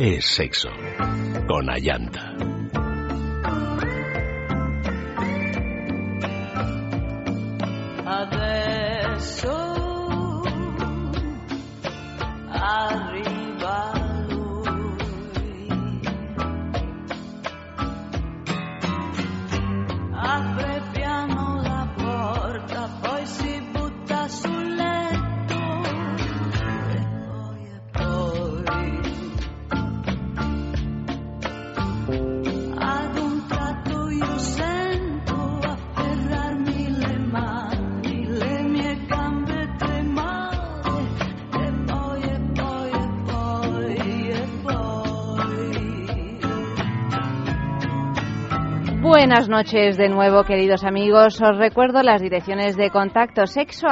es 0.00 0.24
sexo. 0.24 0.70
Con 1.46 1.70
Ayanta. 1.70 2.34
Buenas 49.34 49.48
noches 49.48 49.96
de 49.96 50.08
nuevo, 50.08 50.44
queridos 50.44 50.84
amigos. 50.84 51.42
Os 51.42 51.58
recuerdo 51.58 52.04
las 52.04 52.22
direcciones 52.22 52.76
de 52.76 52.90
contacto 52.90 53.48
sexo 53.48 53.88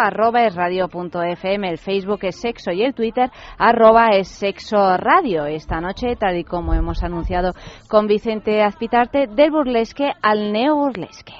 el 1.64 1.78
Facebook 1.78 2.20
es 2.22 2.40
sexo 2.40 2.70
y 2.70 2.84
el 2.84 2.94
Twitter 2.94 3.28
arroba 3.58 4.10
es 4.10 4.28
sexo 4.28 4.96
radio. 4.96 5.46
Esta 5.46 5.80
noche, 5.80 6.14
tal 6.14 6.36
y 6.36 6.44
como 6.44 6.74
hemos 6.74 7.02
anunciado 7.02 7.54
con 7.88 8.06
Vicente 8.06 8.62
Azpitarte, 8.62 9.26
del 9.26 9.50
burlesque 9.50 10.12
al 10.22 10.52
neo 10.52 10.76
burlesque. 10.76 11.34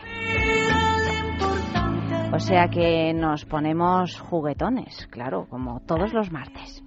O 2.32 2.40
sea 2.40 2.66
que 2.66 3.14
nos 3.14 3.44
ponemos 3.44 4.18
juguetones, 4.18 5.06
claro, 5.12 5.46
como 5.48 5.78
todos 5.86 6.12
los 6.12 6.32
martes. 6.32 6.82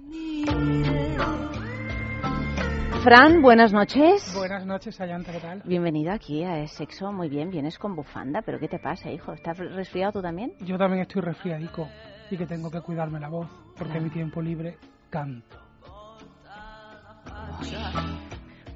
Fran, 3.02 3.42
buenas 3.42 3.72
noches. 3.72 4.32
Buenas 4.34 4.66
noches, 4.66 5.00
Ayanta, 5.00 5.32
¿qué 5.32 5.40
tal? 5.40 5.62
Bienvenido 5.64 6.12
aquí 6.12 6.44
a 6.44 6.66
Sexo. 6.66 7.12
Muy 7.12 7.28
bien, 7.28 7.50
vienes 7.50 7.78
con 7.78 7.94
bufanda, 7.94 8.42
pero 8.42 8.58
¿qué 8.58 8.68
te 8.68 8.78
pasa, 8.78 9.10
hijo? 9.10 9.32
¿Estás 9.32 9.58
resfriado 9.58 10.12
tú 10.12 10.22
también? 10.22 10.52
Yo 10.60 10.78
también 10.78 11.02
estoy 11.02 11.22
resfriadico 11.22 11.88
y 12.30 12.36
que 12.36 12.46
tengo 12.46 12.70
que 12.70 12.80
cuidarme 12.80 13.20
la 13.20 13.28
voz, 13.28 13.48
porque 13.76 13.98
en 13.98 14.04
mi 14.04 14.10
tiempo 14.10 14.40
libre 14.40 14.78
canto. 15.10 15.56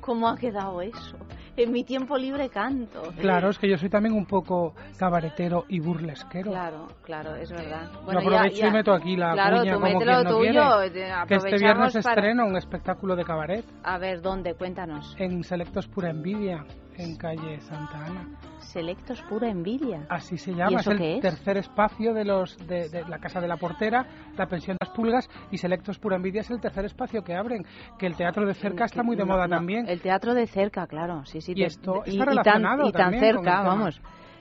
¿Cómo 0.01 0.29
ha 0.29 0.37
quedado 0.37 0.81
eso? 0.83 1.17
En 1.63 1.73
mi 1.73 1.85
tiempo 1.85 2.17
libre 2.17 2.49
canto. 2.49 3.03
Claro, 3.19 3.51
es 3.51 3.59
que 3.59 3.69
yo 3.69 3.77
soy 3.77 3.89
también 3.89 4.15
un 4.15 4.27
poco 4.27 4.75
cabaretero 4.99 5.65
y 5.69 5.81
burlesquero. 5.81 6.51
Claro, 6.51 6.87
claro, 7.03 7.35
es 7.35 7.51
verdad. 7.51 7.91
Bueno, 8.05 8.21
aprovecho 8.21 8.67
y 8.67 8.71
meto 8.71 8.93
aquí 8.93 9.17
la 9.17 9.33
claro, 9.33 9.59
cuña 9.59 9.75
como 9.75 9.87
quien 9.87 9.99
no 10.07 10.25
tuyo, 10.25 10.93
quiere. 10.93 11.13
Que 11.29 11.35
este 11.35 11.59
viernes 11.59 11.93
para... 11.93 12.15
estreno 12.15 12.47
un 12.47 12.57
espectáculo 12.57 13.17
de 13.17 13.25
cabaret. 13.25 13.65
A 13.83 13.99
ver, 13.99 14.21
¿dónde? 14.21 14.55
Cuéntanos. 14.55 15.15
En 15.19 15.43
Selectos 15.45 15.89
Pura 15.89 16.11
Envidia, 16.11 16.65
en 16.97 17.17
calle 17.17 17.61
Santa 17.61 18.07
Ana. 18.07 18.27
Selectos 18.59 19.23
Pura 19.23 19.49
Envidia. 19.49 20.07
Así 20.09 20.37
se 20.37 20.53
llama, 20.53 20.81
es 20.81 20.87
el 20.87 21.21
tercer 21.21 21.57
espacio 21.57 22.13
de 22.15 22.25
los 22.25 22.57
de, 22.67 22.89
de, 22.89 23.05
la 23.09 23.19
Casa 23.19 23.41
de 23.41 23.49
la 23.49 23.57
Portera, 23.57 24.07
la 24.37 24.47
Pensión 24.47 24.77
de 24.81 24.87
las 24.87 24.95
Pulgas 24.95 25.29
y 25.51 25.59
Selectos 25.59 25.99
Pura 25.99 26.17
Envidia 26.17 26.43
es 26.43 26.51
el 26.51 26.61
tercer 26.61 26.85
espacio 26.85 27.23
que 27.23 27.35
abren, 27.35 27.65
que 27.99 28.07
el 28.07 28.17
teatro 28.17 28.47
de 28.47 28.55
cerca 28.55 28.85
está 28.85 29.03
muy 29.03 29.17
de 29.17 29.25
moda 29.25 29.49
también. 29.49 29.89
El 29.89 30.01
teatro 30.01 30.35
de 30.35 30.47
cerca, 30.47 30.87
claro, 30.87 31.25
sí, 31.25 31.41
sí. 31.41 31.53
Y 31.57 31.65
esto 31.65 32.05
está 32.05 32.25
relacionado 32.25 32.89
y 32.89 32.93
tan, 32.93 33.15
y 33.15 33.19
tan 33.19 33.21
cerca, 33.21 33.63
vamos. 33.63 34.01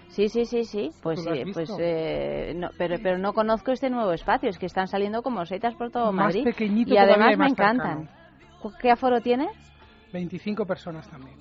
Sí, 0.10 0.28
sí, 0.28 0.46
sí, 0.46 0.64
sí. 0.64 0.90
Pues, 1.04 1.22
sí, 1.24 1.30
pues 1.54 1.70
eh, 1.80 2.54
no, 2.56 2.70
pero, 2.78 2.96
pero 3.02 3.18
no 3.18 3.34
conozco 3.34 3.72
este 3.72 3.90
nuevo 3.90 4.12
espacio. 4.12 4.50
Es 4.50 4.58
que 4.58 4.66
están 4.66 4.88
saliendo 4.88 5.22
como 5.22 5.46
setas 5.46 5.76
por 5.76 5.92
todo 5.92 6.12
más 6.12 6.36
Madrid. 6.36 6.48
Y 6.88 6.98
además 6.98 7.38
me 7.38 7.48
encantan. 7.48 8.10
¿Qué 8.82 8.92
aforo 8.92 9.22
tiene? 9.22 9.48
25 10.12 10.66
personas 10.66 11.08
también. 11.10 11.38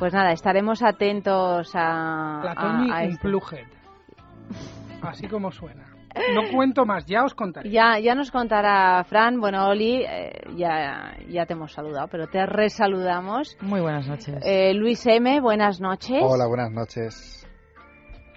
Pues 0.00 0.14
nada, 0.14 0.32
estaremos 0.32 0.82
atentos 0.82 1.72
a. 1.74 2.40
La 2.42 2.54
Tony 2.54 2.90
a, 2.90 3.00
a 3.00 3.04
Unplugged. 3.04 3.66
Así 5.02 5.28
como 5.28 5.52
suena. 5.52 5.84
No 6.34 6.50
cuento 6.50 6.86
más, 6.86 7.04
ya 7.04 7.22
os 7.22 7.34
contaré. 7.34 7.70
Ya, 7.70 7.98
ya 7.98 8.14
nos 8.14 8.30
contará 8.30 9.04
Fran. 9.04 9.38
Bueno, 9.40 9.68
Oli, 9.68 10.02
eh, 10.02 10.40
ya, 10.56 11.18
ya 11.28 11.44
te 11.44 11.52
hemos 11.52 11.72
saludado, 11.72 12.08
pero 12.08 12.28
te 12.28 12.46
resaludamos. 12.46 13.58
Muy 13.60 13.82
buenas 13.82 14.08
noches. 14.08 14.42
Eh, 14.42 14.72
Luis 14.72 15.06
M., 15.06 15.38
buenas 15.42 15.82
noches. 15.82 16.22
Hola, 16.22 16.46
buenas 16.46 16.72
noches. 16.72 17.46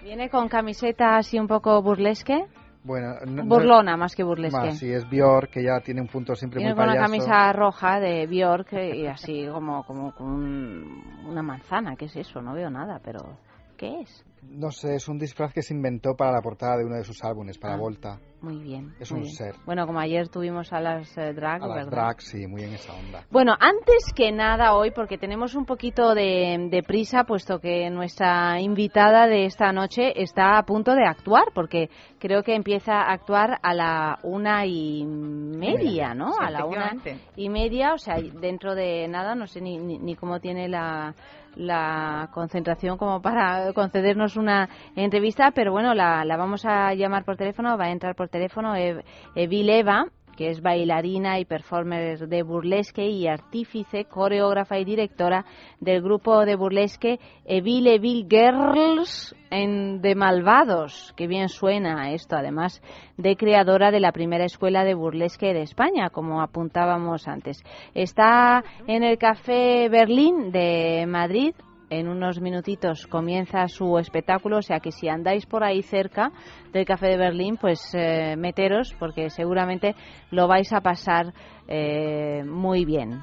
¿Viene 0.02 0.28
con 0.28 0.48
camiseta 0.48 1.16
así 1.16 1.38
un 1.38 1.48
poco 1.48 1.80
burlesque? 1.80 2.44
Bueno, 2.84 3.14
no, 3.26 3.44
burlona 3.46 3.96
más 3.96 4.14
que 4.14 4.22
burlesque. 4.22 4.58
Más, 4.58 4.78
sí, 4.78 4.92
es 4.92 5.08
Bjork, 5.08 5.50
que 5.50 5.64
ya 5.64 5.80
tiene 5.80 6.02
un 6.02 6.06
punto 6.06 6.34
siempre 6.36 6.58
Viene 6.58 6.74
muy 6.74 6.76
con 6.84 6.86
payaso. 6.86 6.98
una 6.98 7.18
camisa 7.18 7.52
roja 7.54 7.98
de 7.98 8.26
Bjork 8.26 8.72
y 8.74 9.06
así 9.06 9.46
como, 9.50 9.84
como 9.84 10.12
con 10.14 10.26
un, 10.26 11.24
una 11.26 11.42
manzana. 11.42 11.96
¿Qué 11.96 12.04
es 12.04 12.16
eso? 12.16 12.42
No 12.42 12.52
veo 12.52 12.68
nada, 12.68 13.00
pero 13.02 13.38
¿qué 13.78 14.00
es? 14.00 14.24
No 14.50 14.70
sé, 14.70 14.94
es 14.94 15.08
un 15.08 15.18
disfraz 15.18 15.52
que 15.52 15.62
se 15.62 15.74
inventó 15.74 16.14
para 16.14 16.32
la 16.32 16.40
portada 16.40 16.76
de 16.76 16.84
uno 16.84 16.96
de 16.96 17.04
sus 17.04 17.22
álbumes, 17.24 17.58
para 17.58 17.74
Ah, 17.74 17.78
Volta. 17.78 18.18
Muy 18.40 18.58
bien. 18.62 18.92
Es 19.00 19.10
muy 19.10 19.20
un 19.20 19.24
bien. 19.24 19.34
ser. 19.36 19.54
Bueno, 19.64 19.86
como 19.86 19.98
ayer 19.98 20.28
tuvimos 20.28 20.72
a 20.72 20.78
las 20.80 21.16
eh, 21.16 21.32
drag, 21.32 21.62
A 21.62 21.66
las 21.66 21.90
drag, 21.90 22.20
sí, 22.20 22.46
muy 22.46 22.62
en 22.62 22.74
esa 22.74 22.92
onda. 22.92 23.24
Bueno, 23.30 23.54
antes 23.58 24.12
que 24.14 24.30
nada 24.32 24.74
hoy, 24.74 24.90
porque 24.90 25.16
tenemos 25.18 25.54
un 25.54 25.64
poquito 25.64 26.14
de, 26.14 26.68
de 26.70 26.82
prisa, 26.82 27.24
puesto 27.24 27.58
que 27.58 27.88
nuestra 27.90 28.60
invitada 28.60 29.26
de 29.26 29.46
esta 29.46 29.72
noche 29.72 30.12
está 30.22 30.58
a 30.58 30.62
punto 30.64 30.94
de 30.94 31.06
actuar, 31.06 31.46
porque 31.54 31.88
creo 32.18 32.42
que 32.42 32.54
empieza 32.54 32.92
a 32.92 33.12
actuar 33.12 33.58
a 33.62 33.74
la 33.74 34.18
una 34.22 34.66
y 34.66 35.04
media, 35.04 36.14
¿no? 36.14 36.32
Sí, 36.32 36.38
a 36.40 36.50
la 36.50 36.64
una 36.66 36.92
y 37.36 37.48
media, 37.48 37.94
o 37.94 37.98
sea, 37.98 38.16
dentro 38.20 38.74
de 38.74 39.08
nada, 39.08 39.34
no 39.34 39.46
sé 39.46 39.60
ni, 39.62 39.78
ni, 39.78 39.98
ni 39.98 40.14
cómo 40.16 40.38
tiene 40.38 40.68
la, 40.68 41.14
la 41.56 42.28
concentración 42.32 42.96
como 42.98 43.20
para 43.22 43.72
concedernos 43.72 44.36
una 44.36 44.68
entrevista, 44.96 45.50
pero 45.52 45.72
bueno, 45.72 45.94
la, 45.94 46.24
la 46.24 46.36
vamos 46.36 46.64
a 46.64 46.94
llamar 46.94 47.24
por 47.24 47.36
teléfono, 47.36 47.76
va 47.78 47.84
a 47.86 47.90
entrar 47.90 48.14
por 48.14 48.28
teléfono 48.28 48.74
Ev- 48.76 49.02
Evil 49.34 49.70
Eva, 49.70 50.06
que 50.34 50.50
es 50.50 50.60
bailarina 50.60 51.38
y 51.38 51.44
performer 51.44 52.28
de 52.28 52.42
burlesque 52.42 53.06
y 53.06 53.26
artífice, 53.26 54.04
coreógrafa 54.04 54.78
y 54.78 54.84
directora 54.84 55.44
del 55.80 56.02
grupo 56.02 56.44
de 56.44 56.56
burlesque 56.56 57.18
Evil 57.44 57.86
Evil 57.86 58.26
Girls 58.28 59.34
en 59.50 60.00
de 60.00 60.14
Malvados, 60.14 61.12
que 61.16 61.26
bien 61.26 61.48
suena 61.48 62.12
esto, 62.12 62.36
además 62.36 62.82
de 63.16 63.36
creadora 63.36 63.90
de 63.90 64.00
la 64.00 64.12
primera 64.12 64.44
escuela 64.44 64.84
de 64.84 64.94
burlesque 64.94 65.54
de 65.54 65.62
España, 65.62 66.10
como 66.10 66.42
apuntábamos 66.42 67.28
antes. 67.28 67.62
Está 67.94 68.64
en 68.86 69.04
el 69.04 69.18
Café 69.18 69.88
Berlín 69.88 70.50
de 70.50 71.04
Madrid, 71.06 71.54
en 71.98 72.08
unos 72.08 72.40
minutitos 72.40 73.06
comienza 73.06 73.66
su 73.68 73.98
espectáculo, 73.98 74.58
o 74.58 74.62
sea 74.62 74.80
que 74.80 74.92
si 74.92 75.08
andáis 75.08 75.46
por 75.46 75.64
ahí 75.64 75.82
cerca 75.82 76.30
del 76.72 76.84
Café 76.84 77.08
de 77.08 77.16
Berlín, 77.16 77.56
pues 77.60 77.80
eh, 77.94 78.36
meteros 78.36 78.94
porque 78.98 79.30
seguramente 79.30 79.94
lo 80.30 80.48
vais 80.48 80.72
a 80.72 80.80
pasar 80.80 81.32
eh, 81.68 82.42
muy 82.44 82.84
bien. 82.84 83.20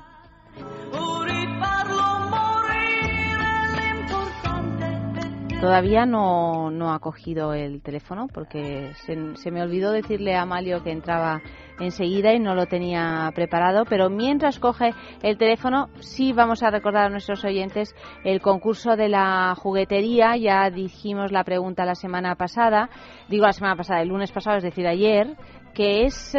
Todavía 5.61 6.07
no, 6.07 6.71
no 6.71 6.91
ha 6.91 6.99
cogido 6.99 7.53
el 7.53 7.83
teléfono 7.83 8.27
porque 8.33 8.93
se, 9.05 9.35
se 9.35 9.51
me 9.51 9.61
olvidó 9.61 9.91
decirle 9.91 10.33
a 10.33 10.41
Amalio 10.41 10.83
que 10.83 10.91
entraba 10.91 11.39
enseguida 11.79 12.33
y 12.33 12.39
no 12.39 12.55
lo 12.55 12.65
tenía 12.65 13.31
preparado, 13.35 13.85
pero 13.85 14.09
mientras 14.09 14.57
coge 14.57 14.89
el 15.21 15.37
teléfono 15.37 15.89
sí 15.99 16.33
vamos 16.33 16.63
a 16.63 16.71
recordar 16.71 17.05
a 17.05 17.09
nuestros 17.09 17.45
oyentes 17.45 17.95
el 18.23 18.41
concurso 18.41 18.95
de 18.95 19.09
la 19.09 19.53
juguetería, 19.55 20.35
ya 20.35 20.71
dijimos 20.71 21.31
la 21.31 21.43
pregunta 21.43 21.85
la 21.85 21.95
semana 21.95 22.33
pasada, 22.33 22.89
digo 23.29 23.45
la 23.45 23.53
semana 23.53 23.75
pasada, 23.75 24.01
el 24.01 24.09
lunes 24.09 24.31
pasado, 24.31 24.57
es 24.57 24.63
decir, 24.63 24.87
ayer, 24.87 25.37
que 25.75 26.05
es... 26.05 26.35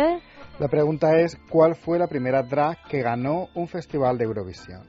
La 0.58 0.66
pregunta 0.66 1.16
es, 1.20 1.38
¿cuál 1.48 1.76
fue 1.76 1.96
la 1.96 2.08
primera 2.08 2.42
drag 2.42 2.76
que 2.88 3.02
ganó 3.02 3.46
un 3.54 3.68
festival 3.68 4.18
de 4.18 4.24
Eurovisión? 4.24 4.82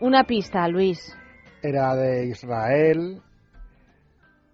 una 0.00 0.24
pista, 0.24 0.66
Luis. 0.68 1.16
Era 1.62 1.94
de 1.96 2.26
Israel, 2.26 3.20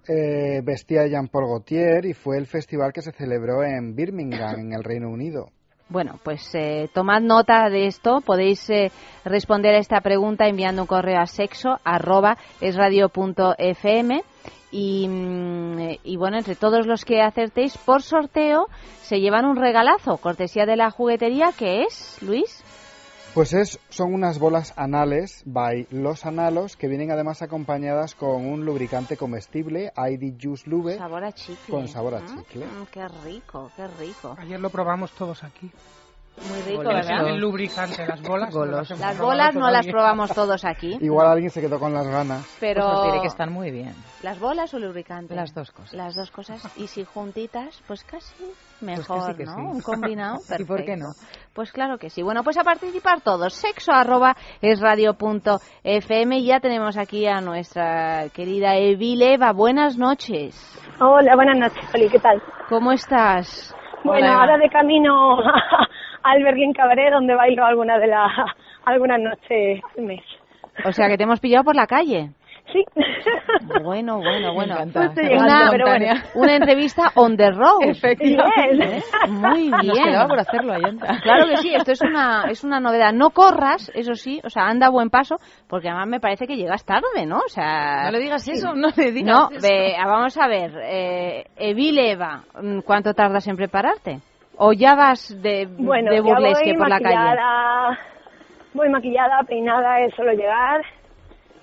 eh, 0.09 0.61
vestía 0.63 1.07
Jean-Paul 1.07 1.47
Gaultier 1.47 2.05
y 2.07 2.15
fue 2.15 2.39
el 2.39 2.47
festival 2.47 2.93
que 2.93 3.03
se 3.03 3.13
celebró 3.13 3.63
en 3.63 3.95
Birmingham, 3.95 4.59
en 4.59 4.73
el 4.73 4.85
Reino 4.85 5.09
Unido. 5.09 5.51
Bueno, 5.89 6.19
pues 6.23 6.55
eh, 6.55 6.89
tomad 6.93 7.21
nota 7.21 7.69
de 7.69 7.87
esto. 7.87 8.21
Podéis 8.21 8.69
eh, 8.71 8.91
responder 9.25 9.75
a 9.75 9.79
esta 9.79 10.01
pregunta 10.01 10.47
enviando 10.47 10.83
un 10.83 10.89
correo 10.89 11.21
a 11.21 11.27
sexo 11.27 11.79
arroba 11.85 12.39
y, 14.77 15.07
mm, 15.09 15.79
y 16.03 16.17
bueno, 16.17 16.37
entre 16.37 16.57
todos 16.57 16.87
los 16.87 17.05
que 17.05 17.23
acertéis 17.23 17.79
por 17.79 18.03
sorteo 18.03 18.67
se 19.03 19.21
llevan 19.21 19.45
un 19.45 19.57
regalazo, 19.57 20.17
cortesía 20.17 20.67
de 20.67 20.77
la 20.77 20.91
juguetería, 20.91 21.53
que 21.57 21.83
es, 21.83 22.19
Luis. 22.23 22.65
Pues 23.35 23.53
es, 23.53 23.81
son 23.89 24.15
unas 24.15 24.39
bolas 24.39 24.73
anales 24.77 25.43
by 25.45 25.89
Los 25.91 26.25
Analos 26.25 26.77
que 26.77 26.87
vienen 26.87 27.11
además 27.11 27.43
acompañadas 27.43 28.15
con 28.15 28.47
un 28.47 28.65
lubricante 28.65 29.17
comestible, 29.17 29.93
ID 29.97 30.35
Juice 30.41 30.71
Lube. 30.71 30.97
Sabor 30.99 31.25
a 31.25 31.33
chicle. 31.33 31.69
Con 31.69 31.89
sabor 31.89 32.15
a 32.15 32.21
Mm, 32.21 32.27
chicle. 32.39 32.65
mm, 32.67 32.87
qué 32.93 33.09
rico, 33.25 33.73
qué 33.75 33.89
rico. 33.89 34.37
Ayer 34.39 34.61
lo 34.61 34.71
probamos 34.71 35.11
todos 35.13 35.43
aquí. 35.43 35.69
Muy 36.49 36.61
rico. 36.63 36.83
¿verdad? 36.85 37.29
El 37.29 37.41
lubricante, 37.41 38.07
las 38.07 38.21
bolas. 38.23 38.53
no 38.55 38.65
las 38.65 39.19
bolas 39.19 39.55
no 39.55 39.71
las 39.71 39.87
probamos 39.87 40.33
todos 40.33 40.65
aquí, 40.65 40.97
Igual 41.01 41.29
alguien 41.29 41.51
se 41.51 41.61
quedó 41.61 41.79
con 41.81 41.93
las 41.95 42.07
ganas. 42.07 42.45
pero 42.61 42.83
Pues 42.87 42.99
os 42.99 43.05
diré 43.07 43.21
que 43.21 43.29
están 43.29 43.53
muy 43.53 43.71
bien. 43.73 43.95
las 44.23 44.39
bolas 44.39 44.73
o 44.75 44.79
lubricante. 44.79 45.35
Las 45.35 45.55
dos 45.55 45.71
cosas. 45.73 45.93
Las 45.93 46.15
dos 46.17 46.31
cosas 46.33 46.63
y 46.77 46.87
si 46.89 47.05
juntitas, 47.05 47.81
pues 47.87 48.03
casi 48.05 48.35
casi 48.81 48.85
mejor, 48.85 49.37
que 49.37 49.45
¿no? 49.45 49.55
sí. 49.55 49.61
Un 49.61 49.81
combinado 49.81 50.37
perfecto. 50.49 50.63
¿Y 50.63 50.67
por 50.67 50.85
qué 50.85 50.97
no? 50.97 51.07
Pues 51.55 51.73
claro 51.73 51.99
que 51.99 52.11
sí. 52.11 52.23
Bueno, 52.23 52.43
pues 52.43 52.59
a 52.59 52.65
participar 52.65 53.21
todos. 53.21 53.55
Sexo 53.55 53.93
arroba 53.93 54.35
es 54.61 54.81
radio 54.81 55.15
punto 55.15 55.59
FM. 55.85 56.39
Y 56.39 56.47
ya 56.47 56.61
tenemos 56.61 56.97
aquí 56.97 57.27
a 57.27 57.41
nuestra 57.41 58.29
querida 58.35 58.77
Evileva. 58.77 59.53
Buenas 59.53 59.97
noches. 59.97 60.55
Hola, 61.01 61.35
buenas 61.37 61.59
noches, 61.59 61.95
Oli, 61.95 62.09
¿qué 62.09 62.19
tal? 62.19 62.43
¿Cómo 62.69 62.93
estás? 62.93 63.75
Bueno, 64.05 64.29
ahora 64.33 64.59
de 64.59 64.69
camino 64.69 65.39
al 66.23 66.43
Berlín 66.43 66.73
Cabaret, 66.73 67.13
donde 67.13 67.35
bailo 67.35 67.65
alguna 67.65 67.99
de 67.99 68.09
las 68.09 68.31
algunas 68.85 69.21
noches 69.21 69.81
al 69.97 70.05
mes. 70.05 70.23
O 70.85 70.93
sea, 70.93 71.09
que 71.09 71.17
te 71.17 71.23
hemos 71.23 71.41
pillado 71.41 71.65
por 71.65 71.77
la 71.77 71.87
calle. 71.87 72.33
Sí. 72.73 72.83
Bueno, 73.83 74.19
bueno, 74.19 74.49
encanta. 74.75 75.13
Pero 75.15 75.39
bueno. 75.39 76.07
Una 76.35 76.57
entrevista 76.57 77.11
on 77.15 77.37
the 77.37 77.51
road. 77.51 77.83
Efectivamente. 77.89 79.03
Bien. 79.27 79.41
Muy 79.41 79.69
Nos 79.69 79.81
bien. 79.83 80.05
quedaba 80.05 80.29
por 80.29 80.39
hacerlo. 80.41 80.75
Claro 81.23 81.47
que 81.49 81.57
sí, 81.59 81.75
esto 81.75 81.93
es 81.93 82.03
una, 82.03 82.45
es 82.51 82.65
una 82.65 82.81
novedad. 82.81 83.13
No 83.13 83.31
corras, 83.31 83.91
eso 83.95 84.15
sí, 84.15 84.41
o 84.45 84.49
sea, 84.51 84.65
anda 84.67 84.87
a 84.87 84.91
buen 84.91 85.11
paso, 85.11 85.37
porque 85.69 85.89
además 85.89 86.09
me 86.09 86.21
parece 86.21 86.47
que 86.47 86.57
llegas 86.57 86.85
tarde, 86.85 87.27
¿no? 87.27 87.37
O 87.39 87.49
sea, 87.49 88.05
No 88.07 88.13
le 88.13 88.19
digas 88.19 88.49
eso, 88.49 88.75
no 88.75 88.89
le 88.97 89.13
digas 89.13 89.37
no, 89.51 89.57
eso. 89.57 89.67
ve, 89.69 89.95
ah, 89.97 90.07
vamos 90.07 90.37
a 90.39 90.49
ver, 90.49 90.73
eh, 90.85 91.45
Evile 91.57 92.13
Eva, 92.13 92.43
mm, 92.61 92.81
¿cuánto 92.81 93.13
tardas 93.15 93.47
en 93.47 93.57
prepararte? 93.57 94.21
¿O 94.57 94.73
ya 94.73 94.95
vas 94.95 95.35
de, 95.43 95.67
Bueno, 95.79 96.11
de 96.11 96.17
ya 96.17 96.23
burlesque 96.23 96.71
voy 96.71 96.79
por 96.79 96.89
la 96.89 96.99
calle? 97.01 97.15
maquillada, 97.17 97.99
voy 98.73 98.89
maquillada, 98.89 99.43
peinada, 99.47 100.01
es 100.01 100.15
solo 100.15 100.33
llegar 100.33 100.81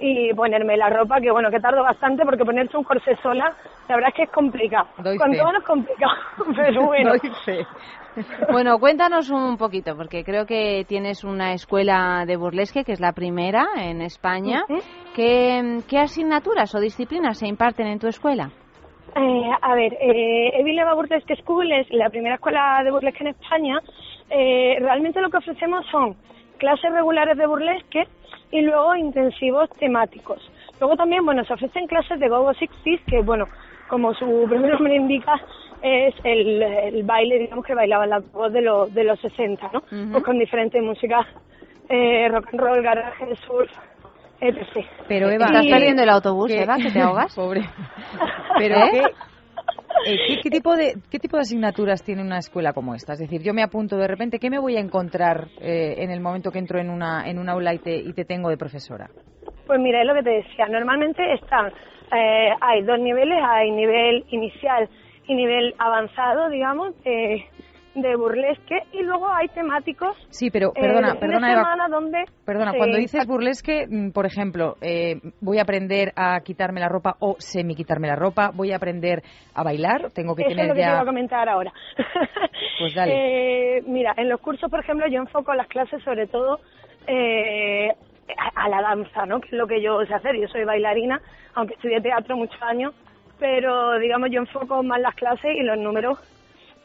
y 0.02 0.34
ponerme 0.34 0.76
la 0.78 0.90
ropa, 0.90 1.22
que 1.22 1.32
bueno, 1.32 1.52
que 1.52 1.60
tardo 1.60 1.84
bastante 1.84 2.24
porque 2.26 2.44
ponerse 2.44 2.76
un 2.76 2.84
corsé 2.84 3.16
sola, 3.22 3.54
la 3.88 3.96
verdad 3.96 4.10
es 4.10 4.16
que 4.16 4.24
es 4.24 4.32
complicado. 4.32 4.88
Doy 4.98 5.18
Con 5.18 5.32
fe. 5.32 5.38
todo 5.38 5.52
no 5.52 5.60
es 5.60 5.66
complicado, 5.66 6.14
pero 6.56 6.82
bueno. 6.88 7.10
Doy 7.12 7.32
fe. 7.46 7.66
Bueno, 8.52 8.78
cuéntanos 8.80 9.30
un 9.30 9.58
poquito, 9.58 9.96
porque 9.96 10.24
creo 10.24 10.46
que 10.46 10.84
tienes 10.88 11.24
una 11.24 11.54
escuela 11.54 12.26
de 12.26 12.36
burlesque, 12.36 12.84
que 12.84 12.92
es 12.92 13.00
la 13.00 13.14
primera 13.14 13.66
en 13.78 14.02
España. 14.02 14.64
¿Qué, 15.16 15.78
qué 15.88 15.98
asignaturas 16.00 16.76
o 16.76 16.80
disciplinas 16.82 17.38
se 17.38 17.48
imparten 17.48 17.88
en 17.88 18.00
tu 18.00 18.08
escuela? 18.08 18.50
Eh, 19.16 19.50
a 19.62 19.76
ver, 19.76 19.94
eh, 19.94 20.60
Evileva 20.60 20.94
Burlesque 20.94 21.36
School 21.38 21.72
es 21.72 21.88
la 21.92 22.10
primera 22.10 22.36
escuela 22.36 22.82
de 22.84 22.92
burlesque 22.92 23.24
en 23.24 23.30
España. 23.30 23.80
Eh, 24.30 24.78
realmente 24.80 25.22
lo 25.22 25.30
que 25.30 25.38
ofrecemos 25.38 25.86
son 25.92 26.16
clases 26.58 26.92
regulares 26.92 27.38
de 27.38 27.48
burlesque 27.48 28.04
y 28.52 28.62
luego 28.62 28.96
intensivos 28.96 29.70
temáticos. 29.80 30.40
Luego 30.80 30.96
también, 30.98 31.26
bueno, 31.26 31.44
se 31.46 31.54
ofrecen 31.54 31.88
clases 31.88 32.20
de 32.20 32.28
Gogo 32.30 32.54
Sixties, 32.54 33.02
que 33.08 33.22
bueno, 33.22 33.46
como 33.88 34.14
su 34.14 34.46
primer 34.50 34.72
nombre 34.74 34.96
indica, 34.96 35.40
es 35.82 36.14
el, 36.24 36.62
el 36.62 37.04
baile, 37.04 37.40
digamos 37.40 37.66
que 37.66 37.74
bailaban 37.74 38.10
la 38.10 38.20
voz 38.20 38.52
de, 38.54 38.62
los 38.62 38.94
de 38.94 39.04
los 39.04 39.20
60, 39.20 39.70
¿no? 39.74 39.82
Pues 40.12 40.24
con 40.24 40.38
diferentes 40.38 40.82
músicas, 40.84 41.26
eh, 41.90 42.28
rock 42.30 42.48
and 42.52 42.62
roll, 42.62 42.82
garaje, 42.84 43.36
surf, 43.48 43.72
etc. 44.42 44.86
Pero 45.08 45.30
Eva, 45.30 45.46
Estás 45.46 45.64
Y- 45.66 45.70
perdiendo 45.72 46.04
el 46.04 46.10
autobús, 46.10 46.50
¿qué- 46.52 46.64
Eva, 46.64 46.78
que 46.78 46.92
te 46.92 47.02
ahogas. 47.02 47.34
Pobre. 47.36 47.62
Pero 48.58 48.76
¿Eh? 48.94 49.04
¿Qué, 50.06 50.14
eh, 50.14 50.40
¿qué, 50.44 50.50
tipo 50.50 50.76
de, 50.76 50.94
¿qué 51.10 51.20
tipo 51.20 51.38
de 51.38 51.42
asignaturas 51.42 52.04
tiene 52.04 52.22
una 52.22 52.38
escuela 52.38 52.74
como 52.74 52.96
esta? 52.96 53.14
Es 53.14 53.20
decir, 53.20 53.42
yo 53.42 53.54
me 53.54 53.64
apunto 53.64 53.98
de 53.98 54.08
repente, 54.08 54.40
¿qué 54.40 54.50
me 54.50 54.60
voy 54.60 54.78
a 54.78 54.80
encontrar 54.80 55.48
eh, 55.62 55.96
en 55.98 56.12
el 56.12 56.20
momento 56.20 56.52
que 56.52 56.60
entro 56.60 56.80
en 56.80 56.90
una, 56.90 57.30
en 57.30 57.40
un 57.40 57.50
aula 57.50 57.74
y 57.74 57.80
te, 57.80 57.96
y 57.96 58.14
te 58.14 58.26
tengo 58.26 58.50
de 58.50 58.58
profesora? 58.58 59.10
Pues 59.66 59.80
mira, 59.80 60.02
es 60.02 60.08
lo 60.08 60.14
que 60.14 60.24
te 60.24 60.32
decía. 60.32 60.68
Normalmente 60.68 61.34
están, 61.34 61.68
eh, 61.68 62.50
hay 62.60 62.82
dos 62.84 63.00
niveles, 63.00 63.38
hay 63.44 63.72
nivel 63.72 64.26
inicial 64.30 64.90
y 65.28 65.36
nivel 65.36 65.74
avanzado, 65.78 66.50
digamos, 66.50 66.94
de, 67.04 67.46
de 67.96 68.16
burlesque, 68.16 68.80
y 68.94 69.04
luego 69.04 69.28
hay 69.28 69.48
temáticos. 69.50 70.16
Sí, 70.30 70.50
pero 70.50 70.70
eh, 70.70 70.82
perdona, 70.82 71.16
perdona 71.16 71.52
Eva, 71.52 71.88
donde 71.90 72.24
Perdona, 72.46 72.74
cuando 72.78 72.98
dices 72.98 73.28
burlesque, 73.28 73.86
mm, 73.88 74.12
por 74.12 74.26
ejemplo, 74.26 74.76
eh, 74.82 75.16
voy 75.42 75.60
a 75.60 75.64
aprender 75.64 76.14
a 76.16 76.40
quitarme 76.42 76.80
la 76.80 76.88
ropa 76.88 77.16
o 77.20 77.36
semi 77.40 77.76
quitarme 77.76 78.08
la 78.08 78.16
ropa, 78.16 78.52
voy 78.54 78.72
a 78.72 78.78
aprender 78.78 79.22
a 79.54 79.64
bailar, 79.64 80.12
tengo 80.14 80.36
que 80.36 80.44
Eso 80.44 80.52
es 80.52 80.56
tener 80.56 80.70
lo 80.70 80.76
que 80.76 80.82
te 80.82 80.88
iba 80.88 81.02
a 81.02 81.06
comentar 81.06 81.50
ahora. 81.50 81.72
Pues 82.80 82.96
dale. 82.96 83.78
Eh, 83.78 83.84
mira, 83.86 84.12
en 84.18 84.28
los 84.28 84.42
cursos, 84.42 84.68
por 84.72 84.80
ejemplo, 84.80 85.06
yo 85.08 85.20
enfoco 85.20 85.54
las 85.54 85.68
clases 85.68 86.04
sobre 86.04 86.26
todo 86.26 86.60
eh, 87.06 87.90
a, 87.90 88.66
a 88.66 88.70
la 88.70 88.82
danza, 88.82 89.28
¿no? 89.28 89.40
Que 89.40 89.50
es 89.50 89.54
lo 89.54 89.68
que 89.68 89.84
yo 89.84 90.04
sé 90.08 90.16
hacer. 90.16 90.36
Yo 90.36 90.48
soy 90.48 90.64
bailarina, 90.64 91.22
aunque 91.54 91.76
estudié 91.76 92.02
teatro 92.02 92.38
muchos 92.38 92.60
años, 92.64 92.96
pero 93.40 94.00
digamos 94.00 94.30
yo 94.32 94.40
enfoco 94.40 94.82
más 94.82 95.00
las 95.00 95.14
clases 95.14 95.56
y 95.56 95.62
los 95.62 95.78
números 95.78 96.18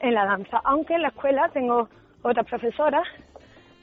en 0.00 0.14
la 0.14 0.24
danza. 0.24 0.60
Aunque 0.64 0.94
en 0.94 1.02
la 1.02 1.08
escuela 1.08 1.48
tengo 1.52 1.88
otras 2.22 2.46
profesoras 2.46 3.06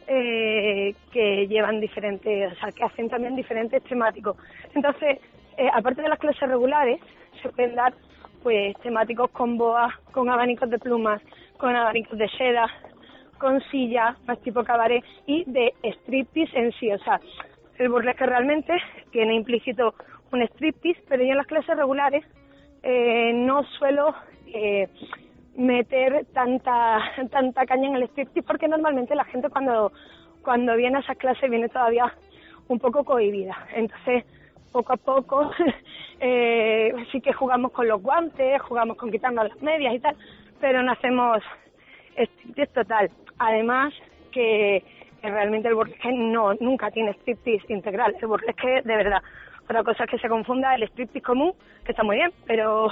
eh, 0.07 0.93
que 1.11 1.47
llevan 1.47 1.79
diferentes, 1.79 2.51
o 2.51 2.55
sea, 2.55 2.71
que 2.71 2.83
hacen 2.83 3.09
también 3.09 3.35
diferentes 3.35 3.83
temáticos. 3.83 4.37
Entonces, 4.73 5.19
eh, 5.57 5.69
aparte 5.73 6.01
de 6.01 6.09
las 6.09 6.19
clases 6.19 6.47
regulares, 6.47 6.99
se 7.41 7.49
pueden 7.49 7.75
dar 7.75 7.93
pues 8.41 8.75
temáticos 8.81 9.31
con 9.31 9.57
boas, 9.57 9.93
con 10.11 10.29
abanicos 10.29 10.69
de 10.69 10.77
plumas, 10.77 11.21
con 11.57 11.75
abanicos 11.75 12.17
de 12.17 12.27
seda, 12.29 12.67
con 13.37 13.61
sillas, 13.71 14.17
más 14.27 14.39
tipo 14.41 14.63
cabaret, 14.63 15.03
y 15.25 15.43
de 15.45 15.73
striptease 15.83 16.57
en 16.57 16.71
sí. 16.73 16.91
O 16.91 16.99
sea, 16.99 17.21
el 17.77 17.89
burlesque 17.89 18.25
realmente 18.25 18.73
tiene 19.11 19.35
implícito 19.35 19.95
un 20.31 20.41
striptease, 20.41 21.01
pero 21.07 21.23
yo 21.23 21.31
en 21.31 21.37
las 21.37 21.47
clases 21.47 21.77
regulares 21.77 22.25
eh, 22.83 23.31
no 23.33 23.63
suelo 23.63 24.13
eh, 24.47 24.89
meter 25.55 26.25
tanta 26.33 26.99
tanta 27.29 27.65
caña 27.65 27.89
en 27.89 27.95
el 27.95 28.03
striptease 28.09 28.41
porque 28.43 28.67
normalmente 28.67 29.15
la 29.15 29.25
gente 29.25 29.49
cuando 29.49 29.91
cuando 30.43 30.75
viene 30.75 30.97
a 30.97 31.01
esas 31.01 31.17
clases 31.17 31.49
viene 31.49 31.69
todavía 31.69 32.13
un 32.67 32.79
poco 32.79 33.03
cohibida. 33.03 33.55
Entonces, 33.75 34.25
poco 34.71 34.93
a 34.93 34.97
poco 34.97 35.51
eh, 36.19 36.93
sí 37.11 37.21
que 37.21 37.33
jugamos 37.33 37.71
con 37.71 37.87
los 37.87 38.01
guantes, 38.01 38.61
jugamos 38.61 38.97
con 38.97 39.11
quitarnos 39.11 39.49
las 39.49 39.61
medias 39.61 39.93
y 39.95 39.99
tal, 39.99 40.15
pero 40.59 40.83
no 40.83 40.91
hacemos 40.91 41.41
striptease 42.17 42.73
total. 42.73 43.09
Además 43.39 43.93
que, 44.31 44.83
realmente 45.21 45.69
el 45.69 45.75
burlesque 45.75 46.11
no 46.11 46.53
nunca 46.55 46.91
tiene 46.91 47.11
striptease 47.11 47.71
integral. 47.71 48.15
El 48.21 48.27
burlesque 48.27 48.81
de 48.83 48.95
verdad. 48.95 49.21
Otra 49.63 49.83
cosa 49.83 50.03
es 50.03 50.09
que 50.09 50.19
se 50.19 50.27
confunda 50.27 50.75
el 50.75 50.83
striptease 50.83 51.21
común, 51.21 51.53
que 51.85 51.91
está 51.91 52.03
muy 52.03 52.17
bien, 52.17 52.31
pero 52.45 52.89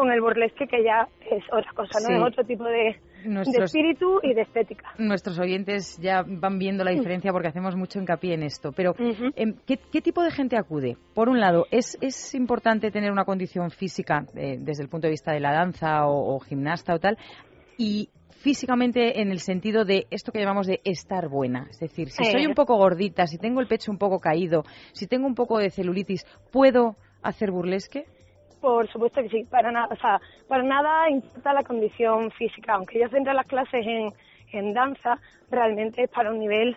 con 0.00 0.10
el 0.10 0.20
burlesque 0.20 0.66
que 0.66 0.82
ya 0.82 1.06
es 1.30 1.44
otra 1.52 1.70
cosa, 1.74 2.00
¿no? 2.00 2.06
Sí. 2.08 2.14
Es 2.14 2.22
otro 2.22 2.44
tipo 2.44 2.64
de, 2.64 2.72
de 3.22 3.28
Nuestros- 3.28 3.64
espíritu 3.66 4.18
y 4.22 4.34
de 4.34 4.42
estética. 4.42 4.94
Nuestros 4.98 5.38
oyentes 5.38 5.98
ya 6.00 6.24
van 6.26 6.58
viendo 6.58 6.84
la 6.84 6.90
diferencia 6.90 7.32
porque 7.32 7.48
hacemos 7.48 7.76
mucho 7.76 7.98
hincapié 7.98 8.34
en 8.34 8.42
esto. 8.42 8.72
Pero, 8.72 8.94
em, 9.36 9.54
¿qué, 9.66 9.78
qué 9.92 10.00
tipo 10.00 10.22
de 10.22 10.30
gente 10.30 10.56
acude? 10.56 10.96
Por 11.14 11.28
un 11.28 11.38
lado, 11.38 11.66
¿es, 11.70 11.98
es 12.00 12.34
importante 12.34 12.90
tener 12.90 13.12
una 13.12 13.24
condición 13.24 13.70
física 13.70 14.24
eh, 14.34 14.56
desde 14.58 14.82
el 14.82 14.88
punto 14.88 15.06
de 15.06 15.10
vista 15.12 15.32
de 15.32 15.40
la 15.40 15.52
danza 15.52 16.06
o, 16.06 16.34
o 16.36 16.40
gimnasta 16.40 16.94
o 16.94 16.98
tal? 16.98 17.18
Y 17.76 18.08
físicamente 18.40 19.20
en 19.20 19.30
el 19.30 19.40
sentido 19.40 19.84
de 19.84 20.06
esto 20.10 20.32
que 20.32 20.38
llamamos 20.40 20.66
de 20.66 20.80
estar 20.84 21.28
buena. 21.28 21.66
Es 21.70 21.78
decir, 21.78 22.08
si 22.08 22.22
Eh. 22.22 22.32
soy 22.32 22.46
un 22.46 22.54
poco 22.54 22.76
gordita, 22.76 23.26
si 23.26 23.36
tengo 23.36 23.60
el 23.60 23.66
pecho 23.66 23.92
un 23.92 23.98
poco 23.98 24.18
caído, 24.18 24.64
si 24.92 25.06
tengo 25.06 25.26
un 25.26 25.34
poco 25.34 25.58
de 25.58 25.68
celulitis, 25.70 26.24
¿puedo 26.50 26.96
hacer 27.22 27.50
burlesque? 27.50 28.06
Por 28.60 28.88
supuesto 28.88 29.22
que 29.22 29.28
sí, 29.30 29.44
para 29.44 29.72
nada, 29.72 29.88
o 29.90 29.96
sea, 29.96 30.20
para 30.46 30.62
nada 30.62 31.08
importa 31.08 31.52
la 31.52 31.62
condición 31.62 32.30
física, 32.32 32.74
aunque 32.74 32.98
yo 33.00 33.08
centro 33.08 33.32
las 33.32 33.46
clases 33.46 33.86
en, 33.86 34.12
en 34.52 34.74
danza, 34.74 35.18
realmente 35.50 36.02
es 36.04 36.10
para 36.10 36.30
un 36.30 36.38
nivel 36.38 36.76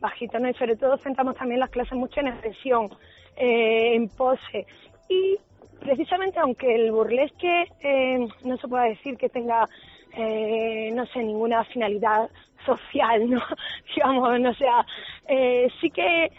bajito, 0.00 0.38
¿no? 0.38 0.48
Y 0.48 0.54
sobre 0.54 0.76
todo 0.76 0.96
centramos 0.96 1.36
también 1.36 1.60
las 1.60 1.70
clases 1.70 1.92
mucho 1.92 2.20
en 2.20 2.28
expresión, 2.28 2.88
eh, 3.36 3.94
en 3.94 4.08
pose. 4.08 4.66
Y 5.08 5.36
precisamente 5.80 6.38
aunque 6.38 6.74
el 6.74 6.90
burlesque 6.90 7.64
eh, 7.80 8.26
no 8.44 8.56
se 8.56 8.68
pueda 8.68 8.84
decir 8.84 9.16
que 9.16 9.28
tenga, 9.28 9.68
eh, 10.16 10.90
no 10.94 11.04
sé, 11.06 11.22
ninguna 11.22 11.64
finalidad 11.64 12.30
social, 12.64 13.28
¿no? 13.28 13.42
digamos, 13.94 14.40
no 14.40 14.54
sea, 14.54 14.86
eh, 15.28 15.68
sí 15.80 15.90
que 15.90 16.30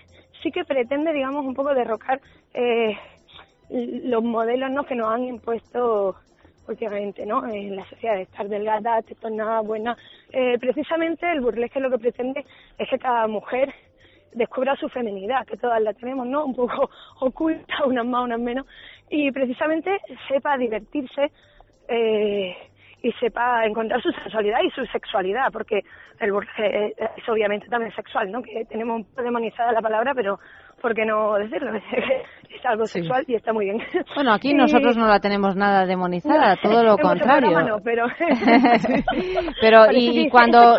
sí 0.41 0.51
que 0.51 0.65
pretende, 0.65 1.13
digamos, 1.13 1.45
un 1.45 1.53
poco 1.53 1.73
derrocar 1.73 2.19
eh, 2.53 2.97
los 3.71 4.23
modelos 4.23 4.69
¿no? 4.71 4.83
que 4.85 4.95
nos 4.95 5.11
han 5.11 5.23
impuesto 5.23 6.15
últimamente, 6.67 7.25
¿no? 7.25 7.45
En 7.47 7.75
la 7.75 7.85
sociedad 7.89 8.15
de 8.15 8.23
estar 8.23 8.47
delgada, 8.47 8.99
esto 8.99 9.27
es 9.27 9.33
nada 9.33 9.61
buena. 9.61 9.97
Eh, 10.31 10.57
precisamente 10.59 11.29
el 11.31 11.41
burlesque 11.41 11.79
lo 11.79 11.89
que 11.89 11.97
pretende 11.97 12.45
es 12.77 12.89
que 12.89 12.99
cada 12.99 13.27
mujer 13.27 13.73
descubra 14.33 14.75
su 14.75 14.87
feminidad, 14.89 15.45
que 15.45 15.57
todas 15.57 15.81
la 15.81 15.93
tenemos, 15.93 16.27
¿no? 16.27 16.45
Un 16.45 16.55
poco 16.55 16.89
oculta, 17.19 17.85
unas 17.85 18.05
más, 18.05 18.23
unas 18.23 18.39
menos, 18.39 18.65
y 19.09 19.31
precisamente 19.31 19.99
sepa 20.27 20.57
divertirse 20.57 21.31
eh, 21.87 22.55
y 23.03 23.11
sepa 23.13 23.65
encontrar 23.65 24.01
su 24.01 24.11
sensualidad 24.11 24.59
y 24.63 24.69
su 24.71 24.85
sexualidad, 24.85 25.51
porque 25.51 25.81
el 26.19 26.31
burlesque 26.31 26.93
es 27.17 27.29
obviamente 27.29 27.67
también 27.67 27.93
sexual, 27.95 28.31
¿no? 28.31 28.41
Que 28.43 28.65
tenemos 28.65 28.97
un 28.97 29.05
poco 29.05 29.23
demonizada 29.23 29.71
la 29.71 29.81
palabra, 29.81 30.13
pero 30.13 30.39
¿por 30.81 30.93
qué 30.93 31.05
no 31.05 31.35
decirlo? 31.35 31.73
es 32.49 32.65
algo 32.65 32.85
sexual 32.85 33.23
y 33.27 33.35
está 33.35 33.53
muy 33.53 33.65
bien. 33.65 33.79
Bueno, 34.15 34.33
aquí 34.33 34.53
nosotros 34.53 34.97
no 34.97 35.07
la 35.07 35.19
tenemos 35.19 35.55
nada 35.55 35.85
demonizada, 35.85 36.57
todo 36.61 36.83
lo 36.83 36.97
contrario. 37.01 37.51
pero 37.83 38.05
pero 39.61 39.85
y, 39.91 40.29
cuando... 40.29 40.77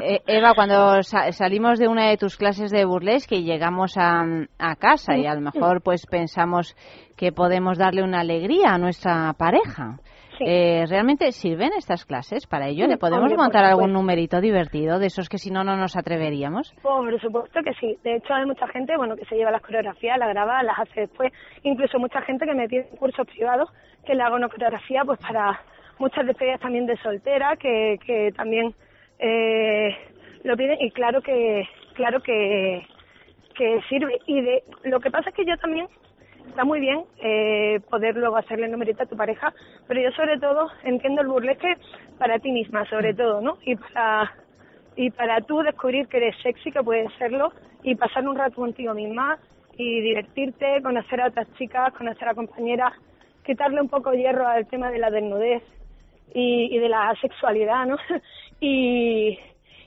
Eh, 0.00 0.20
Eva, 0.26 0.52
cuando 0.54 1.02
salimos 1.02 1.78
de 1.78 1.88
una 1.88 2.08
de 2.08 2.16
tus 2.16 2.36
clases 2.36 2.70
de 2.70 2.84
burlesque 2.84 3.36
y 3.36 3.44
llegamos 3.44 3.96
a, 3.98 4.22
a 4.58 4.76
casa 4.76 5.16
y 5.16 5.26
a 5.26 5.34
lo 5.34 5.40
mejor 5.40 5.82
pues 5.82 6.06
pensamos 6.06 6.76
que 7.16 7.32
podemos 7.32 7.78
darle 7.78 8.02
una 8.02 8.20
alegría 8.20 8.70
a 8.70 8.78
nuestra 8.78 9.32
pareja. 9.36 9.98
Eh, 10.46 10.84
¿Realmente 10.88 11.32
sirven 11.32 11.70
estas 11.76 12.04
clases 12.04 12.46
para 12.46 12.68
ello? 12.68 12.86
¿Le 12.86 12.96
podemos 12.96 13.32
montar 13.36 13.64
algún 13.64 13.92
numerito 13.92 14.40
divertido 14.40 14.98
de 14.98 15.06
esos 15.06 15.28
que 15.28 15.38
si 15.38 15.50
no, 15.50 15.64
no 15.64 15.76
nos 15.76 15.96
atreveríamos? 15.96 16.72
Por 16.82 17.20
supuesto 17.20 17.60
que 17.62 17.72
sí. 17.74 17.98
De 18.04 18.16
hecho, 18.16 18.34
hay 18.34 18.46
mucha 18.46 18.66
gente 18.68 18.96
bueno 18.96 19.16
que 19.16 19.24
se 19.24 19.36
lleva 19.36 19.50
las 19.50 19.62
coreografías, 19.62 20.18
las 20.18 20.28
graba, 20.28 20.62
las 20.62 20.78
hace 20.78 21.02
después. 21.02 21.32
Incluso 21.62 21.98
mucha 21.98 22.20
gente 22.22 22.46
que 22.46 22.54
me 22.54 22.68
pide 22.68 22.88
cursos 22.98 23.26
privados 23.26 23.70
que 24.04 24.14
le 24.14 24.22
haga 24.22 24.36
una 24.36 24.48
coreografía 24.48 25.02
pues 25.04 25.18
para 25.20 25.60
muchas 25.98 26.26
despedidas 26.26 26.60
también 26.60 26.86
de 26.86 26.96
soltera 26.98 27.56
que, 27.56 27.98
que 28.06 28.32
también 28.36 28.74
eh, 29.18 29.96
lo 30.44 30.56
piden 30.56 30.78
y 30.80 30.90
claro 30.90 31.20
que 31.20 31.64
claro 31.94 32.20
que 32.20 32.86
que 33.56 33.80
sirve 33.88 34.18
y 34.26 34.40
de 34.40 34.62
lo 34.84 35.00
que 35.00 35.10
pasa 35.10 35.30
es 35.30 35.34
que 35.34 35.44
yo 35.44 35.56
también 35.56 35.88
está 36.48 36.64
muy 36.64 36.80
bien 36.80 37.04
eh, 37.22 37.80
poder 37.88 38.16
luego 38.16 38.36
hacerle 38.36 38.68
numerito 38.68 39.02
a 39.02 39.06
tu 39.06 39.16
pareja, 39.16 39.52
pero 39.86 40.00
yo 40.00 40.10
sobre 40.12 40.38
todo 40.38 40.68
entiendo 40.82 41.22
el 41.22 41.28
burlesque 41.28 41.76
para 42.18 42.38
ti 42.38 42.50
misma, 42.50 42.84
sobre 42.86 43.14
todo, 43.14 43.40
¿no? 43.40 43.58
Y 43.64 43.76
para, 43.76 44.32
y 44.96 45.10
para 45.10 45.40
tú 45.42 45.60
descubrir 45.60 46.08
que 46.08 46.16
eres 46.16 46.36
sexy, 46.42 46.72
que 46.72 46.82
puedes 46.82 47.12
serlo, 47.14 47.52
y 47.82 47.94
pasar 47.94 48.26
un 48.28 48.36
rato 48.36 48.56
contigo 48.56 48.94
misma 48.94 49.38
y 49.76 50.00
divertirte, 50.00 50.82
conocer 50.82 51.20
a 51.20 51.28
otras 51.28 51.46
chicas, 51.54 51.92
conocer 51.94 52.28
a 52.28 52.34
compañeras, 52.34 52.92
quitarle 53.44 53.80
un 53.80 53.88
poco 53.88 54.12
hierro 54.12 54.46
al 54.46 54.66
tema 54.66 54.90
de 54.90 54.98
la 54.98 55.10
desnudez 55.10 55.62
y, 56.34 56.74
y 56.74 56.78
de 56.78 56.88
la 56.88 57.14
sexualidad, 57.20 57.86
¿no? 57.86 57.96
y, 58.60 59.38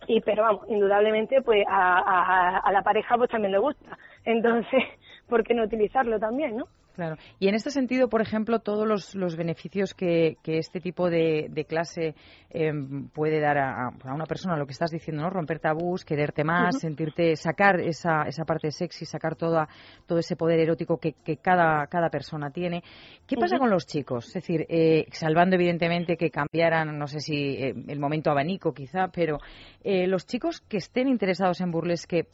y 0.07 0.21
pero 0.21 0.43
vamos, 0.43 0.65
indudablemente 0.69 1.41
pues 1.41 1.65
a, 1.67 1.99
a, 1.99 2.57
a 2.59 2.71
la 2.71 2.81
pareja 2.81 3.17
pues 3.17 3.29
también 3.29 3.51
le 3.51 3.59
gusta. 3.59 3.97
Entonces, 4.23 4.83
¿por 5.31 5.45
qué 5.45 5.53
no 5.53 5.63
utilizarlo 5.63 6.19
también, 6.19 6.57
no? 6.57 6.65
Claro. 6.93 7.15
Y 7.39 7.47
en 7.47 7.55
este 7.55 7.71
sentido, 7.71 8.09
por 8.09 8.21
ejemplo, 8.21 8.59
todos 8.59 8.85
los, 8.85 9.15
los 9.15 9.37
beneficios 9.37 9.93
que, 9.93 10.35
que, 10.43 10.57
este 10.57 10.81
tipo 10.81 11.09
de, 11.09 11.47
de 11.49 11.63
clase 11.63 12.15
em, 12.49 13.07
puede 13.07 13.39
dar 13.39 13.57
a, 13.57 13.87
a, 13.87 14.13
una 14.13 14.25
persona, 14.25 14.57
lo 14.57 14.65
que 14.65 14.73
estás 14.73 14.91
diciendo, 14.91 15.23
¿no? 15.23 15.29
Romper 15.29 15.59
tabús, 15.59 16.03
quererte 16.03 16.43
más, 16.43 16.79
sentirte, 16.79 17.37
sacar 17.37 17.79
esa, 17.79 18.23
esa 18.27 18.43
parte 18.43 18.71
sexy, 18.71 19.05
sacar 19.05 19.37
toda, 19.37 19.69
todo 20.05 20.19
ese 20.19 20.35
poder 20.35 20.59
erótico 20.59 20.97
que, 20.97 21.13
que 21.13 21.37
cada, 21.37 21.87
cada 21.87 22.09
persona 22.09 22.51
tiene. 22.51 22.83
¿Qué 23.25 23.37
pasa 23.37 23.57
con 23.57 23.69
los 23.69 23.85
chicos? 23.85 24.27
Es 24.27 24.33
decir, 24.33 24.65
eh, 24.67 25.05
salvando 25.13 25.55
evidentemente 25.55 26.17
que 26.17 26.29
cambiaran, 26.29 26.97
no 26.99 27.07
sé 27.07 27.21
si 27.21 27.55
eh, 27.55 27.73
el 27.87 27.99
momento 28.01 28.31
abanico 28.31 28.73
quizá, 28.73 29.07
pero 29.07 29.37
eh, 29.81 30.07
los 30.07 30.25
chicos 30.25 30.59
que 30.59 30.77
estén 30.77 31.07
interesados 31.07 31.61
en 31.61 31.71
burlesque 31.71 32.27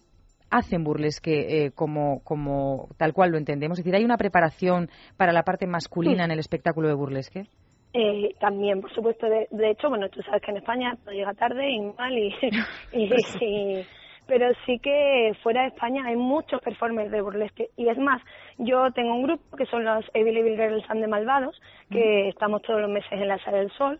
hacen 0.49 0.83
burlesque 0.83 1.65
eh, 1.65 1.71
como, 1.71 2.23
como 2.23 2.89
tal 2.97 3.13
cual 3.13 3.31
lo 3.31 3.37
entendemos? 3.37 3.77
Es 3.77 3.85
decir, 3.85 3.95
¿hay 3.95 4.05
una 4.05 4.17
preparación 4.17 4.89
para 5.17 5.33
la 5.33 5.43
parte 5.43 5.67
masculina 5.67 6.25
en 6.25 6.31
el 6.31 6.39
espectáculo 6.39 6.87
de 6.87 6.93
burlesque? 6.93 7.47
Eh, 7.93 8.35
también, 8.39 8.81
por 8.81 8.93
supuesto. 8.93 9.27
De, 9.27 9.47
de, 9.49 9.71
hecho, 9.71 9.89
bueno, 9.89 10.09
tú 10.09 10.21
sabes 10.21 10.41
que 10.41 10.51
en 10.51 10.57
España 10.57 10.97
todo 11.03 11.13
llega 11.13 11.33
tarde 11.33 11.69
y 11.69 11.79
mal, 11.79 12.17
y, 12.17 12.33
y, 12.91 13.85
pero 14.27 14.51
sí 14.65 14.77
que 14.79 15.31
fuera 15.41 15.61
de 15.61 15.69
España 15.69 16.03
hay 16.05 16.15
muchos 16.15 16.61
performers 16.61 17.11
de 17.11 17.21
burlesque. 17.21 17.69
Y 17.77 17.87
es 17.87 17.97
más, 17.97 18.21
yo 18.57 18.91
tengo 18.91 19.15
un 19.15 19.23
grupo 19.23 19.57
que 19.57 19.65
son 19.65 19.85
los 19.85 20.05
Evil 20.13 20.37
Evil 20.37 20.57
Girls 20.57 20.83
and 20.89 21.01
de 21.01 21.07
Malvados, 21.07 21.59
que 21.89 22.29
estamos 22.29 22.61
todos 22.61 22.81
los 22.81 22.89
meses 22.89 23.13
en 23.13 23.27
la 23.27 23.39
Sala 23.39 23.59
del 23.59 23.71
Sol, 23.71 23.99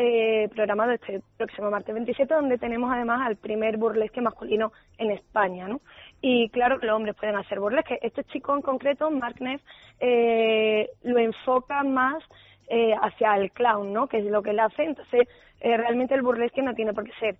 eh, 0.00 0.48
programado 0.54 0.92
este 0.92 1.20
próximo 1.36 1.72
martes 1.72 1.92
27, 1.92 2.32
donde 2.32 2.56
tenemos 2.56 2.88
además 2.92 3.26
al 3.26 3.34
primer 3.34 3.76
burlesque 3.78 4.20
masculino 4.20 4.72
en 4.96 5.10
España, 5.10 5.66
¿no? 5.66 5.80
Y 6.20 6.48
claro 6.50 6.78
que 6.78 6.86
los 6.86 6.94
hombres 6.94 7.16
pueden 7.16 7.34
hacer 7.34 7.58
burlesque. 7.58 7.98
Este 8.00 8.22
chico 8.24 8.54
en 8.54 8.62
concreto, 8.62 9.10
Mark 9.10 9.40
Neff, 9.40 9.60
eh, 9.98 10.88
lo 11.02 11.18
enfoca 11.18 11.82
más 11.82 12.22
eh, 12.68 12.94
hacia 12.94 13.34
el 13.36 13.50
clown, 13.50 13.92
¿no? 13.92 14.06
Que 14.06 14.18
es 14.18 14.24
lo 14.26 14.40
que 14.40 14.50
él 14.50 14.60
hace. 14.60 14.84
Entonces, 14.84 15.28
eh, 15.60 15.76
realmente 15.76 16.14
el 16.14 16.22
burlesque 16.22 16.62
no 16.62 16.74
tiene 16.74 16.94
por 16.94 17.02
qué 17.04 17.12
ser 17.18 17.36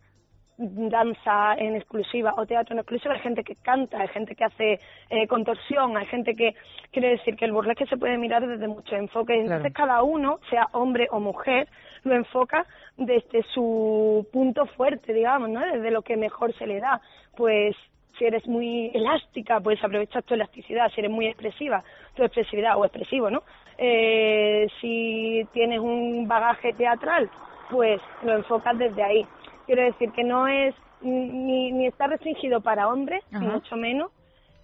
danza 0.59 1.55
en 1.57 1.77
exclusiva 1.77 2.35
o 2.37 2.45
teatro 2.45 2.75
en 2.75 2.81
exclusiva, 2.81 3.15
hay 3.15 3.21
gente 3.21 3.45
que 3.45 3.55
canta, 3.55 4.01
hay 4.01 4.09
gente 4.09 4.35
que 4.35 4.45
hace 4.45 4.81
eh, 5.09 5.29
contorsión, 5.29 5.97
hay 5.97 6.07
gente 6.07 6.35
que 6.35 6.57
quiere 6.91 7.11
decir 7.11 7.37
que 7.37 7.45
el 7.45 7.53
burlesque 7.53 7.87
se 7.87 7.97
puede 7.97 8.19
mirar 8.19 8.47
desde 8.47 8.67
muchos 8.67 8.93
enfoques. 8.93 9.39
Entonces 9.39 9.73
cada 9.73 10.03
uno, 10.03 10.41
sea 10.51 10.67
hombre 10.73 11.07
o 11.13 11.21
mujer, 11.21 11.69
lo 12.05 12.15
enfoca 12.15 12.67
desde 12.97 13.43
su 13.55 14.27
punto 14.33 14.67
fuerte, 14.67 15.13
digamos, 15.13 15.51
¿no? 15.51 15.61
Desde 15.61 15.91
lo 15.91 16.03
que 16.03 16.17
mejor 16.17 16.55
se 16.55 16.67
le 16.67 16.81
da. 16.81 17.01
Pues 17.37 17.77
si 18.19 18.25
eres 18.25 18.47
muy 18.47 18.91
elástica, 18.95 19.61
pues 19.61 19.83
aprovechar 19.83 20.23
tu 20.25 20.35
elasticidad, 20.35 20.91
si 20.93 21.01
eres 21.01 21.11
muy 21.11 21.27
expresiva, 21.27 21.85
tu 22.15 22.25
expresividad 22.25 22.77
o 22.77 22.85
expresivo, 22.85 23.31
¿no? 23.31 23.43
Eh, 23.77 24.67
si 24.81 25.47
tienes 25.53 25.79
un 25.79 26.27
bagaje 26.27 26.73
teatral, 26.73 27.31
pues 27.71 28.01
lo 28.23 28.35
enfocas 28.35 28.77
desde 28.77 29.03
ahí 29.03 29.27
Quiero 29.69 29.83
decir 29.83 30.13
que 30.13 30.25
no 30.25 30.49
es 30.49 30.75
ni, 31.03 31.71
ni 31.73 31.87
está 31.87 32.07
restringido 32.07 32.63
para 32.63 32.89
hombres, 32.89 33.23
ni 33.31 33.47
mucho 33.47 33.77
menos, 33.77 34.11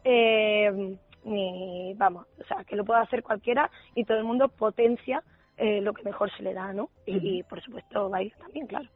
eh, 0.02 0.96
ni, 1.24 1.92
vamos, 1.92 2.26
o 2.40 2.44
sea, 2.44 2.64
que 2.64 2.74
lo 2.74 2.86
pueda 2.86 3.02
hacer 3.02 3.22
cualquiera 3.22 3.70
y 3.94 4.04
todo 4.04 4.16
el 4.16 4.24
mundo 4.24 4.48
potencia 4.48 5.22
eh, 5.56 5.80
lo 5.80 5.92
que 5.92 6.02
mejor 6.02 6.30
se 6.36 6.42
le 6.42 6.54
da, 6.54 6.72
¿no? 6.72 6.90
Y, 7.06 7.38
y 7.38 7.42
por 7.42 7.62
supuesto, 7.62 8.08
baile 8.08 8.34
también, 8.38 8.66
claro. 8.66 8.88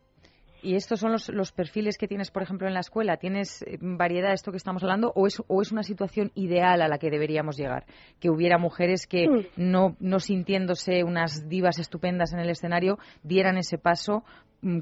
¿Y 0.60 0.74
estos 0.74 0.98
son 0.98 1.12
los, 1.12 1.28
los, 1.28 1.52
perfiles 1.52 1.96
que 1.96 2.08
tienes, 2.08 2.32
por 2.32 2.42
ejemplo, 2.42 2.66
en 2.66 2.74
la 2.74 2.80
escuela? 2.80 3.16
¿Tienes 3.16 3.62
eh, 3.62 3.78
variedad 3.80 4.28
de 4.28 4.34
esto 4.34 4.50
que 4.50 4.56
estamos 4.56 4.82
hablando 4.82 5.12
o 5.14 5.26
es, 5.26 5.40
o 5.46 5.62
es 5.62 5.70
una 5.70 5.84
situación 5.84 6.32
ideal 6.34 6.82
a 6.82 6.88
la 6.88 6.98
que 6.98 7.10
deberíamos 7.10 7.56
llegar? 7.56 7.86
Que 8.18 8.28
hubiera 8.28 8.58
mujeres 8.58 9.06
que, 9.06 9.28
mm. 9.28 9.46
no, 9.56 9.96
no 10.00 10.18
sintiéndose 10.18 11.04
unas 11.04 11.48
divas 11.48 11.78
estupendas 11.78 12.32
en 12.32 12.40
el 12.40 12.50
escenario, 12.50 12.98
dieran 13.22 13.56
ese 13.56 13.78
paso 13.78 14.24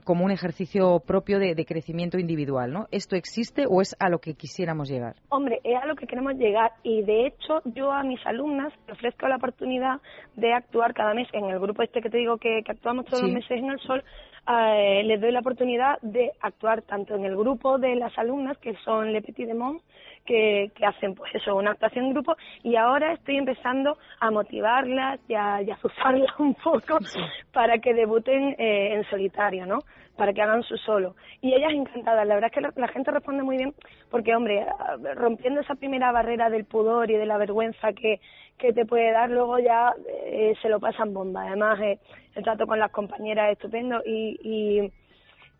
como 0.04 0.24
un 0.24 0.30
ejercicio 0.30 1.00
propio 1.00 1.38
de, 1.38 1.54
de, 1.54 1.64
crecimiento 1.66 2.18
individual, 2.18 2.72
¿no? 2.72 2.86
¿Esto 2.90 3.14
existe 3.14 3.66
o 3.68 3.82
es 3.82 3.94
a 3.98 4.08
lo 4.08 4.20
que 4.20 4.34
quisiéramos 4.34 4.88
llegar? 4.88 5.16
Hombre, 5.28 5.60
es 5.64 5.76
a 5.76 5.86
lo 5.86 5.96
que 5.96 6.06
queremos 6.06 6.34
llegar 6.34 6.72
y 6.82 7.02
de 7.02 7.26
hecho 7.26 7.60
yo 7.66 7.92
a 7.92 8.02
mis 8.02 8.24
alumnas 8.26 8.72
ofrezco 8.90 9.28
la 9.28 9.36
oportunidad 9.36 10.00
de 10.34 10.54
actuar 10.54 10.94
cada 10.94 11.12
mes 11.12 11.28
en 11.32 11.44
el 11.44 11.58
grupo 11.58 11.82
este 11.82 12.00
que 12.00 12.08
te 12.08 12.16
digo 12.16 12.38
que, 12.38 12.62
que 12.64 12.72
actuamos 12.72 13.04
todos 13.04 13.20
sí. 13.20 13.26
los 13.26 13.34
meses 13.34 13.58
en 13.58 13.70
el 13.70 13.78
sol 13.80 14.02
eh, 14.48 15.02
les 15.04 15.20
doy 15.20 15.32
la 15.32 15.40
oportunidad 15.40 15.98
de 16.02 16.30
actuar 16.40 16.82
tanto 16.82 17.16
en 17.16 17.24
el 17.24 17.36
grupo 17.36 17.78
de 17.78 17.96
las 17.96 18.16
alumnas, 18.16 18.56
que 18.58 18.74
son 18.84 19.12
Le 19.12 19.20
Petit 19.20 19.46
Demont, 19.46 19.82
que, 20.26 20.70
que 20.74 20.84
hacen 20.84 21.14
pues 21.14 21.34
eso, 21.34 21.56
una 21.56 21.70
actuación 21.70 22.06
en 22.06 22.12
grupo, 22.12 22.36
y 22.62 22.76
ahora 22.76 23.12
estoy 23.12 23.38
empezando 23.38 23.96
a 24.20 24.30
motivarlas 24.30 25.20
y 25.28 25.34
a, 25.34 25.62
y 25.62 25.70
a 25.70 25.74
azuzarlas 25.74 26.28
un 26.38 26.54
poco 26.54 27.00
sí. 27.00 27.18
para 27.52 27.78
que 27.78 27.94
debuten 27.94 28.54
eh, 28.58 28.94
en 28.94 29.04
solitario, 29.04 29.66
¿no? 29.66 29.78
Para 30.16 30.32
que 30.32 30.42
hagan 30.42 30.62
su 30.62 30.76
solo. 30.78 31.14
Y 31.40 31.54
ellas 31.54 31.72
encantadas, 31.72 32.26
la 32.26 32.34
verdad 32.34 32.50
es 32.52 32.54
que 32.72 32.80
la, 32.80 32.88
gente 32.88 33.10
responde 33.10 33.42
muy 33.42 33.56
bien, 33.56 33.74
porque 34.10 34.34
hombre, 34.34 34.66
rompiendo 35.14 35.60
esa 35.60 35.74
primera 35.74 36.10
barrera 36.10 36.48
del 36.50 36.64
pudor 36.64 37.10
y 37.10 37.14
de 37.14 37.26
la 37.26 37.36
vergüenza 37.36 37.92
que, 37.92 38.20
que 38.58 38.72
te 38.72 38.86
puede 38.86 39.12
dar, 39.12 39.30
luego 39.30 39.58
ya 39.58 39.92
eh, 40.24 40.54
se 40.62 40.68
lo 40.68 40.80
pasan 40.80 41.12
bomba. 41.12 41.46
Además, 41.46 41.78
eh, 41.80 41.98
el 42.34 42.44
trato 42.44 42.66
con 42.66 42.78
las 42.78 42.90
compañeras 42.90 43.46
es 43.46 43.52
estupendo 43.52 44.02
y, 44.04 44.38
y, 44.42 44.92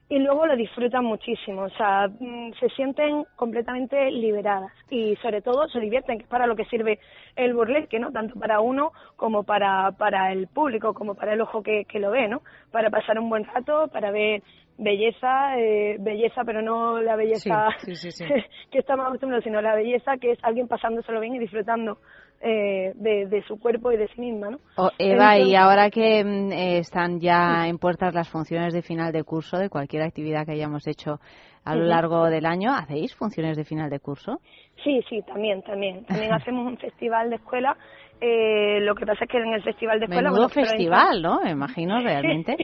y 0.09 0.19
luego 0.21 0.47
lo 0.47 0.57
disfrutan 0.57 1.05
muchísimo. 1.05 1.63
O 1.63 1.71
sea, 1.71 2.09
mm, 2.09 2.53
se 2.61 2.69
sienten 2.71 3.25
completamente 3.35 4.11
liberadas 4.11 4.73
y 4.89 5.17
sobre 5.17 5.43
todo 5.43 5.69
se 5.69 5.81
divierten, 5.81 6.19
que 6.19 6.25
es 6.25 6.31
para 6.31 6.47
lo 6.47 6.55
que 6.55 6.65
sirve 6.67 7.01
el 7.35 7.55
burlesque, 7.55 7.99
¿no? 7.99 8.13
Tanto 8.13 8.39
para 8.39 8.61
uno 8.61 8.93
como 9.17 9.43
para, 9.43 9.93
para 9.93 10.33
el 10.33 10.47
público, 10.47 10.95
como 10.95 11.15
para 11.15 11.33
el 11.33 11.41
ojo 11.41 11.63
que, 11.63 11.85
que 11.87 11.99
lo 11.99 12.11
ve, 12.11 12.29
¿no? 12.29 12.43
Para 12.71 12.91
pasar 12.91 13.19
un 13.19 13.29
buen 13.29 13.45
rato, 13.45 13.89
para 13.89 14.11
ver 14.11 14.43
belleza, 14.79 15.59
eh, 15.59 15.97
belleza, 15.99 16.43
pero 16.45 16.63
no 16.63 17.01
la 17.01 17.17
belleza 17.17 17.69
sí, 17.79 17.97
sí, 17.97 18.11
sí, 18.11 18.25
que 18.71 18.79
estamos 18.79 19.07
acostumbrados, 19.07 19.45
sino 19.45 19.61
la 19.61 19.75
belleza 19.75 20.19
que 20.19 20.33
es 20.33 20.39
alguien 20.43 20.69
pasándoselo 20.69 21.21
bien 21.21 21.35
y 21.35 21.39
disfrutando 21.39 21.99
eh, 22.40 22.93
de, 22.95 23.43
su 23.47 23.59
cuerpo 23.59 23.93
y 23.93 23.97
de 23.97 24.09
sí 24.09 24.21
misma, 24.21 24.50
¿no? 24.50 24.59
Eva, 24.99 25.38
y 25.38 25.55
ahora 25.55 25.90
que 25.90 26.23
mm, 26.25 26.52
están 26.52 27.21
ya 27.21 27.66
en 27.66 27.78
puertas 27.78 28.14
las 28.14 28.28
funciones 28.28 28.73
de 28.73 28.83
final 28.83 29.12
de 29.12 29.25
curso 29.25 29.59
de 29.59 29.69
cualquier 29.69 30.02
actividad 30.02 30.45
que 30.45 30.52
hayamos 30.52 30.87
hecho 30.87 31.19
a 31.64 31.75
lo 31.75 31.85
largo 31.85 32.26
del 32.26 32.47
año, 32.47 32.73
¿hacéis 32.73 33.14
funciones 33.16 33.57
de 33.57 33.64
final 33.64 33.90
de 33.90 33.99
curso? 33.99 34.40
Sí, 34.85 35.02
sí, 35.09 35.21
también, 35.23 35.62
también. 35.62 36.05
También 36.05 36.33
hacemos 36.33 36.64
un 36.66 36.78
festival 36.78 37.28
de 37.28 37.37
escuela. 37.37 37.76
Eh, 38.21 38.81
lo 38.81 38.95
que 38.95 39.05
pasa 39.05 39.25
es 39.25 39.31
que 39.31 39.39
en 39.39 39.53
el 39.53 39.63
festival 39.63 39.99
de 39.99 40.07
escuela... 40.07 40.31
Menudo 40.31 40.49
festival, 40.49 41.21
¿no? 41.21 41.43
Me 41.43 41.51
imagino, 41.51 42.01
realmente. 42.03 42.57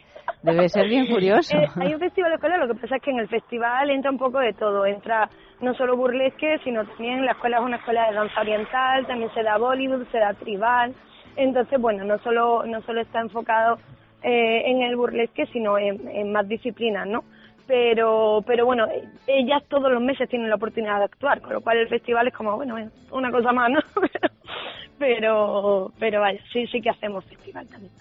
Debe 0.42 0.68
ser 0.68 0.88
bien 0.88 1.06
curioso. 1.06 1.56
Eh, 1.56 1.66
hay 1.76 1.94
un 1.94 2.00
festival 2.00 2.30
de 2.30 2.34
escuela, 2.36 2.56
lo 2.56 2.68
que 2.68 2.80
pasa 2.80 2.96
es 2.96 3.02
que 3.02 3.10
en 3.10 3.18
el 3.18 3.28
festival 3.28 3.90
entra 3.90 4.10
un 4.10 4.18
poco 4.18 4.38
de 4.38 4.52
todo. 4.54 4.86
Entra 4.86 5.28
no 5.60 5.74
solo 5.74 5.96
burlesque, 5.96 6.58
sino 6.64 6.84
también 6.84 7.24
la 7.24 7.32
escuela 7.32 7.58
es 7.58 7.62
una 7.62 7.76
escuela 7.76 8.08
de 8.08 8.14
danza 8.14 8.40
oriental, 8.40 9.06
también 9.06 9.32
se 9.34 9.42
da 9.42 9.58
Bollywood, 9.58 10.06
se 10.10 10.18
da 10.18 10.34
tribal. 10.34 10.94
Entonces, 11.36 11.80
bueno, 11.80 12.04
no 12.04 12.18
solo, 12.18 12.64
no 12.66 12.80
solo 12.82 13.00
está 13.00 13.20
enfocado 13.20 13.78
eh, 14.22 14.62
en 14.66 14.82
el 14.82 14.96
burlesque, 14.96 15.46
sino 15.52 15.78
en, 15.78 16.08
en 16.08 16.32
más 16.32 16.48
disciplinas, 16.48 17.06
¿no? 17.06 17.24
pero 17.66 18.42
pero 18.46 18.66
bueno 18.66 18.86
ellas 19.26 19.62
todos 19.68 19.90
los 19.90 20.02
meses 20.02 20.28
tienen 20.28 20.48
la 20.48 20.56
oportunidad 20.56 20.98
de 20.98 21.04
actuar 21.04 21.40
con 21.40 21.52
lo 21.52 21.60
cual 21.60 21.78
el 21.78 21.88
festival 21.88 22.26
es 22.28 22.34
como 22.34 22.56
bueno 22.56 22.76
una 23.10 23.30
cosa 23.30 23.52
más 23.52 23.70
no 23.70 23.80
pero 24.98 25.92
pero 25.98 26.20
vaya 26.20 26.40
sí 26.52 26.66
sí 26.66 26.80
que 26.80 26.90
hacemos 26.90 27.24
festival 27.24 27.66
también 27.68 27.92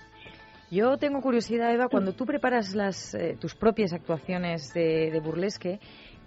yo 0.69 0.97
tengo 0.97 1.21
curiosidad 1.21 1.73
Eva 1.73 1.89
cuando 1.89 2.13
tú 2.13 2.25
preparas 2.25 2.73
las 2.75 3.13
eh, 3.13 3.37
tus 3.39 3.55
propias 3.55 3.93
actuaciones 3.93 4.73
de, 4.73 5.11
de 5.11 5.19
burlesque 5.19 5.79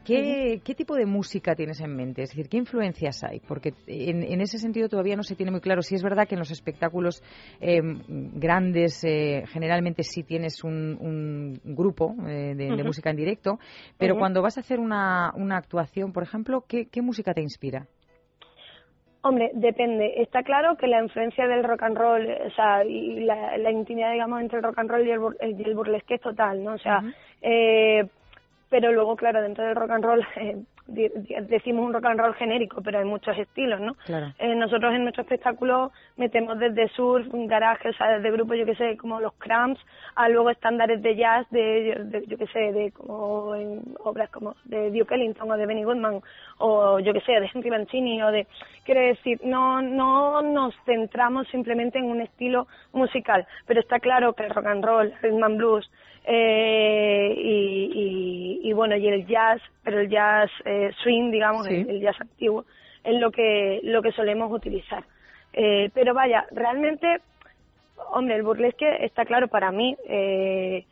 ¿Qué, 0.05 0.75
tipo 0.77 0.95
de 0.95 1.07
música 1.07 1.55
tienes 1.55 1.81
en 1.81 1.97
mente? 1.97 2.23
Es 2.23 2.31
decir, 2.31 2.49
¿qué 2.49 2.59
influencias 2.59 3.25
hay? 3.25 3.41
Porque 3.41 3.73
en, 3.87 4.41
ese 4.41 4.59
sentido 4.59 4.89
todavía 4.89 5.17
no 5.17 5.23
se 5.23 5.35
tiene 5.35 5.51
muy 5.51 5.61
claro. 5.61 5.81
Si 5.81 5.95
es 5.95 6.03
verdad 6.03 6.29
que 6.29 6.35
en 6.35 6.41
los 6.41 6.51
espectáculos 6.51 7.23
eh, 7.61 7.81
grandes 8.07 9.03
eh, 9.05 9.45
generalmente 9.49 10.03
sí 10.03 10.23
tienes 10.23 10.63
un, 10.63 11.59
grupo 11.65 12.15
eh, 12.27 12.55
de, 12.55 12.85
música 12.85 13.11
en 13.11 13.17
directo, 13.17 13.59
pero 13.97 14.17
cuando 14.17 14.43
vas 14.43 14.59
a 14.59 14.61
hacer 14.61 14.79
una, 14.79 15.33
actuación, 15.57 16.13
por 16.13 16.23
ejemplo, 16.23 16.65
¿qué, 16.69 17.03
música 17.03 17.33
te 17.33 17.41
inspira? 17.41 17.87
Hombre, 19.27 19.51
depende. 19.55 20.21
Está 20.21 20.43
claro 20.43 20.77
que 20.77 20.87
la 20.87 21.03
influencia 21.03 21.49
del 21.49 21.65
rock 21.65 21.83
and 21.83 21.97
roll, 21.97 22.29
o 22.29 22.51
sea, 22.51 22.85
y 22.85 23.21
la, 23.21 23.71
intimidad, 23.71 24.13
digamos, 24.13 24.39
entre 24.43 24.59
el 24.59 24.65
rock 24.65 24.79
and 24.79 24.91
roll 24.91 25.07
y 25.07 25.11
el, 25.11 25.75
burlesque 25.75 26.17
es 26.17 26.21
total, 26.21 26.63
¿no? 26.63 26.75
O 26.75 26.79
sea, 26.79 27.03
pero 28.69 28.93
luego, 28.93 29.17
claro, 29.17 29.41
dentro 29.41 29.65
del 29.65 29.77
rock 29.77 29.93
and 29.93 30.05
roll 30.05 30.27
eh, 30.37 30.57
decimos 30.87 31.87
un 31.87 31.95
rock 31.95 32.05
and 32.07 32.21
roll 32.21 32.35
genérico, 32.35 32.83
pero 32.83 32.99
hay 32.99 33.05
muchos 33.05 33.37
estilos, 33.39 33.81
¿no? 33.81 33.97
Eh, 34.39 34.55
nosotros 34.55 34.95
en 34.95 35.03
nuestro 35.03 35.23
espectáculo 35.23 35.93
metemos 36.17 36.59
desde 36.59 36.89
surf, 36.89 37.27
garage, 37.33 37.89
o 37.89 37.93
sea, 37.95 38.19
desde 38.19 38.31
grupos, 38.31 38.59
yo 38.59 38.67
que 38.67 38.75
sé, 38.75 38.97
como 38.97 39.21
los 39.21 39.33
Cramps, 39.35 39.81
a 40.15 40.29
luego 40.29 40.51
estándares 40.51 41.01
de 41.03 41.17
jazz, 41.17 41.47
de, 41.51 42.25
yo 42.27 42.37
que 42.37 42.47
sé, 42.49 42.73
de 42.73 42.93
como 42.93 43.55
en 43.55 43.83
obras 44.05 44.31
como 44.31 44.57
de 44.65 44.91
Duke 44.91 45.15
Ellington 45.15 45.51
o 45.51 45.57
de 45.57 45.67
Benny 45.67 45.85
Goodman, 45.85 46.21
o 46.59 46.99
yo 46.99 47.13
que 47.13 47.21
sé, 47.21 47.33
de 47.33 47.51
Henry 47.53 47.71
Mancini, 47.71 48.23
o 48.23 48.31
de... 48.31 48.47
Quiere 48.85 49.09
decir, 49.09 49.41
no, 49.43 49.81
no 49.81 50.43
nos 50.43 50.75
centramos 50.85 51.49
simplemente 51.49 51.99
en 51.99 52.05
un 52.05 52.21
estilo 52.21 52.67
musical, 52.93 53.47
pero 53.67 53.81
está 53.81 53.99
claro 53.99 54.35
que 54.35 54.45
el 54.45 54.51
rock 54.51 54.67
and 54.67 54.85
roll, 54.85 55.07
el 55.07 55.19
rhythm 55.23 55.45
and 55.45 55.57
blues, 55.57 55.91
eh, 56.25 57.35
y, 57.37 58.61
y, 58.63 58.73
bueno, 58.73 58.97
y 58.97 59.07
el 59.09 59.27
jazz, 59.27 59.61
pero 59.83 60.01
el 60.01 60.09
jazz 60.09 60.51
eh, 60.65 60.91
swing, 61.03 61.31
digamos, 61.31 61.67
el, 61.69 62.01
jazz 62.01 62.19
antiguo, 62.21 62.65
es 63.03 63.15
lo 63.21 63.31
que, 63.31 63.81
lo 63.83 64.03
que 64.03 64.13
solemos 64.13 64.51
utilizar. 64.51 65.05
Eh, 65.53 65.91
pero 65.93 66.15
vaya, 66.15 66.47
realmente, 66.51 67.21
hombre, 68.11 68.37
el 68.37 68.43
burlesque 68.43 69.05
está 69.05 69.25
claro 69.25 69.49
para 69.49 69.71
mí, 69.71 69.97
eh, 70.09 70.87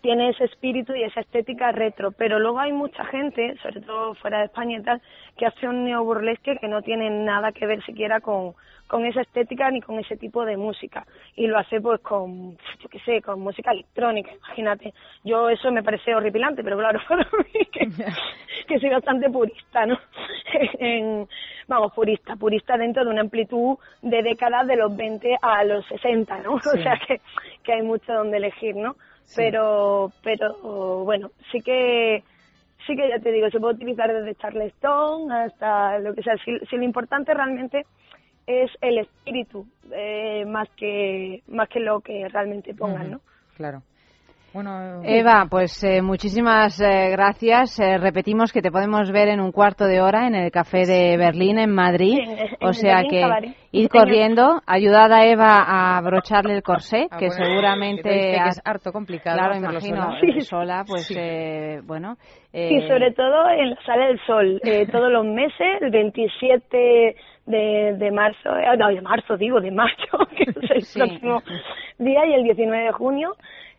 tiene 0.00 0.30
ese 0.30 0.44
espíritu 0.44 0.94
y 0.94 1.02
esa 1.02 1.20
estética 1.20 1.72
retro, 1.72 2.12
pero 2.12 2.38
luego 2.38 2.60
hay 2.60 2.72
mucha 2.72 3.04
gente, 3.06 3.56
sobre 3.62 3.80
todo 3.80 4.14
fuera 4.14 4.38
de 4.38 4.44
España 4.46 4.78
y 4.78 4.82
tal, 4.82 5.02
que 5.36 5.46
hace 5.46 5.66
un 5.66 5.84
neoburlesque 5.84 6.58
que 6.58 6.68
no 6.68 6.82
tiene 6.82 7.10
nada 7.10 7.52
que 7.52 7.66
ver 7.66 7.82
siquiera 7.84 8.20
con, 8.20 8.54
con 8.86 9.06
esa 9.06 9.22
estética 9.22 9.70
ni 9.70 9.80
con 9.80 9.98
ese 9.98 10.16
tipo 10.16 10.44
de 10.44 10.56
música. 10.56 11.06
Y 11.36 11.46
lo 11.46 11.58
hace 11.58 11.80
pues 11.80 12.00
con 12.00 12.56
yo 12.56 12.88
qué 12.90 13.00
sé 13.00 13.22
con 13.22 13.40
música 13.40 13.72
electrónica 13.72 14.32
imagínate. 14.32 14.92
Yo 15.24 15.48
eso 15.48 15.70
me 15.72 15.82
parece 15.82 16.14
horripilante 16.14 16.62
pero 16.62 16.76
claro 16.76 17.00
para 17.08 17.24
mí 17.24 17.64
que, 17.72 17.88
que 18.68 18.78
soy 18.78 18.90
bastante 18.90 19.30
purista 19.30 19.86
no 19.86 19.98
en, 20.78 21.26
vamos 21.66 21.92
purista 21.92 22.36
purista 22.36 22.76
dentro 22.76 23.04
de 23.04 23.10
una 23.10 23.22
amplitud 23.22 23.78
de 24.02 24.22
décadas 24.22 24.66
de 24.66 24.76
los 24.76 24.94
20 24.94 25.38
a 25.40 25.64
los 25.64 25.86
60 25.86 26.38
no 26.42 26.54
o 26.54 26.60
sea 26.60 27.00
que, 27.06 27.20
que 27.62 27.72
hay 27.72 27.82
mucho 27.82 28.12
donde 28.12 28.36
elegir 28.36 28.76
no 28.76 28.96
pero 29.34 30.12
pero 30.22 31.04
bueno 31.04 31.30
sí 31.50 31.60
que 31.60 32.22
sí 32.86 32.96
que 32.96 33.08
ya 33.08 33.18
te 33.18 33.32
digo 33.32 33.50
se 33.50 33.60
puede 33.60 33.74
utilizar 33.74 34.12
desde 34.12 34.34
Charleston 34.36 35.32
hasta 35.32 35.98
lo 35.98 36.14
que 36.14 36.22
sea 36.22 36.36
si 36.44 36.76
lo 36.76 36.82
importante 36.82 37.34
realmente 37.34 37.86
es 38.46 38.70
el 38.80 38.98
espíritu 38.98 39.66
eh, 39.92 40.44
más 40.46 40.68
que 40.76 41.42
más 41.48 41.68
que 41.68 41.80
lo 41.80 42.00
que 42.00 42.28
realmente 42.28 42.74
pongan, 42.74 43.12
¿no? 43.12 43.20
Claro. 43.56 43.82
Bueno, 44.54 45.02
Eva, 45.02 45.48
pues 45.50 45.82
eh, 45.82 46.00
muchísimas 46.00 46.80
eh, 46.80 47.10
gracias. 47.10 47.76
repetimos 48.00 48.52
que 48.52 48.62
te 48.62 48.70
podemos 48.70 49.10
ver 49.10 49.26
en 49.26 49.40
un 49.40 49.50
cuarto 49.50 49.84
de 49.84 50.00
hora 50.00 50.28
en 50.28 50.36
el 50.36 50.52
Café 50.52 50.86
de 50.86 51.16
Berlín, 51.16 51.58
en 51.58 51.74
Madrid. 51.74 52.20
o 52.60 52.72
sea 52.72 53.02
que 53.02 53.20
ir 53.72 53.88
corriendo, 53.88 54.62
ayudad 54.64 55.12
a 55.12 55.26
Eva 55.26 55.58
a 55.58 55.98
abrocharle 55.98 56.54
el 56.54 56.62
corsé, 56.62 57.08
ah, 57.10 57.16
que 57.18 57.30
seguramente 57.30 58.36
es 58.36 58.62
harto 58.64 58.92
complicado. 58.92 59.38
Claro, 59.38 59.56
imagino, 59.56 60.12
sola, 60.42 60.84
pues 60.86 61.12
bueno. 61.84 62.14
Sí, 62.52 62.80
sobre 62.86 63.10
todo 63.10 63.50
en 63.50 63.70
la 63.70 63.82
Sala 63.84 64.06
del 64.06 64.20
Sol, 64.24 64.60
todos 64.92 65.10
los 65.10 65.26
meses, 65.26 65.82
el 65.82 65.90
27 65.90 67.16
de, 67.46 67.94
de 67.98 68.10
marzo, 68.10 68.56
eh, 68.56 68.76
no, 68.78 68.88
de 68.88 69.00
marzo 69.02 69.36
digo, 69.36 69.60
de 69.60 69.70
mayo, 69.70 69.94
que 70.36 70.44
es 70.44 70.96
el 70.96 71.02
próximo 71.02 71.42
día, 71.98 72.26
y 72.26 72.34
el 72.34 72.44
19 72.44 72.84
de 72.84 72.92
junio, 72.92 73.36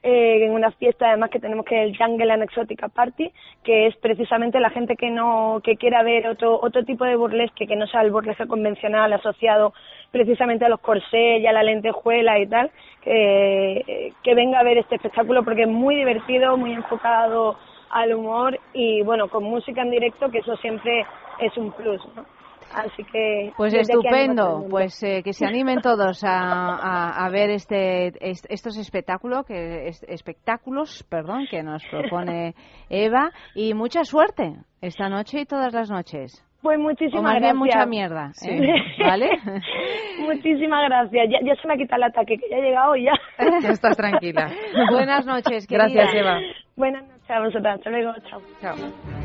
eh, 0.07 0.45
en 0.45 0.51
una 0.51 0.69
fiesta 0.69 1.07
además 1.07 1.31
que 1.31 1.39
tenemos 1.39 1.65
que 1.65 1.81
el 1.81 1.97
Jungle 1.97 2.31
and 2.31 2.43
Exotica 2.43 2.89
Party, 2.89 3.31
que 3.63 3.87
es 3.87 3.95
precisamente 3.97 4.59
la 4.59 4.69
gente 4.69 4.95
que 4.95 5.09
no 5.09 5.61
que 5.63 5.77
quiera 5.77 6.03
ver 6.03 6.27
otro 6.27 6.59
otro 6.61 6.85
tipo 6.85 7.05
de 7.05 7.15
burlesque 7.15 7.65
que 7.65 7.75
no 7.75 7.87
sea 7.87 8.01
el 8.01 8.11
burlesque 8.11 8.45
convencional 8.45 9.11
asociado 9.13 9.73
precisamente 10.11 10.63
a 10.63 10.69
los 10.69 10.79
corsés 10.79 11.41
y 11.41 11.47
a 11.47 11.51
la 11.51 11.63
lentejuela 11.63 12.37
y 12.37 12.45
tal, 12.45 12.69
que, 13.01 14.13
que 14.21 14.35
venga 14.35 14.59
a 14.59 14.63
ver 14.63 14.77
este 14.77 14.95
espectáculo 14.95 15.43
porque 15.43 15.63
es 15.63 15.67
muy 15.67 15.95
divertido, 15.95 16.55
muy 16.55 16.73
enfocado 16.73 17.57
al 17.89 18.13
humor 18.13 18.59
y 18.73 19.01
bueno, 19.01 19.27
con 19.27 19.43
música 19.43 19.81
en 19.81 19.89
directo, 19.89 20.29
que 20.29 20.37
eso 20.37 20.55
siempre 20.57 21.03
es 21.39 21.57
un 21.57 21.71
plus, 21.71 22.01
¿no? 22.15 22.34
Así 22.73 23.03
que. 23.11 23.51
Pues 23.55 23.73
estupendo, 23.73 24.65
pues 24.69 25.01
eh, 25.03 25.21
que 25.23 25.33
se 25.33 25.45
animen 25.45 25.81
todos 25.81 26.23
a, 26.23 27.25
a, 27.25 27.29
ver 27.29 27.49
este, 27.49 28.11
estos 28.21 28.77
espectáculos 28.77 29.45
que, 29.45 29.87
espectáculos 30.07 31.05
perdón, 31.09 31.47
que 31.49 31.63
nos 31.63 31.85
propone 31.87 32.53
Eva 32.89 33.31
y 33.53 33.73
mucha 33.73 34.03
suerte 34.03 34.55
esta 34.81 35.09
noche 35.09 35.41
y 35.41 35.45
todas 35.45 35.73
las 35.73 35.89
noches. 35.89 36.43
Pues 36.65 36.79
muchísimas 36.79 37.35
gracias. 37.35 37.55
mucha 37.55 37.85
mierda, 37.85 38.31
¿eh? 38.43 38.73
¿vale? 38.99 39.29
muchísimas 40.19 40.89
gracias. 40.89 41.27
Ya, 41.29 41.39
ya, 41.45 41.55
se 41.61 41.67
me 41.67 41.75
ha 41.75 41.77
quitado 41.77 41.97
el 41.97 42.09
ataque, 42.09 42.37
que 42.39 42.49
ya 42.49 42.57
ha 42.57 42.59
llegado 42.59 42.95
ya. 42.95 43.13
ya 43.61 43.69
estás 43.69 43.95
tranquila. 43.95 44.49
Buenas 44.89 45.27
noches, 45.27 45.67
querida. 45.67 45.89
Gracias, 45.89 46.15
Eva. 46.15 46.39
Buenas 46.75 47.03
noches 47.03 47.29
a 47.29 47.39
vosotras. 47.39 47.77
Hasta 47.77 47.89
luego. 47.91 48.13
Chao. 48.27 48.41
Chao. 48.61 49.24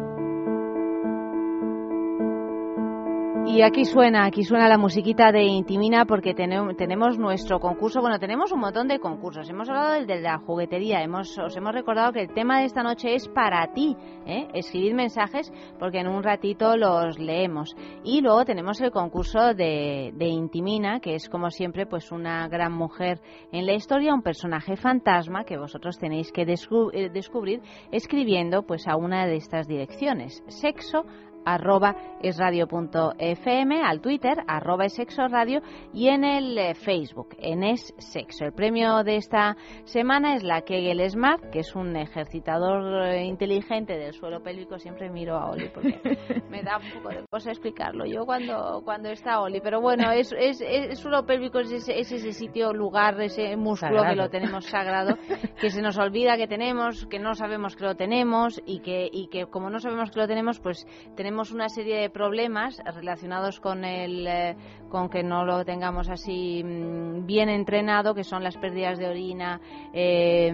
Y 3.45 3.63
aquí 3.63 3.85
suena, 3.85 4.25
aquí 4.25 4.43
suena 4.43 4.69
la 4.69 4.77
musiquita 4.77 5.31
de 5.31 5.43
Intimina 5.43 6.05
porque 6.05 6.33
tenemos, 6.33 7.17
nuestro 7.17 7.59
concurso. 7.59 7.99
Bueno, 7.99 8.17
tenemos 8.17 8.51
un 8.51 8.59
montón 8.59 8.87
de 8.87 8.99
concursos. 8.99 9.49
Hemos 9.49 9.67
hablado 9.67 9.93
del 9.93 10.07
de 10.07 10.21
la 10.21 10.37
juguetería. 10.37 11.01
Hemos, 11.03 11.37
os 11.37 11.57
hemos 11.57 11.73
recordado 11.73 12.13
que 12.13 12.21
el 12.21 12.33
tema 12.33 12.59
de 12.59 12.65
esta 12.65 12.81
noche 12.81 13.13
es 13.13 13.27
para 13.27 13.73
ti. 13.73 13.97
¿eh? 14.25 14.47
Escribid 14.53 14.93
mensajes 14.93 15.51
porque 15.79 15.99
en 15.99 16.07
un 16.07 16.23
ratito 16.23 16.77
los 16.77 17.19
leemos. 17.19 17.75
Y 18.03 18.21
luego 18.21 18.45
tenemos 18.45 18.79
el 18.79 18.91
concurso 18.91 19.53
de, 19.53 20.13
de 20.15 20.27
Intimina, 20.27 20.99
que 21.01 21.15
es 21.15 21.27
como 21.27 21.49
siempre 21.49 21.85
pues 21.85 22.11
una 22.11 22.47
gran 22.47 22.71
mujer 22.71 23.19
en 23.51 23.65
la 23.65 23.73
historia, 23.73 24.13
un 24.13 24.21
personaje 24.21 24.77
fantasma 24.77 25.43
que 25.43 25.57
vosotros 25.57 25.97
tenéis 25.97 26.31
que 26.31 26.43
eh, 26.43 27.09
descubrir 27.09 27.61
escribiendo 27.91 28.63
pues 28.63 28.87
a 28.87 28.95
una 28.95 29.25
de 29.25 29.35
estas 29.35 29.67
direcciones. 29.67 30.43
Sexo 30.47 31.05
arroba 31.45 31.95
esradio.fm, 32.21 33.81
al 33.83 34.01
Twitter, 34.01 34.37
arroba 34.47 34.85
es 34.85 34.93
sexo 34.93 35.27
radio 35.27 35.61
y 35.93 36.09
en 36.09 36.23
el 36.23 36.57
eh, 36.57 36.75
Facebook, 36.75 37.35
en 37.39 37.63
es 37.63 37.93
sexo. 37.97 38.45
El 38.45 38.53
premio 38.53 39.03
de 39.03 39.17
esta 39.17 39.55
semana 39.85 40.35
es 40.35 40.43
la 40.43 40.61
Kegel 40.61 41.09
Smart, 41.09 41.49
que 41.49 41.59
es 41.59 41.75
un 41.75 41.95
ejercitador 41.95 43.07
eh, 43.07 43.25
inteligente 43.25 43.97
del 43.97 44.13
suelo 44.13 44.41
pélvico. 44.43 44.77
Siempre 44.77 45.09
miro 45.09 45.37
a 45.37 45.49
Oli 45.49 45.69
porque 45.69 45.99
me 46.49 46.61
da 46.63 46.77
un 46.77 47.01
poco 47.01 47.09
de 47.09 47.25
cosa 47.29 47.51
explicarlo 47.51 48.05
yo 48.05 48.25
cuando, 48.25 48.81
cuando 48.83 49.09
está 49.09 49.41
Oli. 49.41 49.61
Pero 49.61 49.81
bueno, 49.81 50.11
es, 50.11 50.33
es, 50.37 50.61
es 50.61 50.99
suelo 50.99 51.25
pélvico, 51.25 51.59
es 51.59 51.71
ese, 51.71 51.99
ese 51.99 52.33
sitio, 52.33 52.73
lugar, 52.73 53.19
ese 53.21 53.55
músculo 53.55 54.03
que 54.03 54.15
lo 54.15 54.29
tenemos 54.29 54.65
sagrado, 54.65 55.17
que 55.59 55.69
se 55.69 55.81
nos 55.81 55.97
olvida 55.97 56.37
que 56.37 56.47
tenemos, 56.47 57.05
que 57.07 57.19
no 57.19 57.33
sabemos 57.33 57.75
que 57.75 57.85
lo 57.85 57.95
tenemos 57.95 58.61
y 58.65 58.79
que, 58.79 59.09
y 59.11 59.27
que 59.27 59.47
como 59.47 59.69
no 59.69 59.79
sabemos 59.79 60.11
que 60.11 60.19
lo 60.19 60.27
tenemos, 60.27 60.59
pues 60.59 60.85
tenemos 61.15 61.30
tenemos 61.31 61.53
una 61.53 61.69
serie 61.69 62.01
de 62.01 62.09
problemas 62.09 62.77
relacionados 62.93 63.61
con 63.61 63.85
el 63.85 64.27
eh, 64.27 64.57
con 64.89 65.07
que 65.07 65.23
no 65.23 65.45
lo 65.45 65.63
tengamos 65.63 66.09
así 66.09 66.61
mm, 66.61 67.25
bien 67.25 67.47
entrenado, 67.47 68.13
que 68.13 68.25
son 68.25 68.43
las 68.43 68.57
pérdidas 68.57 68.99
de 68.99 69.07
orina, 69.07 69.61
eh, 69.93 70.51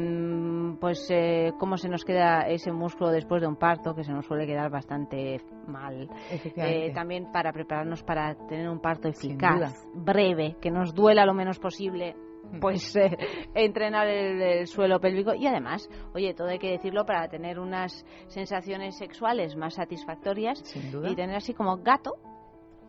pues 0.80 1.10
eh, 1.10 1.52
cómo 1.58 1.78
se 1.78 1.90
nos 1.90 2.06
queda 2.06 2.42
ese 2.42 2.72
músculo 2.72 3.10
después 3.10 3.42
de 3.42 3.48
un 3.48 3.56
parto, 3.56 3.96
que 3.96 4.04
se 4.04 4.12
nos 4.12 4.28
suele 4.28 4.46
quedar 4.46 4.70
bastante 4.70 5.42
mal. 5.66 6.12
también 6.94 7.32
para 7.32 7.52
prepararnos 7.52 8.04
para 8.04 8.36
tener 8.48 8.70
un 8.70 8.80
parto 8.80 9.08
eficaz, 9.08 9.84
breve, 9.96 10.58
que 10.62 10.70
nos 10.70 10.94
duela 10.94 11.26
lo 11.26 11.34
menos 11.34 11.58
posible 11.58 12.16
pues 12.62 12.96
eh, 12.96 13.18
entrenar 13.56 14.08
el, 14.08 14.68
suelo 14.68 15.00
pélvico. 15.00 15.34
Y 15.34 15.48
además, 15.48 15.90
oye, 16.14 16.34
todo 16.34 16.48
hay 16.48 16.60
que 16.60 16.72
decirlo 16.72 17.06
para 17.06 17.28
tener 17.28 17.60
unas 17.60 18.06
sensaciones 18.28 18.98
sexuales 18.98 19.56
más 19.56 19.76
satisfactorias 19.76 20.64
y 20.76 21.16
tener 21.16 21.36
así 21.36 21.54
como 21.54 21.78
gato, 21.78 22.16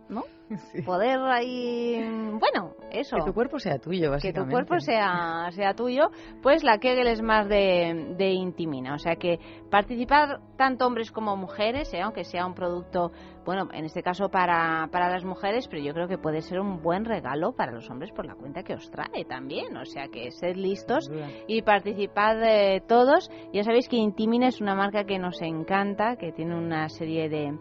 ¿no? 0.09 0.25
Poder 0.87 1.19
ahí, 1.21 2.01
bueno, 2.39 2.75
eso. 2.91 3.17
Que 3.17 3.25
tu 3.25 3.35
cuerpo 3.35 3.59
sea 3.59 3.79
tuyo, 3.79 4.11
básicamente. 4.11 4.41
Que 4.41 4.45
tu 4.47 4.51
cuerpo 4.51 4.81
sea, 4.81 5.51
sea 5.53 5.75
tuyo, 5.75 6.11
pues 6.43 6.65
la 6.65 6.79
Kegel 6.79 7.07
es 7.07 7.23
más 7.23 7.49
de, 7.49 8.15
de 8.17 8.31
intimina. 8.31 8.95
O 8.95 8.99
sea 8.99 9.17
que 9.17 9.39
participar 9.71 10.41
tanto 10.57 10.87
hombres 10.87 11.13
como 11.13 11.37
mujeres, 11.37 11.93
¿eh? 11.93 12.01
aunque 12.01 12.25
sea 12.25 12.47
un 12.47 12.55
producto, 12.55 13.13
bueno, 13.45 13.69
en 13.73 13.85
este 13.85 14.03
caso 14.03 14.31
para, 14.31 14.89
para 14.91 15.11
las 15.11 15.25
mujeres, 15.25 15.69
pero 15.69 15.83
yo 15.83 15.93
creo 15.93 16.09
que 16.09 16.19
puede 16.19 16.41
ser 16.41 16.61
un 16.61 16.83
buen 16.83 17.05
regalo 17.05 17.53
para 17.53 17.73
los 17.73 17.89
hombres 17.91 18.11
por 18.13 18.25
la 18.25 18.35
cuenta 18.35 18.63
que 18.63 18.75
os 18.75 18.91
trae 18.91 19.25
también. 19.27 19.77
O 19.77 19.85
sea 19.85 20.09
que 20.09 20.31
sed 20.31 20.57
listos 20.57 21.11
y 21.47 21.63
participad 21.63 22.43
eh, 22.43 22.83
todos. 22.87 23.31
Ya 23.53 23.65
sabéis 23.65 23.89
que 23.89 23.97
Intimina 23.97 24.49
es 24.49 24.61
una 24.61 24.75
marca 24.75 25.05
que 25.05 25.19
nos 25.19 25.41
encanta, 25.43 26.17
que 26.17 26.33
tiene 26.33 26.57
una 26.57 26.89
serie 26.89 27.29
de 27.29 27.59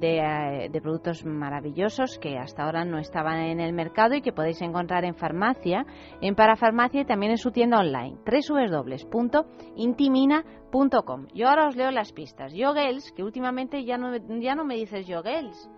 eh, 0.00 0.68
de, 0.70 0.80
productos 0.80 1.24
maravillosos 1.24 2.18
que 2.18 2.36
hasta 2.36 2.64
ahora 2.64 2.84
no 2.84 2.98
estaban 2.98 3.38
en 3.38 3.60
el 3.60 3.72
mercado 3.72 4.14
y 4.14 4.22
que 4.22 4.32
podéis 4.32 4.60
encontrar 4.60 5.04
en 5.04 5.14
farmacia, 5.14 5.86
en 6.20 6.34
parafarmacia 6.34 7.02
y 7.02 7.04
también 7.04 7.30
en 7.32 7.38
su 7.38 7.52
tienda 7.52 7.78
online, 7.78 8.16
www.intimina.com. 8.26 11.26
Yo 11.32 11.48
ahora 11.48 11.68
os 11.68 11.76
leo 11.76 11.92
las 11.92 12.12
pistas. 12.12 12.52
Yogels, 12.52 13.12
que 13.12 13.22
últimamente 13.22 13.84
ya 13.84 13.96
no, 13.96 14.16
ya 14.40 14.56
no 14.56 14.64
me 14.64 14.74
dices 14.74 15.06
Yogels. 15.06 15.70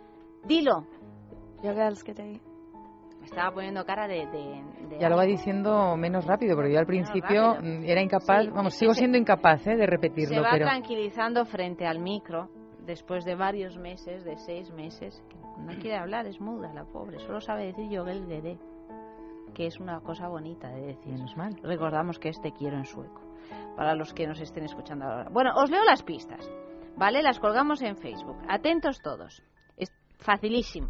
Dilo. 0.44 0.86
Yogels, 1.62 2.02
¿qué 2.02 2.14
te 2.14 2.40
estaba 3.22 3.52
poniendo 3.52 3.84
cara 3.84 4.06
de... 4.06 4.26
ya 5.00 5.08
lo 5.08 5.16
va 5.16 5.24
diciendo 5.24 5.96
menos 5.96 6.26
rápido, 6.26 6.54
porque 6.54 6.72
yo 6.72 6.78
al 6.78 6.86
principio 6.86 7.56
era 7.60 8.00
incapaz, 8.00 8.48
vamos, 8.50 8.74
sigo 8.74 8.94
siendo 8.94 9.18
incapaz 9.18 9.66
¿eh? 9.66 9.74
de 9.76 9.84
repetirlo. 9.84 10.36
Se 10.36 10.40
va 10.40 10.56
tranquilizando 10.56 11.44
frente 11.44 11.84
al 11.86 11.98
micro 11.98 12.48
después 12.86 13.24
de 13.24 13.34
varios 13.34 13.76
meses, 13.76 14.24
de 14.24 14.36
seis 14.38 14.70
meses, 14.70 15.22
que 15.28 15.36
no 15.60 15.72
quiere 15.80 15.96
hablar, 15.96 16.26
es 16.26 16.40
muda 16.40 16.72
la 16.72 16.84
pobre, 16.84 17.18
solo 17.20 17.40
sabe 17.40 17.66
decir 17.66 17.88
Yogel 17.90 18.26
Gede, 18.26 18.58
que 19.54 19.66
es 19.66 19.80
una 19.80 20.00
cosa 20.00 20.28
bonita 20.28 20.68
de 20.68 20.86
decir. 20.86 21.12
Menos 21.12 21.36
mal. 21.36 21.56
Recordamos 21.62 22.18
que 22.18 22.28
este 22.28 22.52
quiero 22.52 22.76
en 22.76 22.84
sueco, 22.84 23.22
para 23.76 23.94
los 23.94 24.12
que 24.14 24.26
nos 24.26 24.40
estén 24.40 24.64
escuchando 24.64 25.04
ahora. 25.06 25.28
Bueno, 25.30 25.52
os 25.56 25.70
leo 25.70 25.84
las 25.84 26.02
pistas, 26.02 26.48
¿vale? 26.96 27.22
Las 27.22 27.40
colgamos 27.40 27.82
en 27.82 27.96
Facebook. 27.96 28.36
Atentos 28.48 29.00
todos. 29.00 29.42
Es 29.76 29.90
facilísimo. 30.18 30.88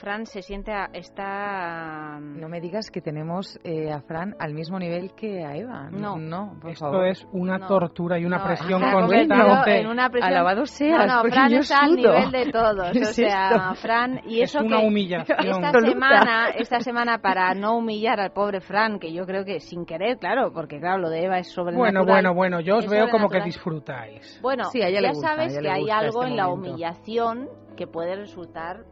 Fran 0.00 0.24
se 0.24 0.40
siente, 0.40 0.72
está... 0.94 2.18
No 2.20 2.48
me 2.48 2.58
digas 2.58 2.90
que 2.90 3.02
tenemos 3.02 3.60
eh, 3.62 3.92
a 3.92 4.00
Fran 4.00 4.34
al 4.38 4.54
mismo 4.54 4.78
nivel 4.78 5.12
que 5.14 5.44
a 5.44 5.54
Eva. 5.54 5.90
No, 5.90 6.16
no 6.16 6.58
Esto 6.66 7.04
es 7.04 7.26
una 7.32 7.66
tortura 7.66 8.18
y 8.18 8.24
una 8.24 8.42
presión 8.42 8.80
constante. 8.80 9.80
En 9.80 9.86
una 9.88 10.08
presión... 10.08 10.32
Alabado 10.32 10.64
seas, 10.64 11.06
no, 11.06 11.22
no, 11.22 11.28
Fran 11.28 11.52
está 11.52 11.80
al 11.80 11.96
nivel 11.96 12.30
de 12.30 12.50
todos. 12.50 12.96
O 12.96 13.04
sea, 13.12 13.74
Fran... 13.74 14.20
Y 14.26 14.40
eso 14.40 14.60
es 14.60 14.64
una 14.64 14.80
que 14.80 14.86
humillación. 14.86 15.38
Esta 15.38 15.80
semana, 15.80 16.48
esta 16.56 16.80
semana, 16.80 17.18
para 17.18 17.52
no 17.54 17.76
humillar 17.76 18.20
al 18.20 18.32
pobre 18.32 18.62
Fran, 18.62 18.98
que 18.98 19.12
yo 19.12 19.26
creo 19.26 19.44
que 19.44 19.60
sin 19.60 19.84
querer, 19.84 20.16
claro, 20.16 20.50
porque 20.54 20.80
claro, 20.80 21.02
lo 21.02 21.10
de 21.10 21.24
Eva 21.24 21.38
es 21.38 21.52
sobrenatural. 21.52 21.92
Bueno, 21.92 22.10
bueno, 22.10 22.34
bueno, 22.34 22.60
yo 22.60 22.78
os 22.78 22.88
veo 22.88 23.10
como 23.10 23.28
que 23.28 23.42
disfrutáis. 23.42 24.40
Bueno, 24.40 24.70
ya 24.72 25.14
sabes 25.14 25.58
que 25.58 25.68
hay 25.68 25.90
algo 25.90 26.24
en 26.24 26.36
la 26.38 26.48
humillación 26.48 27.50
que 27.76 27.86
puede 27.86 28.16
resultar 28.16 28.84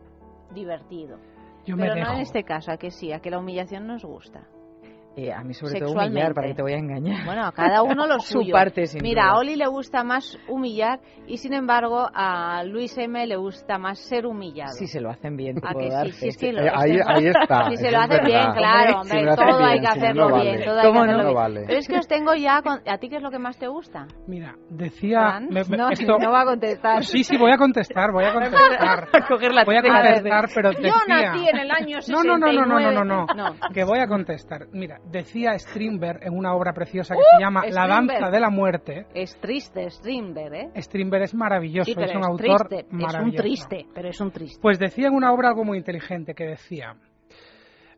divertido. 0.55 1.19
Pero 1.65 1.95
no 1.97 2.13
en 2.15 2.21
este 2.21 2.45
caso, 2.45 2.73
a 2.73 2.77
que 2.79 2.91
sí, 2.91 3.13
a 3.13 3.21
que 3.21 3.31
la 3.31 3.39
humillación 3.39 3.87
nos 3.87 4.05
gusta. 4.05 4.49
Eh, 5.19 5.33
a 5.33 5.43
mí 5.43 5.53
sobre 5.53 5.81
todo 5.81 5.95
humillar, 5.95 6.33
para 6.33 6.47
que 6.47 6.55
te 6.55 6.63
voy 6.63 6.75
a 6.75 6.79
engañar. 6.79 7.25
Bueno, 7.27 7.45
a 7.45 7.51
cada 7.51 7.83
uno 7.83 8.07
lo 8.07 8.21
suyo. 8.21 8.45
Su 8.47 8.53
parte, 8.53 8.87
sin 8.87 9.03
Mira, 9.03 9.25
duda. 9.25 9.33
a 9.33 9.39
Oli 9.39 9.57
le 9.57 9.67
gusta 9.67 10.05
más 10.05 10.39
humillar 10.49 11.01
y 11.27 11.39
sin 11.39 11.55
embargo 11.55 12.07
a 12.15 12.63
Luis 12.63 12.97
M 12.97 13.27
le 13.27 13.35
gusta 13.37 13.79
más 13.79 13.99
ser 13.99 14.27
humillado. 14.27 14.75
Si 14.79 14.87
se 14.87 15.01
lo 15.01 15.11
hacen 15.11 15.37
bien, 15.37 15.57
te 15.61 15.67
¿A 15.67 15.73
puedo 15.73 15.89
que 15.89 15.93
dar 15.93 16.07
sí? 16.07 16.13
Sí, 16.13 16.29
es 16.29 16.37
que 16.37 16.53
lo- 16.53 16.63
Eh, 16.63 16.71
ahí, 16.73 16.91
es 16.93 17.05
que- 17.05 17.13
ahí 17.13 17.27
está. 17.27 17.65
Si 17.71 17.77
se 17.79 17.91
lo 17.91 17.99
es 17.99 18.05
hace 18.05 18.21
bien, 18.25 18.53
claro, 18.53 18.91
Si 18.91 18.95
hombre, 19.17 19.31
hace 19.31 19.43
todo 19.45 19.65
hay 19.65 19.81
bien, 19.81 19.83
que 19.83 19.91
si 19.93 19.99
no, 19.99 20.05
hacerlo 20.05 20.29
no 20.29 20.35
bien, 20.41 20.53
vale. 20.55 20.65
todo 20.65 20.77
hay 20.77 20.83
que 20.83 20.89
¿Cómo 20.89 21.01
hacerlo 21.03 21.19
no? 21.23 21.29
bien. 21.29 21.35
vale. 21.35 21.65
Pero 21.67 21.79
es 21.81 21.89
que 21.89 21.97
os 21.99 22.07
tengo 22.07 22.35
ya, 22.37 22.63
con- 22.63 22.81
¿a 22.89 22.99
ti 22.99 23.09
qué 23.09 23.17
es 23.17 23.23
lo 23.23 23.31
que 23.33 23.39
más 23.41 23.59
te 23.59 23.67
gusta? 23.67 24.07
Mira, 24.29 24.55
decía... 24.71 25.41
Me- 25.41 25.65
me- 25.65 25.77
no, 25.77 25.91
esto- 25.91 26.19
no 26.19 26.31
va 26.31 26.43
a 26.43 26.45
contestar. 26.45 27.05
Sí, 27.05 27.25
sí, 27.25 27.37
voy 27.37 27.51
a 27.51 27.57
contestar, 27.59 28.13
voy 28.13 28.25
a 28.25 28.33
contestar. 28.35 29.09
Coger 29.29 29.53
la 29.53 29.65
Voy 29.65 29.77
a 29.77 29.83
contestar, 29.83 30.45
pero 30.55 30.71
Yo 30.73 30.79
decía... 30.79 31.33
nací 31.33 31.49
en 31.49 31.59
el 31.59 31.71
año 31.73 31.99
No, 32.09 32.23
no, 32.23 32.39
no, 32.39 32.53
no, 32.53 32.67
no, 32.67 32.81
no, 32.93 33.05
no, 33.05 33.27
69. 33.27 33.59
no, 33.67 33.73
que 33.75 33.83
voy 33.85 33.99
a 33.99 34.07
contestar. 34.07 34.67
Mira, 34.73 34.99
decía 35.11 35.59
Strindberg 35.59 36.21
en 36.23 36.37
una 36.37 36.55
obra 36.55 36.73
preciosa 36.73 37.15
que 37.15 37.23
se 37.37 37.43
llama 37.43 37.63
La 37.71 37.87
danza 37.87 38.31
de 38.31 38.41
la 38.41 38.51
muerte. 38.51 39.07
Es 39.15 39.39
triste, 39.41 39.89
Strindberg, 39.91 40.55
¿eh? 40.55 40.71
Strindberg 40.77 41.25
es 41.25 41.35
maravilloso, 41.35 41.93
Sí, 41.93 41.97
es 41.99 42.15
un 42.15 42.21
es 42.21 42.27
autor 42.27 42.69
triste, 42.69 42.87
es 42.87 42.93
un 42.93 42.99
maravilloso. 42.99 43.43
triste, 43.43 43.87
pero 43.95 44.09
es 44.09 44.21
un 44.21 44.31
triste. 44.31 44.59
Pues 44.61 44.79
decía 44.79 45.09
en 45.09 45.15
una 45.15 45.33
obra 45.33 45.49
algo 45.49 45.65
muy 45.65 45.79
inteligente 45.79 46.35
que 46.35 46.45
decía, 46.45 46.97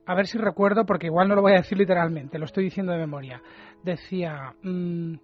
a 0.07 0.15
ver 0.15 0.27
si 0.27 0.39
recuerdo 0.39 0.85
porque 0.87 1.07
igual 1.07 1.29
no 1.29 1.35
lo 1.35 1.43
voy 1.43 1.53
a 1.53 1.57
decir 1.57 1.79
literalmente, 1.79 2.39
lo 2.39 2.45
estoy 2.47 2.65
diciendo 2.65 2.93
de 2.93 2.99
memoria. 2.99 3.43
Decía, 3.83 4.55
mm, 4.63 5.15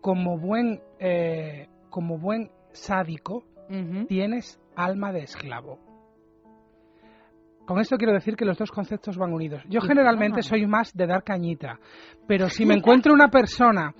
como 0.00 0.38
buen 0.38 0.80
eh, 0.98 1.68
como 1.90 2.18
buen 2.18 2.50
sádico 2.72 3.44
tienes 4.06 4.60
alma 4.76 5.12
de 5.12 5.20
esclavo. 5.20 5.78
Con 7.72 7.80
esto 7.80 7.96
quiero 7.96 8.12
decir 8.12 8.36
que 8.36 8.44
los 8.44 8.58
dos 8.58 8.70
conceptos 8.70 9.16
van 9.16 9.32
unidos. 9.32 9.62
Yo 9.66 9.80
¿Y 9.82 9.86
generalmente 9.88 10.42
soy 10.42 10.66
más 10.66 10.92
de 10.94 11.06
dar 11.06 11.22
cañita, 11.24 11.78
pero 12.28 12.50
si 12.50 12.66
me 12.66 12.74
encuentro 12.76 13.14
una 13.14 13.28
persona 13.28 13.94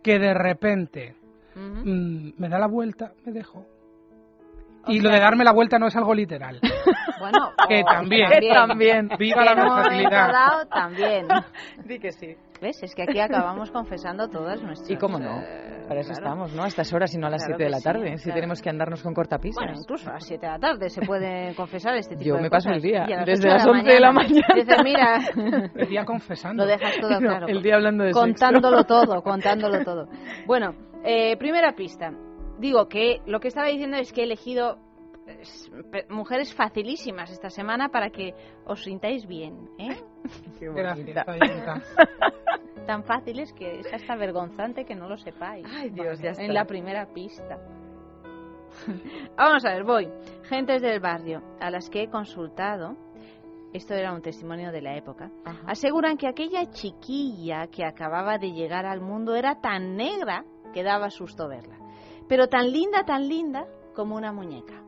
que 0.00 0.18
de 0.20 0.32
repente 0.32 1.16
mm, 1.56 2.30
me 2.38 2.48
da 2.48 2.58
la 2.60 2.68
vuelta, 2.68 3.10
me 3.24 3.32
dejo. 3.32 3.66
Y 4.86 5.00
lo 5.00 5.10
de 5.10 5.18
darme 5.18 5.42
la 5.42 5.52
vuelta 5.52 5.80
no 5.80 5.88
es 5.88 5.96
algo 5.96 6.14
literal. 6.14 6.60
Bueno, 7.18 7.48
Que 7.66 7.80
o- 7.80 7.84
también. 7.86 8.28
Que 8.30 8.48
también. 8.52 9.08
Viva 9.18 9.38
Que 9.38 9.44
la 9.46 9.54
versatilidad. 9.54 10.32
dado, 10.32 10.66
también. 10.66 11.26
Di 11.86 11.98
que 11.98 12.12
sí. 12.12 12.36
¿Ves? 12.60 12.82
Es 12.82 12.94
que 12.94 13.02
aquí 13.02 13.20
acabamos 13.20 13.70
confesando 13.70 14.28
todas 14.28 14.62
nuestras... 14.62 14.90
Y 14.90 14.96
cómo 14.96 15.18
no, 15.18 15.40
para 15.88 16.00
eso 16.00 16.10
claro. 16.10 16.24
estamos, 16.26 16.54
¿no? 16.54 16.62
A 16.64 16.66
estas 16.68 16.92
horas 16.92 17.14
y 17.14 17.18
no 17.18 17.26
a 17.26 17.30
las 17.30 17.42
Claro 17.44 17.56
7 17.58 17.64
de 17.64 17.70
la 17.70 17.78
sí, 17.78 17.84
tarde, 17.84 18.18
si 18.18 18.32
tenemos 18.32 18.62
que 18.62 18.70
andarnos 18.70 19.02
con 19.02 19.14
cortapisas. 19.14 19.62
Bueno, 19.62 19.78
incluso 19.80 20.08
a 20.10 20.14
las 20.14 20.24
7 20.26 20.44
de 20.46 20.52
la 20.52 20.58
tarde 20.58 20.88
se 20.90 21.02
puede 21.02 21.54
confesar 21.56 21.94
este 21.96 22.16
tipo 22.16 22.28
Yo 22.28 22.36
de 22.36 22.42
me 22.42 22.50
paso 22.50 22.70
el 22.70 22.80
día, 22.82 23.06
las 23.06 23.26
desde 23.26 23.48
las 23.48 23.66
11 23.66 23.88
de 23.92 24.00
la 24.00 24.12
mañana. 24.12 24.46
Dices, 24.54 24.76
mira, 24.82 25.20
El 25.74 25.88
día 25.88 26.04
confesando. 26.04 26.64
lo 26.64 26.68
dejas 26.70 26.96
todo 27.00 27.10
No, 27.20 27.28
claro. 27.28 27.46
el 27.48 27.62
día 27.62 27.74
hablando 27.76 28.04
de 28.04 28.10
sexo. 28.10 28.20
contándolo 28.20 28.84
todo, 28.84 29.22
contándolo 29.22 29.84
todo. 29.84 30.08
Bueno, 30.46 30.74
eh, 31.04 31.36
primera 31.36 31.72
pista. 31.72 32.10
Digo 32.58 32.88
que 32.88 33.20
lo 33.26 33.38
que 33.40 33.48
estaba 33.48 33.68
diciendo 33.68 33.98
es 33.98 34.12
que 34.12 34.22
he 34.22 34.24
elegido 34.24 34.78
mujeres 36.08 36.54
facilísimas 36.54 37.30
esta 37.30 37.50
semana 37.50 37.88
para 37.88 38.10
que 38.10 38.34
os 38.64 38.82
sintáis 38.82 39.26
bien, 39.26 39.68
¿eh? 39.78 39.96
Qué 40.58 40.68
Gracias. 40.68 41.26
Tan 42.86 43.04
fáciles 43.04 43.52
que 43.52 43.80
es 43.80 43.92
hasta 43.92 44.16
vergonzante 44.16 44.84
que 44.84 44.94
no 44.94 45.08
lo 45.08 45.16
sepáis. 45.16 45.66
Ay, 45.68 45.90
Dios, 45.90 46.20
ya 46.20 46.30
está. 46.30 46.42
En 46.42 46.54
la 46.54 46.64
primera 46.64 47.06
pista. 47.12 47.58
Vamos 49.36 49.64
a 49.64 49.70
ver, 49.70 49.84
voy. 49.84 50.08
Gentes 50.44 50.82
del 50.82 51.00
barrio 51.00 51.42
a 51.60 51.70
las 51.70 51.88
que 51.88 52.02
he 52.02 52.10
consultado, 52.10 52.96
esto 53.72 53.94
era 53.94 54.12
un 54.12 54.22
testimonio 54.22 54.72
de 54.72 54.82
la 54.82 54.96
época, 54.96 55.30
Ajá. 55.44 55.62
aseguran 55.66 56.16
que 56.16 56.28
aquella 56.28 56.70
chiquilla 56.70 57.66
que 57.68 57.84
acababa 57.84 58.38
de 58.38 58.52
llegar 58.52 58.86
al 58.86 59.00
mundo 59.00 59.34
era 59.34 59.60
tan 59.60 59.96
negra 59.96 60.44
que 60.72 60.82
daba 60.82 61.10
susto 61.10 61.48
verla, 61.48 61.78
pero 62.28 62.48
tan 62.48 62.70
linda, 62.70 63.04
tan 63.04 63.28
linda 63.28 63.66
como 63.94 64.16
una 64.16 64.32
muñeca. 64.32 64.85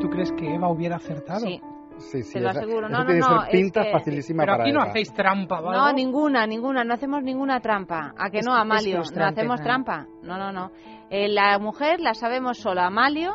¿Tú 0.00 0.08
crees 0.10 0.32
que 0.32 0.54
Eva 0.54 0.68
hubiera 0.68 0.96
acertado? 0.96 1.40
Sí, 1.46 1.60
Sí, 1.98 2.22
sí, 2.24 2.34
Te 2.34 2.40
lo 2.40 2.50
aseguro. 2.50 2.88
eso 2.88 2.88
No, 2.90 2.98
no, 2.98 3.04
tiene 3.06 3.20
no, 3.20 3.26
ser 3.26 3.54
es 3.54 3.72
que- 3.72 3.90
facilísima 3.90 4.42
Pero 4.42 4.52
para 4.52 4.64
aquí 4.64 4.72
no 4.72 4.80
Eva. 4.80 4.90
hacéis 4.90 5.14
trampa, 5.14 5.60
¿vale? 5.62 5.78
No, 5.78 5.92
ninguna, 5.94 6.46
ninguna, 6.46 6.84
no 6.84 6.92
hacemos 6.92 7.22
ninguna 7.22 7.60
trampa. 7.60 8.12
¿A 8.18 8.28
que 8.28 8.40
Es- 8.40 8.44
no, 8.46 8.54
es 8.54 8.60
Amalio? 8.60 8.98
No 9.14 9.24
hacemos 9.24 9.62
trampa. 9.62 10.06
No, 10.22 10.36
no, 10.36 10.52
no. 10.52 10.72
Eh, 11.08 11.28
la 11.30 11.58
mujer 11.58 12.00
la 12.00 12.12
sabemos 12.12 12.58
solo 12.58 12.82
Amalio, 12.82 13.32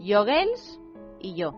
Yogels 0.00 0.80
y 1.20 1.36
yo. 1.36 1.52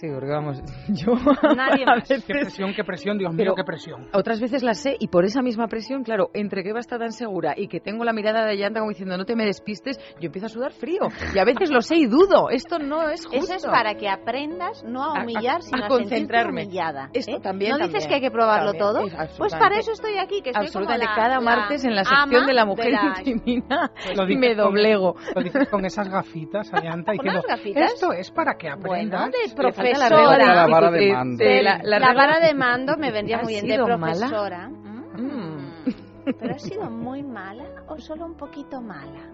Sí, 0.00 0.08
porque 0.12 0.30
vamos, 0.30 0.60
yo 0.88 1.12
Nadie 1.54 1.84
a 1.86 1.96
más. 1.96 2.08
Qué 2.08 2.14
veces- 2.14 2.24
presión, 2.24 2.72
qué 2.74 2.82
presión, 2.82 3.18
Dios 3.18 3.32
Pero- 3.36 3.52
mío, 3.52 3.54
qué 3.56 3.62
presión. 3.64 4.08
Otras 4.12 4.40
veces 4.40 4.62
la 4.62 4.74
sé 4.74 4.96
y 4.98 5.08
por 5.08 5.24
esa 5.24 5.42
misma 5.42 5.68
presión, 5.68 6.02
claro, 6.02 6.30
entre 6.34 6.62
que 6.62 6.70
Eva 6.70 6.80
está 6.80 6.98
tan 6.98 7.12
segura 7.12 7.54
y 7.56 7.68
que 7.68 7.78
tengo 7.78 8.02
la 8.04 8.12
mirada 8.12 8.44
de 8.46 8.56
llanta 8.56 8.80
como 8.80 8.90
diciendo 8.90 9.16
no 9.16 9.24
te 9.24 9.36
me 9.36 9.44
despistes, 9.44 9.98
yo 10.20 10.26
empiezo 10.26 10.46
a 10.46 10.48
sudar 10.48 10.72
frío. 10.72 11.02
Y 11.34 11.38
a 11.38 11.44
veces 11.44 11.70
lo 11.70 11.82
sé 11.82 11.96
y 11.96 12.06
dudo. 12.06 12.48
Esto 12.50 12.78
no 12.78 13.08
es 13.08 13.24
justo. 13.26 13.38
Eso 13.44 13.54
es 13.54 13.66
para 13.66 13.94
que 13.94 14.08
aprendas 14.08 14.82
no 14.84 15.02
A- 15.04 15.18
a 15.18 15.20
a- 15.20 15.22
humillar, 15.24 15.56
a 15.58 15.60
sino 15.62 15.84
a, 15.84 15.88
concentrarme. 15.88 16.62
humillada. 16.64 17.10
Esto 17.12 17.36
¿eh? 17.36 17.40
también, 17.40 17.72
¿No 17.72 17.76
dices 17.78 17.92
también, 17.92 18.08
que 18.08 18.14
hay 18.16 18.20
que 18.22 18.30
probarlo 18.30 18.72
también, 18.72 19.10
todo? 19.14 19.22
es 19.24 19.36
Pues 19.38 19.54
para 19.54 19.78
eso 19.78 19.92
estoy 19.92 20.16
aquí, 20.18 20.40
que 20.42 20.50
estoy 20.50 20.64
Absolutamente. 20.66 21.06
como 21.06 21.16
la- 21.16 21.22
Cada 21.22 21.34
la 21.36 21.40
martes 21.40 21.84
en 21.84 21.94
la 21.94 22.04
sección 22.04 22.46
de 22.46 22.52
la 22.54 22.64
mujer 22.64 22.92
la- 22.92 23.14
intimina 23.24 23.90
Lo 24.16 24.26
dices 24.26 24.40
me 24.40 24.48
con- 24.56 24.64
doblego. 24.64 25.14
Lo 25.36 25.42
dices 25.42 25.68
con 25.68 25.84
esas 25.84 26.08
gafitas, 26.08 26.72
Ayanta, 26.72 27.12
¿Con 27.14 27.24
diciendo, 27.26 27.42
gafitas? 27.46 27.92
esto 27.94 28.12
es 28.12 28.30
para 28.30 28.54
que 28.56 28.68
Bueno, 28.74 29.18
aprendas. 29.18 29.30
de 29.30 29.38
falta 29.48 29.62
la 29.62 29.68
profesora. 29.82 30.54
La 30.54 30.66
vara 30.66 30.90
de 30.90 30.98
de- 31.00 31.12
mando. 31.12 31.44
De 31.44 31.62
la, 31.62 31.78
la, 31.82 31.98
la 31.98 32.14
vara 32.14 32.38
de 32.40 32.54
mando 32.54 32.96
me 32.96 33.10
vendría 33.12 33.38
¿Ha 33.38 33.42
muy 33.42 33.52
bien 33.54 33.66
de 33.66 33.82
profesora. 33.84 34.68
Mm. 34.68 35.72
¿Pero 36.24 36.54
ha 36.54 36.58
sido 36.58 36.90
muy 36.90 37.22
mala 37.22 37.64
o 37.88 37.98
solo 37.98 38.26
un 38.26 38.36
poquito 38.36 38.80
mala? 38.80 39.28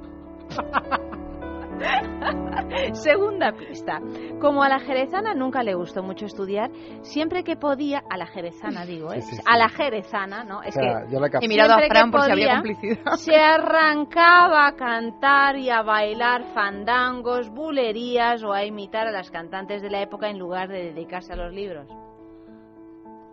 Segunda 2.93 3.53
pista. 3.53 4.01
Como 4.41 4.63
a 4.63 4.69
la 4.69 4.81
jerezana 4.81 5.35
nunca 5.35 5.63
le 5.63 5.75
gustó 5.75 6.03
mucho 6.03 6.27
estudiar, 6.27 6.71
siempre 7.03 7.45
que 7.45 7.57
podía, 7.57 8.03
a 8.11 8.17
la 8.17 8.27
jerezana 8.27 8.85
digo, 8.85 9.13
¿eh? 9.13 9.21
Sí, 9.23 9.31
sí, 9.31 9.37
sí. 9.37 9.43
A 9.47 9.57
la 9.59 9.69
jerezana, 9.69 10.45
¿no? 10.45 10.59
O 10.59 10.63
Es 10.63 10.75
sea, 10.75 11.05
que 11.07 11.13
yo 11.13 11.21
la 11.21 11.29
capté. 11.31 11.47
He 11.47 11.49
mirado 11.49 11.75
a 11.75 11.81
Fran 11.89 12.11
por 12.11 12.23
si 12.23 12.33
había 12.33 12.55
complicidad. 12.55 13.13
se 13.17 13.37
arrancaba 13.37 14.67
a 14.67 14.77
cantar 14.77 15.57
y 15.57 15.71
a 15.71 15.83
bailar 15.83 16.45
fandangos, 16.55 17.51
bulerías 17.51 18.43
o 18.43 18.53
a 18.53 18.65
imitar 18.65 19.07
a 19.07 19.11
las 19.13 19.31
cantantes 19.31 19.83
de 19.83 19.91
la 19.91 20.03
época 20.03 20.29
en 20.29 20.39
lugar 20.39 20.69
de 20.69 20.93
dedicarse 20.93 21.33
a 21.33 21.37
los 21.37 21.53
libros. 21.53 21.89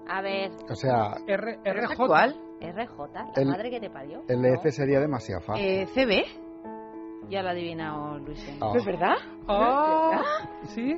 A 0.07 0.21
ver, 0.21 0.51
O 0.69 0.75
sea, 0.75 1.15
R, 1.27 1.57
RJ. 1.65 2.35
RJ, 2.61 3.13
la 3.13 3.41
El- 3.41 3.47
madre 3.47 3.69
que 3.71 3.79
te 3.79 3.89
parió. 3.89 4.21
el 4.27 4.41
No, 4.41 4.47
F 4.47 4.71
sería 4.71 4.99
demasiado 4.99 5.41
fácil. 5.41 5.65
Eh, 5.65 5.87
¿CB? 5.93 6.44
Ya 7.29 7.41
lo 7.41 7.49
ha 7.49 7.51
adivinado 7.51 8.17
Luis. 8.19 8.57
Ah. 8.61 8.73
¿Es 8.75 8.85
verdad? 8.85 9.15
Oh, 9.47 10.11
¿Sí? 10.63 10.95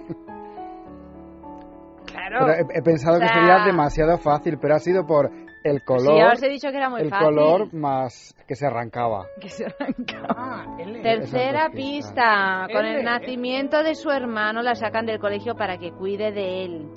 Claro. 2.06 2.46
Pero 2.46 2.54
he, 2.74 2.80
he 2.80 2.82
pensado 2.82 3.18
O 3.18 3.20
sea- 3.20 3.28
que 3.28 3.34
sería 3.34 3.66
demasiado 3.66 4.18
fácil, 4.18 4.58
pero 4.60 4.76
ha 4.76 4.80
sido 4.80 5.06
por 5.06 5.30
el 5.64 5.80
Sí, 5.80 5.86
color, 5.86 6.18
ya 6.18 6.32
os 6.34 6.44
he 6.44 6.48
dicho 6.50 6.70
que 6.72 6.78
era 6.78 6.90
muy 6.90 7.02
el 7.02 7.10
fácil. 7.10 7.28
color 7.28 7.74
más 7.74 8.34
que 8.48 8.56
se 8.56 8.66
arrancaba. 8.66 9.26
Que 9.42 9.50
se 9.50 9.66
arranca. 9.66 10.22
Ah, 10.30 10.78
L. 10.80 11.02
Tercera 11.02 11.70
pista. 11.70 12.68
Con 12.72 12.86
el 12.86 13.04
nacimiento 13.04 13.84
de 13.84 13.96
su 13.96 14.10
hermano 14.10 14.62
la 14.62 14.76
sacan 14.76 15.06
del 15.06 15.20
colegio 15.20 15.56
para 15.56 15.78
que 15.78 15.92
cuide 15.92 16.32
de 16.32 16.64
él, 16.64 16.88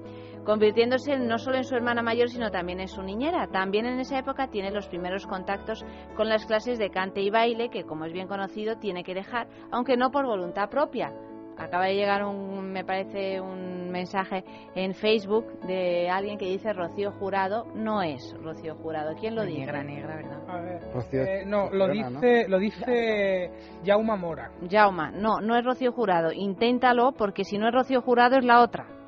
convirtiéndose 0.50 1.16
no 1.16 1.38
solo 1.38 1.58
en 1.58 1.64
su 1.64 1.76
hermana 1.76 2.02
mayor, 2.02 2.28
sino 2.28 2.50
también 2.50 2.80
en 2.80 2.88
su 2.88 3.04
niñera. 3.04 3.46
También 3.52 3.86
en 3.86 4.00
esa 4.00 4.18
época 4.18 4.48
tiene 4.48 4.72
los 4.72 4.88
primeros 4.88 5.24
contactos 5.24 5.84
con 6.16 6.28
las 6.28 6.44
clases 6.44 6.76
de 6.76 6.90
cante 6.90 7.20
y 7.20 7.30
baile, 7.30 7.70
que 7.70 7.84
como 7.84 8.04
es 8.04 8.12
bien 8.12 8.26
conocido 8.26 8.76
tiene 8.76 9.04
que 9.04 9.14
dejar, 9.14 9.46
aunque 9.70 9.96
no 9.96 10.10
por 10.10 10.26
voluntad 10.26 10.68
propia. 10.68 11.12
Acaba 11.56 11.84
de 11.84 11.94
llegar 11.94 12.24
un, 12.24 12.72
me 12.72 12.84
parece, 12.84 13.40
un 13.40 13.90
mensaje 13.90 14.42
en 14.74 14.92
Facebook 14.92 15.46
de 15.68 16.10
alguien 16.10 16.36
que 16.36 16.46
dice 16.46 16.72
Rocío 16.72 17.12
Jurado. 17.12 17.66
No 17.76 18.02
es 18.02 18.34
Rocío 18.42 18.74
Jurado. 18.74 19.14
¿Quién 19.20 19.36
lo 19.36 19.44
dice? 19.44 19.60
Negra, 19.60 19.84
negra, 19.84 20.16
¿verdad? 20.16 20.40
A 20.48 20.60
ver. 20.62 20.80
Rocío 20.92 21.22
eh, 21.22 21.44
no, 21.46 21.70
lo 21.70 21.86
Corona, 21.86 22.10
¿no? 22.10 22.20
dice, 22.20 22.48
lo 22.48 22.58
dice 22.58 23.52
Jauma 23.84 24.16
Mora. 24.16 24.50
Jauma, 24.68 25.12
no, 25.12 25.40
no 25.40 25.56
es 25.56 25.64
Rocío 25.64 25.92
Jurado. 25.92 26.32
Inténtalo 26.32 27.12
porque 27.12 27.44
si 27.44 27.56
no 27.56 27.68
es 27.68 27.74
Rocío 27.74 28.02
Jurado 28.02 28.36
es 28.36 28.44
la 28.44 28.62
otra. 28.62 28.99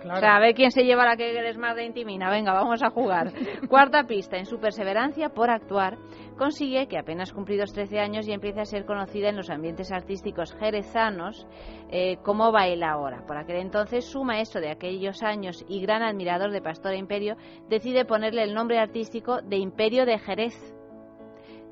Claro. 0.00 0.18
O 0.18 0.20
sea, 0.20 0.36
a 0.36 0.40
ver 0.40 0.54
quién 0.54 0.70
se 0.70 0.84
lleva 0.84 1.04
la 1.04 1.16
que 1.16 1.36
eres 1.36 1.58
más 1.58 1.74
de 1.74 1.84
Intimina. 1.84 2.30
Venga, 2.30 2.52
vamos 2.52 2.82
a 2.82 2.90
jugar. 2.90 3.32
Cuarta 3.68 4.04
pista. 4.04 4.36
En 4.36 4.46
su 4.46 4.60
perseverancia 4.60 5.30
por 5.30 5.50
actuar, 5.50 5.98
consigue 6.36 6.86
que 6.86 6.98
apenas 6.98 7.32
cumplidos 7.32 7.72
13 7.72 7.98
años 7.98 8.28
y 8.28 8.32
empiece 8.32 8.60
a 8.60 8.64
ser 8.64 8.84
conocida 8.84 9.28
en 9.28 9.36
los 9.36 9.50
ambientes 9.50 9.90
artísticos 9.90 10.54
jerezanos 10.54 11.46
eh, 11.90 12.18
como 12.22 12.52
baila 12.52 12.92
ahora. 12.92 13.24
Por 13.26 13.36
aquel 13.36 13.56
entonces, 13.56 14.04
su 14.04 14.22
maestro 14.24 14.60
de 14.60 14.70
aquellos 14.70 15.22
años 15.22 15.64
y 15.68 15.80
gran 15.80 16.02
admirador 16.02 16.52
de 16.52 16.62
Pastora 16.62 16.96
Imperio 16.96 17.36
decide 17.68 18.04
ponerle 18.04 18.44
el 18.44 18.54
nombre 18.54 18.78
artístico 18.78 19.42
de 19.42 19.56
Imperio 19.56 20.06
de 20.06 20.18
Jerez. 20.18 20.54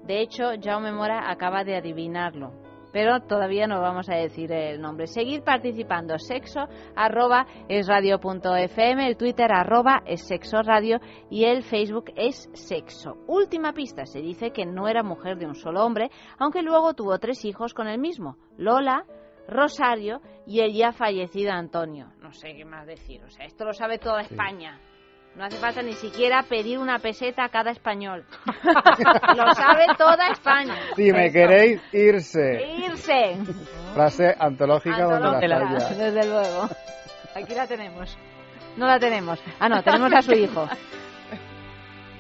De 0.05 0.21
hecho, 0.21 0.51
Jaume 0.63 0.93
Mora 0.93 1.31
acaba 1.31 1.65
de 1.65 1.77
adivinarlo. 1.77 2.66
Pero 2.93 3.21
todavía 3.21 3.67
no 3.67 3.81
vamos 3.81 4.09
a 4.09 4.17
decir 4.17 4.51
el 4.53 4.81
nombre. 4.81 5.07
Seguid 5.07 5.43
participando. 5.43 6.19
Sexo 6.19 6.69
arroba 6.95 7.47
es 7.69 7.87
radio.fm, 7.87 9.07
el 9.07 9.17
Twitter 9.17 9.51
arroba 9.53 10.03
es 10.07 10.27
sexo 10.27 10.63
radio 10.63 10.99
y 11.31 11.45
el 11.45 11.63
Facebook 11.63 12.13
es 12.17 12.49
sexo. 12.55 13.17
Última 13.27 13.73
pista, 13.73 14.07
se 14.07 14.21
dice 14.21 14.51
que 14.51 14.67
no 14.67 14.89
era 14.89 15.03
mujer 15.03 15.37
de 15.39 15.47
un 15.47 15.55
solo 15.55 15.85
hombre, 15.85 16.11
aunque 16.39 16.63
luego 16.63 16.95
tuvo 16.95 17.19
tres 17.19 17.45
hijos 17.45 17.75
con 17.75 17.89
el 17.89 17.99
mismo, 17.99 18.37
Lola, 18.57 19.05
Rosario 19.49 20.21
y 20.47 20.61
el 20.61 20.73
ya 20.73 20.93
fallecido 20.93 21.53
Antonio. 21.53 22.13
No 22.21 22.33
sé 22.33 22.55
qué 22.55 22.65
más 22.65 22.87
decir, 22.87 23.23
o 23.25 23.31
sea, 23.31 23.47
esto 23.47 23.65
lo 23.65 23.73
sabe 23.73 23.99
toda 23.99 24.23
España. 24.23 24.81
No 25.37 25.45
hace 25.45 25.59
falta 25.59 25.83
ni 25.83 25.93
siquiera 25.93 26.43
pedir 26.45 26.79
una 26.79 26.99
peseta 26.99 27.45
a 27.45 27.51
cada 27.51 27.71
español. 27.71 28.25
Lo 29.37 29.53
sabe 29.53 29.85
toda 29.99 30.29
España. 30.31 30.75
Si 30.97 31.13
me 31.13 31.27
Esto. 31.27 31.39
queréis, 31.39 31.81
irse. 31.93 32.65
Irse. 32.79 33.37
Frase 33.93 34.35
antológica 34.39 35.05
donde 35.05 35.47
la 35.47 35.57
haya. 35.59 35.89
Desde 35.95 36.27
luego. 36.27 36.71
Aquí 37.35 37.55
la 37.55 37.67
tenemos. 37.67 38.17
No 38.79 38.87
la 38.87 38.99
tenemos. 38.99 39.39
Ah, 39.61 39.69
no, 39.69 39.83
tenemos 39.83 40.11
a 40.15 40.23
su 40.23 40.33
hijo. 40.33 40.67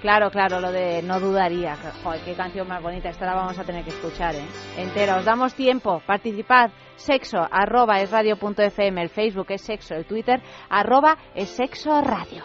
Claro, 0.02 0.30
claro, 0.30 0.60
lo 0.60 0.70
de 0.70 1.02
no 1.02 1.18
dudaría. 1.18 1.74
Joder, 2.04 2.20
qué 2.20 2.34
canción 2.34 2.68
más 2.68 2.82
bonita. 2.82 3.08
Esta 3.08 3.24
la 3.24 3.34
vamos 3.34 3.58
a 3.58 3.64
tener 3.64 3.82
que 3.82 3.90
escuchar, 3.90 4.34
¿eh? 4.34 4.46
Entera. 4.76 5.16
Os 5.16 5.24
damos 5.24 5.54
tiempo. 5.54 6.02
Participad. 6.06 6.70
Sexo, 6.96 7.38
arroba 7.50 7.98
es 8.00 8.10
radio.fm. 8.10 9.00
El 9.00 9.08
Facebook 9.08 9.46
es 9.48 9.62
sexo. 9.62 9.94
El 9.94 10.04
Twitter, 10.04 10.42
arroba 10.68 11.16
es 11.34 11.48
sexo 11.48 12.02
radio. 12.02 12.44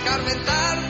escarmentar 0.00 0.89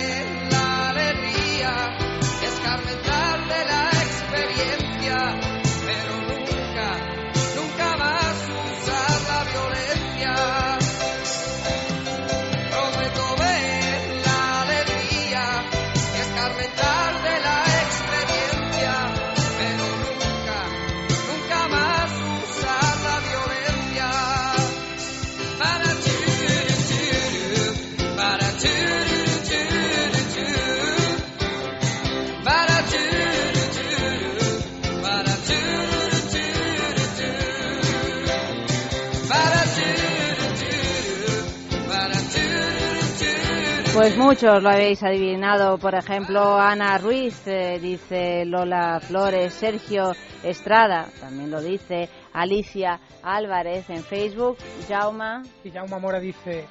Pues 43.93 44.17
muchos 44.17 44.63
lo 44.63 44.69
habéis 44.69 45.03
adivinado. 45.03 45.77
Por 45.77 45.95
ejemplo, 45.95 46.57
Ana 46.57 46.97
Ruiz 46.97 47.45
eh, 47.45 47.77
dice 47.79 48.45
Lola 48.45 48.99
Flores, 49.01 49.53
Sergio 49.53 50.13
Estrada 50.43 51.07
también 51.19 51.51
lo 51.51 51.61
dice, 51.61 52.09
Alicia 52.33 52.99
Álvarez 53.21 53.89
en 53.89 54.03
Facebook, 54.03 54.57
Jauma. 54.87 55.43
Y 55.63 55.71
Jaume 55.71 55.99
Mora 55.99 56.19
dice, 56.19 56.67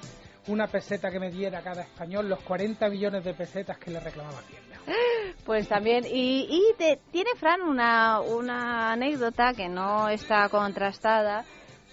una 0.48 0.66
peseta 0.66 1.10
que 1.10 1.20
me 1.20 1.30
diera 1.30 1.60
cada 1.60 1.82
español 1.82 2.28
los 2.28 2.40
40 2.40 2.88
billones 2.88 3.22
de 3.24 3.34
pesetas 3.34 3.76
que 3.78 3.90
le 3.90 4.00
reclamaba 4.00 4.38
Hacienda. 4.38 4.76
Pues 5.44 5.68
también, 5.68 6.04
y, 6.04 6.46
y 6.50 6.74
te- 6.76 6.98
tiene 7.12 7.30
Fran 7.36 7.62
una, 7.62 8.20
una 8.20 8.92
anécdota 8.92 9.52
que 9.54 9.68
no 9.68 10.08
está 10.08 10.48
contrastada 10.48 11.44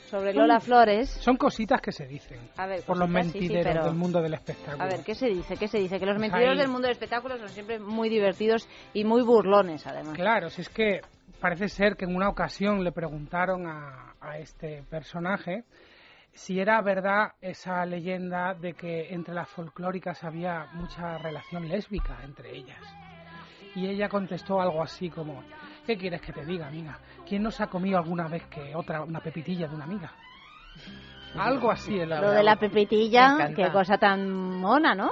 sobre 0.08 0.34
Lola 0.34 0.60
Son- 0.60 0.62
Flores. 0.67 1.10
Son 1.10 1.38
cositas 1.38 1.80
que 1.82 1.91
se 1.91 2.06
dicen 2.08 2.39
A 2.58 2.65
ver, 2.65 2.82
por 2.84 2.98
los 2.98 3.08
cositas, 3.08 3.26
sí, 3.26 3.32
sí, 3.34 3.39
mentideros 3.39 3.74
pero- 3.74 3.86
del 3.86 3.96
mundo 3.96 4.22
del 4.22 4.34
espectáculo. 4.34 4.84
A 4.84 4.88
ver, 4.88 5.04
¿qué 5.04 5.15
se 5.15 5.28
dice? 5.28 5.56
¿Qué 5.58 5.67
se 5.67 5.78
dice? 5.80 6.00
Que 6.00 6.06
los 6.06 6.15
Pues 6.15 6.22
mentideros 6.22 6.54
ahí- 6.54 6.58
del 6.60 6.67
mundo 6.70 6.88
del 6.88 6.93
espectáculo 6.93 7.38
son 7.38 7.50
siempre 7.50 7.80
muy 7.80 8.10
divertidos 8.10 8.67
y 8.93 9.04
muy 9.04 9.22
burlones, 9.22 9.86
además. 9.86 10.13
Claro, 10.15 10.50
si 10.50 10.62
es 10.62 10.70
que 10.70 11.02
parece 11.39 11.67
ser 11.70 11.96
que 11.96 12.06
en 12.06 12.15
una 12.15 12.30
ocasión 12.30 12.84
le 12.84 12.91
preguntaron 12.91 13.67
a, 13.67 14.13
a 14.20 14.38
este 14.39 14.84
personaje 14.89 15.63
si 16.34 16.60
era 16.60 16.82
verdad 16.82 17.32
esa 17.41 17.84
leyenda 17.86 18.54
de 18.54 18.74
que 18.74 19.13
entre 19.13 19.34
las 19.34 19.50
folclóricas 19.50 20.24
había 20.24 20.67
mucha 20.74 21.17
relación 21.17 21.67
lésbica 21.67 22.20
entre 22.24 22.56
ellas. 22.56 22.82
Y 23.76 23.88
ella 23.88 24.08
contestó 24.10 24.60
algo 24.62 24.82
así 24.82 25.10
como, 25.10 25.43
¿qué 25.88 25.97
quieres 25.97 26.21
que 26.21 26.34
te 26.34 26.45
diga, 26.45 26.67
amiga? 26.67 27.00
¿Quién 27.28 27.41
no 27.41 27.50
se 27.50 27.63
ha 27.63 27.67
comido 27.67 27.97
alguna 27.97 28.28
vez 28.28 28.43
que 28.47 28.76
otra 28.76 29.02
una 29.02 29.21
pepitilla 29.21 29.67
de 29.67 29.76
una 29.76 29.86
amiga? 29.86 30.12
Algo 31.36 31.71
así. 31.71 31.97
es 31.97 32.08
Lo 32.08 32.32
de 32.32 32.43
la 32.43 32.58
pepitilla, 32.58 33.52
qué 33.56 33.71
cosa 33.71 33.97
tan 33.97 34.60
mona, 34.60 34.93
¿no? 34.93 35.10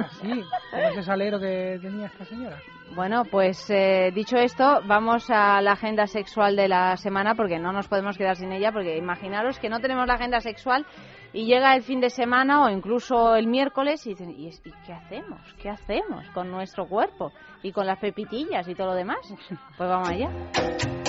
Así, 0.00 0.44
como 0.70 0.82
ese 0.82 1.02
salero 1.04 1.38
que 1.38 1.78
tenía 1.80 2.06
esta 2.06 2.24
señora. 2.24 2.58
Bueno, 2.94 3.24
pues 3.24 3.68
eh, 3.70 4.10
dicho 4.14 4.36
esto, 4.36 4.80
vamos 4.86 5.30
a 5.30 5.60
la 5.60 5.72
agenda 5.72 6.06
sexual 6.06 6.56
de 6.56 6.68
la 6.68 6.96
semana 6.96 7.34
porque 7.34 7.58
no 7.58 7.72
nos 7.72 7.86
podemos 7.86 8.16
quedar 8.16 8.36
sin 8.36 8.52
ella, 8.52 8.72
porque 8.72 8.96
imaginaros 8.96 9.58
que 9.58 9.68
no 9.68 9.80
tenemos 9.80 10.06
la 10.06 10.14
agenda 10.14 10.40
sexual 10.40 10.86
y 11.32 11.46
llega 11.46 11.74
el 11.76 11.82
fin 11.82 12.00
de 12.00 12.10
semana 12.10 12.64
o 12.64 12.70
incluso 12.70 13.36
el 13.36 13.46
miércoles 13.46 14.06
y 14.06 14.10
dicen, 14.10 14.30
¿y, 14.30 14.50
qué 14.86 14.92
hacemos? 14.92 15.40
¿Qué 15.60 15.68
hacemos 15.68 16.28
con 16.30 16.50
nuestro 16.50 16.86
cuerpo? 16.86 17.32
Y 17.62 17.72
con 17.72 17.86
las 17.86 17.98
pepitillas 17.98 18.66
y 18.68 18.74
todo 18.74 18.88
lo 18.88 18.94
demás. 18.94 19.18
Pues 19.76 19.88
vamos 19.88 20.08
allá. 20.08 21.07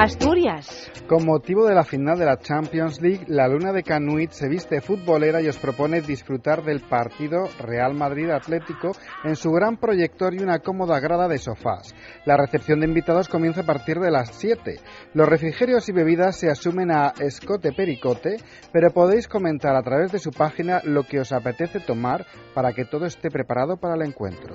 Asturias. 0.00 0.92
Con 1.08 1.26
motivo 1.26 1.66
de 1.66 1.74
la 1.74 1.82
final 1.82 2.20
de 2.20 2.24
la 2.24 2.38
Champions 2.38 3.00
League, 3.00 3.24
la 3.26 3.48
Luna 3.48 3.72
de 3.72 3.82
Canuit 3.82 4.30
se 4.30 4.48
viste 4.48 4.80
futbolera 4.80 5.42
y 5.42 5.48
os 5.48 5.58
propone 5.58 6.00
disfrutar 6.02 6.62
del 6.62 6.82
partido 6.82 7.48
Real 7.58 7.94
Madrid 7.94 8.30
Atlético 8.30 8.92
en 9.24 9.34
su 9.34 9.50
gran 9.50 9.76
proyector 9.76 10.34
y 10.34 10.38
una 10.38 10.60
cómoda 10.60 11.00
grada 11.00 11.26
de 11.26 11.38
sofás. 11.38 11.96
La 12.26 12.36
recepción 12.36 12.78
de 12.78 12.86
invitados 12.86 13.28
comienza 13.28 13.62
a 13.62 13.66
partir 13.66 13.98
de 13.98 14.12
las 14.12 14.36
7. 14.36 14.76
Los 15.14 15.28
refrigerios 15.28 15.88
y 15.88 15.92
bebidas 15.92 16.36
se 16.36 16.48
asumen 16.48 16.92
a 16.92 17.14
escote 17.18 17.72
pericote, 17.72 18.36
pero 18.72 18.92
podéis 18.92 19.26
comentar 19.26 19.74
a 19.74 19.82
través 19.82 20.12
de 20.12 20.20
su 20.20 20.30
página 20.30 20.80
lo 20.84 21.02
que 21.02 21.18
os 21.18 21.32
apetece 21.32 21.80
tomar 21.80 22.24
para 22.54 22.72
que 22.72 22.84
todo 22.84 23.04
esté 23.04 23.30
preparado 23.32 23.78
para 23.78 23.96
el 23.96 24.02
encuentro. 24.02 24.54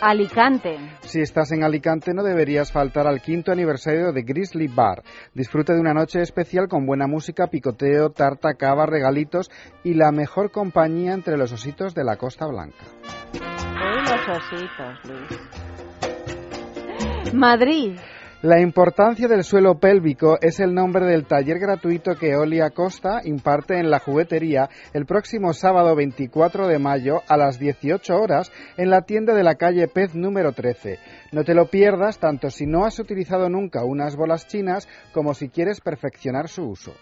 Alicante. 0.00 0.78
Si 1.02 1.20
estás 1.20 1.52
en 1.52 1.62
Alicante 1.62 2.14
no 2.14 2.22
deberías 2.22 2.72
faltar 2.72 3.06
al 3.06 3.20
quinto 3.20 3.52
aniversario 3.52 4.12
de 4.12 4.22
Grizzly 4.22 4.66
Bar. 4.68 5.02
Disfruta 5.34 5.74
de 5.74 5.80
una 5.80 5.92
noche 5.92 6.22
especial 6.22 6.68
con 6.68 6.86
buena 6.86 7.06
música, 7.06 7.48
picoteo, 7.48 8.10
tarta, 8.10 8.54
cava, 8.54 8.86
regalitos 8.86 9.50
y 9.84 9.94
la 9.94 10.10
mejor 10.12 10.50
compañía 10.50 11.12
entre 11.12 11.36
los 11.36 11.52
ositos 11.52 11.94
de 11.94 12.04
la 12.04 12.16
Costa 12.16 12.46
Blanca. 12.46 12.86
Uy, 13.34 14.02
los 14.02 14.28
ositos, 14.28 14.98
Luis. 15.04 15.38
Madrid. 17.34 17.98
La 18.42 18.58
importancia 18.58 19.28
del 19.28 19.44
suelo 19.44 19.78
pélvico 19.78 20.38
es 20.40 20.60
el 20.60 20.72
nombre 20.72 21.04
del 21.04 21.26
taller 21.26 21.58
gratuito 21.58 22.14
que 22.14 22.36
Oli 22.36 22.62
Acosta 22.62 23.20
imparte 23.22 23.78
en 23.78 23.90
la 23.90 23.98
juguetería 23.98 24.70
el 24.94 25.04
próximo 25.04 25.52
sábado 25.52 25.94
24 25.94 26.66
de 26.66 26.78
mayo 26.78 27.20
a 27.28 27.36
las 27.36 27.58
18 27.58 28.16
horas 28.16 28.50
en 28.78 28.88
la 28.88 29.02
tienda 29.02 29.34
de 29.34 29.42
la 29.42 29.56
calle 29.56 29.88
Pez 29.88 30.14
número 30.14 30.52
13. 30.52 30.98
No 31.32 31.44
te 31.44 31.52
lo 31.52 31.66
pierdas 31.66 32.18
tanto 32.18 32.48
si 32.48 32.64
no 32.64 32.86
has 32.86 32.98
utilizado 32.98 33.50
nunca 33.50 33.84
unas 33.84 34.16
bolas 34.16 34.46
chinas 34.46 34.88
como 35.12 35.34
si 35.34 35.50
quieres 35.50 35.82
perfeccionar 35.82 36.48
su 36.48 36.62
uso. 36.62 36.94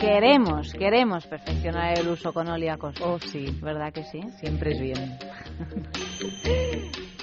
Queremos, 0.00 0.72
queremos 0.74 1.26
perfeccionar 1.26 1.98
el 1.98 2.06
uso 2.06 2.32
con 2.32 2.46
Oli 2.46 2.68
Acosta. 2.68 3.04
Oh, 3.04 3.18
sí. 3.18 3.58
¿Verdad 3.60 3.92
que 3.92 4.04
sí? 4.04 4.20
Siempre 4.38 4.70
es 4.70 4.80
bien. 4.80 5.18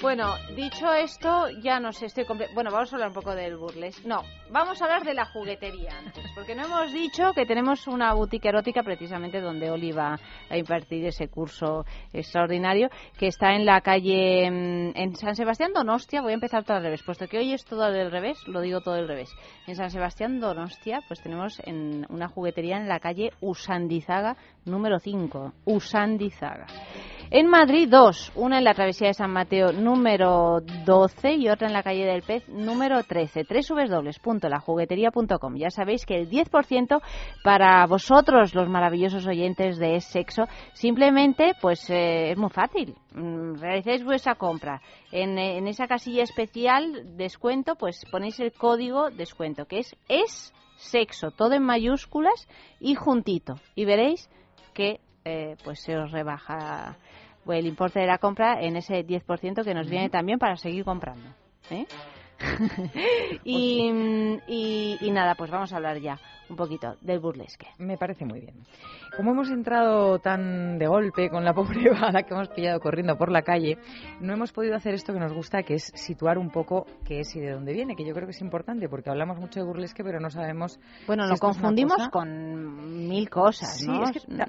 Bueno, 0.00 0.36
dicho 0.54 0.92
esto, 0.92 1.50
ya 1.60 1.80
no 1.80 1.92
sé, 1.92 2.06
estoy 2.06 2.24
Bueno, 2.54 2.70
vamos 2.70 2.92
a 2.92 2.96
hablar 2.96 3.08
un 3.08 3.14
poco 3.14 3.34
del 3.34 3.56
burlesque. 3.56 4.06
No, 4.06 4.22
vamos 4.48 4.80
a 4.80 4.84
hablar 4.84 5.02
de 5.02 5.12
la 5.12 5.24
juguetería 5.24 5.98
antes, 5.98 6.24
porque 6.36 6.54
no 6.54 6.66
hemos 6.66 6.92
dicho 6.92 7.32
que 7.34 7.44
tenemos 7.44 7.88
una 7.88 8.14
boutique 8.14 8.48
erótica 8.48 8.84
precisamente 8.84 9.40
donde 9.40 9.72
Oli 9.72 9.90
va 9.90 10.16
a 10.48 10.56
impartir 10.56 11.04
ese 11.04 11.26
curso 11.26 11.84
extraordinario 12.12 12.90
que 13.18 13.26
está 13.26 13.56
en 13.56 13.66
la 13.66 13.80
calle 13.80 14.48
mm, 14.48 14.92
en 14.94 15.16
San 15.16 15.34
Sebastián 15.34 15.72
Donostia. 15.72 16.22
Voy 16.22 16.30
a 16.30 16.34
empezar 16.34 16.62
todo 16.62 16.76
al 16.76 16.84
revés, 16.84 17.02
puesto 17.02 17.26
que 17.26 17.38
hoy 17.38 17.52
es 17.52 17.64
todo 17.64 17.90
del 17.90 18.12
revés, 18.12 18.38
lo 18.46 18.60
digo 18.60 18.80
todo 18.80 18.94
al 18.94 19.08
revés. 19.08 19.34
En 19.66 19.74
San 19.74 19.90
Sebastián 19.90 20.38
Donostia, 20.38 21.00
pues 21.08 21.20
tenemos 21.20 21.60
en 21.64 22.06
una 22.08 22.28
juguetería 22.28 22.76
en 22.76 22.86
la 22.86 23.00
calle 23.00 23.32
Usandizaga 23.40 24.36
número 24.64 25.00
5. 25.00 25.54
Usandizaga. 25.64 26.66
En 27.30 27.46
Madrid, 27.46 27.86
dos. 27.90 28.32
Una 28.36 28.56
en 28.56 28.64
la 28.64 28.72
travesía 28.72 29.08
de 29.08 29.14
San 29.14 29.30
Mateo 29.30 29.70
número 29.70 30.60
12 30.86 31.34
y 31.34 31.50
otra 31.50 31.66
en 31.66 31.74
la 31.74 31.82
calle 31.82 32.06
del 32.06 32.22
Pez 32.22 32.48
número 32.48 33.02
13. 33.02 33.44
www.lajuguetería.com. 33.44 35.56
Ya 35.56 35.68
sabéis 35.68 36.06
que 36.06 36.16
el 36.16 36.30
10% 36.30 37.02
para 37.44 37.86
vosotros, 37.86 38.54
los 38.54 38.70
maravillosos 38.70 39.26
oyentes 39.26 39.76
de 39.76 40.00
Sexo, 40.00 40.44
simplemente 40.72 41.52
pues 41.60 41.90
eh, 41.90 42.30
es 42.30 42.38
muy 42.38 42.48
fácil. 42.48 42.94
Mm, 43.12 43.60
Realicéis 43.60 44.04
vuestra 44.04 44.36
compra. 44.36 44.80
En, 45.12 45.36
eh, 45.36 45.58
en 45.58 45.68
esa 45.68 45.86
casilla 45.86 46.22
especial, 46.22 47.18
descuento, 47.18 47.74
pues 47.74 48.06
ponéis 48.10 48.40
el 48.40 48.52
código 48.52 49.10
descuento, 49.10 49.66
que 49.66 49.80
es 49.80 49.94
Es 50.08 50.54
Sexo, 50.78 51.30
todo 51.30 51.52
en 51.52 51.62
mayúsculas 51.62 52.48
y 52.80 52.94
juntito. 52.94 53.56
Y 53.74 53.84
veréis 53.84 54.30
que 54.72 55.00
eh, 55.30 55.56
pues 55.62 55.80
se 55.80 55.94
os 55.94 56.10
rebaja 56.10 56.96
el 57.52 57.66
importe 57.66 58.00
de 58.00 58.06
la 58.06 58.18
compra 58.18 58.60
en 58.60 58.76
ese 58.76 59.06
10% 59.06 59.64
que 59.64 59.74
nos 59.74 59.88
viene 59.88 60.10
también 60.10 60.38
para 60.38 60.56
seguir 60.56 60.84
comprando. 60.84 61.28
¿eh? 61.70 61.86
y, 63.44 63.90
y, 64.46 64.98
y 65.00 65.10
nada, 65.10 65.34
pues 65.34 65.50
vamos 65.50 65.72
a 65.72 65.76
hablar 65.76 65.98
ya 66.00 66.18
un 66.50 66.56
poquito 66.56 66.94
del 67.00 67.18
burlesque. 67.20 67.66
Me 67.78 67.96
parece 67.98 68.24
muy 68.24 68.40
bien. 68.40 68.54
Como 69.16 69.32
hemos 69.32 69.50
entrado 69.50 70.18
tan 70.18 70.78
de 70.78 70.86
golpe 70.86 71.28
con 71.30 71.44
la 71.44 71.52
pobre 71.54 71.90
bala 71.90 72.22
que 72.22 72.34
hemos 72.34 72.48
pillado 72.48 72.80
corriendo 72.80 73.16
por 73.16 73.30
la 73.30 73.42
calle, 73.42 73.78
no 74.20 74.32
hemos 74.32 74.52
podido 74.52 74.74
hacer 74.76 74.94
esto 74.94 75.12
que 75.12 75.18
nos 75.20 75.32
gusta, 75.32 75.62
que 75.62 75.74
es 75.74 75.90
situar 75.94 76.38
un 76.38 76.50
poco 76.50 76.86
qué 77.04 77.20
es 77.20 77.34
y 77.36 77.40
de 77.40 77.52
dónde 77.52 77.72
viene, 77.72 77.94
que 77.96 78.04
yo 78.06 78.14
creo 78.14 78.26
que 78.26 78.32
es 78.32 78.40
importante 78.40 78.88
porque 78.88 79.10
hablamos 79.10 79.38
mucho 79.38 79.60
de 79.60 79.66
burlesque, 79.66 80.02
pero 80.04 80.20
no 80.20 80.30
sabemos. 80.30 80.78
Bueno, 81.06 81.24
si 81.24 81.30
lo 81.32 81.36
confundimos 81.38 81.96
cosa- 81.96 82.10
con 82.10 83.08
mil 83.08 83.28
cosas, 83.28 83.78
Sí, 83.78 83.86
¿no? 83.86 84.04
es 84.04 84.12
que, 84.12 84.20
ta- 84.36 84.48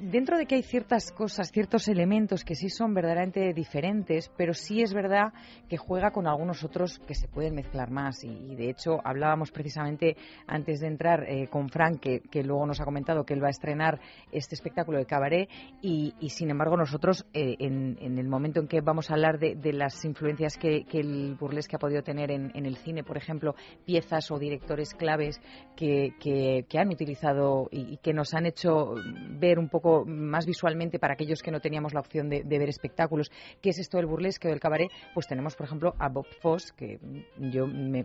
dentro 0.00 0.36
de 0.38 0.46
que 0.46 0.56
hay 0.56 0.62
ciertas 0.62 1.10
cosas, 1.12 1.50
ciertos 1.50 1.88
elementos 1.88 2.44
que 2.44 2.54
sí 2.54 2.68
son 2.68 2.94
verdaderamente 2.94 3.52
diferentes, 3.52 4.30
pero 4.36 4.54
sí 4.54 4.82
es 4.82 4.92
verdad 4.94 5.32
que 5.68 5.76
juega 5.76 6.10
con 6.10 6.26
algunos 6.26 6.62
otros 6.64 6.98
que 7.06 7.14
se 7.14 7.28
pueden 7.28 7.54
mezclar 7.54 7.90
más. 7.90 8.22
Y, 8.24 8.28
y, 8.52 8.54
de 8.56 8.70
hecho, 8.70 8.98
hablábamos 9.04 9.50
precisamente 9.50 10.16
antes 10.46 10.80
de 10.80 10.86
entrar 10.88 11.24
eh, 11.28 11.39
con 11.48 11.68
Frank, 11.68 12.00
que, 12.00 12.20
que 12.20 12.42
luego 12.42 12.66
nos 12.66 12.80
ha 12.80 12.84
comentado 12.84 13.24
que 13.24 13.34
él 13.34 13.42
va 13.42 13.48
a 13.48 13.50
estrenar 13.50 14.00
este 14.32 14.54
espectáculo 14.54 14.98
de 14.98 15.06
cabaret, 15.06 15.48
y, 15.82 16.12
sin 16.28 16.50
embargo, 16.50 16.76
nosotros, 16.76 17.26
eh, 17.32 17.56
en, 17.58 17.96
el 18.00 18.28
momento 18.28 18.60
en 18.60 18.68
que 18.68 18.80
vamos 18.80 19.10
a 19.10 19.14
hablar 19.14 19.38
de, 19.38 19.72
las 19.72 20.04
influencias 20.04 20.56
que, 20.56 20.84
que 20.84 20.98
el 21.00 21.36
burlesque 21.38 21.76
ha 21.76 21.78
podido 21.78 22.02
tener 22.02 22.30
en, 22.30 22.50
el 22.54 22.76
cine, 22.76 23.02
por 23.02 23.16
ejemplo, 23.16 23.54
piezas 23.84 24.30
o 24.30 24.38
directores 24.38 24.94
claves 24.94 25.40
que, 25.76 26.14
que, 26.20 26.78
han 26.78 26.88
utilizado 26.88 27.68
y, 27.70 27.96
que 27.98 28.12
nos 28.12 28.34
han 28.34 28.46
hecho 28.46 28.94
ver 29.38 29.58
un 29.58 29.68
poco 29.68 30.04
más 30.06 30.46
visualmente 30.46 30.98
para 30.98 31.14
aquellos 31.14 31.42
que 31.42 31.50
no 31.50 31.60
teníamos 31.60 31.94
la 31.94 32.00
opción 32.00 32.28
de, 32.28 32.42
ver 32.42 32.68
espectáculos 32.68 33.30
qué 33.62 33.70
es 33.70 33.78
esto 33.78 33.96
del 33.96 34.06
burlesque 34.06 34.48
o 34.48 34.50
del 34.50 34.60
cabaret, 34.60 34.90
pues 35.14 35.26
tenemos, 35.26 35.56
por 35.56 35.66
ejemplo, 35.66 35.94
a 35.98 36.08
Bob 36.08 36.26
Foss, 36.40 36.72
que 36.72 36.98
yo 37.38 37.66
me 37.66 38.04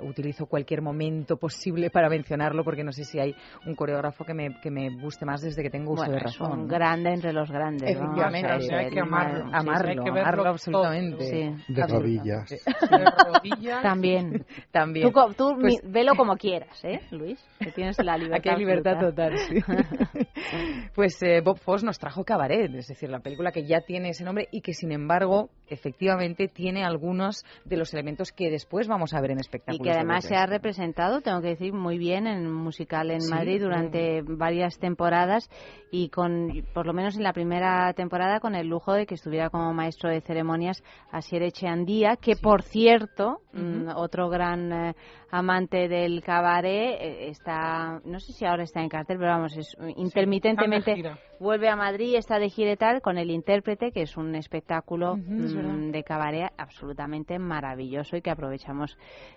utilizo 0.00 0.46
cualquier 0.46 0.82
momento 0.82 1.36
posible 1.36 1.90
para 1.90 2.08
mencionarlo, 2.08 2.64
porque 2.68 2.84
no 2.84 2.92
sé 2.92 3.04
si 3.04 3.18
hay 3.18 3.34
un 3.64 3.74
coreógrafo 3.74 4.26
que 4.26 4.34
me, 4.34 4.60
que 4.60 4.70
me 4.70 4.90
guste 5.00 5.24
más 5.24 5.40
desde 5.40 5.62
que 5.62 5.70
tengo 5.70 5.92
uso 5.92 6.02
bueno, 6.02 6.16
de 6.16 6.20
razón. 6.20 6.50
Es 6.52 6.58
un 6.58 6.68
grande 6.68 7.14
entre 7.14 7.32
los 7.32 7.50
grandes. 7.50 7.90
Efectivamente, 7.90 8.74
hay 8.74 8.90
que 8.90 9.00
amarlo. 9.00 9.44
Sí, 9.46 9.50
amarlo, 9.54 9.88
hay 9.88 9.96
que 9.96 10.02
verlo 10.10 10.20
amarlo 10.20 10.42
todo. 10.42 10.52
absolutamente. 10.52 11.24
Sí. 11.24 11.72
De 11.72 11.86
rodillas. 11.86 12.50
De 12.50 13.04
rodillas. 13.32 13.82
También. 13.82 14.44
También. 14.70 15.10
Tú, 15.10 15.20
tú 15.34 15.56
Pues- 15.58 15.82
mi- 15.82 15.90
velo 15.90 16.12
como 16.14 16.36
quieras, 16.36 16.84
¿eh, 16.84 17.00
Luis? 17.10 17.42
Que 17.58 17.72
tienes 17.72 17.96
la 18.04 18.18
libertad. 18.18 18.38
Aquí 18.40 18.48
hay 18.50 18.58
libertad 18.58 18.92
absoluta. 18.96 19.30
total, 19.30 19.38
sí. 19.38 20.26
pues 20.94 21.22
eh, 21.22 21.40
Bob 21.40 21.58
Foss 21.58 21.82
nos 21.84 21.98
trajo 21.98 22.24
Cabaret, 22.24 22.74
es 22.74 22.88
decir, 22.88 23.08
la 23.08 23.20
película 23.20 23.50
que 23.52 23.64
ya 23.66 23.80
tiene 23.80 24.10
ese 24.10 24.24
nombre 24.24 24.48
y 24.52 24.60
que, 24.60 24.74
sin 24.74 24.92
embargo, 24.92 25.48
efectivamente 25.68 26.48
tiene 26.48 26.84
algunos 26.84 27.44
de 27.64 27.76
los 27.76 27.92
elementos 27.94 28.32
que 28.32 28.50
después 28.50 28.88
vamos 28.88 29.14
a 29.14 29.20
ver 29.20 29.30
en 29.32 29.38
Y 29.38 29.40
espectáculos. 29.40 29.82
que 29.82 29.90
de 29.90 29.96
además 29.96 30.24
se 30.24 30.36
ha 30.36 30.46
representado, 30.46 31.20
tengo 31.20 31.40
que 31.40 31.48
decir, 31.48 31.72
muy 31.72 31.98
bien 31.98 32.26
en 32.26 32.50
musical 32.58 33.10
en 33.10 33.22
Sí, 33.22 33.30
Madrid 33.30 33.62
durante 33.62 34.22
varias 34.22 34.78
temporadas 34.78 35.48
y 35.90 36.08
con, 36.10 36.64
por 36.74 36.86
lo 36.86 36.92
menos 36.92 37.16
en 37.16 37.22
la 37.22 37.32
primera 37.32 37.92
temporada, 37.94 38.40
con 38.40 38.54
el 38.54 38.68
lujo 38.68 38.92
de 38.92 39.06
que 39.06 39.14
estuviera 39.14 39.50
como 39.50 39.72
maestro 39.72 40.10
de 40.10 40.20
ceremonias 40.20 40.82
Asier 41.10 41.42
Echeandía, 41.42 42.16
que 42.16 42.36
por 42.36 42.62
cierto, 42.62 43.40
mm, 43.52 43.88
otro 43.96 44.28
gran 44.28 44.72
eh, 44.72 44.94
amante 45.30 45.88
del 45.88 46.22
cabaret, 46.22 46.96
eh, 47.00 47.28
está, 47.28 48.00
no 48.04 48.20
sé 48.20 48.32
si 48.32 48.44
ahora 48.44 48.64
está 48.64 48.80
en 48.80 48.88
cartel, 48.88 49.18
pero 49.18 49.30
vamos, 49.30 49.56
es, 49.56 49.76
intermitentemente. 49.96 51.02
Vuelve 51.40 51.68
a 51.68 51.76
Madrid, 51.76 52.16
está 52.16 52.38
de 52.38 52.50
gira 52.50 52.72
y 52.72 52.76
tal, 52.76 53.00
con 53.00 53.18
el 53.18 53.30
intérprete, 53.30 53.92
que 53.92 54.02
es 54.02 54.16
un 54.16 54.34
espectáculo 54.34 55.18
es 55.38 55.54
verdad. 55.54 55.74
de 55.92 56.04
cabaret 56.04 56.52
absolutamente 56.56 57.38
maravilloso 57.38 58.16
y 58.16 58.22
que 58.22 58.30
aprovechamos 58.30 58.96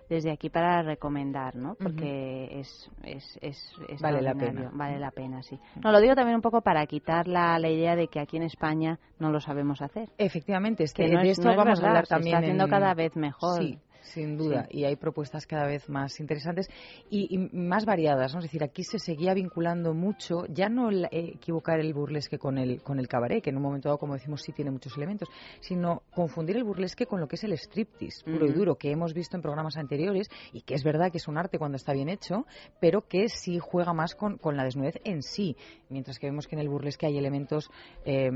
desde 0.09 0.31
aquí 0.31 0.49
para 0.49 0.81
recomendar, 0.81 1.55
¿no? 1.55 1.75
Porque 1.75 2.59
es, 2.59 2.89
es, 3.03 3.37
es 3.41 4.01
Vale 4.01 4.21
la 4.21 4.33
pena. 4.33 4.69
Vale 4.73 4.99
la 4.99 5.11
pena, 5.11 5.41
sí. 5.43 5.59
No, 5.83 5.91
lo 5.91 5.99
digo 5.99 6.15
también 6.15 6.35
un 6.35 6.41
poco 6.41 6.61
para 6.61 6.85
quitar 6.87 7.27
la, 7.27 7.57
la 7.59 7.69
idea 7.69 7.95
de 7.95 8.07
que 8.07 8.19
aquí 8.19 8.37
en 8.37 8.43
España 8.43 8.99
no 9.19 9.31
lo 9.31 9.39
sabemos 9.39 9.81
hacer. 9.81 10.09
Efectivamente, 10.17 10.83
es 10.83 10.93
que 10.93 11.05
Que 11.05 11.11
no 11.13 11.21
de 11.21 11.29
esto 11.29 11.49
no 11.49 11.55
vamos 11.55 11.81
a 11.81 11.87
hablar 11.87 12.05
se 12.05 12.09
también. 12.15 12.35
está 12.35 12.39
haciendo 12.45 12.63
en- 12.65 12.69
cada 12.69 12.93
vez 12.93 13.15
mejor. 13.15 13.61
Sí, 13.63 13.77
sin 14.01 14.37
duda. 14.37 14.67
Sí. 14.69 14.79
Y 14.79 14.85
hay 14.85 14.95
propuestas 14.95 15.45
cada 15.45 15.67
vez 15.67 15.87
más 15.89 16.19
interesantes 16.19 16.69
y, 17.09 17.33
y 17.33 17.37
más 17.55 17.85
variadas. 17.85 18.33
¿no? 18.33 18.39
Es 18.39 18.45
decir, 18.45 18.63
aquí 18.63 18.83
se 18.83 18.99
seguía 18.99 19.33
vinculando 19.33 19.93
mucho, 19.93 20.45
ya 20.47 20.69
no 20.69 20.89
el, 20.89 21.05
eh, 21.05 21.33
equivocar 21.35 21.79
el 21.79 21.93
burlesque 21.93 22.37
con 22.37 22.57
el, 22.57 22.81
con 22.81 22.99
el 22.99 23.07
cabaret, 23.07 23.43
que 23.43 23.49
en 23.49 23.57
un 23.57 23.63
momento 23.63 23.89
dado, 23.89 23.97
como 23.97 24.13
decimos, 24.13 24.41
sí 24.41 24.51
tiene 24.51 24.71
muchos 24.71 24.95
elementos, 24.97 25.29
sino 25.59 26.03
confundir 26.13 26.57
el 26.57 26.63
burlesque 26.63 27.05
con 27.05 27.19
lo 27.19 27.27
que 27.27 27.35
es 27.35 27.43
el 27.43 27.53
striptease 27.53 28.23
puro 28.25 28.47
y 28.47 28.51
duro, 28.51 28.75
que 28.75 28.91
hemos 28.91 29.13
visto 29.13 29.35
en 29.35 29.41
programas 29.41 29.77
anteriores 29.77 30.27
y 30.53 30.61
que 30.61 30.73
es 30.73 30.83
verdad 30.83 31.11
que 31.11 31.17
es 31.17 31.27
un 31.27 31.37
arte 31.37 31.59
cuando 31.59 31.75
está 31.75 31.93
bien 31.93 32.09
hecho, 32.09 32.45
pero 32.79 33.07
que 33.07 33.29
sí 33.29 33.59
juega 33.59 33.93
más 33.93 34.15
con, 34.15 34.37
con 34.37 34.57
la 34.57 34.63
desnudez 34.63 34.95
en 35.03 35.21
sí. 35.21 35.55
Mientras 35.89 36.19
que 36.19 36.27
vemos 36.27 36.47
que 36.47 36.55
en 36.55 36.61
el 36.61 36.69
burlesque 36.69 37.05
hay 37.05 37.17
elementos 37.17 37.69
eh, 38.05 38.31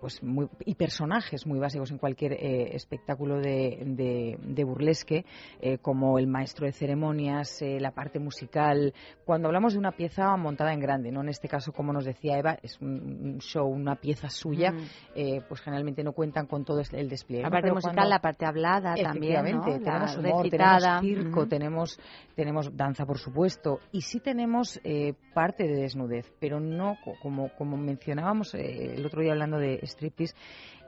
pues 0.00 0.22
muy, 0.22 0.48
y 0.66 0.74
personajes 0.74 1.46
muy 1.46 1.58
básicos 1.58 1.90
en 1.90 1.98
cualquier 1.98 2.34
eh, 2.34 2.74
espectáculo 2.74 3.40
de, 3.40 3.82
de, 3.86 4.38
de 4.42 4.64
burlesque 4.64 4.83
burlesque, 4.84 5.24
eh, 5.60 5.78
como 5.78 6.18
el 6.18 6.26
maestro 6.26 6.66
de 6.66 6.72
ceremonias, 6.72 7.62
eh, 7.62 7.78
la 7.80 7.92
parte 7.92 8.18
musical. 8.18 8.92
Cuando 9.24 9.48
hablamos 9.48 9.72
de 9.72 9.78
una 9.78 9.92
pieza 9.92 10.36
montada 10.36 10.72
en 10.74 10.80
grande, 10.80 11.10
no 11.10 11.22
en 11.22 11.30
este 11.30 11.48
caso, 11.48 11.72
como 11.72 11.92
nos 11.92 12.04
decía 12.04 12.38
Eva, 12.38 12.58
es 12.62 12.78
un, 12.80 13.38
show, 13.40 13.66
una 13.66 13.96
pieza 13.96 14.28
suya, 14.28 14.72
Mm. 14.72 14.78
eh, 15.14 15.40
pues 15.48 15.60
generalmente 15.62 16.04
no 16.04 16.12
cuentan 16.12 16.46
con 16.46 16.64
todo 16.64 16.80
el 16.92 17.08
despliegue. 17.08 17.42
La 17.42 17.48
¿no? 17.48 17.52
parte 17.52 17.62
Pero 17.64 17.74
musical, 17.76 17.94
cuando- 17.94 18.10
la 18.10 18.18
parte 18.20 18.46
hablada 18.46 18.94
también, 18.94 19.34
¿no? 19.34 19.42
Tenemos 19.64 20.16
humor, 20.16 20.42
recitada. 20.42 21.00
tenemos 21.00 21.00
circo, 21.00 21.46
tenemos, 21.48 22.00
tenemos 22.36 22.76
danza, 22.76 23.06
por 23.06 23.18
supuesto, 23.18 23.80
y 23.92 24.02
sí 24.02 24.20
tenemos 24.20 24.78
eh, 24.84 25.14
parte 25.32 25.64
de 25.66 25.74
desnudez, 25.82 26.30
pero 26.38 26.60
no, 26.60 26.96
co- 27.04 27.14
como, 27.22 27.48
como 27.56 27.76
mencionábamos 27.76 28.54
el 28.54 29.04
otro 29.06 29.22
día 29.22 29.32
hablando 29.32 29.58
de 29.58 29.78
striptease, 29.82 30.34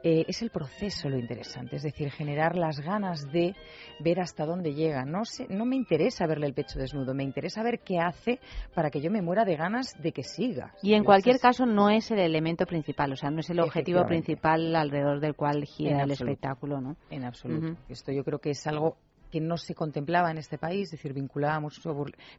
eh, 0.02 0.24
es 0.28 0.42
el 0.42 0.50
proceso 0.50 1.08
lo 1.08 1.18
interesante, 1.18 1.76
es 1.76 1.82
decir, 1.82 2.10
generar 2.10 2.56
las 2.56 2.80
ganas 2.80 3.30
de 3.32 3.54
ver 4.00 4.20
hasta 4.20 4.44
dónde 4.44 4.74
llega. 4.74 5.04
No, 5.04 5.24
sé, 5.24 5.46
no 5.48 5.64
me 5.64 5.76
interesa 5.76 6.26
verle 6.26 6.46
el 6.46 6.54
pecho 6.54 6.78
desnudo, 6.78 7.14
me 7.14 7.24
interesa 7.24 7.62
ver 7.62 7.80
qué 7.80 7.98
hace 7.98 8.40
para 8.74 8.90
que 8.90 9.00
yo 9.00 9.10
me 9.10 9.22
muera 9.22 9.44
de 9.44 9.56
ganas 9.56 9.94
de 10.00 10.12
que 10.12 10.22
siga. 10.22 10.74
Y 10.82 10.94
en 10.94 11.04
cualquier 11.04 11.38
caso 11.38 11.66
no 11.66 11.90
es 11.90 12.10
el 12.10 12.18
elemento 12.18 12.66
principal, 12.66 13.12
o 13.12 13.16
sea, 13.16 13.30
no 13.30 13.40
es 13.40 13.50
el 13.50 13.60
objetivo 13.60 14.04
principal 14.06 14.74
alrededor 14.76 15.20
del 15.20 15.34
cual 15.34 15.64
gira 15.64 16.02
el 16.02 16.10
espectáculo, 16.10 16.80
¿no? 16.80 16.96
En 17.10 17.24
absoluto. 17.24 17.76
Esto 17.88 18.12
yo 18.12 18.24
creo 18.24 18.38
que 18.38 18.50
es 18.50 18.66
algo 18.66 18.96
que 19.30 19.40
no 19.40 19.56
se 19.56 19.74
contemplaba 19.74 20.30
en 20.30 20.38
este 20.38 20.58
país, 20.58 20.84
es 20.84 20.92
decir, 20.92 21.12
vinculábamos, 21.12 21.80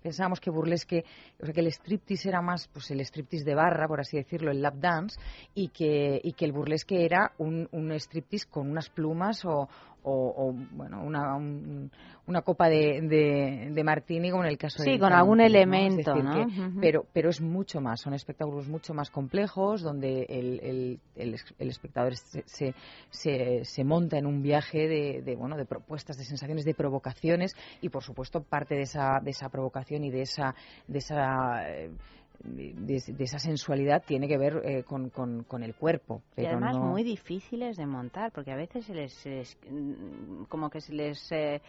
pensábamos 0.02 0.40
que 0.40 0.50
burlesque, 0.50 1.04
o 1.42 1.46
sea, 1.46 1.54
que 1.54 1.62
el 1.62 1.68
striptease 1.68 2.30
era 2.30 2.42
más, 2.42 2.68
pues 2.68 2.92
el 2.92 3.02
striptease 3.02 3.46
de 3.46 3.56
barra, 3.56 3.88
por 3.88 4.00
así 4.00 4.18
decirlo, 4.18 4.52
el 4.52 4.62
lap 4.62 4.76
dance, 4.76 5.20
y 5.54 5.70
que, 5.70 6.20
y 6.24 6.34
que 6.34 6.46
el 6.46 6.52
burlesque 6.52 7.06
era 7.06 7.34
un, 7.38 7.68
un 7.72 7.92
striptease 7.92 8.48
con 8.50 8.70
unas 8.70 8.90
plumas 8.90 9.44
o, 9.46 9.68
o, 10.10 10.34
o, 10.50 10.54
bueno, 10.72 11.04
una, 11.04 11.36
un- 11.36 11.92
una 12.28 12.42
copa 12.42 12.68
de, 12.70 13.02
de, 13.02 13.70
de 13.72 13.84
martini, 13.84 14.30
como 14.32 14.44
en 14.44 14.50
el 14.50 14.58
caso 14.58 14.82
de 14.84 14.94
Sí, 14.94 15.00
con 15.00 15.12
algún 15.14 15.40
elemento, 15.42 16.14
pero, 16.82 17.06
pero 17.14 17.30
es 17.30 17.42
mucho 17.42 17.80
más, 17.82 18.02
son 18.02 18.14
espectáculos 18.14 18.68
mucho 18.68 18.94
más 18.94 19.10
complejos, 19.10 19.82
donde 19.82 20.24
el, 20.30 20.60
el, 20.62 21.00
el, 21.16 21.36
el 21.60 21.70
espectador 21.70 22.16
se, 22.16 22.44
se, 22.46 22.74
se, 23.10 23.64
se 23.66 23.84
monta 23.84 24.18
en 24.18 24.26
un 24.26 24.42
viaje 24.42 24.88
de, 24.88 25.22
de, 25.22 25.36
bueno, 25.36 25.56
de 25.58 25.66
propuestas, 25.66 26.18
de 26.18 26.24
sensaciones, 26.26 26.66
de 26.66 26.74
provocaciones, 26.74 27.56
y 27.82 27.90
por 27.90 28.04
supuesto 28.04 28.42
parte 28.44 28.76
de 28.76 28.82
esa, 28.84 29.20
de 29.22 29.32
esa 29.32 29.50
provocación 29.50 30.04
y 30.04 30.10
de 30.12 30.22
esa, 30.22 30.56
de 30.88 30.98
esa 31.00 31.70
eh, 31.70 31.92
de, 32.44 33.02
de 33.06 33.24
esa 33.24 33.40
sensualidad 33.40 34.04
tiene 34.06 34.28
que 34.28 34.38
ver 34.38 34.62
eh, 34.64 34.84
con, 34.84 35.10
con, 35.10 35.44
con 35.44 35.64
el 35.64 35.76
cuerpo. 35.76 36.22
Y 36.32 36.36
Pero 36.36 36.50
además 36.58 36.78
no- 36.78 36.86
muy 36.88 37.04
difíciles 37.04 37.78
de 37.78 37.86
montar, 37.86 38.32
porque 38.32 38.52
a 38.52 38.56
veces 38.56 38.86
se 38.86 38.94
les, 38.94 39.14
se 39.14 39.30
les, 39.30 39.58
mm, 39.70 40.44
como 40.46 40.70
que 40.70 40.82
se 40.82 40.94
les 40.94 41.32
eh, 41.32 41.62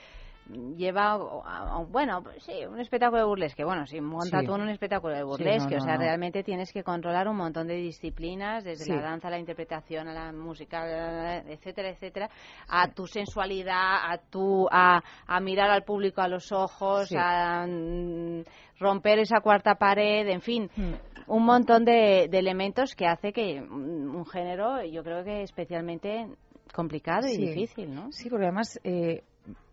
lleva 0.76 1.12
a, 1.12 1.76
a- 1.78 1.84
bueno, 1.84 2.22
pues 2.22 2.42
sí, 2.42 2.64
un 2.66 2.80
espectáculo 2.80 3.20
de 3.20 3.26
burlesque. 3.26 3.64
Bueno, 3.64 3.86
si 3.86 4.00
monta 4.00 4.40
Sí. 4.40 4.46
tú 4.46 4.54
en 4.54 4.62
un 4.62 4.68
espectáculo 4.70 5.12
de 5.14 5.20
Sí, 5.20 5.24
no, 5.24 5.28
burlesque, 5.28 5.76
o 5.76 5.80
sea, 5.80 5.94
no. 5.94 6.00
realmente 6.00 6.42
tienes 6.42 6.72
que 6.72 6.82
controlar 6.82 7.28
un 7.28 7.36
montón 7.36 7.66
de 7.66 7.74
disciplinas, 7.74 8.64
desde 8.64 8.84
Sí. 8.84 8.90
la 8.92 9.02
danza, 9.02 9.28
a 9.28 9.30
la 9.30 9.38
interpretación, 9.38 10.08
a 10.08 10.14
la 10.14 10.32
música, 10.32 11.38
etcétera, 11.46 11.90
etcétera, 11.90 12.30
a 12.68 12.88
tu 12.88 13.06
sensualidad, 13.06 14.10
a 14.12 14.18
tu 14.18 14.66
a, 14.70 15.02
a 15.26 15.40
mirar 15.40 15.70
al 15.70 15.84
público 15.84 16.20
a 16.22 16.28
los 16.28 16.50
ojos, 16.52 17.08
Sí. 17.08 17.16
a 17.18 17.66
mm, 17.66 18.42
romper 18.80 19.18
esa 19.18 19.40
cuarta 19.40 19.74
pared, 19.74 20.28
en 20.28 20.40
fin, 20.40 20.70
Hmm. 20.76 20.92
un 21.26 21.44
montón 21.44 21.84
de, 21.84 22.28
de 22.30 22.38
elementos 22.38 22.94
que 22.94 23.06
hace 23.06 23.32
que 23.32 23.60
mm, 23.60 24.14
un 24.16 24.24
género, 24.26 24.82
yo 24.84 25.02
creo 25.02 25.24
que 25.24 25.42
especialmente 25.42 26.26
complicado 26.74 27.26
y 27.26 27.34
Sí. 27.34 27.46
difícil, 27.46 27.94
¿no? 27.94 28.12
Sí, 28.12 28.28
porque 28.30 28.44
además, 28.46 28.78
eh, 28.84 29.22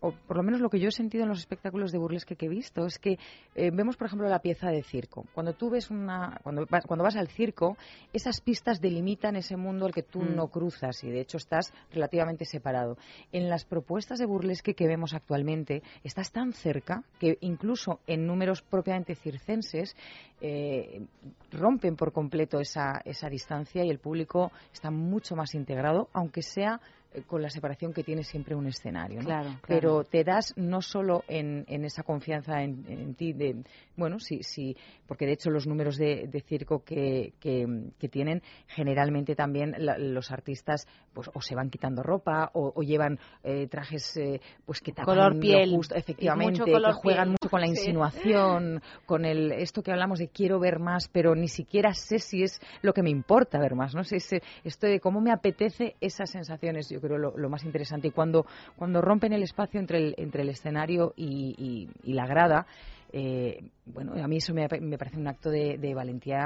o 0.00 0.12
por 0.12 0.36
lo 0.36 0.42
menos 0.42 0.60
lo 0.60 0.68
que 0.68 0.78
yo 0.78 0.88
he 0.88 0.92
sentido 0.92 1.22
en 1.22 1.28
los 1.28 1.38
espectáculos 1.38 1.92
de 1.92 1.98
burlesque 1.98 2.36
que 2.36 2.46
he 2.46 2.50
visto, 2.50 2.86
es 2.86 2.98
que 2.98 3.18
eh, 3.54 3.70
vemos, 3.72 3.96
por 3.96 4.06
ejemplo, 4.06 4.28
la 4.28 4.40
pieza 4.40 4.68
de 4.68 4.82
circo. 4.82 5.24
Cuando 5.34 5.54
tú 5.54 5.70
ves 5.70 5.90
una, 5.90 6.38
cuando 6.42 6.66
cuando 6.66 7.04
vas 7.04 7.16
al 7.16 7.28
circo, 7.28 7.76
esas 8.12 8.40
pistas 8.40 8.80
delimitan 8.80 9.36
ese 9.36 9.56
mundo 9.56 9.86
al 9.86 9.92
que 9.92 10.02
tú 10.02 10.26
Mm. 10.26 10.36
no 10.36 10.48
cruzas 10.48 11.02
y 11.04 11.10
de 11.10 11.20
hecho 11.20 11.36
estás 11.36 11.72
relativamente 11.92 12.44
separado. 12.44 12.96
En 13.32 13.48
las 13.48 13.64
propuestas 13.64 14.18
de 14.18 14.26
burlesque 14.26 14.74
que 14.74 14.86
vemos 14.86 15.14
actualmente, 15.14 15.82
estás 16.04 16.32
tan 16.32 16.52
cerca 16.52 17.02
que 17.18 17.38
incluso 17.40 18.00
en 18.06 18.26
números 18.26 18.62
propiamente 18.62 19.14
circenses 19.14 19.96
eh, 20.40 21.06
rompen 21.52 21.96
por 21.96 22.12
completo 22.12 22.60
esa, 22.60 23.00
esa 23.04 23.28
distancia 23.28 23.84
y 23.84 23.90
el 23.90 23.98
público 23.98 24.52
está 24.72 24.90
mucho 24.90 25.34
más 25.34 25.54
integrado, 25.54 26.08
aunque 26.12 26.42
sea 26.42 26.80
con 27.26 27.42
la 27.42 27.50
separación 27.50 27.92
que 27.92 28.02
tiene 28.04 28.22
siempre 28.24 28.54
un 28.54 28.66
escenario. 28.66 29.20
¿no? 29.20 29.26
Claro, 29.26 29.50
claro. 29.62 29.64
Pero 29.66 30.04
te 30.04 30.24
das 30.24 30.52
no 30.56 30.82
solo 30.82 31.24
en, 31.28 31.64
en 31.68 31.84
esa 31.84 32.02
confianza 32.02 32.62
en, 32.62 32.84
en 32.88 33.14
ti, 33.14 33.32
de, 33.32 33.62
bueno, 33.96 34.18
sí, 34.20 34.40
sí, 34.42 34.76
porque 35.06 35.26
de 35.26 35.32
hecho 35.32 35.50
los 35.50 35.66
números 35.66 35.96
de, 35.96 36.26
de 36.28 36.40
circo 36.40 36.82
que, 36.84 37.32
que, 37.40 37.66
que 37.98 38.08
tienen, 38.08 38.42
generalmente 38.66 39.34
también 39.34 39.74
la- 39.78 39.98
los 39.98 40.30
artistas 40.30 40.86
pues 41.12 41.30
o 41.32 41.40
se 41.40 41.54
van 41.54 41.70
quitando 41.70 42.02
ropa 42.02 42.50
o, 42.54 42.72
o 42.74 42.82
llevan 42.82 43.18
eh, 43.42 43.66
trajes 43.68 44.16
eh, 44.16 44.40
pues 44.64 44.80
que 44.80 44.92
tapan 44.92 45.14
Color 45.14 45.34
lo 45.34 45.40
piel. 45.40 45.70
justo, 45.70 45.94
Y 45.94 45.98
efectivamente, 45.98 46.60
mucho 46.60 46.64
color 46.72 46.94
que 46.94 47.00
juegan 47.00 47.24
piel. 47.28 47.30
mucho 47.40 47.50
con 47.50 47.60
la 47.60 47.66
Sí. 47.66 47.72
insinuación, 47.72 48.82
con 49.06 49.24
el 49.24 49.52
esto 49.52 49.82
que 49.82 49.90
hablamos 49.92 50.18
de 50.18 50.28
quiero 50.28 50.58
ver 50.58 50.78
más, 50.78 51.08
pero 51.08 51.34
ni 51.34 51.48
siquiera 51.48 51.92
sé 51.94 52.18
si 52.18 52.42
es 52.42 52.60
lo 52.82 52.92
que 52.92 53.02
me 53.02 53.10
importa 53.10 53.58
ver 53.58 53.74
más, 53.74 53.94
no 53.94 54.04
sé, 54.04 54.16
ese- 54.16 54.42
esto 54.64 54.86
de 54.86 55.00
cómo 55.00 55.20
me 55.20 55.32
apetece 55.32 55.96
esas 56.00 56.30
sensaciones, 56.30 56.88
yo 56.90 57.00
creo 57.06 57.18
lo, 57.18 57.36
lo 57.36 57.48
más 57.48 57.64
interesante. 57.64 58.08
Y 58.08 58.10
cuando, 58.10 58.46
cuando 58.76 59.00
rompen 59.00 59.32
el 59.32 59.42
espacio 59.42 59.80
entre 59.80 59.98
el, 59.98 60.14
entre 60.18 60.42
el 60.42 60.48
escenario 60.50 61.12
y, 61.16 61.54
y- 61.58 62.10
y 62.10 62.12
la 62.14 62.26
grada, 62.26 62.66
eh, 63.12 63.60
bueno, 63.86 64.12
a 64.22 64.26
mí 64.28 64.38
eso 64.38 64.52
me, 64.52 64.66
me 64.80 64.98
parece 64.98 65.16
un 65.18 65.28
acto 65.28 65.48
de, 65.50 65.78
de 65.78 65.94
valentía 65.94 66.44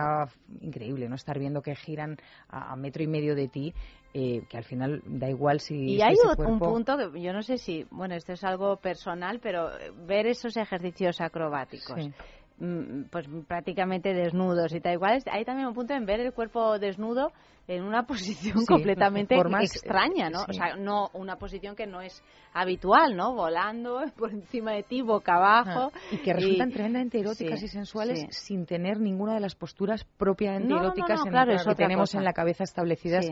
increíble, 0.60 1.08
¿no? 1.08 1.14
Estar 1.14 1.38
viendo 1.38 1.62
que 1.62 1.74
giran 1.74 2.16
a, 2.48 2.72
a 2.72 2.76
metro 2.76 3.02
y 3.02 3.06
medio 3.06 3.34
de 3.34 3.48
ti, 3.48 3.72
eh, 4.12 4.42
que 4.48 4.56
al 4.58 4.64
final 4.64 5.02
da 5.06 5.28
igual 5.28 5.60
si... 5.60 5.74
Y 5.96 6.02
hay 6.02 6.14
un 6.28 6.34
cuerpo- 6.36 6.72
punto 6.72 6.96
que 7.12 7.20
yo 7.22 7.32
no 7.32 7.42
sé 7.42 7.56
si, 7.58 7.86
bueno, 7.90 8.14
esto 8.14 8.32
es 8.32 8.44
algo 8.44 8.76
personal, 8.76 9.40
pero 9.40 9.70
ver 10.06 10.26
esos 10.26 10.56
ejercicios 10.56 11.20
acrobáticos. 11.20 12.04
Sí. 12.04 12.12
Mm, 12.60 13.04
Pues 13.10 13.26
prácticamente 13.48 14.12
desnudos 14.14 14.72
y 14.74 14.80
tal. 14.80 14.94
Igual 14.94 15.22
hay 15.30 15.44
también 15.44 15.68
un 15.68 15.74
punto 15.74 15.94
en 15.94 16.06
ver 16.06 16.20
el 16.20 16.32
cuerpo 16.32 16.78
desnudo 16.78 17.32
en 17.66 17.82
una 17.84 18.02
posición 18.06 18.58
Sí, 18.60 18.66
completamente 18.66 19.34
formas, 19.36 19.64
extraña, 19.64 20.30
¿no? 20.30 20.40
sí. 20.40 20.50
O 20.50 20.52
sea, 20.52 20.76
no 20.76 21.10
una 21.14 21.36
posición 21.36 21.74
que 21.76 21.86
no 21.86 22.00
es 22.00 22.22
habitual, 22.52 23.16
¿no? 23.16 23.34
Volando 23.34 24.02
por 24.16 24.30
encima 24.30 24.72
de 24.72 24.82
ti, 24.82 25.02
boca 25.02 25.34
abajo. 25.36 25.90
Ah, 25.94 25.98
y 26.10 26.18
que 26.18 26.32
resultan 26.32 26.70
tremendamente 26.70 27.20
eróticas 27.20 27.60
sí, 27.60 27.66
y 27.66 27.68
sensuales 27.68 28.26
sin 28.30 28.66
tener 28.66 29.00
ninguna 29.00 29.34
de 29.34 29.40
las 29.40 29.54
posturas 29.54 30.04
propiamente 30.18 30.68
No, 30.72 30.76
no, 30.76 30.82
no, 30.82 30.94
eróticas 30.94 31.20
no, 31.20 31.26
en- 31.26 31.30
claro, 31.32 31.46
que 31.68 31.74
tenemos 31.74 32.10
cosa. 32.10 32.18
en 32.18 32.24
la 32.24 32.32
cabeza 32.32 32.64
establecidas. 32.64 33.26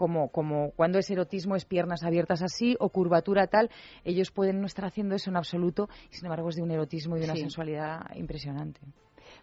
Como, 0.00 0.30
como 0.30 0.70
cuando 0.76 0.98
es 0.98 1.10
erotismo 1.10 1.56
es 1.56 1.66
piernas 1.66 2.04
abiertas 2.04 2.42
así 2.42 2.74
o 2.80 2.88
curvatura 2.88 3.48
tal, 3.48 3.68
ellos 4.02 4.30
pueden 4.30 4.58
no 4.60 4.66
estar 4.66 4.86
haciendo 4.86 5.14
eso 5.14 5.28
en 5.28 5.36
absoluto 5.36 5.90
y 6.10 6.14
sin 6.14 6.24
embargo 6.24 6.48
es 6.48 6.56
de 6.56 6.62
un 6.62 6.70
erotismo 6.70 7.18
y 7.18 7.20
de 7.20 7.26
una 7.26 7.34
Sí. 7.34 7.42
sensualidad 7.42 8.00
impresionante. 8.14 8.80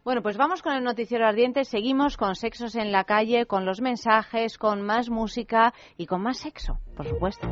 Bueno, 0.04 0.24
pues 0.24 0.36
vamos 0.36 0.64
con 0.64 0.74
el 0.74 0.84
noticiero 0.84 1.28
ardiente. 1.28 1.64
Seguimos 1.64 2.18
con 2.18 2.34
sexos 2.36 2.76
en 2.76 2.92
la 2.92 3.04
calle, 3.04 3.46
con 3.46 3.66
los 3.66 3.82
mensajes, 3.82 4.58
con 4.58 4.82
más 4.82 5.12
música 5.12 5.76
y 5.96 6.08
con 6.08 6.24
más 6.24 6.38
sexo, 6.40 6.80
por 6.96 7.06
supuesto. 7.08 7.48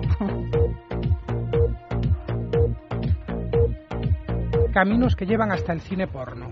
Caminos 4.74 5.16
que 5.16 5.26
llevan 5.26 5.52
hasta 5.52 5.74
el 5.74 5.82
cine 5.82 6.08
porno. 6.08 6.50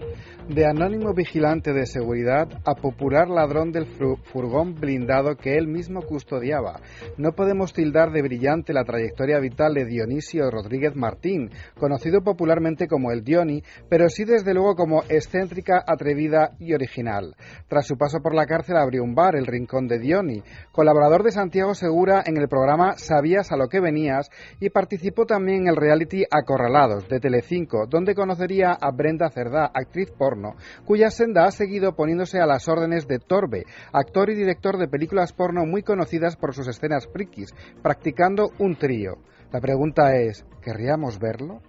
De 0.49 0.65
anónimo 0.65 1.13
vigilante 1.13 1.71
de 1.71 1.85
seguridad 1.85 2.49
a 2.65 2.75
popular 2.75 3.29
ladrón 3.29 3.71
del 3.71 3.85
furgón 3.85 4.75
blindado 4.75 5.37
que 5.37 5.57
él 5.57 5.67
mismo 5.67 6.01
custodiaba. 6.01 6.81
No 7.17 7.31
podemos 7.31 7.71
tildar 7.71 8.11
de 8.11 8.21
brillante 8.21 8.73
la 8.73 8.83
trayectoria 8.83 9.39
vital 9.39 9.73
de 9.73 9.85
Dionisio 9.85 10.51
Rodríguez 10.51 10.95
Martín, 10.95 11.49
conocido 11.79 12.21
popularmente 12.21 12.87
como 12.87 13.11
el 13.11 13.23
Dioni, 13.23 13.63
pero 13.89 14.09
sí 14.09 14.25
desde 14.25 14.53
luego 14.53 14.75
como 14.75 15.03
excéntrica, 15.09 15.83
atrevida 15.87 16.51
y 16.59 16.73
original. 16.73 17.35
Tras 17.67 17.87
su 17.87 17.97
paso 17.97 18.19
por 18.21 18.35
la 18.35 18.45
cárcel 18.45 18.77
abrió 18.77 19.01
un 19.01 19.15
bar, 19.15 19.35
el 19.35 19.47
Rincón 19.47 19.87
de 19.87 19.99
Dioni, 19.99 20.43
colaborador 20.71 21.23
de 21.23 21.31
Santiago 21.31 21.73
Segura 21.73 22.23
en 22.25 22.37
el 22.37 22.49
programa 22.49 22.97
Sabías 22.97 23.51
a 23.51 23.57
lo 23.57 23.69
que 23.69 23.79
venías 23.79 24.29
y 24.59 24.69
participó 24.69 25.25
también 25.25 25.61
en 25.61 25.67
el 25.69 25.75
reality 25.75 26.23
Acorralados 26.29 27.07
de 27.07 27.19
Telecinco, 27.19 27.87
donde 27.87 28.13
conocería 28.13 28.73
a 28.73 28.91
Brenda 28.91 29.29
Cerdá, 29.29 29.71
actriz 29.73 30.11
porno, 30.13 30.55
cuya 30.85 31.09
senda 31.09 31.45
ha 31.45 31.51
seguido 31.51 31.95
poniéndose 31.95 32.39
a 32.39 32.45
las 32.45 32.67
órdenes 32.67 33.07
de 33.07 33.19
Torbe, 33.19 33.65
actor 33.91 34.29
y 34.29 34.35
director 34.35 34.77
de 34.77 34.87
películas 34.87 35.33
porno 35.33 35.65
muy 35.65 35.83
conocidas 35.83 36.35
por 36.35 36.53
sus 36.53 36.67
escenas 36.67 37.07
frikis, 37.07 37.53
practicando 37.81 38.51
un 38.59 38.75
trío. 38.75 39.17
La 39.51 39.59
pregunta 39.59 40.15
es, 40.15 40.45
¿querríamos 40.61 41.19
verlo? 41.19 41.61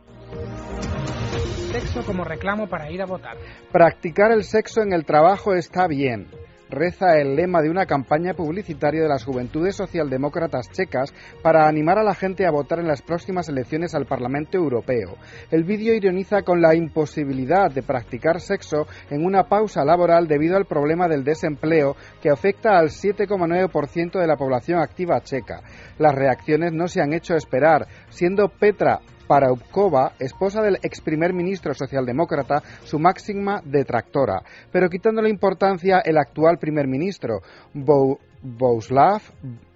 Sexo 1.73 2.05
como 2.07 2.25
reclamo 2.25 2.69
para 2.69 2.91
ir 2.91 3.03
a 3.03 3.07
votar. 3.07 3.37
Practicar 3.73 4.31
el 4.31 4.45
sexo 4.45 4.81
en 4.83 4.93
el 4.93 5.05
trabajo 5.05 5.55
está 5.55 5.87
bien. 5.89 6.29
Reza 6.75 7.19
el 7.19 7.37
lema 7.37 7.63
de 7.63 7.71
una 7.71 7.87
campaña 7.87 8.35
publicitaria 8.35 9.03
de 9.03 9.09
las 9.09 9.25
Juventudes 9.25 9.77
Socialdemócratas 9.77 10.71
checas 10.71 11.15
para 11.43 11.67
animar 11.67 11.99
a 11.99 12.03
la 12.03 12.15
gente 12.15 12.47
a 12.47 12.51
votar 12.51 12.81
en 12.81 12.89
las 12.89 13.03
próximas 13.03 13.49
elecciones 13.49 13.95
al 13.95 14.07
Parlamento 14.07 14.59
Europeo. 14.59 15.17
El 15.51 15.65
vídeo 15.65 15.95
ironiza 15.95 16.43
con 16.43 16.61
la 16.61 16.75
imposibilidad 16.75 17.71
de 17.71 17.83
practicar 17.83 18.41
sexo 18.41 18.87
en 19.11 19.25
una 19.25 19.45
pausa 19.45 19.85
laboral 19.85 20.27
debido 20.27 20.57
al 20.57 20.67
problema 20.67 21.09
del 21.09 21.25
desempleo 21.25 21.97
que 22.21 22.31
afecta 22.31 22.79
al 22.79 22.89
7,9% 22.89 24.21
de 24.21 24.27
la 24.27 24.37
población 24.37 24.81
activa 24.81 25.21
checa. 25.23 25.63
Las 25.99 26.15
reacciones 26.15 26.73
no 26.73 26.89
se 26.89 27.01
han 27.01 27.13
hecho 27.13 27.35
esperar, 27.35 27.87
siendo 28.11 28.49
Petra 28.49 29.01
Paraubkova, 29.35 30.13
esposa 30.21 30.63
del 30.63 30.79
ex 30.81 31.01
primer 31.01 31.33
ministro 31.33 31.75
socialdemócrata, 31.75 32.63
su 32.85 33.01
máxima 33.01 33.61
detractora. 33.65 34.41
Pero 34.71 34.89
quitando 34.89 35.21
la 35.21 35.29
importancia, 35.29 35.99
el 36.05 36.19
actual 36.19 36.59
primer 36.59 36.87
ministro, 36.87 37.41
Bo 37.73 38.21
Bohuslav 38.43 39.23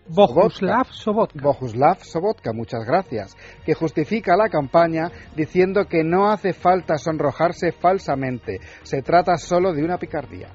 Bohuslav 0.06 0.86
Sobotka. 0.92 1.42
Bohuslav 1.42 1.98
Sobotka, 2.04 2.52
muchas 2.52 2.84
gracias, 2.86 3.36
que 3.66 3.74
justifica 3.74 4.36
la 4.36 4.48
campaña 4.48 5.10
diciendo 5.34 5.86
que 5.86 6.04
no 6.04 6.30
hace 6.30 6.52
falta 6.52 6.96
sonrojarse 6.96 7.72
falsamente, 7.72 8.60
se 8.84 9.02
trata 9.02 9.36
solo 9.38 9.72
de 9.72 9.82
una 9.82 9.98
picardía. 9.98 10.52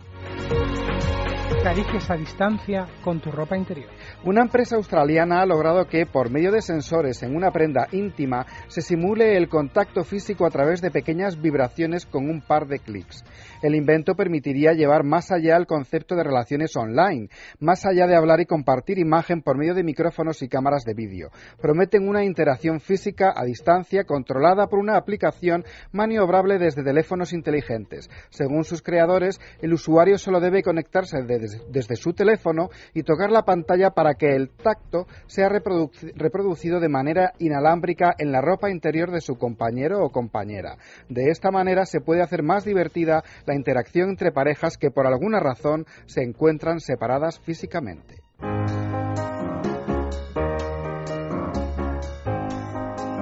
Cariques 1.63 2.09
a 2.09 2.15
distancia 2.15 2.87
con 3.03 3.19
tu 3.19 3.31
ropa 3.31 3.57
interior. 3.57 3.89
Una 4.23 4.41
empresa 4.41 4.75
australiana 4.75 5.41
ha 5.41 5.45
logrado 5.45 5.85
que, 5.85 6.05
por 6.05 6.29
medio 6.29 6.51
de 6.51 6.61
sensores 6.61 7.23
en 7.23 7.35
una 7.35 7.51
prenda 7.51 7.87
íntima, 7.91 8.45
se 8.67 8.81
simule 8.81 9.37
el 9.37 9.49
contacto 9.49 10.03
físico 10.03 10.45
a 10.45 10.49
través 10.49 10.81
de 10.81 10.91
pequeñas 10.91 11.41
vibraciones 11.41 12.05
con 12.05 12.29
un 12.29 12.41
par 12.41 12.67
de 12.67 12.79
clics. 12.79 13.23
El 13.61 13.75
invento 13.75 14.15
permitiría 14.15 14.73
llevar 14.73 15.03
más 15.03 15.31
allá 15.31 15.55
el 15.57 15.65
concepto 15.65 16.15
de 16.15 16.23
relaciones 16.23 16.75
online, 16.75 17.29
más 17.59 17.85
allá 17.85 18.07
de 18.07 18.15
hablar 18.15 18.41
y 18.41 18.45
compartir 18.45 18.99
imagen 18.99 19.41
por 19.41 19.57
medio 19.57 19.73
de 19.73 19.83
micrófonos 19.83 20.41
y 20.41 20.49
cámaras 20.49 20.83
de 20.83 20.93
vídeo. 20.93 21.29
Prometen 21.61 22.07
una 22.07 22.25
interacción 22.25 22.81
física 22.81 23.33
a 23.35 23.45
distancia 23.45 24.03
controlada 24.03 24.67
por 24.67 24.79
una 24.79 24.97
aplicación 24.97 25.63
maniobrable 25.91 26.57
desde 26.57 26.83
teléfonos 26.83 27.31
inteligentes. 27.33 28.09
Según 28.29 28.63
sus 28.63 28.81
creadores, 28.81 29.39
el 29.61 29.73
usuario 29.73 30.17
solo 30.17 30.39
debe 30.39 30.61
conectarse 30.61 31.17
desde, 31.17 31.32
desde 31.39 31.95
su 31.95 32.13
teléfono 32.13 32.69
y 32.93 33.03
tocar 33.03 33.31
la 33.31 33.43
pantalla 33.43 33.91
para 33.91 34.15
que 34.15 34.35
el 34.35 34.49
tacto 34.49 35.07
sea 35.27 35.49
reproducido 35.49 36.79
de 36.79 36.89
manera 36.89 37.33
inalámbrica 37.39 38.13
en 38.17 38.31
la 38.31 38.41
ropa 38.41 38.69
interior 38.69 39.11
de 39.11 39.21
su 39.21 39.35
compañero 39.35 40.03
o 40.03 40.11
compañera. 40.11 40.77
De 41.09 41.29
esta 41.29 41.51
manera 41.51 41.85
se 41.85 42.01
puede 42.01 42.21
hacer 42.21 42.43
más 42.43 42.65
divertida 42.65 43.23
la 43.45 43.55
interacción 43.55 44.09
entre 44.09 44.31
parejas 44.31 44.77
que 44.77 44.91
por 44.91 45.07
alguna 45.07 45.39
razón 45.39 45.85
se 46.05 46.23
encuentran 46.23 46.79
separadas 46.79 47.39
físicamente. 47.39 48.15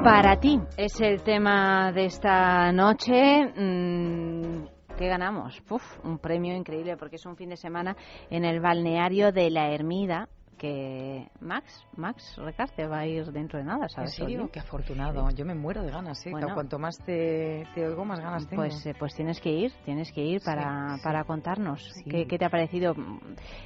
Para 0.03 0.39
ti 0.39 0.59
es 0.77 0.99
el 0.99 1.21
tema 1.21 1.91
de 1.91 2.05
esta 2.05 2.71
noche. 2.71 3.13
Mm, 3.55 4.80
¿Qué 4.97 5.07
ganamos? 5.07 5.61
Puf, 5.61 5.83
un 6.03 6.19
premio 6.19 6.55
increíble 6.55 6.97
porque 6.97 7.15
es 7.15 7.25
un 7.25 7.35
fin 7.35 7.49
de 7.49 7.57
semana 7.57 7.95
en 8.29 8.45
el 8.45 8.59
balneario 8.59 9.31
de 9.31 9.49
la 9.49 9.71
Ermida 9.71 10.29
que 10.57 11.27
Max, 11.39 11.85
Max 11.95 12.35
Recarte 12.37 12.87
va 12.87 12.99
a 12.99 13.07
ir 13.07 13.31
dentro 13.31 13.59
de 13.59 13.65
nada, 13.65 13.87
¿sabes? 13.89 14.19
¿En 14.19 14.27
serio? 14.27 14.49
Qué 14.51 14.59
afortunado. 14.59 15.29
Yo 15.31 15.45
me 15.45 15.55
muero 15.55 15.81
de 15.81 15.91
ganas, 15.91 16.25
¿eh? 16.25 16.31
Bueno. 16.31 16.53
Cuanto 16.53 16.77
más 16.77 16.97
te, 16.99 17.65
te 17.73 17.87
oigo, 17.87 18.05
más 18.05 18.19
ganas 18.19 18.47
tengo. 18.47 18.61
Pues, 18.61 18.85
eh, 18.85 18.93
pues 18.97 19.15
tienes 19.15 19.39
que 19.41 19.51
ir, 19.51 19.71
tienes 19.85 20.11
que 20.11 20.23
ir 20.23 20.41
para, 20.43 20.89
Sí, 20.89 20.95
sí. 20.97 21.03
para 21.03 21.23
contarnos 21.23 21.81
Sí. 21.93 22.03
¿Qué, 22.03 22.27
qué 22.27 22.37
te 22.37 22.45
ha 22.45 22.49
parecido. 22.49 22.93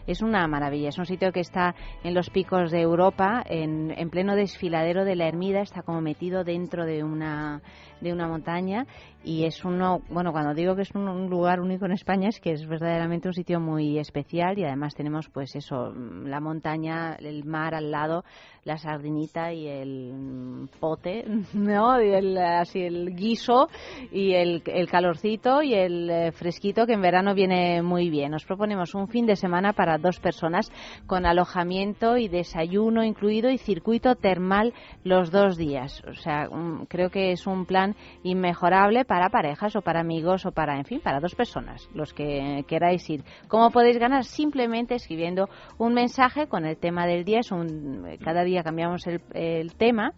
Es 0.08 0.22
una 0.22 0.48
maravilla, 0.48 0.90
es 0.90 0.98
un 0.98 1.06
sitio 1.06 1.32
que 1.32 1.42
está 1.42 1.76
en 2.04 2.14
los 2.14 2.30
picos 2.30 2.72
de 2.72 2.82
Europa, 2.82 3.44
en, 3.46 3.92
en 3.92 4.10
pleno 4.10 4.36
desfiladero 4.36 5.06
de 5.06 5.16
la 5.16 5.28
Ermida, 5.28 5.62
está 5.62 5.82
como 5.82 6.02
metido 6.02 6.44
dentro 6.44 6.86
de 6.86 7.04
una 7.04 7.62
de 8.02 8.14
una 8.14 8.28
montaña 8.28 8.86
y 9.24 9.46
es 9.46 9.64
uno, 9.66 10.02
bueno, 10.10 10.32
cuando 10.32 10.54
digo 10.54 10.76
que 10.76 10.84
es 10.84 10.94
un, 10.94 11.08
un 11.08 11.30
lugar 11.30 11.60
único 11.60 11.86
en 11.86 11.94
España 11.94 12.30
es 12.30 12.40
que 12.40 12.52
es 12.52 12.68
verdaderamente 12.68 13.28
un 13.28 13.34
sitio 13.34 13.60
muy 13.60 13.98
especial 13.98 14.60
y 14.60 14.64
además 14.64 14.94
tenemos 14.96 15.30
pues 15.30 15.56
eso, 15.56 15.92
la 15.94 16.40
montaña, 16.40 16.85
el 16.88 17.44
mar 17.46 17.76
al 17.76 17.92
lado, 17.92 18.24
la 18.66 18.80
sardinita 18.80 19.54
y 19.54 19.68
el 19.68 20.68
pote, 20.80 21.24
¿no? 21.54 22.02
Y 22.02 22.10
el, 22.10 22.36
así 22.36 22.82
el 22.82 23.16
guiso 23.16 23.70
y 24.12 24.34
el, 24.34 24.64
el 24.66 24.90
calorcito 24.90 25.62
y 25.62 25.76
el 25.76 26.10
eh, 26.10 26.32
fresquito 26.32 26.88
que 26.88 26.94
en 26.94 27.02
verano 27.02 27.36
viene 27.36 27.84
muy 27.84 28.10
bien. 28.10 28.32
Nos 28.32 28.44
proponemos 28.44 28.96
un 28.96 29.08
fin 29.08 29.28
de 29.28 29.36
semana 29.36 29.74
para 29.74 30.00
dos 30.00 30.20
personas 30.20 30.72
con 31.06 31.28
alojamiento 31.28 32.18
y 32.18 32.28
desayuno 32.28 33.04
incluido 33.04 33.52
y 33.52 33.60
circuito 33.60 34.16
termal 34.16 34.74
los 35.04 35.30
dos 35.30 35.58
días. 35.58 36.04
O 36.10 36.16
sea, 36.16 36.50
creo 36.88 37.12
que 37.12 37.34
es 37.34 37.46
un 37.46 37.68
plan 37.68 37.96
inmejorable 38.24 39.06
para 39.06 39.30
parejas 39.30 39.76
o 39.76 39.82
para 39.82 40.00
amigos 40.00 40.44
o 40.48 40.52
para, 40.52 40.76
en 40.76 40.86
fin, 40.86 41.02
para 41.02 41.20
dos 41.20 41.36
personas, 41.36 41.88
los 41.94 42.16
que 42.16 42.66
queráis 42.68 43.08
ir. 43.12 43.24
¿Cómo 43.48 43.70
podéis 43.70 44.00
ganar? 44.00 44.24
Simplemente 44.24 44.96
escribiendo 44.96 45.50
un 45.78 45.94
mensaje 45.94 46.48
con 46.48 46.66
el 46.66 46.78
tema 46.78 47.06
del 47.06 47.26
día. 47.26 47.42
Es 47.42 47.52
un, 47.52 48.18
cada 48.24 48.44
día 48.44 48.55
cambiamos 48.64 49.06
el, 49.08 49.74
tema 49.76 50.14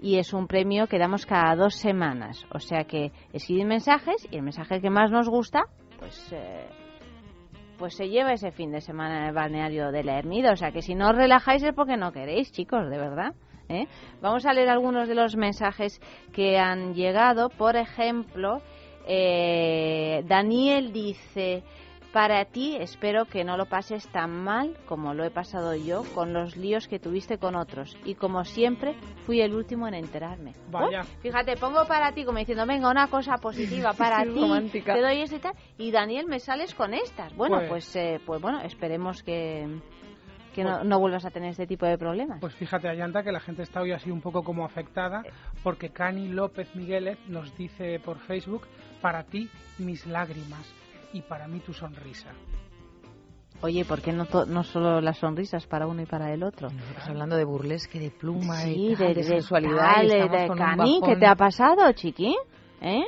y 0.00 0.18
es 0.18 0.32
un 0.32 0.46
premio 0.46 0.86
que 0.86 0.98
damos 0.98 1.26
cada 1.26 1.54
dos 1.56 1.74
semanas. 1.74 2.44
O 2.52 2.58
sea 2.58 2.84
que 2.84 3.12
escribid 3.32 3.64
mensajes 3.64 4.26
y 4.30 4.36
el 4.36 4.42
mensaje 4.42 4.80
que 4.80 4.90
más 4.90 5.10
nos 5.10 5.28
gusta, 5.28 5.64
pues... 5.98 6.32
eh, 6.32 6.68
pues 7.78 7.94
se 7.94 8.08
lleva 8.08 8.32
ese 8.32 8.50
fin 8.50 8.72
de 8.72 8.80
semana 8.80 9.20
en 9.20 9.24
el 9.26 9.34
balneario 9.34 9.92
de 9.92 10.02
la 10.02 10.18
Ermida. 10.18 10.50
O 10.52 10.56
sea 10.56 10.72
que 10.72 10.82
si 10.82 10.96
no 10.96 11.10
os 11.10 11.16
relajáis 11.16 11.62
es 11.62 11.72
porque 11.72 11.96
no 11.96 12.10
queréis, 12.10 12.50
chicos, 12.50 12.90
de 12.90 12.98
verdad. 12.98 13.34
¿eh? 13.68 13.86
Vamos 14.20 14.44
a 14.46 14.52
leer 14.52 14.68
algunos 14.68 15.08
de 15.08 15.14
los 15.14 15.36
mensajes 15.36 16.00
que 16.32 16.58
han 16.58 16.94
llegado. 16.94 17.48
Por 17.50 17.76
ejemplo, 17.76 18.60
eh, 19.06 20.22
Daniel 20.26 20.92
dice, 20.92 21.62
para 22.12 22.44
ti 22.46 22.76
espero 22.80 23.26
que 23.26 23.44
no 23.44 23.56
lo 23.58 23.66
pases 23.66 24.08
tan 24.08 24.30
mal 24.42 24.76
como 24.86 25.12
lo 25.12 25.24
he 25.24 25.30
pasado 25.30 25.74
yo 25.74 26.04
con 26.14 26.32
los 26.32 26.56
líos 26.56 26.88
que 26.88 26.98
tuviste 26.98 27.38
con 27.38 27.54
otros. 27.54 27.96
Y 28.04 28.14
como 28.14 28.44
siempre, 28.44 28.94
fui 29.26 29.40
el 29.42 29.54
último 29.54 29.86
en 29.86 29.94
enterarme. 29.94 30.54
Vaya. 30.70 31.02
Fíjate, 31.20 31.56
pongo 31.56 31.86
para 31.86 32.12
ti 32.12 32.24
como 32.24 32.38
diciendo, 32.38 32.64
venga, 32.66 32.90
una 32.90 33.08
cosa 33.08 33.36
positiva 33.36 33.92
para 33.98 34.22
ti, 34.24 34.30
romántica. 34.40 34.94
te 34.94 35.02
doy 35.02 35.20
esto 35.20 35.36
y 35.36 35.40
tal. 35.40 35.54
Y 35.76 35.90
Daniel, 35.90 36.26
me 36.26 36.40
sales 36.40 36.74
con 36.74 36.94
estas. 36.94 37.34
Bueno, 37.36 37.56
Pues- 37.58 37.68
pues, 37.68 37.96
eh, 37.96 38.20
pues 38.24 38.40
bueno, 38.40 38.60
esperemos 38.62 39.22
que, 39.22 39.68
que 40.54 40.64
no, 40.64 40.76
Pues- 40.76 40.84
no 40.86 40.98
vuelvas 41.00 41.26
a 41.26 41.30
tener 41.30 41.50
este 41.50 41.66
tipo 41.66 41.84
de 41.84 41.98
problemas. 41.98 42.40
Pues 42.40 42.54
fíjate, 42.54 42.88
Ayanta, 42.88 43.22
que 43.22 43.32
la 43.32 43.40
gente 43.40 43.62
está 43.62 43.82
hoy 43.82 43.92
así 43.92 44.10
un 44.10 44.22
poco 44.22 44.42
como 44.42 44.64
afectada, 44.64 45.22
porque 45.62 45.90
Cani 45.90 46.28
López 46.28 46.74
Migueles 46.74 47.18
nos 47.28 47.54
dice 47.58 48.00
por 48.00 48.18
Facebook, 48.20 48.62
para 49.02 49.24
ti 49.24 49.50
mis 49.78 50.06
lágrimas 50.06 50.66
y 51.12 51.22
para 51.22 51.48
mí 51.48 51.60
tu 51.60 51.72
sonrisa. 51.72 52.30
Oye, 53.60 53.84
¿por 53.84 54.00
qué 54.00 54.12
no, 54.12 54.26
to- 54.26 54.46
no 54.46 54.62
solo 54.62 55.00
las 55.00 55.18
sonrisas 55.18 55.66
para 55.66 55.86
uno 55.88 56.02
y 56.02 56.06
para 56.06 56.32
el 56.32 56.44
otro? 56.44 56.70
Nosotros 56.70 57.08
hablando 57.08 57.36
de 57.36 57.44
burlesque, 57.44 57.98
de 57.98 58.10
pluma 58.10 58.56
Sí, 58.62 58.90
y 58.92 58.96
tal, 58.96 59.08
de, 59.08 59.14
de, 59.14 59.14
de 59.14 59.24
sensualidad. 59.24 59.76
tal, 59.94 60.04
y 60.04 60.08
de- 60.08 60.14
estamos 60.20 60.40
de 60.40 60.46
con 60.48 60.60
un 60.60 60.64
Cani, 60.76 61.00
¿qué 61.04 61.16
te 61.16 61.26
ha 61.26 61.34
pasado, 61.34 61.92
chiqui? 61.92 62.36
¿Eh? 62.80 63.04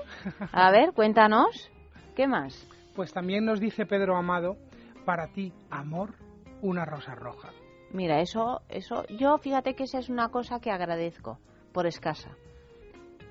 A 0.53 0.71
ver, 0.73 0.93
cuéntanos. 0.93 1.71
¿Qué 2.17 2.27
más? 2.27 2.67
Pues 2.97 3.13
también 3.13 3.45
nos 3.45 3.61
dice 3.61 3.87
Pedro 3.87 4.17
Amado, 4.17 4.57
para 5.05 5.29
ti, 5.29 5.53
amor, 5.71 6.15
una 6.63 6.85
rosa 6.85 7.15
roja. 7.15 7.51
Mira, 7.93 8.21
eso, 8.21 8.61
eso, 8.69 9.05
yo 9.09 9.39
fíjate 9.39 9.75
que 9.75 9.85
esa 9.85 10.01
es 10.01 10.09
una 10.09 10.31
cosa 10.31 10.59
que 10.59 10.73
agradezco, 10.73 11.39
por 11.73 11.87
escasa. 11.87 12.31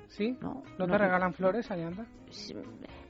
¿Sí? 0.10 0.36
¿No? 0.41 0.64
¿No 0.78 0.86
te 0.86 0.91
No. 0.91 0.97
regalan 0.97 1.34
flores, 1.34 1.70
Ayanta? 1.72 2.05
Sí, 2.30 2.53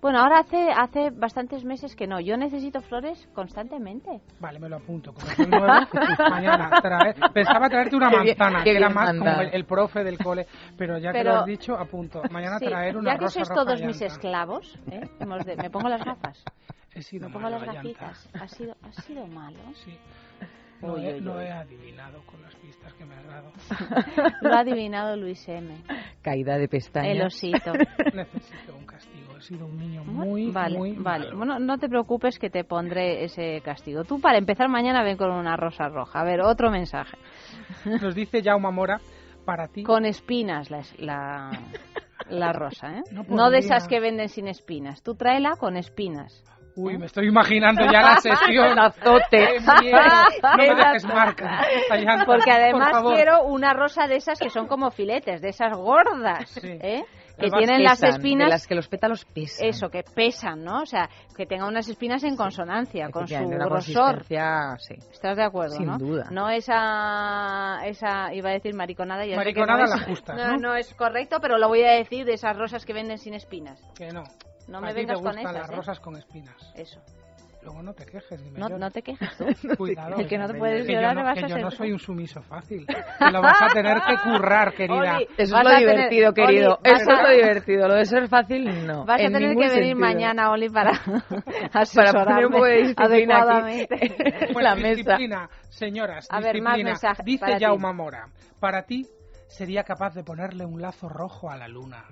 Bueno, 0.02 0.20
ahora 0.20 0.40
hace, 0.40 0.70
hace 0.72 1.10
bastantes 1.12 1.64
meses 1.66 1.96
que 1.96 2.08
no. 2.08 2.20
Yo 2.20 2.38
necesito 2.38 2.82
flores 2.82 3.28
constantemente. 3.34 4.22
Vale, 4.40 4.60
me 4.60 4.70
lo 4.70 4.78
apunto. 4.78 5.14
Como 5.14 5.26
soy 5.28 5.48
nuevo, 5.48 5.66
mañana 6.30 6.70
traer... 6.82 7.16
Pensaba 7.34 7.70
traerte 7.70 7.96
una 7.96 8.10
manzana, 8.10 8.64
que 8.64 8.76
era 8.76 8.90
más 8.90 9.18
como 9.18 9.42
el, 9.42 9.50
el 9.54 9.66
profe 9.66 10.04
del 10.04 10.18
cole. 10.18 10.46
Pero 10.78 10.98
ya 10.98 11.12
que 11.12 11.20
Pero- 11.20 11.34
lo 11.34 11.40
has 11.40 11.46
dicho, 11.46 11.74
apunto. 11.76 12.22
Mañana 12.32 12.60
Sí, 12.60 12.66
traer 12.66 12.96
una 12.98 13.12
ya 13.14 13.18
que 13.18 13.26
rosa 13.26 13.34
sois 13.34 13.50
roja 13.50 13.64
todos 13.66 13.82
mis 13.82 14.02
esclavos, 14.02 14.80
¿eh? 14.92 15.02
De- 15.46 15.56
me 15.58 15.70
pongo 15.70 15.90
las 15.90 16.04
gafas. 16.04 16.44
He 16.94 17.02
sido 17.02 17.28
Me 17.28 17.34
pongo 17.34 17.50
las 17.50 17.64
gafitas. 17.64 18.30
Ha 18.40 18.48
sido, 18.48 18.76
ha 18.82 18.92
sido 19.02 19.26
malo. 19.28 19.60
Sí. 19.86 19.98
No, 20.82 20.94
Uy, 20.94 21.06
he, 21.08 21.20
no 21.22 21.40
he 21.42 21.52
adivinado 21.52 22.22
con 22.26 22.42
las 22.42 22.56
pistas 22.90 22.94
que 22.94 23.06
me 23.06 23.16
has 23.16 23.26
dado. 23.28 23.52
Lo 24.42 24.54
ha 24.54 24.60
adivinado 24.60 25.16
Luis 25.16 25.48
M. 25.48 25.76
Caída 26.22 26.58
de 26.58 26.68
pestañas. 26.68 27.12
El 27.16 27.22
osito. 27.26 27.74
Necesito 28.14 28.76
un 28.76 28.86
castigo. 28.86 29.38
He 29.38 29.42
sido 29.42 29.66
un 29.68 29.78
niño 29.78 30.04
muy, 30.04 30.52
vale, 30.52 30.78
muy 30.78 30.92
vale. 30.94 31.26
malo. 31.26 31.38
Bueno, 31.38 31.60
no 31.60 31.78
te 31.78 31.88
preocupes 31.88 32.38
que 32.38 32.50
te 32.50 32.64
pondré 32.64 33.24
ese 33.24 33.62
castigo. 33.62 34.04
Tú 34.04 34.20
para 34.20 34.38
empezar 34.38 34.68
mañana 34.70 35.04
ven 35.04 35.18
con 35.18 35.32
una 35.32 35.56
rosa 35.56 35.88
roja. 35.88 36.20
A 36.20 36.24
ver, 36.24 36.42
otro 36.42 36.70
mensaje. 36.70 37.18
Nos 38.02 38.16
dice 38.16 38.42
Jaume 38.44 38.72
Mora, 38.72 39.00
para 39.46 39.68
ti... 39.68 39.84
Con 39.84 40.06
espinas 40.06 40.70
la, 40.70 40.82
la, 40.98 41.52
la 42.30 42.54
rosa, 42.54 42.98
¿eh? 42.98 43.04
No 43.12 43.24
No, 43.30 43.50
de 43.50 43.60
esas 43.60 43.88
que 43.88 44.00
venden 44.00 44.30
sin 44.30 44.48
espinas. 44.48 45.02
Tú 45.02 45.16
tráela 45.16 45.56
con 45.58 45.78
espinas. 45.78 46.44
Uy, 46.82 46.98
me 46.98 47.08
estoy 47.08 47.28
imaginando 47.28 47.82
ya 47.92 48.02
la 48.02 48.18
sesión. 48.18 48.72
Un 48.72 48.80
azote. 48.80 49.60
No 49.60 50.58
me 50.58 50.76
dejes 50.76 51.06
marca. 51.06 51.62
Porque 52.26 52.52
por 52.52 52.52
además 52.52 52.92
favor. 52.92 53.16
quiero 53.16 53.44
una 53.44 53.74
rosa 53.74 54.08
de 54.08 54.16
esas 54.16 54.40
que 54.40 54.50
son 54.50 54.68
como 54.68 54.90
filetes, 54.92 55.42
de 55.42 55.50
esas 55.50 55.76
gordas, 55.78 56.58
¿eh? 56.64 57.04
que 57.40 57.50
tienen 57.50 57.84
las 57.84 58.00
pesan, 58.00 58.16
espinas. 58.16 58.48
De 58.48 58.52
las 58.52 58.68
que 58.68 58.76
los 58.76 58.88
pétalos 58.88 59.26
pesan. 59.26 59.68
Eso, 59.68 59.90
que 59.90 60.04
pesan, 60.04 60.64
¿no? 60.64 60.82
O 60.82 60.86
sea, 60.86 61.10
que 61.36 61.46
tenga 61.46 61.68
unas 61.68 61.88
espinas 61.88 62.24
en 62.24 62.36
consonancia 62.36 63.10
con 63.10 63.28
su 63.28 63.48
grosor. 63.48 64.26
sí. 64.80 64.96
¿Estás 65.12 65.38
de 65.38 65.44
acuerdo, 65.44 65.76
Sin 65.76 65.86
no? 65.88 65.98
duda. 65.98 66.28
No 66.32 66.50
esa, 66.50 67.80
esa, 67.86 68.34
iba 68.34 68.50
a 68.50 68.54
decir 68.54 68.74
mariconada. 68.74 69.26
Ya 69.26 69.38
Mariconada 69.38 69.84
no 69.84 69.88
la 69.88 69.96
es, 69.96 70.06
justas, 70.06 70.36
no, 70.38 70.48
¿no? 70.52 70.58
no 70.58 70.76
es 70.76 70.94
correcto, 70.96 71.38
pero 71.42 71.58
lo 71.58 71.68
voy 71.68 71.84
a 71.84 71.92
decir 71.92 72.26
de 72.26 72.34
esas 72.34 72.58
rosas 72.58 72.86
que 72.86 72.94
venden 72.94 73.18
sin 73.18 73.34
espinas. 73.34 73.80
Que 73.98 74.12
no. 74.12 74.24
No 74.70 74.78
A 74.78 74.82
me 74.82 74.94
vengas 74.94 75.20
con 75.20 75.38
esas, 75.38 75.54
las 75.54 75.70
¿eh? 75.70 75.76
rosas 75.76 76.00
con 76.00 76.16
espinas. 76.16 76.74
Eso. 76.76 77.02
Luego 77.62 77.84
no 77.84 77.94
te 77.94 78.06
quejes, 78.06 78.42
dime 78.42 78.58
No, 78.58 78.70
yo. 78.70 78.78
no 78.78 78.90
te 78.90 79.02
quejes 79.02 79.36
tú. 79.38 79.46
Cuidado. 79.78 80.16
El 80.18 80.28
que 80.30 80.38
no 80.38 80.48
te 80.48 80.54
puedes 80.58 80.88
llorar 80.88 81.14
yo 81.14 81.20
no, 81.20 81.26
vas 81.26 81.34
que 81.38 81.44
a 81.44 81.48
yo 81.50 81.56
ser 81.56 81.64
no 81.66 81.72
soy 81.72 81.92
un 81.92 82.00
sumiso 82.00 82.42
fácil. 82.42 82.86
Lo 83.34 83.42
vas 83.42 83.62
a 83.62 83.68
tener 83.74 83.98
que 84.02 84.16
currar, 84.32 84.74
querida. 84.74 85.18
Oli, 85.18 85.28
Eso 85.38 85.58
es 85.58 85.64
lo 85.64 85.70
tener- 85.70 85.80
divertido, 85.80 86.34
querido. 86.34 86.80
Oli, 86.82 86.92
Eso 86.96 87.12
es 87.12 87.22
lo 87.22 87.30
divertido. 87.34 87.88
Lo 87.90 87.96
de 87.96 88.06
ser 88.06 88.28
fácil, 88.30 88.88
no. 88.88 89.04
Vas 89.06 89.20
a 89.20 89.24
En 89.26 89.34
tener 89.34 89.50
que 89.58 89.68
venir 89.68 89.74
sentido. 89.74 90.00
mañana, 90.00 90.52
Oli, 90.52 90.70
para 90.70 90.92
Para 91.94 92.26
poner 92.26 92.46
un 92.46 92.52
poco 92.54 92.66
de 92.66 92.78
disciplina 92.78 93.06
adecuadamente. 93.40 93.96
aquí. 93.96 94.54
Pues 94.54 94.64
la 94.64 94.76
mesa. 94.76 94.96
disciplina, 94.96 95.50
señoras, 95.68 96.28
A 96.32 96.40
ver, 96.40 96.62
más 96.62 96.76
disciplina. 96.76 96.90
mensajes 96.92 97.26
Dice 97.26 97.40
para 97.46 97.58
ti. 97.58 97.66
Jaume 97.66 97.94
Mora, 97.94 98.28
para 98.62 98.84
ti 98.84 99.06
sería 99.48 99.84
capaz 99.84 100.14
de 100.16 100.24
ponerle 100.24 100.66
un 100.66 100.82
lazo 100.82 101.10
rojo 101.10 101.50
a 101.50 101.58
la 101.58 101.68
luna. 101.68 102.06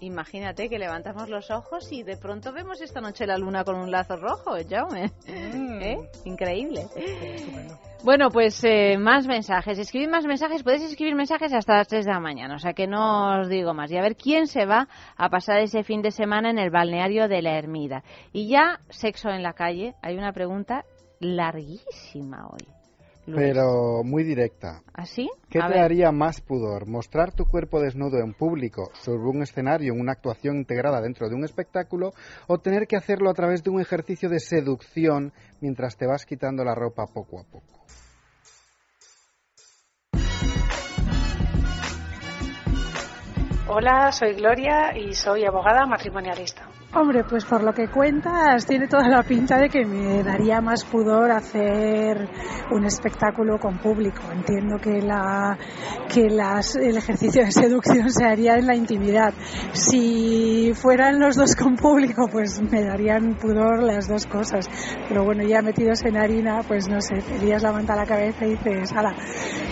Imagínate 0.00 0.68
que 0.68 0.78
levantamos 0.78 1.28
los 1.28 1.50
ojos 1.50 1.90
y 1.90 2.02
de 2.02 2.16
pronto 2.16 2.52
vemos 2.52 2.80
esta 2.80 3.00
noche 3.00 3.26
la 3.26 3.36
luna 3.36 3.64
con 3.64 3.76
un 3.76 3.90
lazo 3.90 4.16
rojo, 4.16 4.52
Jaume. 4.68 5.10
Mm. 5.26 5.82
¿Eh? 5.82 5.98
Increíble. 6.24 6.86
Bueno, 8.04 8.30
pues 8.30 8.62
eh, 8.62 8.96
más 8.96 9.26
mensajes. 9.26 9.78
Escribid 9.78 10.08
más 10.08 10.24
mensajes. 10.24 10.62
Podéis 10.62 10.84
escribir 10.84 11.16
mensajes 11.16 11.52
hasta 11.52 11.76
las 11.76 11.88
3 11.88 12.06
de 12.06 12.12
la 12.12 12.20
mañana. 12.20 12.54
O 12.54 12.58
sea 12.58 12.72
que 12.72 12.86
no 12.86 13.40
os 13.40 13.48
digo 13.48 13.74
más. 13.74 13.90
Y 13.90 13.96
a 13.96 14.02
ver 14.02 14.16
quién 14.16 14.46
se 14.46 14.66
va 14.66 14.88
a 15.16 15.28
pasar 15.30 15.58
ese 15.58 15.82
fin 15.82 16.00
de 16.00 16.12
semana 16.12 16.50
en 16.50 16.58
el 16.58 16.70
balneario 16.70 17.26
de 17.26 17.42
la 17.42 17.58
Ermida. 17.58 18.04
Y 18.32 18.48
ya, 18.48 18.80
sexo 18.88 19.30
en 19.30 19.42
la 19.42 19.52
calle. 19.52 19.94
Hay 20.00 20.16
una 20.16 20.32
pregunta 20.32 20.84
larguísima 21.18 22.46
hoy. 22.46 22.77
Luis. 23.28 23.42
Pero 23.46 24.02
muy 24.04 24.24
directa. 24.24 24.82
¿Así? 24.94 25.30
¿Qué 25.50 25.58
A 25.58 25.66
te 25.66 25.74
ver. 25.74 25.82
daría 25.82 26.10
más 26.12 26.40
pudor? 26.40 26.86
¿Mostrar 26.86 27.32
tu 27.32 27.44
cuerpo 27.44 27.80
desnudo 27.80 28.18
en 28.18 28.32
público 28.34 28.90
sobre 28.94 29.28
un 29.28 29.42
escenario 29.42 29.92
en 29.92 30.00
una 30.00 30.12
actuación 30.12 30.56
integrada 30.56 31.00
dentro 31.00 31.28
de 31.28 31.34
un 31.34 31.44
espectáculo 31.44 32.12
o 32.46 32.58
tener 32.58 32.86
que 32.86 32.96
hacerlo 32.96 33.30
a 33.30 33.34
través 33.34 33.62
de 33.62 33.70
un 33.70 33.80
ejercicio 33.80 34.28
de 34.28 34.40
seducción 34.40 35.32
mientras 35.60 35.96
te 35.96 36.06
vas 36.06 36.24
quitando 36.24 36.64
la 36.64 36.74
ropa 36.74 37.06
poco 37.06 37.40
a 37.40 37.44
poco? 37.44 37.78
Hola, 43.70 44.10
soy 44.12 44.32
Gloria 44.32 44.96
y 44.96 45.12
soy 45.12 45.44
abogada 45.44 45.84
matrimonialista. 45.86 46.66
Hombre, 46.94 47.22
pues 47.22 47.44
por 47.44 47.62
lo 47.62 47.74
que 47.74 47.86
cuentas, 47.88 48.64
tiene 48.64 48.88
toda 48.88 49.06
la 49.08 49.22
pinta 49.22 49.58
de 49.58 49.68
que 49.68 49.84
me 49.84 50.22
daría 50.22 50.62
más 50.62 50.86
pudor 50.86 51.30
hacer 51.30 52.26
un 52.70 52.86
espectáculo 52.86 53.58
con 53.58 53.76
público. 53.76 54.22
Entiendo 54.32 54.78
que, 54.78 55.02
la, 55.02 55.58
que 56.08 56.30
las, 56.30 56.76
el 56.76 56.96
ejercicio 56.96 57.44
de 57.44 57.52
seducción 57.52 58.08
se 58.10 58.24
haría 58.24 58.54
en 58.56 58.66
la 58.66 58.74
intimidad. 58.74 59.34
Si 59.72 60.72
fueran 60.72 61.20
los 61.20 61.36
dos 61.36 61.54
con 61.56 61.76
público, 61.76 62.26
pues 62.32 62.58
me 62.58 62.82
darían 62.82 63.34
pudor 63.34 63.82
las 63.82 64.08
dos 64.08 64.26
cosas. 64.26 64.66
Pero 65.08 65.24
bueno, 65.24 65.42
ya 65.44 65.60
metidos 65.60 66.02
en 66.04 66.16
harina, 66.16 66.62
pues 66.66 66.88
no 66.88 67.02
sé, 67.02 67.16
te 67.16 67.38
lías 67.38 67.62
la 67.64 67.72
la 67.72 68.06
cabeza 68.06 68.46
y 68.46 68.56
dices, 68.56 68.92
ala. 68.96 69.14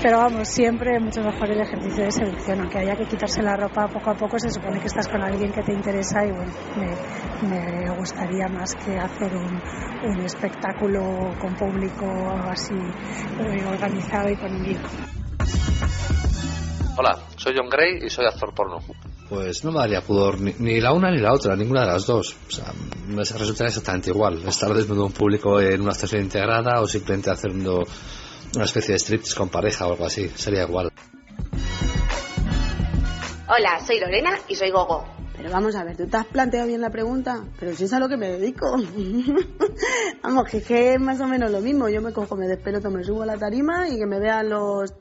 Pero 0.02 0.18
vamos, 0.18 0.48
siempre 0.48 1.00
mucho 1.00 1.22
mejor 1.22 1.50
el 1.50 1.62
ejercicio 1.62 2.04
de 2.04 2.10
seducción, 2.10 2.60
aunque 2.60 2.78
haya 2.78 2.94
que 2.94 3.06
quitarse 3.06 3.40
la 3.40 3.56
ropa 3.56 3.88
poco 3.88 4.10
a 4.10 4.14
poco, 4.14 4.38
se 4.38 4.50
supone 4.50 4.80
que 4.80 4.86
estás 4.86 5.08
con 5.08 5.22
alguien 5.22 5.50
que 5.50 5.62
te 5.62 5.72
interesa 5.72 6.22
y 6.22 6.30
bueno, 6.30 6.52
me, 6.76 7.05
me 7.42 7.90
gustaría 7.96 8.48
más 8.48 8.74
que 8.74 8.98
hacer 8.98 9.34
un, 9.34 9.60
un 10.04 10.20
espectáculo 10.20 11.34
con 11.40 11.54
público 11.54 12.06
así 12.48 12.74
eh, 12.74 13.64
organizado 13.66 14.30
y 14.30 14.36
con 14.36 14.52
un 14.52 14.62
guion. 14.62 14.82
Hola, 16.98 17.18
soy 17.36 17.54
John 17.56 17.68
Gray 17.68 17.98
y 18.04 18.08
soy 18.08 18.24
actor 18.24 18.54
porno. 18.54 18.78
Pues 19.28 19.64
no 19.64 19.72
me 19.72 19.80
daría 19.80 20.00
pudor 20.00 20.40
ni, 20.40 20.54
ni 20.58 20.80
la 20.80 20.92
una 20.92 21.10
ni 21.10 21.18
la 21.18 21.32
otra, 21.32 21.56
ninguna 21.56 21.82
de 21.82 21.88
las 21.88 22.06
dos. 22.06 22.36
O 22.48 22.50
sea, 22.50 22.72
me 23.06 23.22
resultaría 23.22 23.68
exactamente 23.68 24.10
igual. 24.10 24.42
Estar 24.46 24.72
desnudo 24.72 25.06
en 25.06 25.12
público 25.12 25.60
en 25.60 25.82
una 25.82 25.92
actuación 25.92 26.22
integrada 26.22 26.80
o 26.80 26.86
simplemente 26.86 27.30
haciendo 27.30 27.82
una 28.54 28.64
especie 28.64 28.92
de 28.92 28.98
striptease 28.98 29.36
con 29.36 29.48
pareja 29.48 29.86
o 29.86 29.92
algo 29.92 30.06
así. 30.06 30.28
Sería 30.30 30.62
igual. 30.62 30.90
Hola, 33.48 33.78
soy 33.84 34.00
Lorena 34.00 34.38
y 34.48 34.54
soy 34.54 34.70
Gogo. 34.70 35.04
Pero 35.36 35.50
vamos 35.50 35.74
a 35.76 35.84
ver, 35.84 35.96
¿tú 35.96 36.06
te 36.06 36.16
has 36.16 36.26
planteado 36.26 36.66
bien 36.66 36.80
la 36.80 36.90
pregunta? 36.90 37.44
Pero 37.60 37.74
si 37.74 37.84
es 37.84 37.92
a 37.92 37.98
lo 37.98 38.08
que 38.08 38.16
me 38.16 38.30
dedico. 38.30 38.74
vamos, 40.22 40.48
que, 40.48 40.94
es 40.94 41.00
más 41.00 41.20
o 41.20 41.26
menos 41.26 41.50
lo 41.50 41.60
mismo. 41.60 41.88
Yo 41.88 42.00
me 42.00 42.12
cojo, 42.12 42.36
me 42.36 42.48
despeloto, 42.48 42.90
me 42.90 43.04
subo 43.04 43.22
a 43.22 43.26
la 43.26 43.36
tarima 43.36 43.88
y 43.88 43.98
que 43.98 44.06
me 44.06 44.18
vean 44.18 44.48
los 44.48 44.94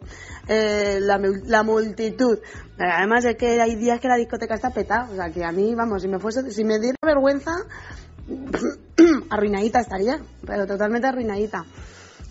eh, 0.48 1.00
la, 1.02 1.22
la 1.46 1.64
multitud. 1.64 2.40
Pero 2.78 2.92
además 2.92 3.24
es 3.24 3.38
que 3.38 3.62
hay 3.62 3.76
días 3.76 4.02
que 4.02 4.10
la 4.10 4.18
discoteca 4.18 4.56
está 4.56 4.72
petada. 4.72 5.10
O 5.10 5.16
sea, 5.16 5.32
que 5.32 5.46
a 5.46 5.54
mí, 5.54 5.74
vamos, 5.74 6.02
si 6.02 6.10
me 6.10 6.20
fuese, 6.20 6.52
si 6.52 6.66
me 6.66 6.80
diera 6.80 6.98
vergüenza, 7.02 7.52
arruinadita 9.30 9.80
estaría. 9.80 10.20
Pero 10.46 10.68
totalmente 10.68 11.08
arruinadita. 11.08 11.66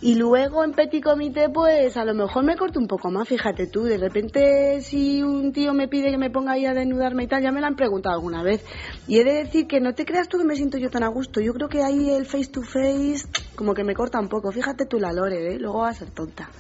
Y 0.01 0.17
luego 0.17 0.63
en 0.65 0.73
petit 0.73 1.03
comité, 1.03 1.49
pues 1.49 1.97
a 1.97 2.05
lo 2.05 2.15
mejor 2.15 2.45
me 2.45 2.57
corto 2.57 2.79
un 2.79 2.87
poco 2.87 3.11
más, 3.11 3.27
fíjate 3.27 3.67
tú. 3.67 3.85
De 3.85 3.97
repente, 3.97 4.81
si 4.83 5.23
un 5.23 5.53
tío 5.53 5.73
me 5.73 5.89
pide 5.89 6.11
que 6.11 6.19
me 6.19 6.31
ponga 6.31 6.53
ahí 6.53 6.67
a 6.67 6.75
desnudarme 6.75 7.25
y 7.25 7.27
tal, 7.27 7.43
ya 7.43 7.53
me 7.53 7.61
lo 7.61 7.67
han 7.67 7.77
preguntado 7.77 8.15
alguna 8.15 8.43
vez. 8.43 8.63
Y 9.07 9.19
he 9.19 9.25
de 9.25 9.45
decir 9.45 9.67
que 9.67 9.81
no 9.81 9.95
te 9.95 10.05
creas 10.05 10.29
tú 10.29 10.39
que 10.39 10.45
me 10.45 10.57
siento 10.57 10.77
yo 10.77 10.91
tan 10.91 11.05
a 11.05 11.09
gusto. 11.09 11.41
Yo 11.41 11.55
creo 11.55 11.69
que 11.69 11.83
ahí 11.83 12.11
el 12.11 12.27
face 12.27 12.51
to 12.51 12.63
face, 12.63 13.27
como 13.57 13.73
que 13.73 13.85
me 13.85 13.95
corta 13.95 14.21
un 14.21 14.29
poco. 14.29 14.53
Fíjate 14.53 14.85
tú 14.85 14.99
la 14.99 15.13
lore, 15.13 15.55
¿eh? 15.55 15.59
Luego 15.59 15.79
va 15.79 15.89
a 15.89 15.95
ser 15.95 16.11
tonta. 16.11 16.51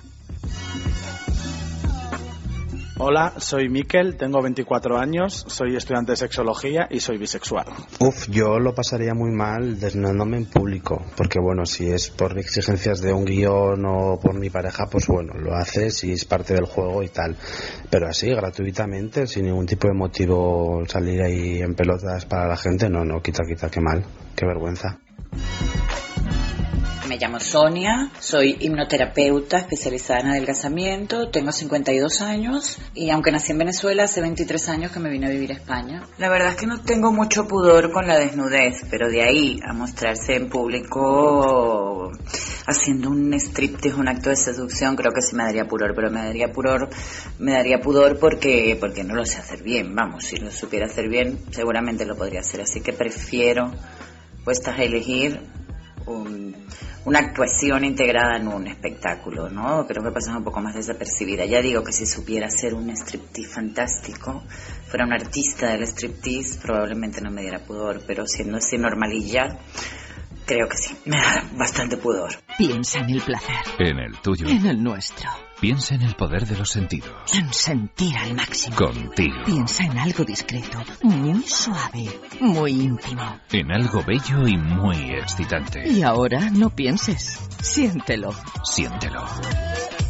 Hola, 2.97 3.35
soy 3.39 3.69
Miquel, 3.69 4.17
tengo 4.17 4.41
24 4.41 4.97
años, 4.97 5.45
soy 5.49 5.75
estudiante 5.75 6.13
de 6.13 6.17
sexología 6.17 6.87
y 6.89 7.01
soy 7.01 7.19
bisexual. 7.19 7.67
Uf, 7.99 8.29
yo 8.29 8.61
lo 8.61 8.73
pasaría 8.73 9.15
muy 9.15 9.33
mal 9.33 9.81
desnudándome 9.81 10.37
en 10.37 10.45
público, 10.45 11.05
porque 11.17 11.41
bueno, 11.41 11.67
si 11.67 11.91
es 11.91 12.11
por 12.11 12.39
exigencias 12.39 13.01
de 13.01 13.13
un 13.13 13.25
guion 13.25 13.85
o 13.85 14.21
por 14.21 14.39
mi 14.39 14.49
pareja, 14.49 14.87
pues 14.87 15.09
bueno, 15.09 15.35
lo 15.35 15.57
haces 15.57 16.05
y 16.05 16.13
es 16.13 16.25
parte 16.25 16.55
del 16.55 16.67
juego 16.67 17.03
y 17.03 17.09
tal. 17.09 17.35
Pero 17.91 18.07
así, 18.07 18.29
gratuitamente, 18.29 19.27
sin 19.27 19.47
ningún 19.47 19.67
tipo 19.67 19.89
de 19.89 19.95
motivo, 19.95 20.85
salir 20.87 21.21
ahí 21.21 21.63
en 21.63 21.75
pelotas 21.75 22.27
para 22.27 22.47
la 22.47 22.57
gente, 22.57 22.89
no, 22.89 23.05
no, 23.05 23.21
quita, 23.21 23.43
quita, 23.45 23.71
qué 23.71 23.81
mal, 23.81 24.05
qué 24.37 24.47
vergüenza. 24.47 25.01
Me 27.15 27.21
llamo 27.21 27.39
Sonia, 27.39 28.11
soy 28.19 28.57
hipnoterapeuta 28.59 29.59
especializada 29.59 30.19
en 30.19 30.27
adelgazamiento, 30.31 31.29
tengo 31.29 31.53
52 31.53 32.21
años 32.23 32.77
y 32.93 33.11
aunque 33.11 33.31
nací 33.31 33.53
en 33.53 33.59
Venezuela, 33.59 34.03
hace 34.03 34.21
23 34.21 34.69
años 34.69 34.91
que 34.91 34.99
me 34.99 35.11
vine 35.11 35.27
a 35.29 35.31
vivir 35.31 35.53
a 35.53 35.55
España. 35.55 36.03
La 36.19 36.29
verdad 36.29 36.49
es 36.49 36.57
que 36.57 36.67
no 36.67 36.81
tengo 36.81 37.13
mucho 37.13 37.47
pudor 37.47 37.93
con 37.93 38.09
la 38.09 38.19
desnudez, 38.19 38.81
pero 38.91 39.09
de 39.09 39.23
ahí 39.23 39.61
a 39.65 39.73
mostrarse 39.73 40.35
en 40.35 40.49
público 40.49 42.11
haciendo 42.67 43.11
un 43.11 43.33
striptease, 43.35 43.97
un 43.97 44.09
acto 44.09 44.31
de 44.31 44.37
seducción, 44.37 44.97
creo 44.97 45.13
que 45.13 45.23
sí 45.23 45.37
me 45.37 45.45
daría 45.45 45.67
pudor, 45.67 45.95
pero 45.95 46.11
me 46.11 46.19
daría 46.21 46.51
pudor, 46.51 46.91
me 47.39 47.53
daría 47.53 47.79
pudor 47.81 48.19
porque, 48.19 48.77
porque 48.81 49.05
no 49.05 49.15
lo 49.15 49.25
sé 49.25 49.39
hacer 49.39 49.63
bien, 49.63 49.95
vamos, 49.95 50.25
si 50.25 50.39
lo 50.39 50.51
supiera 50.51 50.87
hacer 50.87 51.09
bien, 51.09 51.39
seguramente 51.53 52.07
lo 52.07 52.17
podría 52.17 52.41
hacer, 52.41 52.63
así 52.63 52.81
que 52.81 52.93
prefiero 52.93 53.71
puestas 54.45 54.81
a 54.81 54.83
elegir 54.83 55.41
un- 56.07 56.55
una 57.07 57.19
actuación 57.19 57.85
integrada 57.85 58.37
en 58.37 58.49
un 58.49 58.67
espectáculo, 58.67 59.51
¿no? 59.51 59.87
Creo 59.87 60.03
que 60.03 60.11
pasa 60.11 60.37
un 60.37 60.45
poco 60.45 60.61
más 60.61 60.75
desapercibida. 60.75 61.45
Ya 61.45 61.61
digo 61.61 61.85
que 61.85 61.93
si 61.93 62.07
supiera 62.07 62.47
hacer 62.47 62.75
un 62.75 62.89
striptease 62.91 63.51
fantástico, 63.51 64.43
fuera 64.87 65.05
un 65.05 65.13
artista 65.13 65.69
del 65.69 65.83
striptease, 65.83 66.59
probablemente 66.63 67.21
no 67.21 67.31
me 67.31 67.43
diera 67.43 67.59
pudor, 67.59 68.03
pero 68.07 68.27
siendo 68.27 68.57
así 68.57 68.79
normalilla, 68.79 69.59
creo 70.45 70.69
que 70.69 70.77
sí, 70.77 70.97
me 71.05 71.17
da 71.17 71.45
bastante 71.57 71.97
pudor. 71.97 72.31
Piensa 72.57 73.01
en 73.01 73.11
el 73.11 73.21
placer. 73.21 73.57
En 73.79 73.99
el 73.99 74.17
tuyo. 74.19 74.47
En 74.49 74.67
el 74.67 74.83
nuestro. 74.83 75.29
Piensa 75.61 75.95
en 75.95 76.03
el 76.03 76.15
poder 76.15 76.47
de 76.47 76.57
los 76.57 76.71
sentidos. 76.71 77.11
En 77.33 77.53
sentir 77.53 78.17
al 78.17 78.35
máximo. 78.35 78.77
Contigo. 78.77 79.37
Piensa 79.47 79.85
en 79.85 79.99
algo 79.99 80.25
discreto, 80.25 80.83
muy 81.03 81.43
suave, 81.43 82.21
muy 82.41 82.73
íntimo. 82.73 83.41
En 83.51 83.73
algo 83.73 84.03
bello 84.03 84.47
y 84.47 84.57
muy 84.57 85.13
excitante. 85.13 85.89
Y 85.89 86.03
ahora 86.03 86.51
no 86.51 86.71
pienses, 86.71 87.41
siéntelo. 87.63 88.35
Siéntelo. 88.65 89.25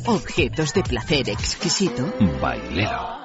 Objetos 0.07 0.75
de 0.75 0.83
placer 0.83 1.31
exquisito. 1.31 2.13
Bailelo. 2.41 3.25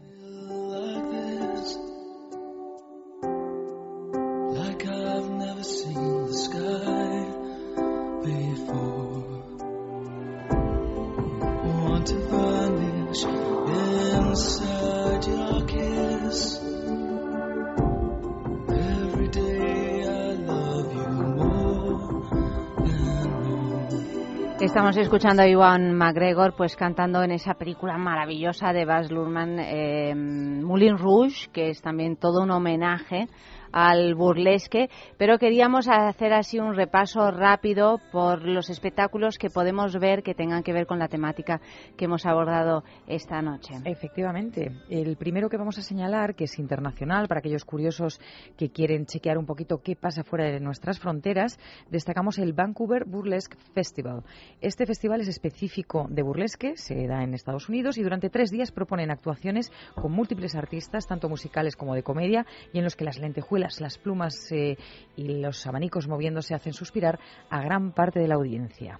Estamos 24.71 24.95
escuchando 24.95 25.41
a 25.41 25.49
Iwan 25.49 25.91
McGregor 25.91 26.55
pues 26.55 26.77
cantando 26.77 27.21
en 27.23 27.31
esa 27.31 27.55
película 27.55 27.97
maravillosa 27.97 28.71
de 28.71 28.85
Baz 28.85 29.11
Luhrmann, 29.11 29.59
eh, 29.59 30.15
Moulin 30.15 30.97
Rouge, 30.97 31.49
que 31.51 31.71
es 31.71 31.81
también 31.81 32.15
todo 32.15 32.41
un 32.41 32.51
homenaje 32.51 33.27
al 33.71 34.15
burlesque, 34.15 34.89
pero 35.17 35.37
queríamos 35.37 35.87
hacer 35.87 36.33
así 36.33 36.59
un 36.59 36.75
repaso 36.75 37.31
rápido 37.31 37.99
por 38.11 38.43
los 38.43 38.69
espectáculos 38.69 39.37
que 39.37 39.49
podemos 39.49 39.97
ver 39.99 40.23
que 40.23 40.33
tengan 40.33 40.63
que 40.63 40.73
ver 40.73 40.85
con 40.85 40.99
la 40.99 41.07
temática 41.07 41.61
que 41.97 42.05
hemos 42.05 42.25
abordado 42.25 42.83
esta 43.07 43.41
noche. 43.41 43.75
Efectivamente. 43.85 44.71
El 44.89 45.15
primero 45.17 45.49
que 45.49 45.57
vamos 45.57 45.77
a 45.77 45.81
señalar, 45.81 46.35
que 46.35 46.45
es 46.45 46.59
internacional, 46.59 47.27
para 47.27 47.39
aquellos 47.39 47.65
curiosos 47.65 48.19
que 48.57 48.69
quieren 48.69 49.05
chequear 49.05 49.37
un 49.37 49.45
poquito 49.45 49.81
qué 49.83 49.95
pasa 49.95 50.23
fuera 50.23 50.45
de 50.45 50.59
nuestras 50.59 50.99
fronteras, 50.99 51.59
destacamos 51.89 52.37
el 52.39 52.53
Vancouver 52.53 53.05
Burlesque 53.05 53.57
Festival. 53.73 54.23
Este 54.59 54.85
festival 54.85 55.21
es 55.21 55.27
específico 55.27 56.07
de 56.09 56.21
burlesque, 56.23 56.75
se 56.75 57.07
da 57.07 57.23
en 57.23 57.33
Estados 57.33 57.69
Unidos 57.69 57.97
y 57.97 58.03
durante 58.03 58.29
tres 58.29 58.51
días 58.51 58.71
proponen 58.71 59.11
actuaciones 59.11 59.71
con 59.95 60.11
múltiples 60.11 60.55
artistas, 60.55 61.07
tanto 61.07 61.29
musicales 61.29 61.75
como 61.75 61.95
de 61.95 62.03
comedia, 62.03 62.45
y 62.73 62.79
en 62.79 62.83
los 62.83 62.95
que 62.95 63.05
las 63.05 63.19
lentejuelas, 63.19 63.60
las 63.61 63.97
plumas 63.97 64.35
eh, 64.51 64.77
y 65.15 65.41
los 65.41 65.65
abanicos 65.67 66.07
moviéndose 66.07 66.53
hacen 66.55 66.73
suspirar 66.73 67.19
a 67.49 67.61
gran 67.61 67.91
parte 67.93 68.19
de 68.19 68.27
la 68.27 68.35
audiencia. 68.35 68.99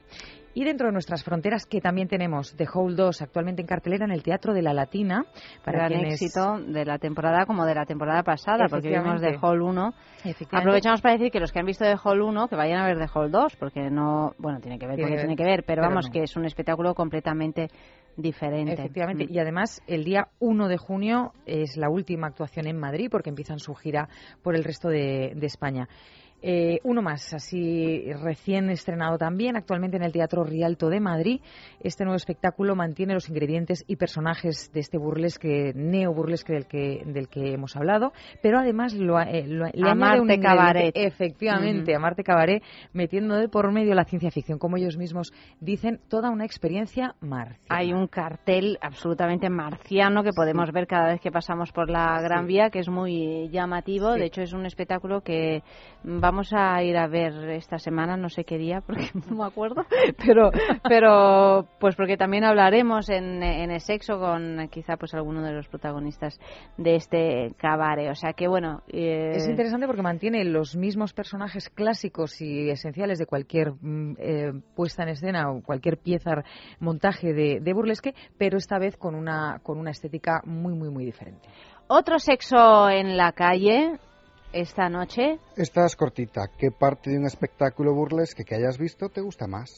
Y 0.54 0.66
dentro 0.66 0.88
de 0.88 0.92
nuestras 0.92 1.24
fronteras, 1.24 1.66
que 1.66 1.80
también 1.80 2.10
tenemos 2.10 2.54
The 2.58 2.68
Hole 2.74 2.94
2 2.96 3.22
actualmente 3.22 3.62
en 3.62 3.68
cartelera 3.70 4.04
en 4.04 4.12
el 4.12 4.22
Teatro 4.22 4.54
de 4.54 4.62
la 4.62 4.74
Latina. 4.74 5.24
Para 5.64 5.78
Gran 5.88 5.92
quienes- 6.02 6.22
éxito 6.22 6.60
de 6.60 6.84
la 6.84 6.98
temporada 6.98 7.46
como 7.46 7.66
de 7.66 7.74
la 7.74 7.86
temporada 7.86 8.22
pasada, 8.22 8.66
porque 8.70 8.90
vimos 8.90 9.22
The. 9.22 9.38
Hall 9.42 9.62
1. 9.62 9.94
Efectivamente. 10.26 10.58
Aprovechamos 10.58 11.00
para 11.02 11.14
decir 11.14 11.32
que 11.32 11.40
los 11.40 11.54
que 11.54 11.60
han 11.60 11.66
visto 11.66 11.86
The 11.86 11.96
Hall 12.04 12.22
1, 12.22 12.50
que 12.50 12.58
vayan 12.58 12.82
a 12.82 12.86
ver 12.86 12.98
The 12.98 13.08
Hall 13.14 13.32
2, 13.32 13.56
porque 13.56 13.90
no, 13.90 14.34
bueno, 14.40 14.60
tiene 14.60 14.78
que 14.78 14.88
ver, 14.88 14.98
Tiene 14.98 15.12
porque 15.12 15.22
que 15.22 15.26
tiene 15.28 15.36
que 15.38 15.44
ver, 15.46 15.64
pero, 15.66 15.84
pero 15.84 15.88
vamos, 15.90 16.08
no. 16.08 16.12
que 16.12 16.24
es 16.24 16.36
un 16.36 16.44
espectáculo 16.44 16.94
completamente 16.96 17.70
diferente. 18.18 18.74
Efectivamente, 18.74 19.26
Mm. 19.26 19.34
y 19.34 19.40
además 19.40 19.82
el 19.88 20.04
día 20.04 20.28
1 20.40 20.68
de 20.68 20.78
junio 20.78 21.34
es 21.46 21.78
la 21.78 21.90
última 21.90 22.28
actuación 22.28 22.68
en 22.68 22.78
Madrid 22.78 23.08
porque 23.10 23.30
empiezan 23.30 23.60
su 23.60 23.74
gira 23.74 24.10
por 24.44 24.56
el 24.56 24.64
resto 24.64 24.90
de, 24.90 25.34
de 25.36 25.46
España. 25.48 25.88
Eh, 26.42 26.80
uno 26.84 27.02
más, 27.02 27.34
así 27.34 28.12
recién 28.24 28.70
estrenado 28.70 29.18
también, 29.18 29.56
actualmente 29.56 29.98
en 29.98 30.04
el 30.04 30.12
Teatro 30.12 30.44
Rialto 30.44 30.90
de 30.90 31.00
Madrid. 31.00 31.42
Este 31.82 32.04
nuevo 32.04 32.16
espectáculo 32.18 32.76
mantiene 32.76 33.14
los 33.14 33.30
ingredientes 33.30 33.84
y 33.88 33.96
personajes 33.96 34.72
de 34.74 34.80
este 34.80 34.98
burlesque, 34.98 35.72
neo-burlesque 35.76 36.54
del 36.54 36.66
que, 36.66 37.04
del 37.06 37.28
que 37.30 37.54
hemos 37.54 37.76
hablado, 37.76 38.12
pero 38.42 38.60
además 38.60 38.94
lo, 38.94 39.20
eh, 39.20 39.46
lo- 39.48 39.66
le 39.72 39.90
Amarte 39.90 40.22
un 40.22 40.42
Cabaret. 40.42 40.92
Efectivamente, 40.96 41.92
Ujú. 41.92 41.98
Amarte 41.98 42.24
Cabaret, 42.24 42.64
metiendo 42.94 43.36
de 43.36 43.48
por 43.48 43.72
medio 43.72 43.94
la 43.94 44.06
ciencia 44.06 44.32
ficción, 44.32 44.58
como 44.58 44.78
ellos 44.78 44.98
mismos 44.98 45.32
dicen, 45.60 46.00
toda 46.10 46.30
una 46.32 46.46
experiencia 46.46 47.16
marcial. 47.22 47.66
Hay 47.70 47.94
un 47.94 48.08
cartel 48.08 48.78
absolutamente 48.82 49.50
marciano 49.50 50.24
que 50.24 50.32
podemos 50.34 50.72
ver 50.72 50.88
cada 50.88 51.08
vez 51.10 51.22
que 51.22 51.32
pasamos 51.32 51.72
por 51.72 51.90
la 51.90 52.20
Gran 52.22 52.48
Vía, 52.48 52.70
que 52.70 52.80
es 52.80 52.90
muy 52.90 53.50
llamativo. 53.50 54.14
Sí. 54.14 54.20
De 54.20 54.26
hecho, 54.26 54.42
es 54.42 54.54
un 54.54 54.66
espectáculo 54.66 55.22
que 55.22 55.62
vamos 56.32 56.54
a 56.54 56.82
ir 56.82 56.96
a 56.96 57.08
ver 57.08 57.34
esta 57.50 57.78
semana, 57.78 58.16
no 58.16 58.30
sé 58.30 58.46
qué 58.46 58.58
día, 58.58 58.80
porque 58.88 59.10
no 59.30 59.36
me 59.36 59.46
acuerdo, 59.46 59.84
pero, 60.26 60.50
pero 60.88 61.68
pues 61.78 61.98
porque 61.98 62.16
también 62.16 62.46
hablaremos 62.46 63.10
en, 63.10 63.44
en 63.44 63.70
el 63.70 63.82
sexo 63.82 64.18
con 64.18 64.70
quizá 64.70 64.96
pues 64.96 65.14
alguno 65.14 65.44
de 65.44 65.52
los 65.52 65.68
protagonistas 65.68 66.40
de 66.78 66.96
este 66.96 67.54
cabaret. 67.58 68.10
O 68.10 68.16
sea 68.16 68.32
que 68.32 68.48
bueno. 68.48 68.82
eh, 68.88 69.34
Es 69.36 69.50
interesante 69.50 69.88
porque 69.88 70.02
mantiene 70.02 70.46
los 70.46 70.78
mismos 70.78 71.12
personajes 71.12 71.70
clásicos 71.70 72.42
y 72.42 72.70
esenciales 72.70 73.20
de 73.20 73.26
cualquier 73.26 73.74
mm, 73.82 74.16
eh, 74.18 74.52
puesta 74.74 75.04
en 75.04 75.10
escena 75.10 75.52
o 75.52 75.62
cualquier 75.62 75.98
pieza, 75.98 76.32
montaje 76.80 77.34
de, 77.34 77.60
de 77.60 77.74
burlesque, 77.74 78.16
pero 78.38 78.58
esta 78.58 78.80
vez 78.80 78.96
con 78.96 79.16
una, 79.16 79.60
con 79.64 79.78
una 79.78 79.92
estética 79.92 80.42
muy, 80.46 80.74
muy, 80.76 80.90
muy 80.90 81.04
diferente. 81.04 81.50
Otro 81.88 82.20
sexo 82.20 82.90
en 82.90 83.18
la 83.18 83.34
calle 83.34 84.00
esta 84.54 84.90
noche. 84.90 85.40
Esta 85.56 85.86
es 85.86 85.96
cortita. 85.96 86.50
¿Qué 86.58 86.72
parte 86.72 87.12
de 87.12 87.18
un 87.18 87.26
espectáculo 87.26 87.94
burlesque 87.94 88.44
que 88.44 88.56
hayas 88.56 88.78
visto 88.78 89.10
te 89.10 89.22
gusta 89.22 89.48
más? 89.48 89.70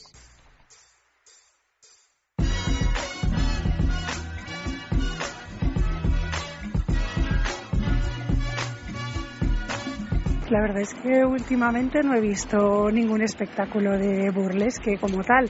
La 10.54 10.62
verdad 10.62 10.82
es 10.82 10.94
que 10.94 11.26
últimamente 11.26 12.04
no 12.04 12.14
he 12.14 12.22
visto 12.22 12.92
ningún 12.92 13.24
espectáculo 13.24 13.98
de 13.98 14.30
burlesque 14.30 15.00
como 15.02 15.24
tal. 15.24 15.50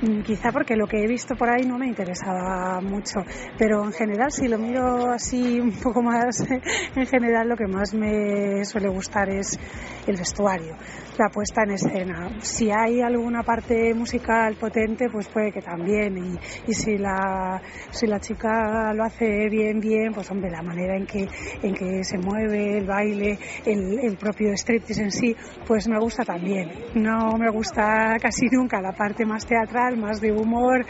Mm, 0.00 0.22
Quizá 0.22 0.52
porque 0.52 0.76
lo 0.76 0.86
que 0.86 1.02
he 1.02 1.08
visto 1.08 1.34
por 1.34 1.50
ahí 1.50 1.66
no 1.66 1.76
me 1.76 1.88
interesaba 1.88 2.80
mucho. 2.80 3.18
Pero 3.58 3.84
en 3.84 3.90
general, 3.90 4.30
si 4.30 4.46
lo 4.46 4.56
miro 4.56 5.10
así 5.10 5.58
un 5.58 5.72
poco 5.82 6.02
más, 6.02 6.38
en 6.94 7.04
general 7.04 7.48
lo 7.48 7.56
que 7.56 7.66
más 7.66 7.94
me 7.94 8.64
suele 8.64 8.88
gustar 8.90 9.28
es 9.28 9.58
el 10.06 10.16
vestuario, 10.16 10.76
la 11.18 11.28
puesta 11.28 11.62
en 11.62 11.72
escena. 11.72 12.28
Si 12.40 12.70
hay 12.70 13.00
alguna 13.00 13.42
parte 13.42 13.94
musical 13.94 14.56
potente, 14.56 15.08
pues 15.10 15.28
puede 15.28 15.52
que 15.52 15.60
también. 15.60 16.38
Y, 16.66 16.72
si, 16.72 16.96
la, 16.98 17.60
si 17.90 18.06
la 18.06 18.18
chica 18.20 18.92
lo 18.94 19.04
hace 19.04 19.48
bien, 19.48 19.80
bien, 19.80 20.12
pues 20.12 20.30
hombre, 20.30 20.50
la 20.50 20.62
manera 20.62 20.96
en 20.96 21.06
que, 21.06 21.26
en 21.62 21.74
que 21.74 22.04
se 22.04 22.18
mueve, 22.18 22.78
el 22.78 22.86
baile, 22.86 23.38
el, 23.64 23.98
el 24.00 24.16
propio 24.16 24.52
striptease 24.56 25.02
en 25.02 25.10
sí, 25.10 25.36
pues 25.66 25.88
me 25.88 25.98
gusta 25.98 26.24
también. 26.24 26.70
No 26.94 27.36
me 27.38 27.50
gusta 27.50 28.16
casi 28.20 28.46
nunca 28.50 28.80
la 28.80 28.92
parte 28.92 29.24
más 29.24 29.46
teatral, 29.46 29.96
más 29.96 30.20
de 30.20 30.32
humor 30.32 30.84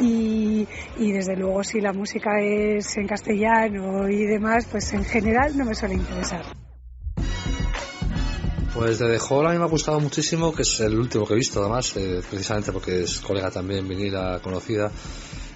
y, 0.00 0.66
y 0.98 1.12
desde 1.12 1.36
luego 1.36 1.62
si 1.64 1.80
la 1.80 1.92
música 1.92 2.40
es 2.40 2.96
en 2.96 3.06
castellano 3.06 4.08
y 4.08 4.26
demás, 4.26 4.66
pues 4.70 4.92
en 4.92 5.04
general 5.04 5.56
no 5.56 5.64
me 5.64 5.74
suele 5.74 5.94
interesar. 5.94 6.42
Pues 8.80 8.98
de 8.98 9.10
The 9.10 9.18
Hall 9.28 9.46
a 9.46 9.50
mí 9.50 9.58
me 9.58 9.64
ha 9.64 9.68
gustado 9.68 10.00
muchísimo, 10.00 10.54
que 10.54 10.62
es 10.62 10.80
el 10.80 10.98
último 10.98 11.26
que 11.26 11.34
he 11.34 11.36
visto 11.36 11.60
además, 11.60 11.94
eh, 11.98 12.22
precisamente 12.30 12.72
porque 12.72 13.02
es 13.02 13.20
colega 13.20 13.50
también, 13.50 13.86
vinila 13.86 14.40
conocida. 14.42 14.90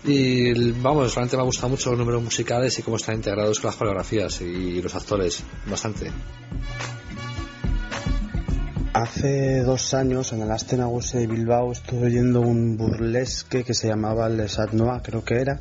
Y 0.04 0.72
vamos, 0.72 1.14
realmente 1.14 1.34
me 1.38 1.42
ha 1.42 1.46
gustado 1.46 1.70
mucho 1.70 1.88
los 1.88 1.98
números 1.98 2.22
musicales 2.22 2.78
y 2.78 2.82
cómo 2.82 2.98
están 2.98 3.14
integrados 3.14 3.60
con 3.60 3.68
las 3.68 3.76
coreografías 3.76 4.42
y 4.42 4.82
los 4.82 4.94
actores, 4.94 5.42
bastante. 5.64 6.10
Hace 8.92 9.62
dos 9.62 9.94
años 9.94 10.34
en 10.34 10.42
el 10.42 10.50
Astenaguse 10.50 11.20
de 11.20 11.26
Bilbao 11.26 11.72
estuve 11.72 12.08
oyendo 12.08 12.42
un 12.42 12.76
burlesque 12.76 13.64
que 13.64 13.72
se 13.72 13.88
llamaba 13.88 14.28
Les 14.28 14.58
Noa, 14.72 15.00
creo 15.02 15.24
que 15.24 15.36
era, 15.36 15.60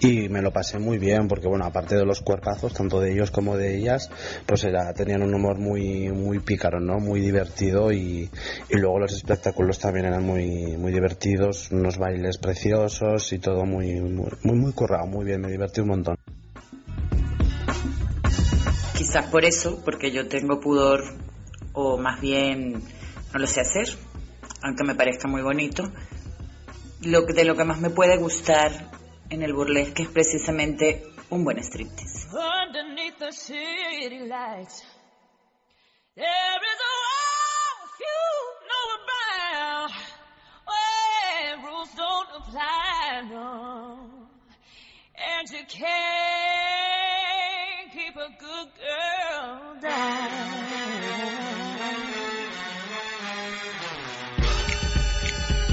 y 0.00 0.28
me 0.28 0.42
lo 0.42 0.52
pasé 0.52 0.78
muy 0.78 0.98
bien 0.98 1.26
porque 1.28 1.48
bueno, 1.48 1.64
aparte 1.64 1.96
de 1.96 2.04
los 2.04 2.20
cuerpazos, 2.20 2.74
tanto 2.74 3.00
de 3.00 3.12
ellos 3.12 3.30
como 3.30 3.56
de 3.56 3.76
ellas, 3.76 4.10
pues 4.44 4.64
era, 4.64 4.92
tenían 4.92 5.22
un 5.22 5.34
humor 5.34 5.58
muy 5.58 6.10
muy 6.10 6.38
pícaro, 6.40 6.80
¿no? 6.80 6.98
Muy 6.98 7.20
divertido 7.20 7.92
y, 7.92 8.30
y 8.68 8.76
luego 8.76 8.98
los 8.98 9.12
espectáculos 9.12 9.78
también 9.78 10.06
eran 10.06 10.24
muy 10.24 10.76
muy 10.76 10.92
divertidos, 10.92 11.70
unos 11.70 11.96
bailes 11.98 12.38
preciosos 12.38 13.32
y 13.32 13.38
todo 13.38 13.64
muy 13.64 14.00
muy 14.00 14.30
muy, 14.42 14.56
muy 14.56 14.72
currado, 14.72 15.06
muy 15.06 15.24
bien, 15.24 15.40
me 15.40 15.50
divertí 15.50 15.80
un 15.80 15.88
montón. 15.88 16.16
Quizás 18.96 19.26
por 19.26 19.44
eso, 19.44 19.82
porque 19.84 20.10
yo 20.10 20.28
tengo 20.28 20.60
pudor 20.60 21.02
o 21.72 21.98
más 21.98 22.20
bien 22.20 22.82
no 23.32 23.38
lo 23.38 23.46
sé 23.46 23.60
hacer, 23.60 23.88
aunque 24.62 24.84
me 24.84 24.94
parezca 24.94 25.28
muy 25.28 25.42
bonito. 25.42 25.84
Lo 27.02 27.26
que, 27.26 27.34
de 27.34 27.44
lo 27.44 27.54
que 27.54 27.64
más 27.64 27.78
me 27.78 27.90
puede 27.90 28.16
gustar 28.16 28.95
en 29.30 29.42
el 29.42 29.52
burlesque 29.52 30.02
es 30.04 30.08
precisamente 30.08 31.02
un 31.30 31.44
buen 31.44 31.58
striptease. 31.58 32.28
You 45.48 45.64
can't 45.68 45.86
keep 47.92 48.16
a 48.16 48.28
good 48.40 48.68
girl 48.76 49.80
down. 49.80 50.75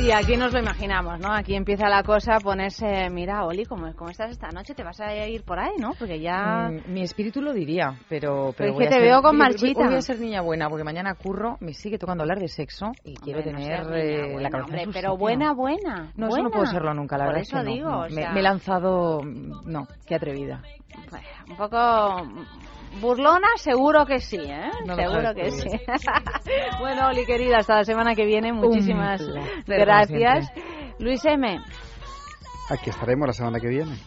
Sí, 0.03 0.11
aquí 0.11 0.35
nos 0.35 0.51
lo 0.51 0.59
imaginamos, 0.59 1.17
¿no? 1.21 1.31
Aquí 1.31 1.55
empieza 1.55 1.87
la 1.87 2.03
cosa 2.03 2.35
a 2.35 2.39
ponerse, 2.41 3.09
mira, 3.09 3.45
Oli, 3.45 3.63
¿cómo, 3.65 3.95
¿cómo 3.95 4.09
estás 4.09 4.31
esta 4.31 4.49
noche? 4.49 4.75
¿Te 4.75 4.83
vas 4.83 4.99
a 4.99 5.15
ir 5.25 5.43
por 5.45 5.57
ahí, 5.59 5.71
no? 5.79 5.91
Porque 5.97 6.19
ya... 6.19 6.69
Mm, 6.69 6.91
mi 6.91 7.03
espíritu 7.03 7.41
lo 7.41 7.53
diría, 7.53 7.95
pero... 8.09 8.53
Pero 8.57 8.71
es 8.71 8.75
voy 8.75 8.83
que 8.83 8.89
te 8.89 8.95
ser- 8.95 9.03
veo 9.03 9.21
con 9.21 9.31
voy- 9.31 9.37
marchita. 9.47 9.79
Hoy 9.79 9.87
voy 9.87 9.95
a 9.95 10.01
ser 10.01 10.19
niña 10.19 10.41
buena, 10.41 10.67
porque 10.69 10.83
mañana 10.83 11.15
curro, 11.15 11.55
me 11.61 11.73
sigue 11.73 11.97
tocando 11.97 12.23
hablar 12.23 12.39
de 12.39 12.49
sexo 12.49 12.91
y 13.05 13.13
quiero 13.15 13.39
Hombre, 13.39 13.53
no 13.53 13.59
tener 13.59 13.85
niña 13.87 13.97
eh, 13.97 14.21
buena, 14.33 14.41
la 14.41 14.49
cabeza 14.49 14.65
hombre, 14.67 14.81
pero 14.87 15.11
sitio. 15.11 15.17
buena, 15.17 15.53
buena. 15.53 15.95
No, 15.95 16.01
eso 16.01 16.17
no 16.17 16.27
buena. 16.27 16.49
puedo 16.49 16.65
serlo 16.65 16.93
nunca, 16.93 17.17
la 17.17 17.23
Por 17.23 17.33
verdad 17.35 17.47
eso 17.47 17.57
es 17.57 17.63
que 17.63 17.69
no, 17.69 17.73
digo, 17.73 17.89
no. 17.89 17.99
o 17.99 18.03
Me, 18.03 18.09
sea, 18.09 18.31
me 18.33 18.39
he 18.41 18.43
lanzado... 18.43 19.21
No, 19.23 19.87
qué 20.05 20.15
atrevida. 20.15 20.61
bueno, 21.11 21.27
un 21.47 21.55
poco 21.55 22.27
burlona, 22.99 23.47
seguro 23.57 24.05
que 24.05 24.19
sí, 24.19 24.37
¿eh? 24.37 24.71
No 24.85 24.95
seguro 24.95 25.33
que 25.33 25.51
sí. 25.51 25.69
bueno, 26.79 27.07
Oli, 27.07 27.25
querida, 27.25 27.57
hasta 27.57 27.75
la 27.75 27.83
semana 27.83 28.15
que 28.15 28.25
viene. 28.25 28.53
Muchísimas 28.53 29.21
gracias. 29.65 30.51
Luis 30.99 31.23
M. 31.25 31.59
Aquí 32.69 32.89
estaremos 32.89 33.27
la 33.27 33.33
semana 33.33 33.59
que 33.59 33.67
viene. 33.67 33.97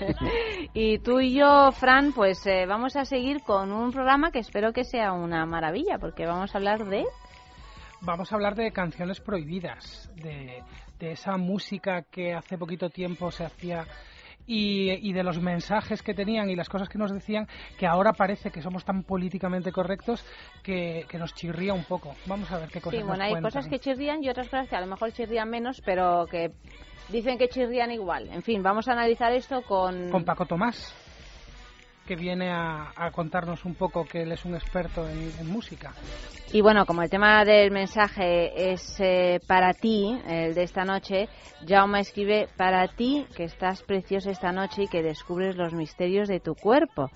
y 0.74 0.98
tú 0.98 1.20
y 1.20 1.34
yo, 1.34 1.70
Fran, 1.72 2.12
pues 2.12 2.44
eh, 2.46 2.66
vamos 2.66 2.96
a 2.96 3.04
seguir 3.04 3.42
con 3.42 3.70
un 3.70 3.92
programa 3.92 4.32
que 4.32 4.40
espero 4.40 4.72
que 4.72 4.84
sea 4.84 5.12
una 5.12 5.46
maravilla, 5.46 5.98
porque 5.98 6.26
vamos 6.26 6.52
a 6.54 6.58
hablar 6.58 6.84
de... 6.86 7.04
Vamos 8.00 8.32
a 8.32 8.34
hablar 8.34 8.56
de 8.56 8.72
canciones 8.72 9.20
prohibidas, 9.20 10.10
de, 10.16 10.64
de 10.98 11.12
esa 11.12 11.36
música 11.36 12.02
que 12.02 12.34
hace 12.34 12.58
poquito 12.58 12.90
tiempo 12.90 13.30
se 13.30 13.44
hacía 13.44 13.86
y, 14.46 14.90
y 15.08 15.12
de 15.12 15.22
los 15.22 15.40
mensajes 15.40 16.02
que 16.02 16.14
tenían 16.14 16.50
y 16.50 16.56
las 16.56 16.68
cosas 16.68 16.88
que 16.88 16.98
nos 16.98 17.12
decían 17.12 17.46
que 17.78 17.86
ahora 17.86 18.12
parece 18.12 18.50
que 18.50 18.62
somos 18.62 18.84
tan 18.84 19.02
políticamente 19.04 19.72
correctos 19.72 20.24
que, 20.62 21.04
que 21.08 21.18
nos 21.18 21.34
chirría 21.34 21.72
un 21.74 21.84
poco. 21.84 22.14
Vamos 22.26 22.50
a 22.50 22.58
ver 22.58 22.68
qué 22.70 22.80
cosas 22.80 22.98
Sí, 23.00 23.04
bueno, 23.06 23.18
nos 23.18 23.24
hay 23.24 23.30
cuentan. 23.32 23.50
cosas 23.50 23.68
que 23.68 23.78
chirrían 23.78 24.22
y 24.24 24.28
otras 24.28 24.48
cosas 24.48 24.68
que 24.68 24.76
a 24.76 24.80
lo 24.80 24.86
mejor 24.86 25.12
chirrían 25.12 25.48
menos, 25.48 25.80
pero 25.84 26.26
que 26.30 26.50
dicen 27.08 27.38
que 27.38 27.48
chirrían 27.48 27.90
igual. 27.90 28.28
En 28.32 28.42
fin, 28.42 28.62
vamos 28.62 28.88
a 28.88 28.92
analizar 28.92 29.32
esto 29.32 29.62
con... 29.62 30.10
con 30.10 30.24
Paco 30.24 30.46
Tomás, 30.46 30.94
que 32.06 32.16
viene 32.16 32.50
a, 32.50 32.92
a 32.96 33.10
contarnos 33.10 33.64
un 33.64 33.74
poco 33.74 34.04
que 34.04 34.22
él 34.22 34.32
es 34.32 34.44
un 34.44 34.54
experto 34.54 35.08
en, 35.08 35.32
música. 35.46 35.92
Y 36.52 36.60
bueno, 36.60 36.84
como 36.84 37.02
el 37.02 37.10
tema 37.10 37.44
del 37.44 37.70
mensaje 37.70 38.72
es 38.72 39.00
eh, 39.00 39.40
para 39.46 39.72
ti, 39.72 40.20
el 40.26 40.54
de 40.54 40.62
esta 40.62 40.84
noche, 40.84 41.28
Jaume 41.66 42.00
escribe 42.00 42.48
para 42.56 42.88
ti 42.88 43.26
que 43.36 43.44
estás 43.44 43.82
preciosa 43.82 44.30
esta 44.30 44.52
noche 44.52 44.84
y 44.84 44.88
que 44.88 45.02
descubres 45.02 45.56
los 45.56 45.72
misterios 45.72 46.28
de 46.28 46.40
tu 46.40 46.54
cuerpo. 46.54 47.10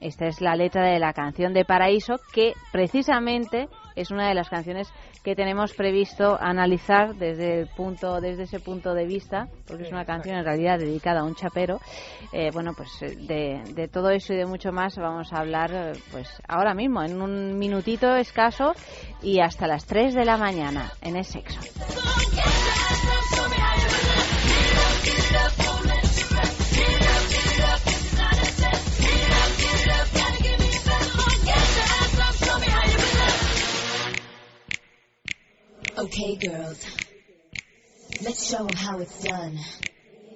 Esta 0.00 0.26
es 0.26 0.40
la 0.40 0.56
letra 0.56 0.84
de 0.84 0.98
la 0.98 1.12
canción 1.12 1.52
de 1.52 1.64
Paraíso, 1.64 2.16
que 2.32 2.54
precisamente 2.72 3.68
es 3.96 4.10
una 4.10 4.28
de 4.28 4.34
las 4.34 4.48
canciones 4.48 4.92
que 5.22 5.34
tenemos 5.34 5.72
previsto 5.74 6.36
analizar 6.40 7.14
desde 7.14 7.60
el 7.60 7.68
punto, 7.68 8.20
desde 8.20 8.44
ese 8.44 8.60
punto 8.60 8.94
de 8.94 9.06
vista, 9.06 9.48
porque 9.66 9.84
es 9.84 9.92
una 9.92 10.04
canción 10.04 10.36
en 10.36 10.44
realidad 10.44 10.78
dedicada 10.78 11.20
a 11.20 11.24
un 11.24 11.34
chapero. 11.34 11.80
Eh, 12.32 12.50
bueno, 12.52 12.72
pues 12.76 12.90
eh, 13.02 13.62
de, 13.74 13.88
todo 13.88 14.10
eso 14.10 14.32
y 14.32 14.36
de 14.36 14.46
mucho 14.46 14.72
más 14.72 14.96
vamos 14.96 15.32
a 15.32 15.38
hablar, 15.38 15.70
eh, 15.72 15.92
pues 16.10 16.28
ahora 16.48 16.74
mismo, 16.74 17.02
en 17.02 17.20
un 17.20 17.58
minutito 17.58 18.16
escaso 18.16 18.74
y 19.22 19.40
hasta 19.40 19.66
las 19.66 19.86
3 19.86 20.14
de 20.14 20.24
la 20.24 20.36
mañana 20.36 20.92
en 21.02 21.16
el 21.16 21.24
sexo. 21.24 21.60
Okay, 35.98 36.36
girls. 36.36 36.86
Let's 38.22 38.48
show 38.48 38.66
'em 38.66 38.74
how 38.74 38.98
it's 39.00 39.22
done. 39.22 39.58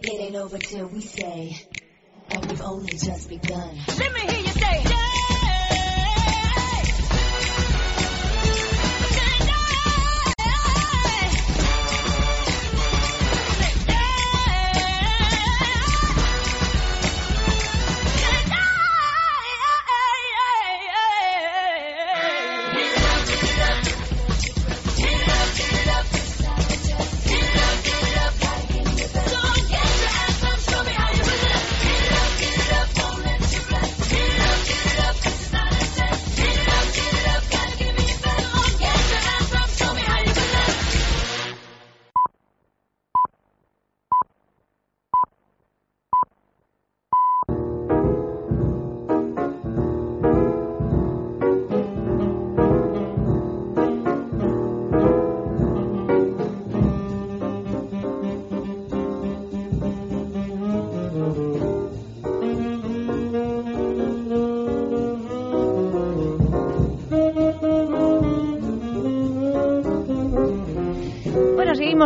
It 0.03 0.21
ain't 0.21 0.37
over 0.37 0.59
till 0.59 0.87
we 0.87 1.01
say, 1.01 1.57
and 2.31 2.45
we've 2.47 2.61
only 2.61 2.93
just 2.99 3.29
begun. 3.31 3.79
Let 3.99 4.13
me 4.13 4.21
hear 4.21 4.41
you 4.41 4.49
say, 4.49 5.06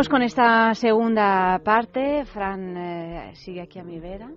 seguimos 0.03 0.09
con 0.09 0.21
esta 0.23 0.73
segunda 0.73 1.59
parte. 1.63 2.25
Fran 2.25 2.77
eh, 2.77 3.31
sigue 3.35 3.61
aquí 3.61 3.79
a 3.79 3.83
mi 3.83 3.99
vera. 3.99 4.29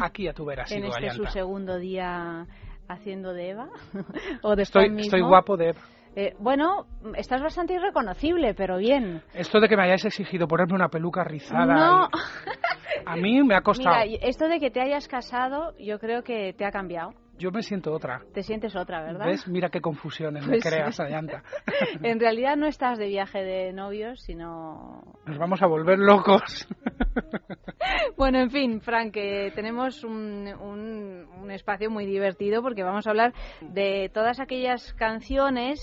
Aquí 0.00 0.26
a 0.28 0.32
tu 0.32 0.44
vera, 0.44 0.62
en 0.68 0.68
sigo, 0.68 0.86
este 0.88 1.10
su 1.10 1.22
Ayanta. 1.22 1.30
segundo 1.30 1.78
día 1.78 2.46
haciendo 2.88 3.32
de 3.32 3.50
Eva 3.50 3.68
o 4.42 4.56
de 4.56 4.62
Estoy, 4.62 4.88
mismo. 4.90 5.00
estoy 5.02 5.20
guapo 5.20 5.56
de... 5.56 5.74
Eh, 6.16 6.34
bueno, 6.40 6.86
estás 7.14 7.40
bastante 7.40 7.74
irreconocible, 7.74 8.52
pero 8.54 8.78
bien. 8.78 9.22
Esto 9.32 9.60
de 9.60 9.68
que 9.68 9.76
me 9.76 9.84
hayáis 9.84 10.04
exigido 10.04 10.48
ponerme 10.48 10.74
una 10.74 10.88
peluca 10.88 11.22
rizada, 11.22 11.66
No. 11.66 12.08
y- 12.08 13.02
a 13.06 13.14
mí 13.16 13.40
me 13.44 13.54
ha 13.54 13.60
costado. 13.62 13.94
Mira, 14.04 14.18
esto 14.26 14.48
de 14.48 14.58
que 14.58 14.72
te 14.72 14.80
hayas 14.80 15.06
casado, 15.06 15.72
yo 15.78 16.00
creo 16.00 16.24
que 16.24 16.52
te 16.54 16.64
ha 16.64 16.72
cambiado. 16.72 17.12
Yo 17.40 17.50
me 17.50 17.62
siento 17.62 17.92
otra. 17.92 18.22
Te 18.34 18.42
sientes 18.42 18.76
otra, 18.76 19.00
¿verdad? 19.02 19.24
¿Ves? 19.24 19.48
Mira 19.48 19.70
qué 19.70 19.80
confusiones 19.80 20.44
Pues 20.46 20.56
me 20.58 20.60
sí. 20.60 20.68
creas, 20.68 21.00
Ayanta. 21.00 21.42
en 22.02 22.20
realidad 22.20 22.54
no 22.56 22.66
estás 22.66 22.98
de 22.98 23.06
viaje 23.08 23.42
de 23.42 23.72
novios, 23.72 24.20
sino 24.20 25.02
Nos 25.24 25.38
vamos 25.38 25.62
a 25.62 25.66
volver 25.66 25.98
locos. 25.98 26.68
Bueno, 28.16 28.38
en 28.38 28.50
fin, 28.50 28.80
Frank, 28.82 29.12
que 29.14 29.52
tenemos 29.54 30.04
un, 30.04 30.46
un- 30.60 31.26
un 31.42 31.50
espacio 31.50 31.90
muy 31.90 32.04
divertido 32.04 32.60
porque 32.62 32.82
vamos 32.82 33.06
a 33.06 33.10
hablar 33.10 33.32
de 33.62 34.10
todas 34.12 34.38
aquellas 34.40 34.92
canciones 34.94 35.80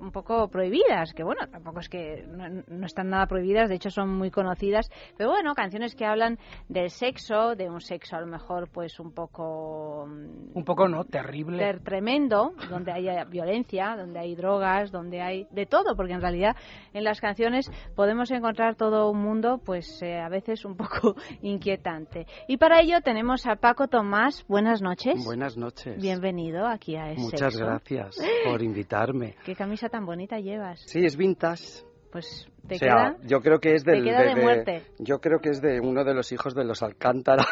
un 0.00 0.12
poco 0.12 0.48
prohibidas, 0.48 1.12
que 1.12 1.24
bueno, 1.24 1.46
tampoco 1.50 1.80
es 1.80 1.88
que 1.88 2.24
no, 2.28 2.62
no 2.68 2.86
están 2.86 3.10
nada 3.10 3.26
prohibidas, 3.26 3.68
de 3.68 3.74
hecho 3.76 3.90
son 3.90 4.08
muy 4.10 4.30
conocidas, 4.30 4.88
pero 5.16 5.30
bueno, 5.30 5.54
canciones 5.54 5.94
que 5.94 6.04
hablan 6.06 6.38
del 6.68 6.90
sexo, 6.90 7.54
de 7.56 7.68
un 7.68 7.80
sexo 7.80 8.16
a 8.16 8.20
lo 8.20 8.26
mejor 8.26 8.68
pues 8.70 8.98
un 9.00 9.12
poco... 9.12 10.06
mm, 10.08 10.56
Un 10.56 10.64
poco, 10.64 10.88
¿no? 10.88 11.04
Terrible. 11.04 11.58
ter- 11.58 11.80
tremendo, 11.82 12.52
donde 12.70 12.92
hay 12.92 13.06
violencia, 13.28 13.96
donde 13.96 14.18
hay 14.20 14.34
drogas, 14.34 14.90
donde 14.92 15.20
hay 15.20 15.46
de 15.50 15.66
todo, 15.66 15.96
porque 15.96 16.12
en 16.12 16.20
realidad 16.20 16.56
en 16.92 17.04
las 17.04 17.20
canciones 17.20 17.70
podemos 17.96 18.30
encontrar 18.30 18.76
todo 18.76 19.10
un 19.10 19.20
mundo, 19.22 19.60
pues 19.64 20.00
eh, 20.02 20.18
a 20.20 20.28
veces 20.28 20.64
un 20.64 20.76
poco 20.76 21.14
inquietante. 21.42 22.26
Y 22.48 22.56
para 22.56 22.80
ello 22.80 23.00
tenemos 23.02 23.46
a 23.46 23.56
Paco 23.56 23.88
Tomás. 23.88 24.44
Buenas 24.48 24.80
noches. 24.82 25.24
Buenas 25.24 25.56
noches. 25.56 26.00
Bienvenido 26.00 26.66
aquí 26.66 26.96
a 26.96 27.10
Es 27.12 27.18
Muchas 27.18 27.52
Sexo. 27.54 27.64
gracias 27.66 28.16
por 28.44 28.62
invitarme. 28.62 29.34
¿Qué 29.44 29.54
camisa 29.72 29.88
tan 29.88 30.04
bonita 30.04 30.38
llevas? 30.38 30.80
Sí, 30.84 31.02
es 31.02 31.16
vintage. 31.16 31.82
Pues 32.10 32.46
te 32.68 32.76
o 32.76 32.78
sea, 32.78 32.88
queda. 32.88 33.16
yo 33.26 33.40
creo 33.40 33.58
que 33.58 33.74
es 33.74 33.84
te 33.84 33.90
del, 33.92 34.04
queda 34.04 34.22
de 34.22 34.36
muerte. 34.36 34.82
yo 34.98 35.20
creo 35.20 35.40
que 35.40 35.50
es 35.50 35.60
de 35.60 35.80
uno 35.80 36.04
de 36.04 36.14
los 36.14 36.30
hijos 36.32 36.54
de 36.54 36.64
los 36.64 36.82
Alcántara 36.82 37.44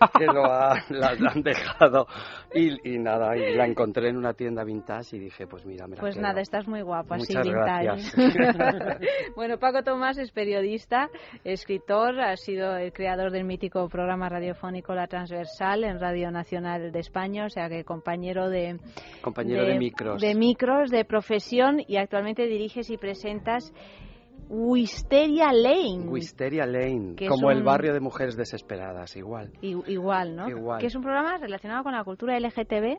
que 0.18 0.26
lo 0.26 0.44
ha- 0.44 0.74
han 1.32 1.42
dejado 1.42 2.06
y, 2.54 2.94
y 2.94 2.98
nada, 2.98 3.36
y 3.36 3.54
la 3.56 3.66
encontré 3.66 4.08
en 4.10 4.16
una 4.16 4.34
tienda 4.34 4.62
vintage 4.64 5.16
y 5.16 5.18
dije, 5.20 5.46
pues 5.46 5.64
mira, 5.66 5.86
me 5.86 5.96
la 5.96 6.00
Pues 6.00 6.14
quedo. 6.14 6.22
nada, 6.22 6.40
estás 6.40 6.66
muy 6.68 6.82
guapo, 6.82 7.14
así 7.14 7.34
vintage. 7.36 8.02
bueno, 9.36 9.58
Paco 9.58 9.82
Tomás 9.82 10.18
es 10.18 10.30
periodista, 10.32 11.08
escritor, 11.44 12.20
ha 12.20 12.36
sido 12.36 12.76
el 12.76 12.92
creador 12.92 13.30
del 13.30 13.44
mítico 13.44 13.88
programa 13.88 14.28
radiofónico 14.28 14.94
La 14.94 15.06
Transversal 15.06 15.84
en 15.84 15.98
Radio 15.98 16.30
Nacional 16.30 16.92
de 16.92 16.98
España, 17.00 17.46
o 17.46 17.48
sea 17.50 17.68
que 17.68 17.84
compañero 17.84 18.48
de 18.48 18.78
Compañero 19.22 19.64
de 19.66 19.78
micros. 19.78 20.20
de 20.20 20.34
micros, 20.34 20.90
de 20.90 21.04
profesión 21.04 21.80
y 21.86 21.96
actualmente 21.96 22.46
diriges 22.46 22.90
y 22.90 22.96
presentas 22.96 23.72
Wisteria 24.54 25.50
Lane. 25.50 26.06
Wisteria 26.08 26.66
Lane, 26.66 27.16
como 27.26 27.50
el 27.50 27.62
barrio 27.62 27.94
de 27.94 28.00
mujeres 28.00 28.36
desesperadas, 28.36 29.16
igual. 29.16 29.50
I- 29.62 29.82
Igual, 29.86 30.36
¿no? 30.36 30.46
Igual. 30.46 30.78
Que 30.78 30.88
es 30.88 30.94
un 30.94 31.02
programa 31.02 31.38
relacionado 31.38 31.82
con 31.82 31.92
la 31.94 32.04
cultura 32.04 32.36
LGTB 32.38 32.98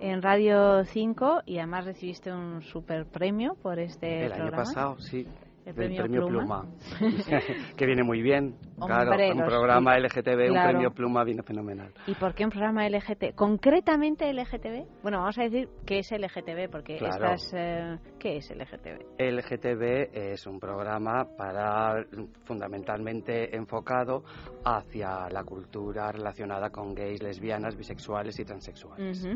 en 0.00 0.22
Radio 0.22 0.84
5 0.84 1.42
y 1.46 1.58
además 1.58 1.84
recibiste 1.86 2.32
un 2.32 2.62
super 2.62 3.06
premio 3.06 3.56
por 3.60 3.80
este 3.80 4.26
el 4.26 4.32
año 4.32 4.42
programa. 4.44 4.64
pasado, 4.64 4.98
sí. 5.00 5.26
El 5.66 5.74
del 5.74 5.96
premio 5.96 6.26
Pluma. 6.26 6.66
Pluma. 6.98 7.40
que 7.76 7.86
viene 7.86 8.02
muy 8.02 8.20
bien. 8.20 8.54
claro, 8.84 9.12
un 9.34 9.44
programa 9.46 9.98
LGTB, 9.98 10.50
un 10.50 10.62
premio 10.62 10.90
Pluma 10.90 11.24
viene 11.24 11.42
fenomenal. 11.42 11.92
¿Y 12.06 12.14
por 12.14 12.34
qué 12.34 12.44
un 12.44 12.50
programa 12.50 12.86
LGTB? 12.88 13.34
¿Concretamente 13.34 14.30
LGTB? 14.32 15.02
Bueno, 15.02 15.20
vamos 15.20 15.38
a 15.38 15.44
decir 15.44 15.68
qué 15.86 16.00
es 16.00 16.10
LGTB, 16.12 16.70
porque 16.70 16.98
Claro. 16.98 17.32
estas... 17.34 17.52
eh, 17.54 17.98
¿Qué 18.18 18.36
es 18.36 18.50
LGTB? 18.50 19.18
LGTB 19.18 20.10
es 20.12 20.46
un 20.46 20.60
programa 20.60 21.26
para 21.36 22.04
fundamentalmente 22.44 23.56
enfocado 23.56 24.22
hacia 24.64 25.28
la 25.30 25.44
cultura 25.44 26.12
relacionada 26.12 26.70
con 26.70 26.94
gays, 26.94 27.22
lesbianas, 27.22 27.76
bisexuales 27.76 28.38
y 28.38 28.44
transexuales. 28.44 29.26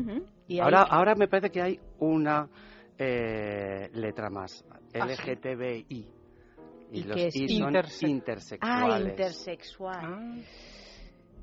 Y 0.47 0.59
Ahora, 0.59 0.83
ahora 0.83 1.15
me 1.15 1.27
parece 1.27 1.49
que 1.49 1.61
hay 1.61 1.79
una 1.99 2.47
eh, 2.97 3.89
letra 3.93 4.29
más, 4.29 4.63
Ah. 4.93 5.05
LGTBI. 5.05 6.18
¿Y 6.91 7.03
los 7.03 7.15
qué 7.15 7.27
es? 7.27 7.35
I 7.35 7.59
son 7.59 7.73
Interse- 7.73 8.07
intersexuales. 8.09 8.61
Ah, 8.95 8.99
intersexual. 8.99 10.43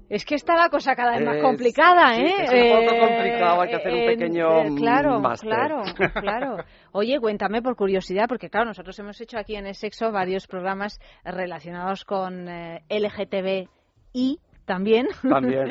Es 0.09 0.25
que 0.25 0.37
está 0.37 0.55
la 0.55 0.69
cosa 0.69 0.95
cada 0.95 1.17
vez 1.17 1.27
más 1.27 1.43
complicada, 1.43 2.15
sí, 2.15 2.21
¿eh? 2.23 2.35
es 2.45 2.51
un 2.53 2.81
poco 2.87 2.95
Eh, 2.95 3.01
complicado, 3.01 3.61
hay 3.61 3.69
que 3.71 3.75
hacer 3.75 3.93
un 3.93 4.07
pequeño 4.07 4.59
eh, 4.63 4.75
Claro, 4.77 5.21
máster. 5.21 5.49
claro, 5.51 5.83
claro. 6.23 6.57
Oye, 6.93 7.19
cuéntame 7.19 7.61
por 7.61 7.75
curiosidad, 7.75 8.27
porque 8.29 8.49
claro, 8.49 8.67
nosotros 8.67 8.97
hemos 9.01 9.21
hecho 9.21 9.37
aquí 9.37 9.57
en 9.57 9.67
el 9.67 9.75
sexo 9.75 10.13
varios 10.13 10.47
programas 10.47 11.01
relacionados 11.25 12.05
con 12.05 12.49
eh, 12.49 12.85
LGTBI 12.89 14.39
también. 14.67 15.07
También. 15.23 15.71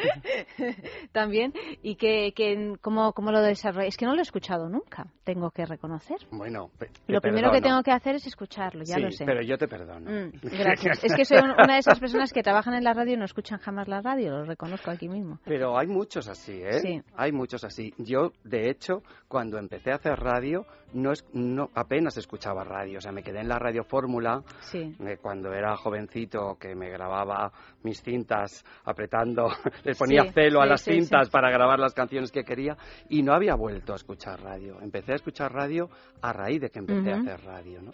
también. 1.12 1.54
Y 1.84 1.96
que, 1.96 2.34
que 2.36 2.76
¿cómo, 2.82 3.14
cómo 3.14 3.32
lo 3.32 3.42
desarrollas? 3.42 3.90
Es 3.90 3.98
que 3.98 4.06
no 4.06 4.14
lo 4.14 4.20
he 4.20 4.24
escuchado 4.24 4.70
nunca, 4.70 5.06
tengo 5.24 5.52
que 5.52 5.66
reconocer. 5.66 6.18
Bueno, 6.32 6.72
Lo 7.08 7.22
primero 7.22 7.52
que 7.52 7.62
tengo 7.62 7.82
que 7.84 7.92
hacer 7.92 8.16
es 8.16 8.26
escucharlo, 8.28 8.84
ya 8.84 8.96
sí, 8.96 9.02
lo 9.02 9.12
sé. 9.12 9.26
pero 9.26 9.42
yo 9.42 9.58
te 9.58 9.68
perdono. 9.68 10.10
Mm, 10.10 10.32
gracias. 10.42 11.04
Es 11.04 11.14
que 11.16 11.26
soy 11.26 11.38
un- 11.40 11.52
una 11.52 11.74
de 11.74 11.80
esas 11.80 12.00
personas 12.00 12.34
que 12.34 12.42
trabajan 12.42 12.74
en 12.74 12.84
la 12.84 12.94
radio 12.94 13.14
y 13.14 13.18
no 13.18 13.26
escuchan 13.26 13.60
jamás 13.60 13.88
la 13.88 14.02
radio, 14.02 14.32
lo 14.32 14.46
reconozco 14.46 14.90
aquí 14.92 15.08
mismo. 15.10 15.40
Pero 15.46 15.78
hay 15.78 15.88
muchos 15.88 16.28
así, 16.28 16.62
¿eh? 16.64 16.80
Sí. 16.80 17.02
Hay 17.16 17.32
muchos 17.32 17.64
así. 17.64 17.94
Yo, 17.98 18.32
de 18.44 18.70
hecho, 18.70 19.04
cuando 19.28 19.58
empecé 19.58 19.92
a 19.92 19.96
hacer 19.96 20.18
radio, 20.20 20.66
no, 20.96 21.12
es, 21.12 21.24
no 21.34 21.70
apenas 21.76 22.18
escuchaba 22.18 22.64
radio. 22.64 22.98
O 22.98 23.02
sea, 23.02 23.12
me 23.12 23.22
quedé 23.22 23.42
en 23.42 23.50
la 23.50 23.60
radio 23.60 23.84
fórmula 23.84 24.42
Sí. 24.62 24.96
eh, 25.00 25.18
cuando 25.22 25.54
era 25.54 25.76
jovencito, 25.76 26.58
que 26.60 26.74
me 26.76 26.90
grababa 26.90 27.52
mis 27.84 28.02
cintas 28.02 28.64
apretando, 28.86 29.50
les 29.84 29.98
ponía 29.98 30.24
Sí, 30.24 30.30
celo 30.34 30.62
a 30.62 30.64
sí, 30.66 30.70
las 30.70 30.82
cintas 30.84 31.30
para 31.30 31.52
grabar 31.52 31.80
las 31.80 31.94
canciones 31.94 32.32
que 32.32 32.44
quería 32.44 32.78
y 33.10 33.22
no 33.22 33.34
había 33.34 33.56
vuelto 33.56 33.94
a 33.94 33.98
escuchar 33.98 34.42
radio. 34.42 34.80
Empecé 34.82 35.12
a 35.12 35.16
escuchar 35.16 35.54
radio 35.54 35.90
a 36.22 36.34
raíz 36.34 36.62
de 36.62 36.70
que 36.70 36.80
empecé 36.80 37.12
a 37.12 37.18
hacer 37.18 37.44
radio, 37.46 37.82
¿no? 37.82 37.92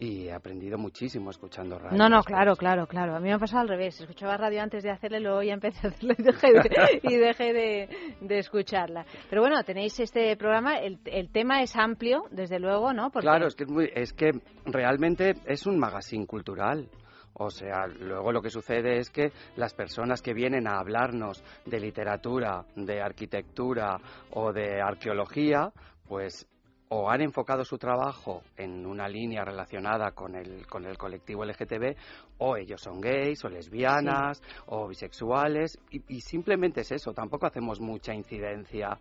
Y 0.00 0.28
he 0.28 0.32
aprendido 0.32 0.78
muchísimo 0.78 1.30
escuchando 1.30 1.78
radio. 1.78 1.96
No, 1.96 2.08
no, 2.08 2.22
claro, 2.22 2.56
claro, 2.56 2.86
claro. 2.86 3.14
A 3.14 3.20
mí 3.20 3.28
me 3.28 3.34
ha 3.34 3.38
pasado 3.38 3.60
al 3.60 3.68
revés. 3.68 4.00
Escuchaba 4.00 4.36
radio 4.38 4.62
antes 4.62 4.82
de 4.82 4.90
hacerle, 4.90 5.20
luego 5.20 5.42
ya 5.42 5.52
empecé 5.52 5.86
a 5.86 5.90
hacerlo 5.90 6.14
y 6.18 6.22
dejé 6.22 6.52
de, 6.52 7.00
y 7.02 7.16
dejé 7.18 7.52
de, 7.52 7.88
de 8.22 8.38
escucharla. 8.38 9.04
Pero 9.28 9.42
bueno, 9.42 9.62
tenéis 9.62 10.00
este 10.00 10.34
programa. 10.38 10.78
El, 10.78 10.98
el 11.04 11.30
tema 11.30 11.60
es 11.62 11.76
amplio, 11.76 12.24
desde 12.30 12.58
luego, 12.58 12.94
¿no? 12.94 13.10
Porque 13.10 13.26
Claro, 13.26 13.46
es 13.46 13.54
que, 13.54 13.64
es, 13.64 13.70
muy- 13.70 13.90
es 13.94 14.12
que 14.14 14.30
realmente 14.64 15.34
es 15.44 15.66
un 15.66 15.78
magazine 15.78 16.26
cultural. 16.26 16.88
O 17.34 17.50
sea, 17.50 17.86
luego 17.86 18.32
lo 18.32 18.40
que 18.42 18.50
sucede 18.50 18.98
es 18.98 19.10
que 19.10 19.32
las 19.56 19.72
personas 19.74 20.20
que 20.22 20.32
vienen 20.34 20.66
a 20.66 20.78
hablarnos 20.78 21.42
de 21.66 21.78
literatura, 21.78 22.64
de 22.74 23.00
arquitectura 23.02 23.98
o 24.32 24.52
de 24.52 24.80
arqueología, 24.80 25.70
pues 26.08 26.46
o 26.92 27.08
han 27.08 27.20
enfocado 27.20 27.64
su 27.64 27.78
trabajo 27.78 28.42
en 28.56 28.84
una 28.84 29.08
línea 29.08 29.44
relacionada 29.44 30.10
con 30.10 30.34
el, 30.34 30.66
con 30.66 30.84
el 30.86 30.98
colectivo 30.98 31.44
LGTB, 31.44 31.96
o 32.38 32.56
ellos 32.56 32.80
son 32.80 33.00
gays, 33.00 33.44
o 33.44 33.48
lesbianas, 33.48 34.42
o 34.66 34.88
bisexuales, 34.88 35.78
y, 35.90 36.02
y 36.16 36.20
simplemente 36.20 36.80
es 36.80 36.90
eso, 36.90 37.12
tampoco 37.12 37.46
hacemos 37.46 37.80
mucha 37.80 38.12
incidencia 38.12 38.98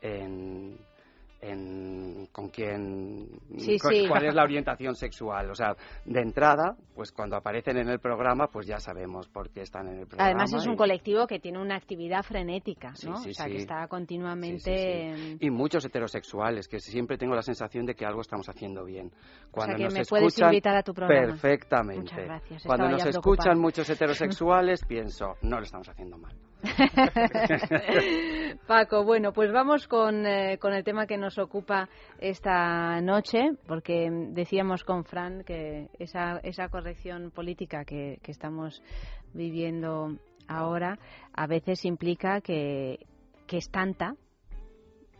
en, 0.00 0.78
en 1.42 2.28
con 2.32 2.48
quién, 2.50 3.26
Sí, 3.58 3.76
cu- 3.78 3.88
sí. 3.90 4.06
cuál 4.08 4.24
es 4.26 4.34
la 4.34 4.44
orientación 4.44 4.94
sexual. 4.94 5.50
O 5.50 5.54
sea, 5.54 5.74
de 6.04 6.20
entrada, 6.20 6.76
pues 6.94 7.10
cuando 7.12 7.36
aparecen 7.36 7.76
en 7.78 7.88
el 7.88 7.98
programa, 7.98 8.46
pues 8.46 8.66
ya 8.66 8.78
sabemos 8.78 9.28
por 9.28 9.50
qué 9.50 9.62
están 9.62 9.88
en 9.88 9.98
el 10.00 10.06
programa. 10.06 10.30
además 10.30 10.52
es 10.54 10.66
un 10.66 10.76
colectivo 10.76 11.26
que 11.26 11.40
tiene 11.40 11.60
una 11.60 11.74
actividad 11.76 12.22
frenética, 12.22 12.90
¿no? 13.04 13.16
Sí, 13.16 13.30
o 13.30 13.34
sea, 13.34 13.46
que 13.46 13.56
está 13.56 13.86
continuamente... 13.88 15.36
Y 15.40 15.50
muchos 15.50 15.84
heterosexuales, 15.84 16.68
que 16.68 16.78
siempre 16.78 17.18
tengo 17.18 17.34
la 17.34 17.42
sensación 17.42 17.86
de 17.86 17.94
que 17.94 18.06
algo 18.06 18.20
estamos 18.20 18.48
haciendo 18.48 18.84
bien. 18.84 19.10
Cuando 19.50 19.76
que 19.76 19.84
nos 19.84 19.94
me 19.94 20.04
puedes 20.04 20.28
escuchan, 20.28 20.48
invitar 20.50 20.76
a 20.76 20.82
tu 20.82 20.94
programa. 20.94 21.26
Perfectamente. 21.26 22.02
Muchas 22.02 22.24
gracias, 22.24 22.62
Cuando 22.64 22.88
nos 22.88 23.04
escuchan 23.06 23.58
muchos 23.58 23.90
heterosexuales, 23.90 24.84
pienso, 24.88 25.34
no 25.42 25.56
lo 25.58 25.62
estamos 25.64 25.88
haciendo 25.88 26.18
mal. 26.18 26.34
Paco, 28.66 29.04
bueno, 29.04 29.32
pues 29.32 29.52
vamos 29.52 29.88
con, 29.88 30.26
eh, 30.26 30.58
con 30.58 30.72
el 30.72 30.84
tema 30.84 31.06
que 31.06 31.18
nos 31.18 31.38
ocupa 31.38 31.88
esta 32.18 33.00
noche, 33.00 33.50
porque 33.66 34.08
decíamos 34.30 34.84
con 34.84 35.04
Fran 35.04 35.44
que 35.44 35.88
esa, 35.98 36.38
esa 36.42 36.68
corrección 36.68 37.30
política 37.30 37.84
que, 37.84 38.18
que 38.22 38.30
estamos 38.30 38.82
viviendo 39.34 40.16
ahora 40.48 40.98
a 41.32 41.46
veces 41.46 41.84
implica 41.84 42.40
que, 42.40 43.06
que 43.46 43.58
es 43.58 43.70
tanta, 43.70 44.14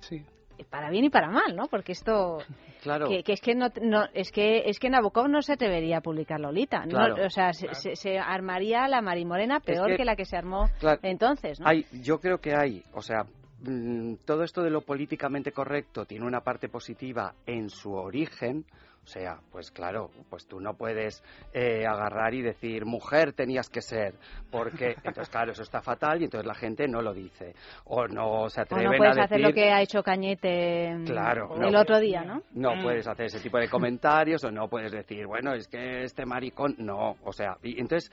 Sí. 0.02 0.24
Para 0.64 0.90
bien 0.90 1.04
y 1.04 1.10
para 1.10 1.28
mal, 1.30 1.54
¿no? 1.56 1.66
Porque 1.68 1.92
esto 1.92 2.38
Claro. 2.82 3.08
que, 3.08 3.22
que 3.22 3.32
es 3.34 3.40
que 3.40 3.54
no, 3.54 3.68
no- 3.80 4.06
es 4.14 4.30
que 4.32 4.62
es 4.66 4.78
que 4.78 4.90
Nabokov 4.90 5.28
no 5.28 5.40
se 5.42 5.52
atrevería 5.54 5.98
a 5.98 6.00
publicar 6.00 6.40
Lolita, 6.40 6.80
¿no? 6.80 6.90
Claro, 6.90 7.26
o 7.26 7.30
sea, 7.30 7.52
se, 7.52 7.72
se- 7.74 7.96
se 7.96 8.18
armaría 8.18 8.88
la 8.88 9.00
Marimorena 9.02 9.60
peor 9.60 9.88
que- 9.90 9.96
que, 9.98 10.04
la 10.04 10.16
que 10.16 10.24
se 10.24 10.36
armó 10.36 10.68
Claro. 10.80 11.00
entonces, 11.02 11.60
¿no? 11.60 11.68
Hay, 11.68 11.86
yo 11.92 12.18
creo 12.18 12.38
que 12.38 12.54
hay, 12.54 12.82
o 12.94 13.02
sea, 13.02 13.24
mm, 13.62 14.14
todo 14.24 14.42
esto 14.44 14.62
de 14.62 14.70
lo 14.70 14.82
políticamente 14.82 15.52
correcto 15.52 16.04
tiene 16.04 16.26
una 16.26 16.40
parte 16.40 16.68
positiva 16.68 17.34
en 17.46 17.68
su 17.70 17.92
origen. 17.94 18.64
O 19.04 19.06
sea, 19.08 19.40
pues 19.50 19.72
claro, 19.72 20.10
pues 20.30 20.46
tú 20.46 20.60
no 20.60 20.74
puedes 20.74 21.24
eh, 21.52 21.84
agarrar 21.84 22.34
y 22.34 22.40
decir 22.42 22.84
mujer 22.84 23.32
tenías 23.32 23.68
que 23.68 23.82
ser, 23.82 24.14
porque 24.48 24.94
entonces 25.02 25.28
claro 25.28 25.50
eso 25.50 25.62
está 25.62 25.82
fatal 25.82 26.20
y 26.20 26.26
entonces 26.26 26.46
la 26.46 26.54
gente 26.54 26.86
no 26.86 27.02
lo 27.02 27.12
dice 27.12 27.52
o 27.86 28.06
no 28.06 28.48
se 28.48 28.60
O 28.60 28.62
atreven 28.62 28.92
no 28.92 28.96
puedes 28.96 29.18
a 29.18 29.24
hacer 29.24 29.38
decir 29.40 29.48
lo 29.48 29.52
que 29.52 29.72
ha 29.72 29.82
hecho 29.82 30.04
Cañete 30.04 30.94
mm, 30.94 31.04
Claro, 31.06 31.52
el 31.56 31.72
no. 31.72 31.80
otro 31.80 31.98
día, 31.98 32.22
¿no? 32.22 32.42
no 32.54 32.76
Mm. 32.76 32.82
puedes 32.84 33.08
hacer 33.08 33.26
ese 33.26 33.40
tipo 33.40 33.58
de 33.58 33.68
comentarios 33.68 34.44
o 34.44 34.52
no 34.52 34.68
puedes 34.68 34.92
decir, 34.92 35.26
bueno, 35.26 35.52
es 35.52 35.66
que 35.66 36.04
este 36.04 36.24
maricón, 36.24 36.76
no, 36.78 37.16
o 37.24 37.32
sea, 37.32 37.56
y 37.64 37.80
entonces 37.80 38.08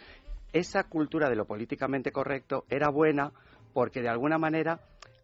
esa 0.54 0.86
cultura 0.86 1.30
de 1.30 1.36
lo 1.36 1.46
políticamente 1.46 2.12
correcto 2.12 2.66
era 2.68 2.90
buena 2.90 3.32
porque 3.74 4.02
de 4.02 4.10
alguna 4.10 4.40
manera 4.40 4.80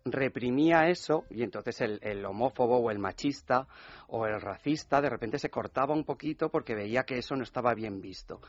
reprimía 0.06 0.88
eso 0.88 1.26
y 1.32 1.42
entonces 1.42 1.82
el, 1.82 2.26
homófobo 2.26 2.78
o 2.78 2.92
el 2.92 3.00
machista 3.00 3.68
o 4.08 4.28
el 4.28 4.40
racista 4.40 5.02
de 5.02 5.10
repente 5.10 5.40
se 5.40 5.50
cortaba 5.50 5.96
un 5.96 6.04
poquito 6.04 6.50
porque 6.50 6.76
veía 6.76 7.04
que 7.04 7.18
eso 7.18 7.36
no 7.36 7.44
estaba 7.44 7.74
bien 7.74 8.02
visto. 8.02 8.40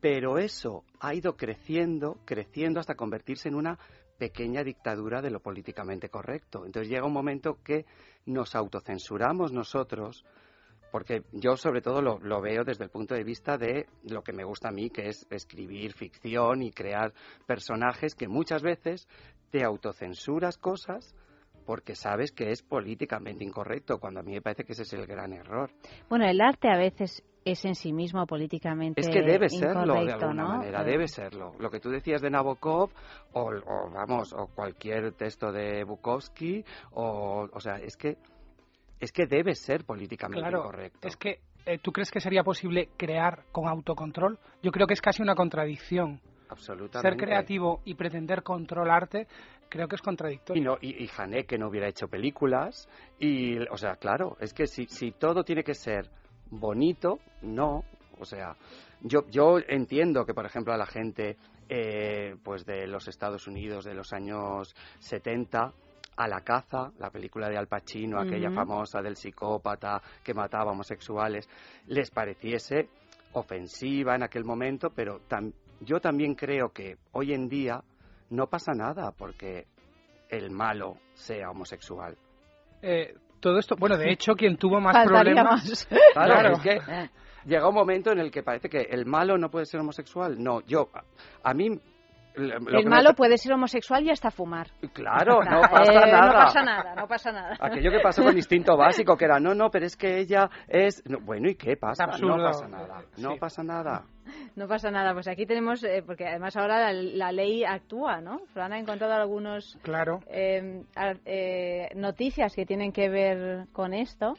Pero 0.00 0.36
eso 0.36 0.84
ha 1.00 1.14
ido 1.14 1.36
creciendo, 1.36 2.18
creciendo 2.24 2.80
hasta 2.80 2.94
convertirse 2.94 3.48
en 3.48 3.54
una 3.54 3.78
pequeña 4.18 4.62
dictadura 4.62 5.22
de 5.22 5.30
lo 5.30 5.40
políticamente 5.40 6.08
correcto. 6.10 6.66
Entonces 6.66 6.90
llega 6.90 7.06
un 7.06 7.12
momento 7.12 7.58
que 7.64 7.86
nos 8.26 8.54
autocensuramos 8.54 9.52
nosotros, 9.52 10.24
porque 10.90 11.22
yo 11.32 11.56
sobre 11.56 11.80
todo 11.80 12.02
lo, 12.02 12.40
veo 12.40 12.64
desde 12.64 12.84
el 12.84 12.90
punto 12.90 13.14
de 13.14 13.24
vista 13.24 13.56
de 13.56 13.86
lo 14.04 14.22
que 14.22 14.32
me 14.32 14.44
gusta 14.44 14.68
a 14.68 14.72
mí, 14.72 14.90
que 14.90 15.08
es 15.08 15.26
escribir 15.30 15.94
ficción 15.94 16.62
y 16.62 16.72
crear 16.72 17.14
personajes 17.46 18.14
que 18.14 18.28
muchas 18.28 18.62
veces 18.62 19.08
te 19.52 19.62
autocensuras 19.62 20.56
cosas 20.56 21.14
porque 21.64 21.94
sabes 21.94 22.32
que 22.32 22.50
es 22.50 22.62
políticamente 22.62 23.44
incorrecto, 23.44 24.00
cuando 24.00 24.18
a 24.18 24.22
mí 24.24 24.32
me 24.32 24.42
parece 24.42 24.64
que 24.64 24.72
ese 24.72 24.82
es 24.82 24.92
el 24.94 25.06
gran 25.06 25.32
error. 25.32 25.70
Bueno, 26.08 26.26
el 26.26 26.40
arte 26.40 26.68
a 26.68 26.76
veces 26.76 27.22
es 27.44 27.64
en 27.64 27.74
sí 27.74 27.92
mismo 27.92 28.26
políticamente 28.26 29.00
Es 29.00 29.08
que 29.08 29.22
debe 29.22 29.48
serlo 29.48 29.94
de 29.94 30.12
alguna 30.12 30.42
¿no? 30.42 30.48
manera, 30.48 30.82
debe 30.82 31.06
serlo. 31.06 31.52
Lo 31.58 31.70
que 31.70 31.78
tú 31.78 31.90
decías 31.90 32.20
de 32.20 32.30
Nabokov 32.30 32.90
o, 33.32 33.42
o, 33.42 33.90
vamos, 33.90 34.32
o 34.32 34.48
cualquier 34.48 35.12
texto 35.12 35.52
de 35.52 35.84
Bukowski 35.84 36.64
o 36.92 37.48
o 37.52 37.60
sea, 37.60 37.76
es 37.76 37.96
que 37.96 38.16
es 38.98 39.12
que 39.12 39.26
debe 39.26 39.54
ser 39.54 39.84
políticamente 39.84 40.48
claro, 40.48 40.64
correcto. 40.64 41.08
Es 41.08 41.16
que 41.16 41.40
eh, 41.66 41.78
tú 41.78 41.92
crees 41.92 42.10
que 42.10 42.20
sería 42.20 42.42
posible 42.42 42.88
crear 42.96 43.44
con 43.52 43.68
autocontrol? 43.68 44.38
Yo 44.62 44.70
creo 44.70 44.86
que 44.86 44.94
es 44.94 45.00
casi 45.00 45.22
una 45.22 45.34
contradicción. 45.34 46.20
Absolutamente. 46.52 47.08
Ser 47.08 47.16
creativo 47.18 47.80
y 47.84 47.94
pretender 47.94 48.42
controlarte 48.42 49.26
creo 49.68 49.88
que 49.88 49.96
es 49.96 50.02
contradictorio. 50.02 50.62
Y, 50.62 50.64
no, 50.64 50.76
y, 50.80 51.02
y 51.02 51.06
Jané 51.08 51.44
que 51.44 51.58
no 51.58 51.68
hubiera 51.68 51.88
hecho 51.88 52.06
películas 52.06 52.88
y, 53.18 53.58
o 53.68 53.76
sea, 53.76 53.96
claro, 53.96 54.36
es 54.38 54.52
que 54.52 54.66
si, 54.66 54.86
si 54.86 55.12
todo 55.12 55.42
tiene 55.44 55.64
que 55.64 55.74
ser 55.74 56.10
bonito, 56.50 57.18
no, 57.40 57.82
o 58.18 58.24
sea, 58.26 58.54
yo, 59.00 59.26
yo 59.30 59.58
entiendo 59.66 60.24
que, 60.26 60.34
por 60.34 60.44
ejemplo, 60.44 60.74
a 60.74 60.76
la 60.76 60.86
gente 60.86 61.36
eh, 61.68 62.36
pues 62.44 62.66
de 62.66 62.86
los 62.86 63.08
Estados 63.08 63.46
Unidos 63.46 63.84
de 63.86 63.94
los 63.94 64.12
años 64.12 64.74
70 64.98 65.72
a 66.14 66.28
la 66.28 66.42
caza, 66.42 66.92
la 66.98 67.08
película 67.08 67.48
de 67.48 67.56
Al 67.56 67.66
Pacino, 67.68 68.20
aquella 68.20 68.50
famosa 68.54 69.00
del 69.00 69.16
psicópata 69.16 70.02
que 70.22 70.34
mataba 70.34 70.72
homosexuales, 70.72 71.48
les 71.86 72.10
pareciese 72.10 72.90
ofensiva 73.32 74.14
en 74.14 74.22
aquel 74.22 74.44
momento, 74.44 74.90
pero 74.94 75.20
tam- 75.26 75.54
yo 75.84 76.00
también 76.00 76.34
creo 76.34 76.70
que 76.70 76.96
hoy 77.12 77.32
en 77.32 77.48
día 77.48 77.82
no 78.30 78.46
pasa 78.46 78.72
nada 78.72 79.12
porque 79.16 79.66
el 80.28 80.50
malo 80.50 80.96
sea 81.14 81.50
homosexual. 81.50 82.16
Eh, 82.80 83.14
todo 83.40 83.58
esto, 83.58 83.76
bueno, 83.76 83.96
de 83.98 84.10
hecho, 84.10 84.34
quien 84.34 84.56
tuvo 84.56 84.80
más 84.80 84.94
Faltaría 84.94 85.34
problemas. 85.34 85.68
más. 85.68 85.88
Claro, 86.14 86.34
Claro. 86.34 86.54
es 86.56 86.60
que 86.62 87.10
llega 87.44 87.68
un 87.68 87.74
momento 87.74 88.10
en 88.12 88.18
el 88.20 88.30
que 88.30 88.42
parece 88.42 88.68
que 88.68 88.80
el 88.82 89.04
malo 89.06 89.36
no 89.36 89.50
puede 89.50 89.66
ser 89.66 89.80
homosexual. 89.80 90.36
No, 90.42 90.60
yo, 90.62 90.88
a, 90.94 91.02
a 91.50 91.54
mí... 91.54 91.68
El 92.34 92.60
me- 92.60 92.82
malo 92.84 93.14
puede 93.14 93.36
ser 93.36 93.52
homosexual 93.52 94.02
y 94.04 94.10
hasta 94.10 94.30
fumar. 94.30 94.68
Claro, 94.92 95.42
no 95.42 95.60
Eh, 95.60 95.68
pasa 95.70 95.92
nada. 95.92 96.20
No 96.26 96.32
pasa 96.32 96.62
nada, 96.62 96.94
no 96.94 97.06
pasa 97.08 97.32
nada. 97.32 97.56
Aquello 97.60 97.90
que 97.90 98.00
pasó 98.00 98.22
con 98.22 98.36
Instinto 98.36 98.76
Básico, 98.76 99.16
que 99.16 99.24
era, 99.26 99.38
no, 99.38 99.54
no, 99.54 99.70
pero 99.70 99.84
es 99.86 99.96
que 99.96 100.18
ella 100.18 100.48
es... 100.68 101.02
no, 101.08 101.18
bueno, 101.20 101.48
¿y 101.50 101.54
qué 101.56 101.76
pasa? 101.76 102.04
Absurdo. 102.04 102.36
No 102.36 102.44
pasa 102.44 102.68
nada, 102.68 103.02
no 103.18 103.32
Sí. 103.32 103.38
pasa 103.38 103.62
nada. 103.62 104.02
No 104.56 104.68
pasa 104.68 104.90
nada, 104.90 105.12
pues 105.14 105.26
aquí 105.28 105.46
tenemos, 105.46 105.82
eh, 105.84 106.02
porque 106.06 106.26
además 106.26 106.56
ahora 106.56 106.78
la, 106.78 106.92
la 106.92 107.32
ley 107.32 107.64
actúa, 107.64 108.20
¿no? 108.20 108.40
Fran 108.54 108.72
ha 108.72 108.78
encontrado 108.78 109.12
algunos 109.14 109.76
Claro. 109.82 110.20
eh, 110.28 110.84
eh, 111.26 111.88
noticias 111.96 112.54
que 112.54 112.64
tienen 112.64 112.92
que 112.92 113.08
ver 113.08 113.66
con 113.72 113.92
esto. 113.94 114.34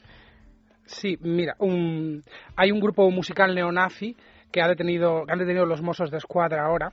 Sí, 0.86 1.16
mira, 1.20 1.54
un- 1.58 2.22
hay 2.56 2.70
un 2.70 2.80
grupo 2.80 3.10
musical 3.10 3.54
neonazi 3.54 4.16
que 4.52 4.62
ha 4.62 4.68
detenido, 4.68 5.24
que 5.26 5.32
han 5.32 5.38
detenido 5.38 5.66
los 5.66 5.82
Mossos 5.82 6.10
de 6.10 6.18
Escuadra 6.18 6.66
ahora, 6.66 6.92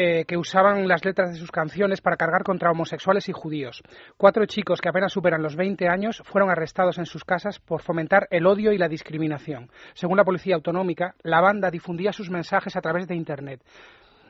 eh, 0.00 0.26
que 0.26 0.36
usaban 0.36 0.86
las 0.86 1.04
letras 1.04 1.32
de 1.32 1.40
sus 1.40 1.50
canciones 1.50 2.00
para 2.00 2.16
cargar 2.16 2.44
contra 2.44 2.70
homosexuales 2.70 3.28
y 3.28 3.32
judíos. 3.32 3.82
Cuatro 4.16 4.46
chicos 4.46 4.80
que 4.80 4.88
apenas 4.88 5.12
superan 5.12 5.42
los 5.42 5.56
20 5.56 5.88
años 5.88 6.22
fueron 6.24 6.50
arrestados 6.50 6.98
en 6.98 7.06
sus 7.06 7.24
casas 7.24 7.58
por 7.58 7.82
fomentar 7.82 8.28
el 8.30 8.46
odio 8.46 8.70
y 8.70 8.78
la 8.78 8.86
discriminación. 8.86 9.72
Según 9.94 10.18
la 10.18 10.24
policía 10.24 10.54
autonómica, 10.54 11.16
la 11.24 11.40
banda 11.40 11.68
difundía 11.72 12.12
sus 12.12 12.30
mensajes 12.30 12.76
a 12.76 12.80
través 12.80 13.08
de 13.08 13.16
Internet 13.16 13.60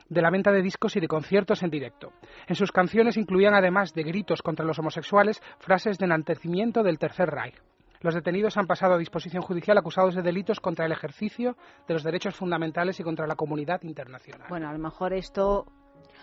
de 0.09 0.23
la 0.23 0.31
venta 0.31 0.51
de 0.51 0.63
discos 0.63 0.95
y 0.95 0.99
de 0.99 1.07
conciertos 1.07 1.61
en 1.61 1.69
directo. 1.69 2.13
En 2.47 2.55
sus 2.55 2.71
canciones 2.71 3.15
incluían, 3.15 3.53
además 3.53 3.93
de 3.93 4.01
gritos 4.01 4.41
contra 4.41 4.65
los 4.65 4.79
homosexuales, 4.79 5.39
frases 5.59 5.99
de 5.99 6.05
enaltecimiento 6.05 6.81
del 6.81 6.97
Tercer 6.97 7.29
Reich. 7.29 7.61
Los 8.01 8.13
detenidos 8.15 8.57
han 8.57 8.65
pasado 8.67 8.93
a 8.93 8.97
disposición 8.97 9.43
judicial 9.43 9.77
acusados 9.77 10.15
de 10.15 10.21
delitos 10.21 10.59
contra 10.59 10.85
el 10.85 10.91
ejercicio 10.91 11.55
de 11.87 11.93
los 11.93 12.03
derechos 12.03 12.35
fundamentales 12.35 12.99
y 12.99 13.03
contra 13.03 13.27
la 13.27 13.35
comunidad 13.35 13.81
internacional. 13.83 14.47
Bueno, 14.49 14.69
a 14.69 14.73
lo 14.73 14.79
mejor 14.79 15.13
esto, 15.13 15.65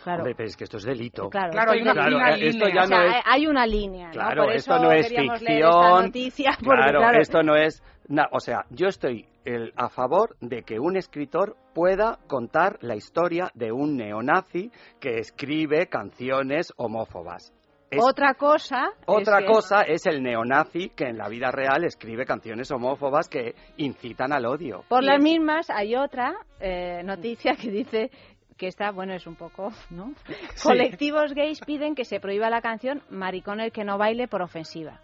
claro, 0.03 0.21
Hombre, 0.23 0.35
pero 0.35 0.49
es 0.49 0.57
que 0.57 0.65
esto 0.65 0.79
es 0.79 0.85
delito. 0.85 1.29
claro, 1.29 1.51
Claro, 1.53 1.73
hay 1.73 1.83
una 1.83 2.31
esto 2.31 2.65
línea. 2.67 2.75
ya 2.75 2.83
O 2.85 2.87
sea, 2.87 2.99
no 2.99 3.05
es... 3.05 3.15
hay 3.27 3.47
una 3.47 3.67
línea, 3.67 4.07
¿no? 4.07 4.13
Claro, 4.13 4.45
Por 4.45 4.53
esto 4.55 4.75
eso 4.75 4.83
no 4.85 4.93
es 4.93 5.09
queríamos 5.09 5.43
leer 5.43 5.63
ficción. 5.65 5.85
esta 5.85 6.03
noticia, 6.03 6.51
porque, 6.65 6.65
claro, 6.83 6.99
claro, 6.99 7.21
esto 7.21 7.43
no 7.43 7.57
es... 7.57 7.83
na- 8.09 8.29
o 8.33 8.41
sea, 8.41 8.65
yo 8.71 8.87
estoy 8.89 9.27
el- 9.45 9.73
a 9.77 9.89
favor 9.91 10.37
de 10.41 10.63
que 10.63 10.79
un 10.81 10.97
escritor 10.97 11.57
pueda 11.75 12.19
contar 12.27 12.79
la 12.81 12.97
historia 12.97 13.51
de 13.55 13.71
un 13.71 13.97
neonazi 13.99 14.71
que 14.99 15.19
escribe 15.19 15.89
canciones 15.89 16.73
homófobas. 16.79 17.53
Es- 17.91 18.03
Otra 18.03 18.35
cosa. 18.35 18.91
otra 19.07 19.39
es 19.39 19.45
que- 19.45 19.53
cosa 19.53 19.83
es 19.83 20.07
el 20.07 20.23
neonazi 20.23 20.89
que 20.91 21.05
en 21.05 21.19
la 21.19 21.29
vida 21.29 21.51
real 21.53 21.85
escribe 21.85 22.25
canciones 22.25 22.71
homófobas 22.71 23.29
que 23.29 23.55
incitan 23.77 24.33
al 24.33 24.45
odio. 24.47 24.85
Por 24.89 25.05
las 25.05 25.21
mismas 25.23 25.71
hay 25.71 25.95
otra 25.95 26.35
eh, 26.61 27.03
noticia 27.05 27.55
que 27.55 27.71
dice 27.71 28.11
que 28.57 28.67
está, 28.69 28.91
bueno, 28.91 29.13
es 29.15 29.27
un 29.27 29.37
poco, 29.37 29.71
¿no? 29.91 30.15
Colectivos 30.65 31.35
gays 31.35 31.61
piden 31.61 31.95
que 31.95 32.05
se 32.05 32.21
prohíba 32.21 32.49
la 32.51 32.61
canción 32.63 33.03
Maricón 33.11 33.61
el 33.61 33.71
que 33.71 33.85
no 33.85 33.99
baile 33.99 34.29
por 34.29 34.43
ofensiva. 34.43 35.01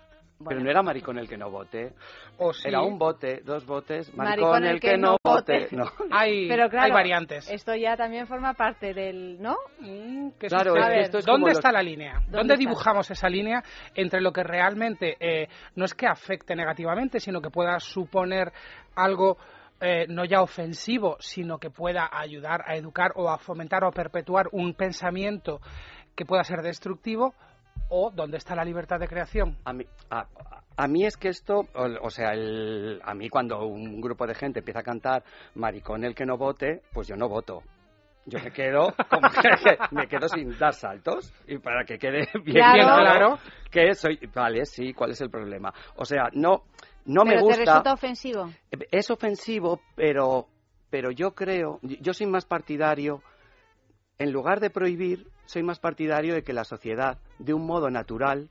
Pero 0.48 0.60
no 0.60 0.70
era 0.70 0.82
maricón 0.82 1.19
el 1.19 1.28
que 1.28 1.36
no 1.36 1.51
vote. 1.51 1.93
O 2.39 2.52
sí. 2.52 2.69
Era 2.69 2.82
un 2.82 2.98
bote, 2.98 3.40
dos 3.44 3.64
botes, 3.66 4.14
maricón, 4.16 4.64
el 4.64 4.81
que, 4.81 4.97
no 4.97 5.16
vote. 5.23 5.69
No. 5.73 5.85
Hay, 6.10 6.48
Pero 6.48 6.69
claro, 6.69 6.86
hay 6.86 6.93
variantes. 6.93 7.48
Esto 7.51 7.74
ya 7.74 7.97
también 7.97 8.27
forma 8.27 8.55
parte 8.55 8.94
del, 8.94 9.40
¿no? 9.40 9.56
¿Qué 10.39 10.48
Claro, 10.48 10.77
es 10.77 11.06
esto 11.06 11.19
es 11.19 11.24
¿Dónde 11.24 11.48
los- 11.51 11.59
está 11.59 11.73
la 11.73 11.82
línea? 11.82 12.14
¿Dónde, 12.20 12.39
¿Dónde 12.39 12.56
dibujamos 12.56 13.10
esa 13.10 13.28
línea 13.28 13.62
entre 13.94 14.20
lo 14.20 14.32
que 14.32 14.43
realmente 14.43 15.16
eh, 15.20 15.48
no 15.77 15.85
es 15.85 15.94
que 15.94 16.06
afecte 16.06 16.55
negativamente, 16.55 17.20
sino 17.20 17.40
que 17.40 17.51
pueda 17.51 17.78
suponer 17.81 18.52
algo 18.94 19.36
eh, 19.81 20.06
no 20.09 20.24
ya 20.24 20.43
ofensivo, 20.43 21.16
sino 21.19 21.59
que 21.59 21.70
pueda 21.70 22.09
ayudar 22.12 22.62
a 22.66 22.77
educar 22.77 23.12
o 23.16 23.28
a 23.28 23.39
fomentar 23.39 23.82
o 23.85 23.89
a 23.89 23.93
perpetuar 23.93 24.47
un 24.52 24.74
pensamiento 24.74 25.60
que 26.14 26.24
pueda 26.24 26.44
ser 26.44 26.60
destructivo? 26.62 27.35
¿O 27.94 28.10
dónde 28.10 28.39
está 28.39 28.55
la 28.55 28.64
libertad 28.64 28.98
de 28.98 29.06
creación? 29.06 29.59
A 29.66 29.73
mí, 29.74 29.85
a, 30.10 30.27
a 30.78 30.89
mí 30.89 31.05
es 31.05 31.19
que 31.19 31.28
esto, 31.28 31.66
o, 31.74 31.85
o 32.06 32.09
sea, 32.10 32.31
el- 32.32 33.01
a 33.05 33.12
mí 33.12 33.28
cuando 33.28 33.66
un 33.66 34.01
grupo 34.01 34.27
de 34.27 34.35
gente 34.35 34.60
empieza 34.60 34.81
a 34.81 34.82
cantar 34.82 35.23
maricón 35.56 36.02
el 36.05 36.14
que 36.14 36.24
no 36.24 36.39
vote, 36.39 36.81
pues 36.94 37.06
yo 37.09 37.16
no 37.16 37.28
voto. 37.28 37.62
Yo 38.24 38.39
me 38.43 38.51
quedo, 38.51 38.94
como 39.10 39.28
que 39.31 39.77
me 39.90 40.06
quedo 40.06 40.27
sin 40.28 40.56
dar 40.56 40.73
saltos 40.73 41.35
y 41.47 41.59
para 41.59 41.85
que 41.85 41.98
quede 41.98 42.28
bien 42.44 42.44
Claro. 42.56 42.73
bien 42.73 42.86
claro 42.86 43.02
Claro. 43.02 43.39
que 43.70 43.94
soy, 43.94 44.19
vale, 44.35 44.64
sí, 44.64 44.94
¿cuál 44.94 45.10
es 45.10 45.20
el 45.20 45.28
problema? 45.28 45.74
O 45.97 46.06
sea, 46.06 46.28
no, 46.32 46.62
no 47.05 47.24
me 47.24 47.32
Pero 47.32 47.40
te 47.40 47.47
gusta. 47.48 47.64
resulta 47.64 47.93
ofensivo. 47.93 48.48
Es 48.90 49.10
ofensivo, 49.10 49.81
pero, 49.97 50.47
pero 50.89 51.10
yo 51.10 51.32
creo, 51.35 51.78
yo 51.82 52.14
soy 52.14 52.27
más 52.27 52.47
partidario, 52.47 53.23
en 54.23 54.32
lugar 54.32 54.61
de 54.61 54.70
prohibir, 54.70 55.27
soy 55.47 55.62
más 55.62 55.78
partidario 55.81 56.35
de 56.35 56.43
que 56.43 56.53
la 56.53 56.65
sociedad, 56.65 57.19
de 57.39 57.53
un 57.55 57.66
modo 57.66 57.90
natural, 57.90 58.49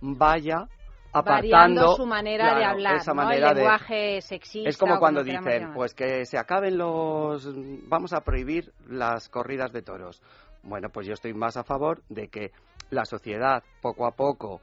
vaya 0.00 0.68
apartando 1.12 1.80
Variando 1.80 1.96
su 1.96 2.06
manera 2.06 2.54
de 2.54 2.64
hablar, 2.64 2.96
esa 2.96 3.12
¿no? 3.14 3.22
manera 3.22 3.48
El 3.50 3.54
de- 3.54 3.60
lenguaje 3.62 4.20
sexista. 4.20 4.68
es 4.68 4.76
como 4.76 4.98
cuando 4.98 5.22
dicen, 5.24 5.70
pues 5.74 5.94
que 5.94 6.26
se 6.26 6.36
acaben 6.38 6.76
los, 6.76 7.48
vamos 7.88 8.12
a 8.12 8.20
prohibir 8.20 8.72
las 8.88 9.28
corridas 9.30 9.72
de 9.72 9.80
toros. 9.82 10.22
Bueno, 10.62 10.88
pues 10.90 11.06
yo 11.06 11.14
estoy 11.14 11.32
más 11.32 11.56
a 11.56 11.64
favor 11.64 12.02
de 12.10 12.28
que 12.28 12.50
la 12.90 13.04
sociedad 13.06 13.62
poco 13.80 14.06
a 14.06 14.10
poco 14.10 14.60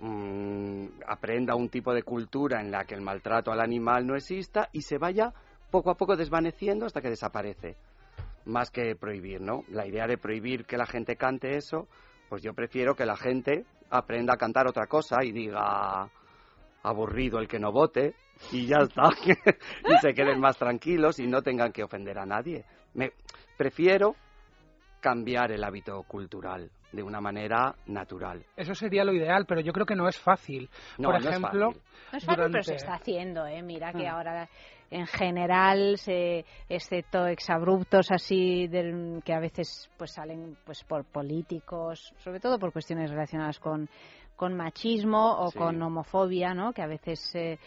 mm, 0.00 0.86
aprenda 1.06 1.54
un 1.54 1.68
tipo 1.70 1.94
de 1.94 2.02
cultura 2.02 2.60
en 2.60 2.70
la 2.70 2.84
que 2.84 2.94
el 2.94 3.00
maltrato 3.00 3.50
al 3.52 3.60
animal 3.60 4.06
no 4.06 4.14
exista 4.16 4.68
y 4.72 4.82
se 4.82 4.98
vaya 4.98 5.32
poco 5.70 5.90
a 5.90 5.94
poco 5.96 6.16
desvaneciendo 6.16 6.84
hasta 6.86 7.00
que 7.00 7.08
desaparece. 7.08 7.76
Más 8.46 8.70
que 8.70 8.94
prohibir, 8.96 9.40
¿no? 9.40 9.62
La 9.68 9.86
idea 9.86 10.06
de 10.06 10.18
prohibir 10.18 10.64
que 10.66 10.76
la 10.76 10.86
gente 10.86 11.16
cante 11.16 11.56
eso, 11.56 11.88
pues 12.28 12.42
yo 12.42 12.52
prefiero 12.52 12.94
que 12.94 13.06
la 13.06 13.16
gente 13.16 13.64
aprenda 13.90 14.34
a 14.34 14.36
cantar 14.36 14.66
otra 14.66 14.86
cosa 14.86 15.24
y 15.24 15.32
diga 15.32 16.08
aburrido 16.82 17.38
el 17.38 17.48
que 17.48 17.58
no 17.58 17.72
vote 17.72 18.14
y 18.52 18.66
ya 18.66 18.76
está 18.82 19.08
y 19.88 19.98
se 20.00 20.12
queden 20.12 20.40
más 20.40 20.58
tranquilos 20.58 21.18
y 21.18 21.26
no 21.26 21.40
tengan 21.42 21.72
que 21.72 21.82
ofender 21.82 22.18
a 22.18 22.26
nadie. 22.26 22.64
Me 22.94 23.12
prefiero 23.56 24.14
cambiar 25.00 25.52
el 25.52 25.62
hábito 25.64 26.02
cultural 26.04 26.70
de 26.92 27.02
una 27.02 27.20
manera 27.20 27.74
natural. 27.86 28.44
Eso 28.56 28.74
sería 28.74 29.04
lo 29.04 29.12
ideal, 29.12 29.44
pero 29.46 29.60
yo 29.60 29.72
creo 29.72 29.84
que 29.84 29.96
no 29.96 30.08
es 30.08 30.18
fácil. 30.18 30.70
No, 30.98 31.08
Por 31.10 31.14
no 31.14 31.18
es 31.20 31.26
ejemplo, 31.26 31.66
fácil. 31.72 31.82
No 32.12 32.18
es 32.18 32.24
fácil, 32.24 32.26
pero 32.28 32.48
durante- 32.48 32.62
se 32.62 32.74
está 32.76 32.94
haciendo, 32.94 33.46
¿eh? 33.46 33.62
Mira 33.62 33.92
que 33.92 34.04
Mm. 34.06 34.14
ahora, 34.14 34.48
en 34.90 35.06
general, 35.06 35.98
se, 35.98 36.44
excepto 36.68 37.26
exabruptos 37.26 38.06
así 38.10 38.68
del- 38.68 39.22
que 39.24 39.32
a 39.32 39.40
veces 39.40 39.90
pues 39.96 40.12
salen 40.12 40.56
pues 40.64 40.82
por 40.84 41.04
políticos, 41.04 42.12
sobre 42.18 42.40
todo 42.40 42.58
por 42.58 42.72
cuestiones 42.72 43.10
relacionadas 43.10 43.58
con, 43.58 43.88
con 44.36 44.54
machismo 44.56 45.36
o 45.38 45.50
Sí. 45.50 45.58
con 45.58 45.80
homofobia, 45.82 46.54
¿no? 46.54 46.72
Que 46.72 46.82
a 46.82 46.86
veces... 46.86 47.20
eh, 47.34 47.58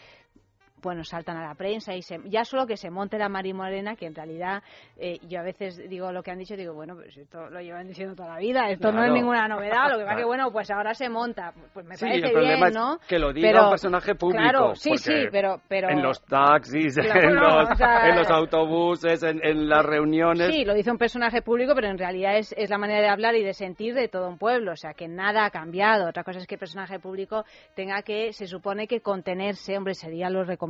bueno, 0.82 1.04
saltan 1.04 1.36
a 1.36 1.46
la 1.46 1.54
prensa 1.54 1.94
y 1.94 2.02
se, 2.02 2.18
ya 2.26 2.44
solo 2.44 2.66
que 2.66 2.76
se 2.76 2.90
monte 2.90 3.18
la 3.18 3.28
Mari 3.28 3.52
Morena, 3.52 3.96
que 3.96 4.06
en 4.06 4.14
realidad 4.14 4.62
eh, 4.96 5.18
yo 5.28 5.40
a 5.40 5.42
veces 5.42 5.76
digo 5.88 6.12
lo 6.12 6.22
que 6.22 6.30
han 6.30 6.38
dicho, 6.38 6.56
digo, 6.56 6.74
bueno, 6.74 6.94
pues 6.94 7.16
esto 7.16 7.48
lo 7.50 7.60
llevan 7.60 7.88
diciendo 7.88 8.14
toda 8.14 8.30
la 8.34 8.38
vida, 8.38 8.70
esto 8.70 8.92
no 8.92 9.04
es 9.04 9.12
ninguna 9.12 9.48
novedad, 9.48 9.90
lo 9.90 9.98
que 9.98 10.04
pasa 10.04 10.16
que, 10.16 10.24
bueno, 10.24 10.50
pues 10.52 10.70
ahora 10.70 10.94
se 10.94 11.08
monta, 11.08 11.52
pues 11.74 11.86
me 11.86 11.96
Sí, 11.96 12.04
parece 12.06 12.26
el 12.26 12.32
problema 12.32 12.56
bien, 12.56 12.68
es 12.68 12.74
¿no? 12.74 12.98
que 13.08 13.18
lo 13.18 13.32
diga 13.32 13.48
Pero- 13.50 13.64
un 13.64 13.70
personaje 13.70 14.14
público. 14.14 14.42
Claro, 14.42 14.74
sí, 14.74 14.96
sí, 14.96 15.12
pero... 15.32 15.60
pero 15.68 15.88
En 15.90 16.02
los 16.02 16.22
taxis, 16.24 16.94
Claro, 16.96 17.20
en, 17.28 17.34
los, 17.34 17.70
o 17.70 17.74
sea, 17.74 18.08
en 18.08 18.16
los 18.16 18.30
autobuses, 18.30 19.22
en, 19.22 19.40
en 19.44 19.68
las 19.68 19.84
reuniones. 19.84 20.48
Sí, 20.54 20.64
lo 20.64 20.74
dice 20.74 20.90
un 20.90 20.98
personaje 20.98 21.42
público, 21.42 21.72
pero 21.74 21.88
en 21.88 21.98
realidad 21.98 22.36
es, 22.36 22.54
es 22.56 22.70
la 22.70 22.78
manera 22.78 23.00
de 23.00 23.08
hablar 23.08 23.34
y 23.34 23.42
de 23.42 23.52
sentir 23.54 23.94
de 23.94 24.08
todo 24.08 24.28
un 24.28 24.38
pueblo. 24.38 24.72
O 24.72 24.76
sea, 24.76 24.92
que 24.94 25.08
nada 25.08 25.44
ha 25.44 25.50
cambiado. 25.50 26.08
Otra 26.08 26.24
cosa 26.24 26.38
es 26.38 26.46
que 26.46 26.54
el 26.56 26.58
personaje 26.58 26.98
público 26.98 27.44
tenga 27.74 28.02
que, 28.02 28.32
se 28.32 28.46
supone 28.46 28.86
que 28.86 29.00
contenerse, 29.00 29.76
hombre, 29.76 29.94
sería 29.94 30.28
lo 30.30 30.44
recomendable. 30.44 30.67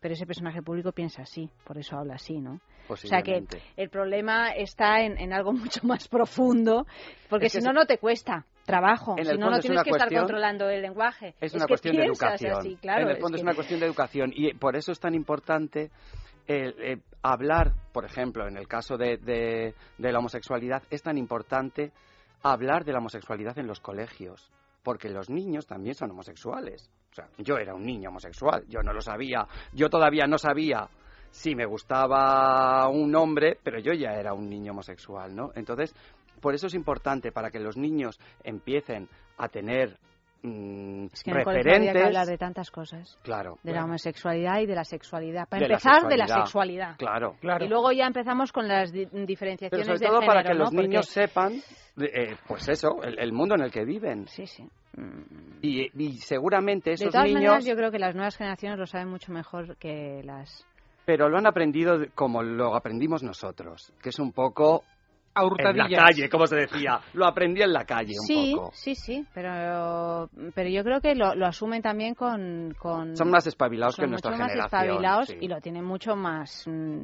Pero 0.00 0.14
ese 0.14 0.26
personaje 0.26 0.62
público 0.62 0.92
piensa 0.92 1.22
así, 1.22 1.50
por 1.64 1.76
eso 1.76 1.96
habla 1.96 2.14
así, 2.14 2.40
¿no? 2.40 2.60
O 2.88 2.96
sea 2.96 3.22
que 3.22 3.44
el 3.76 3.88
problema 3.90 4.48
está 4.50 5.02
en, 5.02 5.18
en 5.18 5.32
algo 5.32 5.52
mucho 5.52 5.80
más 5.86 6.08
profundo, 6.08 6.86
porque 7.28 7.46
Es 7.46 7.52
que 7.52 7.60
si 7.60 7.66
no, 7.66 7.72
no 7.72 7.84
te 7.86 7.98
cuesta 7.98 8.46
trabajo. 8.64 9.14
En 9.18 9.24
Si 9.26 9.36
no, 9.36 9.50
no 9.50 9.56
es 9.56 9.62
tienes 9.62 9.82
que 9.82 9.90
estar 9.90 10.08
controlando 10.12 10.68
el 10.70 10.82
lenguaje. 10.82 11.34
Es 11.40 11.54
una 11.54 11.66
cuestión 11.66 11.96
de 11.96 12.04
educación. 12.04 12.52
así, 12.58 12.76
claro, 12.76 13.02
en 13.02 13.08
el 13.08 13.16
es 13.16 13.20
fondo 13.20 13.36
es, 13.36 13.40
que- 13.42 13.46
una 13.46 13.54
cuestión 13.54 13.80
de 13.80 13.86
educación 13.86 14.32
y 14.34 14.54
por 14.54 14.74
eso 14.76 14.92
es 14.92 15.00
tan 15.00 15.14
importante 15.14 15.90
el, 16.46 16.74
eh, 16.82 16.98
hablar, 17.22 17.72
por 17.92 18.04
ejemplo, 18.04 18.48
en 18.48 18.56
el 18.56 18.66
caso 18.66 18.96
de, 18.96 19.18
de- 19.18 19.74
de 19.98 20.12
la 20.12 20.18
homosexualidad, 20.18 20.82
es 20.90 21.02
tan 21.02 21.18
importante 21.18 21.92
hablar 22.42 22.84
de 22.84 22.92
la 22.92 22.98
homosexualidad 22.98 23.58
en 23.58 23.66
los 23.66 23.80
colegios, 23.80 24.50
porque 24.82 25.08
los 25.08 25.30
niños 25.30 25.66
también 25.66 25.94
son 25.94 26.10
homosexuales. 26.10 26.90
O 27.10 27.14
sea, 27.14 27.28
yo 27.38 27.56
era 27.56 27.74
un 27.74 27.84
niño 27.84 28.10
homosexual, 28.10 28.64
yo 28.68 28.82
no 28.82 28.92
lo 28.92 29.00
sabía, 29.00 29.46
yo 29.72 29.88
todavía 29.88 30.26
no 30.26 30.38
sabía 30.38 30.88
si 31.30 31.54
me 31.54 31.64
gustaba 31.66 32.88
un 32.88 33.14
hombre, 33.14 33.58
pero 33.62 33.78
yo 33.80 33.92
ya 33.92 34.12
era 34.14 34.32
un 34.32 34.48
niño 34.48 34.72
homosexual, 34.72 35.34
¿no? 35.34 35.50
Entonces, 35.54 35.94
por 36.40 36.54
eso 36.54 36.66
es 36.66 36.74
importante 36.74 37.32
para 37.32 37.50
que 37.50 37.60
los 37.60 37.76
niños 37.76 38.18
empiecen 38.42 39.08
a 39.36 39.48
tener 39.48 39.98
mm, 40.42 41.06
Es 41.12 41.22
que 41.22 41.32
referentes. 41.32 42.02
hablar 42.04 42.26
de 42.26 42.38
tantas 42.38 42.70
cosas. 42.70 43.18
Claro. 43.22 43.58
De 43.62 43.72
la 43.72 43.84
homosexualidad 43.84 44.60
y 44.60 44.66
de 44.66 44.74
la 44.74 44.84
sexualidad. 44.84 45.48
Para 45.48 45.62
De 45.62 45.68
la 45.68 45.74
empezar, 45.74 46.08
de 46.08 46.16
la 46.16 46.26
sexualidad. 46.26 46.44
sexualidad. 46.96 46.96
Claro. 46.98 47.36
Y 47.64 47.68
luego 47.68 47.92
ya 47.92 48.06
empezamos 48.06 48.52
con 48.52 48.68
las 48.68 48.92
di- 48.92 49.06
Pero 49.06 49.26
diferenciaciones 49.26 49.86
sobre 49.86 49.98
de 49.98 50.06
todo 50.06 50.20
para 50.20 50.42
género, 50.42 50.48
que 50.48 50.54
¿no? 50.54 50.60
los 50.64 50.70
Porque- 50.70 50.88
niños 50.88 51.06
sepan, 51.06 51.52
eh, 52.00 52.36
pues 52.46 52.68
eso, 52.68 53.02
el, 53.02 53.18
el 53.18 53.32
mundo 53.32 53.54
en 53.54 53.62
el 53.62 53.70
que 53.70 53.84
viven. 53.84 54.26
Sí, 54.28 54.46
sí. 54.46 54.66
Y, 55.62 55.90
y 56.02 56.12
seguramente 56.18 56.90
De 56.90 56.94
esos 56.94 57.10
todas 57.12 57.26
niños, 57.26 57.42
maneras, 57.42 57.64
yo 57.64 57.76
creo 57.76 57.90
que 57.90 57.98
las 57.98 58.14
nuevas 58.14 58.36
generaciones 58.36 58.78
lo 58.78 58.86
saben 58.86 59.08
mucho 59.08 59.32
mejor 59.32 59.76
que 59.76 60.20
las... 60.24 60.66
pero 61.06 61.28
lo 61.28 61.38
han 61.38 61.46
aprendido 61.46 61.98
de- 61.98 62.08
como 62.08 62.42
lo 62.42 62.74
aprendimos 62.74 63.22
nosotros, 63.22 63.92
que 64.02 64.08
es 64.08 64.18
un 64.18 64.32
poco 64.32 64.82
A 65.34 65.42
en 65.58 65.76
la 65.76 65.88
calle, 65.88 66.28
como 66.28 66.46
se 66.46 66.56
decía. 66.56 67.00
Lo 67.14 67.24
aprendí 67.26 67.62
en 67.62 67.72
la 67.72 67.84
calle 67.84 68.14
un 68.20 68.26
Sí, 68.26 68.52
poco. 68.54 68.70
sí, 68.74 68.94
sí, 68.96 69.24
pero, 69.32 70.28
pero 70.54 70.68
yo 70.68 70.82
creo 70.82 71.00
que 71.00 71.14
lo, 71.14 71.34
lo 71.36 71.46
asumen 71.46 71.82
también 71.82 72.14
con... 72.14 72.74
con 72.78 73.16
Son 73.16 73.30
más 73.30 73.46
espabilados 73.46 73.94
son 73.94 74.06
que 74.06 74.10
nuestra 74.10 74.32
mucho 74.32 74.42
más 74.42 74.50
generación. 74.52 74.82
espabilados 74.82 75.28
sí. 75.28 75.36
y 75.40 75.48
lo 75.48 75.60
tienen 75.60 75.84
mucho 75.84 76.16
más 76.16 76.64
mm, 76.66 77.02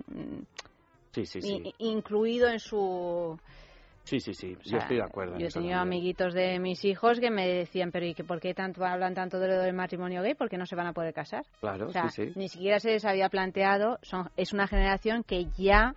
Sí, 1.12 1.24
sí, 1.24 1.40
sí. 1.40 1.62
i- 1.64 1.74
incluido 1.90 2.48
en 2.48 2.58
su... 2.58 3.38
Sí, 4.04 4.20
sí, 4.20 4.34
sí. 4.34 4.54
O 4.54 4.62
yo 4.62 4.70
sea, 4.70 4.78
estoy 4.80 4.96
de 4.98 5.02
acuerdo. 5.04 5.38
Yo 5.38 5.46
he 5.46 5.50
tenido 5.50 5.78
amiguitos 5.80 6.32
de 6.34 6.58
mis 6.60 6.84
hijos 6.84 7.18
que 7.18 7.30
me 7.30 7.46
decían, 7.48 7.90
pero 7.90 8.06
¿y 8.06 8.14
que 8.14 8.22
por 8.22 8.38
qué 8.40 8.54
tanto 8.54 8.84
hablan 8.84 9.14
tanto 9.14 9.38
de 9.40 9.48
lo 9.48 9.58
del 9.60 9.74
matrimonio 9.74 10.22
gay? 10.22 10.34
¿Por 10.34 10.48
qué 10.48 10.56
no 10.58 10.66
se 10.66 10.76
van 10.76 10.86
a 10.88 10.92
poder 10.92 11.12
casar? 11.14 11.44
Claro, 11.60 11.86
O 11.88 11.92
sea, 11.92 12.08
sí, 12.10 12.26
sí. 12.26 12.32
ni 12.36 12.48
siquiera 12.48 12.78
se 12.78 12.90
les 12.90 13.04
había 13.04 13.28
planteado, 13.28 13.98
son, 14.02 14.30
es 14.36 14.52
una 14.52 14.68
generación 14.68 15.24
que 15.24 15.46
ya 15.56 15.94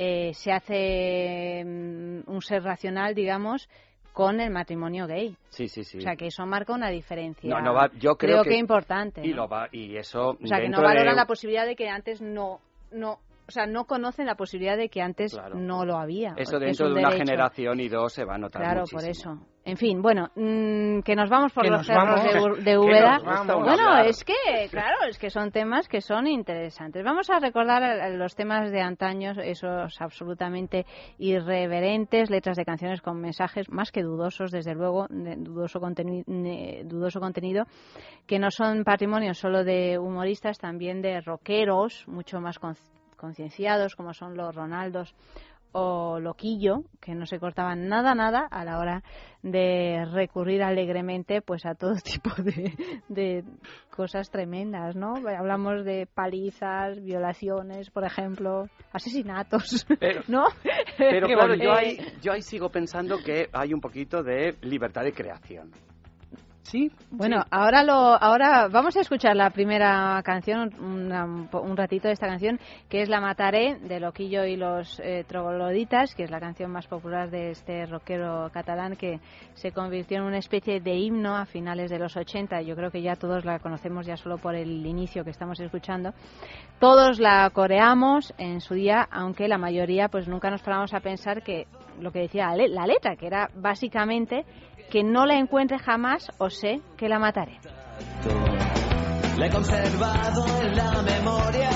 eh, 0.00 0.32
se 0.32 0.52
hace 0.52 1.64
mm, 1.64 2.30
un 2.30 2.40
ser 2.40 2.62
racional, 2.62 3.14
digamos, 3.16 3.68
con 4.12 4.40
el 4.40 4.50
matrimonio 4.50 5.06
gay. 5.06 5.36
Sí, 5.50 5.68
sí, 5.68 5.82
sí. 5.84 5.98
O 5.98 6.00
sea, 6.00 6.14
que 6.16 6.28
eso 6.28 6.46
marca 6.46 6.72
una 6.72 6.88
diferencia. 6.88 7.50
No, 7.50 7.60
no 7.60 7.74
va- 7.74 7.90
yo 7.98 8.16
creo 8.16 8.42
que- 8.44 8.56
importante. 8.56 9.20
Y 9.26 9.30
¿no? 9.30 9.36
lo 9.36 9.48
va, 9.48 9.68
y 9.72 9.96
eso 9.96 10.30
O 10.30 10.46
sea, 10.46 10.58
que 10.58 10.68
no 10.68 10.78
dentro 10.78 10.80
de- 10.82 10.86
valoran 10.88 11.16
la 11.16 11.26
posibilidad 11.26 11.66
de 11.66 11.76
que 11.76 11.88
antes 11.88 12.20
no, 12.22 12.60
no, 12.92 13.18
o 13.48 13.50
sea, 13.50 13.66
no 13.66 13.86
conocen 13.86 14.26
la 14.26 14.34
posibilidad 14.34 14.76
de 14.76 14.90
que 14.90 15.00
antes 15.00 15.32
Claro. 15.32 15.56
no 15.58 15.84
lo 15.86 15.96
había. 15.96 16.34
Eso 16.36 16.56
es 16.56 16.60
dentro 16.60 16.86
un 16.88 16.94
de 16.94 17.00
una 17.00 17.08
derecho. 17.10 17.24
generación 17.24 17.80
y 17.80 17.88
dos 17.88 18.12
se 18.12 18.24
va 18.24 18.34
a 18.34 18.38
notar 18.38 18.62
Claro, 18.62 18.80
muchísimo. 18.80 19.00
por 19.00 19.10
eso. 19.10 19.46
En 19.64 19.76
fin, 19.76 20.00
bueno, 20.00 20.28
mm, 20.34 21.00
que 21.00 21.14
nos 21.14 21.28
vamos 21.28 21.52
por 21.52 21.64
Que 21.64 21.70
los 21.70 21.86
cerros 21.86 22.64
de, 22.64 22.78
Úbeda. 22.78 23.18
Bueno, 23.22 23.70
hablar. 23.88 24.06
es 24.06 24.24
que, 24.24 24.32
claro, 24.70 24.96
es 25.10 25.18
que 25.18 25.28
son 25.28 25.50
temas 25.50 25.88
que 25.88 26.00
son 26.00 26.26
interesantes. 26.26 27.04
Vamos 27.04 27.28
a 27.28 27.38
recordar 27.38 28.10
los 28.12 28.34
temas 28.34 28.70
de 28.70 28.80
antaño, 28.80 29.32
esos 29.42 29.94
absolutamente 30.00 30.86
irreverentes, 31.18 32.30
letras 32.30 32.56
de 32.56 32.64
canciones 32.64 33.00
con 33.02 33.20
mensajes 33.20 33.70
más 33.70 33.92
que 33.92 34.02
dudosos, 34.02 34.50
desde 34.50 34.74
luego, 34.74 35.06
de 35.10 35.36
dudoso, 35.36 35.80
conteni- 35.80 36.24
ne- 36.26 36.82
dudoso 36.84 37.20
contenido, 37.20 37.64
que 38.26 38.38
no 38.38 38.50
son 38.50 38.84
patrimonio 38.84 39.34
solo 39.34 39.64
de 39.64 39.98
humoristas, 39.98 40.58
también 40.58 41.00
de 41.02 41.20
rockeros, 41.20 42.04
mucho 42.08 42.40
más 42.40 42.58
con- 42.58 42.74
concienciados, 43.18 43.94
como 43.94 44.14
son 44.14 44.34
los 44.36 44.54
Ronaldos 44.54 45.14
o 45.72 46.18
Loquillo, 46.18 46.84
que 46.98 47.14
no 47.14 47.26
se 47.26 47.38
cortaban 47.38 47.88
nada, 47.88 48.14
nada 48.14 48.48
a 48.50 48.64
la 48.64 48.78
hora 48.78 49.02
de 49.42 50.06
recurrir 50.10 50.62
alegremente 50.62 51.42
pues 51.42 51.66
a 51.66 51.74
todo 51.74 51.92
tipo 52.02 52.30
de, 52.42 52.72
de 53.10 53.44
cosas 53.94 54.30
tremendas, 54.30 54.96
¿no? 54.96 55.12
Hablamos 55.16 55.84
de 55.84 56.06
palizas, 56.06 56.98
violaciones, 57.02 57.90
por 57.90 58.04
ejemplo, 58.04 58.64
asesinatos, 58.92 59.86
Pero- 60.00 60.22
¿no? 60.28 60.44
Pero 60.96 61.26
claro, 61.36 61.54
yo 61.54 61.70
Eh, 61.72 61.76
ahí, 61.76 61.98
yo 62.22 62.32
ahí 62.32 62.40
sigo 62.40 62.70
pensando 62.70 63.18
que 63.22 63.50
hay 63.52 63.74
un 63.74 63.80
poquito 63.82 64.22
de 64.22 64.56
libertad 64.62 65.02
de 65.02 65.12
creación. 65.12 65.70
Sí. 66.70 66.90
Bueno, 67.10 67.42
ahora 67.50 67.82
lo, 67.82 67.94
ahora 67.94 68.68
vamos 68.68 68.94
a 68.98 69.00
escuchar 69.00 69.34
la 69.34 69.48
primera 69.48 70.20
canción, 70.22 70.70
una- 70.78 71.24
un 71.24 71.76
ratito 71.78 72.08
de 72.08 72.12
esta 72.12 72.26
canción, 72.26 72.60
que 72.90 73.00
es 73.00 73.08
La 73.08 73.22
Mataré 73.22 73.78
de 73.80 73.98
Loquillo 74.00 74.44
y 74.44 74.56
los 74.56 75.00
eh, 75.00 75.24
Trogloditas, 75.26 76.14
que 76.14 76.24
es 76.24 76.30
la 76.30 76.40
canción 76.40 76.70
más 76.70 76.86
popular 76.86 77.30
de 77.30 77.52
este 77.52 77.86
rockero 77.86 78.50
catalán 78.52 78.96
que 78.96 79.18
se 79.54 79.72
convirtió 79.72 80.18
en 80.18 80.24
una 80.24 80.36
especie 80.36 80.80
de 80.80 80.94
himno 80.94 81.36
a 81.36 81.46
finales 81.46 81.90
de 81.90 81.98
los 81.98 82.14
80. 82.18 82.60
Yo 82.60 82.76
creo 82.76 82.90
que 82.90 83.00
ya 83.00 83.16
todos 83.16 83.46
la 83.46 83.60
conocemos 83.60 84.04
ya 84.04 84.18
solo 84.18 84.36
por 84.36 84.54
el 84.54 84.84
inicio 84.84 85.24
que 85.24 85.30
estamos 85.30 85.58
escuchando. 85.60 86.12
Todos 86.80 87.18
la 87.18 87.48
coreamos 87.48 88.34
en 88.36 88.60
su 88.60 88.74
día, 88.74 89.08
aunque 89.10 89.48
la 89.48 89.56
mayoría 89.56 90.08
pues 90.08 90.28
nunca 90.28 90.50
nos 90.50 90.60
paramos 90.60 90.92
a 90.92 91.00
pensar 91.00 91.42
que 91.42 91.66
lo 91.98 92.12
que 92.12 92.20
decía 92.20 92.54
la 92.54 92.86
letra, 92.86 93.16
que 93.16 93.26
era 93.26 93.48
básicamente 93.54 94.44
que 94.90 95.02
no 95.02 95.26
la 95.26 95.38
encuentre 95.38 95.78
jamás 95.78 96.30
o 96.38 96.50
sé 96.50 96.80
que 96.96 97.08
la 97.08 97.18
mataré. 97.18 97.58
La 99.36 99.46
he 99.46 99.50
conservado 99.50 100.46
en 100.62 100.76
la 100.76 101.02
memoria. 101.02 101.70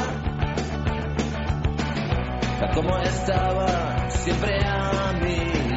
Como 2.75 2.97
estaba, 2.99 4.09
siempre 4.09 4.59
a 4.65 5.13
mi 5.21 5.72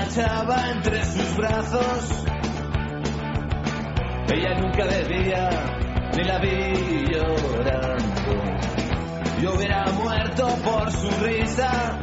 Entre 0.00 1.04
sus 1.04 1.36
brazos. 1.36 2.24
Ella 4.32 4.54
nunca 4.60 4.84
bebía, 4.84 5.50
ni 6.16 6.22
la 6.22 6.38
vi 6.38 7.04
llorando. 7.12 8.44
yo 9.42 9.54
hubiera 9.54 9.84
muerto 9.92 10.46
por 10.64 10.92
su 10.92 11.10
risa. 11.24 11.98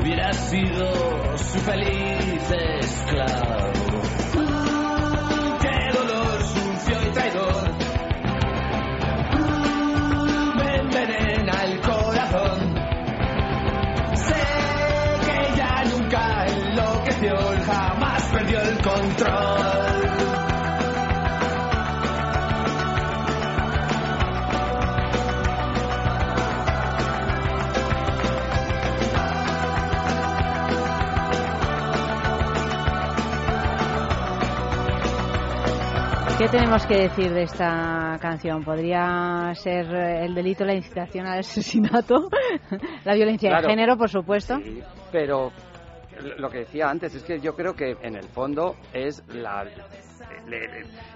Hubiera 0.00 0.32
sido 0.32 1.36
su 1.36 1.58
feliz 1.58 2.50
esclavo. 2.50 3.89
¿Qué 19.20 19.26
tenemos 36.48 36.86
que 36.86 36.94
decir 36.94 37.34
de 37.34 37.42
esta 37.42 38.16
canción? 38.18 38.64
¿Podría 38.64 39.52
ser 39.54 39.84
eh, 39.94 40.24
el 40.24 40.34
delito 40.34 40.64
la 40.64 40.72
incitación 40.74 41.26
al 41.26 41.40
asesinato? 41.40 42.30
la 43.04 43.14
violencia 43.14 43.50
Claro. 43.50 43.66
de 43.66 43.74
género, 43.74 43.98
por 43.98 44.08
supuesto. 44.08 44.56
Sí, 44.56 44.80
pero 45.12 45.52
lo 46.22 46.50
que 46.50 46.58
decía 46.58 46.88
antes 46.88 47.14
es 47.14 47.22
que 47.24 47.40
yo 47.40 47.54
creo 47.54 47.74
que 47.74 47.96
en 48.02 48.16
el 48.16 48.28
fondo 48.28 48.76
es 48.92 49.22
la 49.28 49.64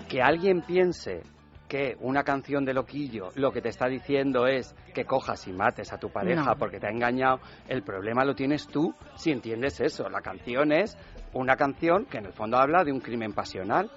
que 0.09 0.23
alguien 0.23 0.63
piense 0.63 1.23
que 1.69 1.97
una 2.01 2.23
canción 2.23 2.65
de 2.65 2.75
Loquillo 2.75 3.31
lo 3.37 3.51
que 3.51 3.61
te 3.63 3.71
está 3.71 3.89
diciendo 3.89 4.47
es 4.47 4.75
que 4.93 5.05
cojas 5.05 5.47
y 5.49 5.53
mates 5.53 5.93
a 5.93 5.99
tu 5.99 6.11
pareja 6.11 6.45
No. 6.45 6.57
porque 6.59 6.79
te 6.79 6.87
ha 6.87 6.91
engañado, 6.91 7.41
el 7.69 7.83
problema 7.83 8.25
lo 8.25 8.35
tienes 8.35 8.67
tú 8.69 8.95
si 9.17 9.31
entiendes 9.33 9.81
eso. 9.81 10.09
La 10.09 10.21
canción 10.21 10.73
es 10.73 10.97
una 11.33 11.57
canción 11.57 12.05
que 12.05 12.19
en 12.19 12.27
el 12.27 12.33
fondo 12.33 12.59
habla 12.59 12.85
de 12.85 12.93
un 12.93 13.01
crimen 13.01 13.33
pasional 13.33 13.91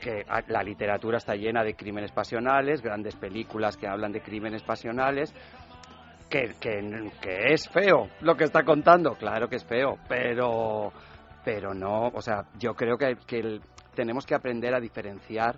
que 0.00 0.24
la 0.48 0.62
literatura 0.62 1.16
está 1.18 1.34
llena 1.34 1.64
de 1.64 1.74
crímenes 1.74 2.12
pasionales, 2.12 2.82
grandes 2.82 3.16
películas 3.16 3.76
que 3.76 3.88
hablan 3.88 4.12
de 4.12 4.20
crímenes 4.20 4.62
pasionales, 4.62 5.34
que, 6.28 6.54
que, 6.60 7.10
que 7.20 7.52
es 7.52 7.68
feo 7.70 8.08
lo 8.20 8.34
que 8.36 8.44
está 8.44 8.62
contando, 8.64 9.14
claro 9.14 9.48
que 9.48 9.56
es 9.56 9.64
feo, 9.64 9.98
pero, 10.08 10.92
pero 11.44 11.74
no, 11.74 12.08
o 12.08 12.20
sea, 12.20 12.44
yo 12.58 12.74
creo 12.74 12.96
que, 12.96 13.16
que 13.26 13.38
el- 13.38 13.62
tenemos 13.94 14.26
que 14.26 14.34
aprender 14.34 14.74
a 14.74 14.80
diferenciar 14.80 15.56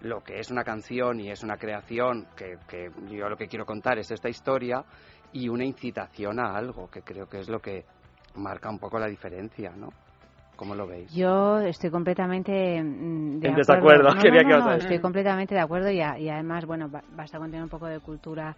lo 0.00 0.20
que 0.22 0.38
es 0.38 0.50
una 0.50 0.64
canción 0.64 1.20
y 1.20 1.30
es 1.30 1.42
una 1.42 1.56
creación, 1.56 2.26
que, 2.36 2.56
que 2.68 2.88
yo 3.14 3.28
lo 3.28 3.36
que 3.36 3.46
quiero 3.46 3.64
contar 3.64 3.98
es 3.98 4.10
esta 4.10 4.28
historia, 4.28 4.84
y 5.32 5.48
una 5.48 5.64
incitación 5.64 6.38
a 6.40 6.56
algo, 6.56 6.88
que 6.90 7.02
creo 7.02 7.26
que 7.28 7.38
es 7.40 7.48
lo 7.48 7.60
que 7.60 7.84
marca 8.34 8.68
un 8.70 8.78
poco 8.78 8.98
la 8.98 9.06
diferencia, 9.06 9.70
¿no? 9.76 9.88
¿Cómo 10.56 10.74
lo 10.74 10.86
veis? 10.86 11.14
Yo 11.14 11.58
estoy 11.58 11.90
completamente 11.90 12.82
mm, 12.82 13.40
de 13.40 13.48
En 13.48 13.52
acuerdo. 13.54 13.56
desacuerdo, 13.58 14.14
No, 14.14 14.22
quería 14.22 14.42
no, 14.42 14.48
que 14.48 14.52
no, 14.54 14.58
os- 14.58 14.64
no, 14.64 14.72
estoy 14.72 14.98
completamente 15.00 15.54
de 15.54 15.60
acuerdo 15.60 15.90
y, 15.90 16.00
a- 16.00 16.18
y 16.18 16.28
además, 16.30 16.64
bueno, 16.64 16.88
ba- 16.88 17.02
basta 17.14 17.38
con 17.38 17.50
tener 17.50 17.62
un 17.62 17.68
poco 17.68 17.86
de 17.86 18.00
cultura 18.00 18.56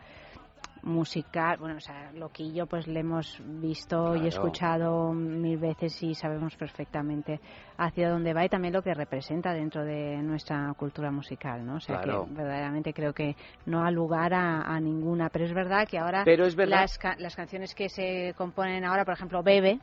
musical, 0.89 1.59
bueno, 1.59 1.77
o 1.77 1.81
sea, 1.81 2.11
Loquillo 2.13 2.67
pues 2.67 2.87
le 2.89 3.01
hemos 3.01 3.41
visto 3.45 4.17
y 4.17 4.27
escuchado 4.27 5.13
mil 5.13 5.59
veces 5.59 6.03
y 6.03 6.15
sabemos 6.15 6.57
perfectamente 6.57 7.41
hacia 7.77 8.11
dónde 8.11 8.33
va 8.35 8.45
y 8.45 8.49
también 8.49 8.75
lo 8.75 8.83
que 8.83 8.95
representa 8.95 9.53
dentro 9.53 9.85
de 9.85 10.17
nuestra 10.23 10.73
cultura 10.77 11.11
musical, 11.13 11.65
¿no? 11.65 11.77
O 11.77 11.81
sea, 11.81 12.01
Claro. 12.01 12.27
que 12.27 12.33
verdaderamente 12.35 12.93
creo 12.93 13.13
que 13.13 13.37
no 13.67 13.85
ha 13.85 13.91
lugar 13.91 14.35
a, 14.35 14.63
a 14.63 14.81
ninguna, 14.81 15.29
pero 15.29 15.45
es 15.45 15.53
verdad 15.55 15.87
que 15.87 15.99
ahora 15.99 16.23
Pero 16.25 16.47
es 16.47 16.57
verdad- 16.57 16.81
las, 16.81 16.99
ca- 16.99 17.17
las 17.19 17.37
canciones 17.37 17.75
que 17.75 17.89
se 17.89 18.35
componen 18.37 18.85
ahora, 18.85 19.05
por 19.05 19.15
ejemplo, 19.15 19.43
Bebe, 19.43 19.79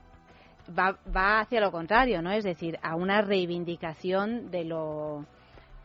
va, 0.77 0.97
va 1.15 1.39
hacia 1.41 1.61
lo 1.61 1.71
contrario, 1.71 2.21
¿no? 2.21 2.31
Es 2.31 2.43
decir, 2.43 2.77
a 2.81 2.95
una 2.95 3.21
reivindicación 3.21 4.49
de 4.51 4.65
lo 4.65 5.25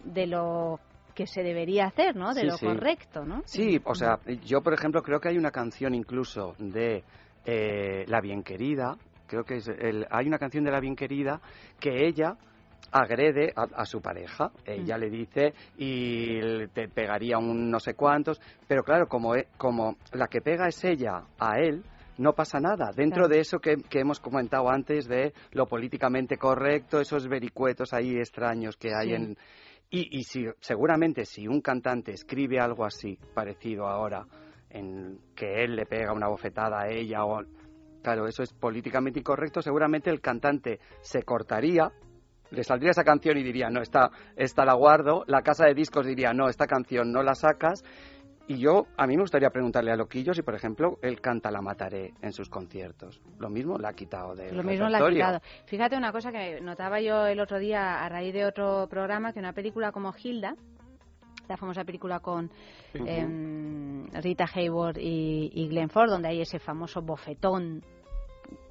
de 0.02 0.26
lo 0.26 0.80
que 1.20 1.26
se 1.26 1.42
debería 1.42 1.84
hacer, 1.84 2.16
¿no? 2.16 2.32
De 2.32 2.40
Sí, 2.40 2.46
lo 2.46 2.56
sí. 2.56 2.64
correcto, 2.66 3.26
¿no? 3.26 3.42
Sí, 3.44 3.78
o 3.84 3.94
sea, 3.94 4.18
yo 4.46 4.62
por 4.62 4.72
ejemplo 4.72 5.02
creo 5.02 5.20
que 5.20 5.28
hay 5.28 5.36
una 5.36 5.50
canción 5.50 5.94
incluso 5.94 6.54
de 6.58 7.04
eh, 7.44 8.04
La 8.06 8.22
Bien 8.22 8.42
Querida, 8.42 8.96
creo 9.26 9.44
que 9.44 9.56
es 9.56 9.68
el- 9.68 10.06
hay 10.10 10.26
una 10.26 10.38
canción 10.38 10.64
de 10.64 10.70
La 10.70 10.80
Bien 10.80 10.96
Querida 10.96 11.38
que 11.78 12.06
ella 12.06 12.36
agrede 12.90 13.52
a, 13.54 13.64
a 13.82 13.84
su 13.84 14.00
pareja, 14.00 14.50
ella 14.64 14.96
le 14.96 15.10
dice 15.10 15.52
y 15.76 16.66
te 16.68 16.88
pegaría 16.88 17.36
un 17.36 17.70
no 17.70 17.78
sé 17.80 17.92
cuántos, 17.92 18.40
pero 18.66 18.82
claro, 18.82 19.06
como, 19.06 19.36
e- 19.36 19.48
como 19.58 19.96
la 20.12 20.26
que 20.26 20.40
pega 20.40 20.68
es 20.68 20.82
ella 20.84 21.24
a 21.38 21.58
él, 21.58 21.84
no 22.16 22.32
pasa 22.32 22.60
nada. 22.60 22.92
Dentro 22.94 23.24
Claro. 23.24 23.28
de 23.28 23.40
eso 23.40 23.58
que, 23.58 23.76
que 23.88 24.00
hemos 24.00 24.20
comentado 24.20 24.70
antes 24.70 25.06
de 25.06 25.32
lo 25.52 25.66
políticamente 25.66 26.36
correcto, 26.38 26.98
esos 27.00 27.28
vericuetos 27.28 27.92
ahí 27.92 28.16
extraños 28.16 28.76
que 28.76 28.94
hay 28.94 29.08
Sí. 29.08 29.14
en, 29.14 29.36
y, 29.90 30.18
y 30.18 30.22
si, 30.24 30.46
seguramente 30.60 31.24
si 31.24 31.48
un 31.48 31.60
cantante 31.60 32.12
escribe 32.12 32.60
algo 32.60 32.84
así, 32.84 33.18
parecido 33.34 33.86
ahora, 33.86 34.24
en 34.70 35.18
que 35.34 35.64
él 35.64 35.74
le 35.74 35.84
pega 35.84 36.12
una 36.12 36.28
bofetada 36.28 36.82
a 36.82 36.88
ella, 36.88 37.24
o 37.24 37.42
claro, 38.02 38.26
eso 38.26 38.42
es 38.42 38.52
políticamente 38.52 39.18
incorrecto, 39.18 39.60
seguramente 39.60 40.10
el 40.10 40.20
cantante 40.20 40.78
se 41.00 41.22
cortaría, 41.24 41.90
le 42.50 42.64
saldría 42.64 42.90
esa 42.90 43.04
canción 43.04 43.36
y 43.38 43.42
diría, 43.42 43.68
no, 43.68 43.80
esta, 43.80 44.10
esta 44.36 44.64
la 44.64 44.74
guardo, 44.74 45.24
la 45.26 45.42
casa 45.42 45.66
de 45.66 45.74
discos 45.74 46.06
diría, 46.06 46.32
no, 46.32 46.48
esta 46.48 46.66
canción 46.66 47.12
no 47.12 47.22
la 47.22 47.34
sacas, 47.34 47.84
y 48.50 48.58
yo, 48.58 48.88
a 48.96 49.06
mí 49.06 49.14
me 49.14 49.22
gustaría 49.22 49.48
preguntarle 49.50 49.92
a 49.92 49.96
Loquillo 49.96 50.34
si, 50.34 50.42
por 50.42 50.56
ejemplo, 50.56 50.98
él 51.02 51.20
canta 51.20 51.52
La 51.52 51.62
Mataré 51.62 52.14
en 52.20 52.32
sus 52.32 52.48
conciertos. 52.48 53.20
Lo 53.38 53.48
mismo 53.48 53.78
la 53.78 53.90
ha 53.90 53.92
quitado 53.92 54.34
del 54.34 54.56
Lo 54.56 54.64
mismo 54.64 54.88
la 54.88 54.98
ha 54.98 55.08
quitado. 55.08 55.40
Fíjate 55.66 55.96
una 55.96 56.10
cosa 56.10 56.32
que 56.32 56.60
notaba 56.60 57.00
yo 57.00 57.28
el 57.28 57.38
otro 57.38 57.60
día 57.60 58.04
a 58.04 58.08
raíz 58.08 58.34
de 58.34 58.44
otro 58.44 58.88
programa, 58.90 59.32
que 59.32 59.38
una 59.38 59.52
película 59.52 59.92
como 59.92 60.12
Hilda, 60.20 60.56
la 61.48 61.56
famosa 61.56 61.84
película 61.84 62.18
con 62.18 62.50
em, 62.92 64.08
Rita 64.14 64.46
Hayworth 64.52 64.98
y, 64.98 65.52
y 65.54 65.68
Glenn 65.68 65.88
Ford, 65.88 66.10
donde 66.10 66.30
hay 66.30 66.40
ese 66.40 66.58
famoso 66.58 67.02
bofetón, 67.02 67.84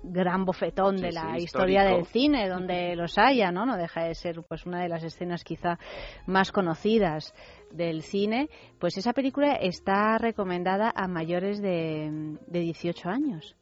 gran 0.03 0.45
bofetón 0.45 0.97
Sí, 0.97 1.03
de 1.03 1.11
la 1.11 1.35
sí, 1.38 1.43
historia 1.43 1.84
del 1.84 2.06
cine, 2.06 2.49
donde 2.49 2.95
los 2.97 3.18
haya, 3.18 3.51
¿no? 3.51 3.65
No 3.65 3.77
deja 3.77 4.03
de 4.03 4.15
ser 4.15 4.41
pues 4.47 4.65
una 4.65 4.81
de 4.81 4.89
las 4.89 5.03
escenas 5.03 5.43
quizá 5.43 5.77
más 6.26 6.51
conocidas 6.51 7.34
del 7.71 8.01
cine. 8.03 8.49
Pues 8.79 8.97
esa 8.97 9.13
película 9.13 9.53
está 9.53 10.17
recomendada 10.17 10.91
a 10.95 11.07
mayores 11.07 11.61
de, 11.61 12.37
de 12.47 12.59
18 12.59 13.09
años 13.09 13.55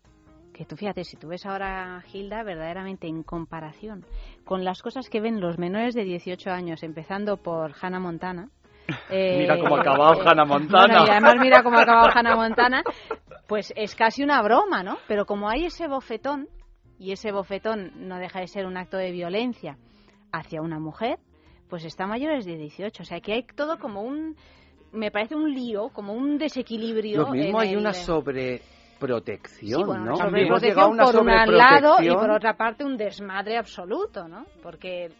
que 0.57 0.65
tú 0.65 0.75
fíjate, 0.75 1.03
si 1.03 1.17
tú 1.17 1.27
ves 1.27 1.45
ahora 1.45 1.97
a 1.97 2.03
Hilda, 2.11 2.41
verdaderamente 2.41 3.07
en 3.07 3.21
comparación 3.21 4.03
con 4.43 4.63
las 4.65 4.81
cosas 4.81 5.07
que 5.07 5.21
ven 5.21 5.39
los 5.39 5.59
menores 5.59 5.93
de 5.93 6.03
18 6.03 6.49
años, 6.49 6.81
empezando 6.81 7.37
por 7.37 7.73
Hannah 7.79 7.99
Montana. 7.99 8.49
eh, 9.11 9.37
Mira 9.41 9.59
cómo 9.59 9.77
ha 9.77 9.81
acabado 9.81 10.19
Hannah 10.27 10.45
Montana. 10.45 10.87
bueno, 10.87 11.05
y 11.05 11.09
además 11.11 11.35
mira 11.39 11.61
cómo 11.61 11.77
ha 11.77 11.83
acabado 11.83 12.09
Hannah 12.11 12.35
Montana, 12.47 12.83
pues 13.47 13.71
es 13.75 13.93
casi 13.95 14.23
una 14.23 14.41
broma, 14.41 14.81
¿no? 14.81 14.97
Pero 15.07 15.27
como 15.27 15.47
hay 15.47 15.65
ese 15.65 15.87
bofetón, 15.87 16.47
y 16.97 17.11
ese 17.11 17.31
bofetón 17.31 17.91
no 18.07 18.17
deja 18.17 18.39
de 18.39 18.47
ser 18.47 18.65
un 18.65 18.77
acto 18.77 18.97
de 18.97 19.11
violencia 19.11 19.77
hacia 20.31 20.63
una 20.63 20.79
mujer, 20.79 21.19
pues 21.69 21.83
está 21.85 22.07
mayores 22.07 22.45
de 22.45 22.57
18. 22.57 23.03
O 23.03 23.05
sea, 23.05 23.19
que 23.19 23.33
hay 23.33 23.43
todo 23.43 23.77
como 23.77 24.01
un, 24.01 24.35
me 24.91 25.11
parece 25.11 25.35
un 25.35 25.53
lío, 25.53 25.89
como 25.89 26.13
un 26.13 26.37
desequilibrio. 26.37 27.23
Lo 27.23 27.31
mismo 27.31 27.59
hay 27.59 27.71
el- 27.73 27.77
una 27.77 27.93
sobreprotección, 27.93 29.81
Sí, 29.81 29.85
bueno, 29.85 30.05
¿no? 30.05 30.13
a 30.13 30.17
sobreprotección 30.17 30.91
una 30.91 31.03
por 31.05 31.15
un 31.17 31.57
lado 31.57 31.95
y 32.01 32.09
por 32.09 32.31
otra 32.31 32.55
parte 32.55 32.83
un 32.83 32.97
desmadre 32.97 33.57
absoluto, 33.57 34.27
¿no? 34.27 34.45
Porque 34.63 35.11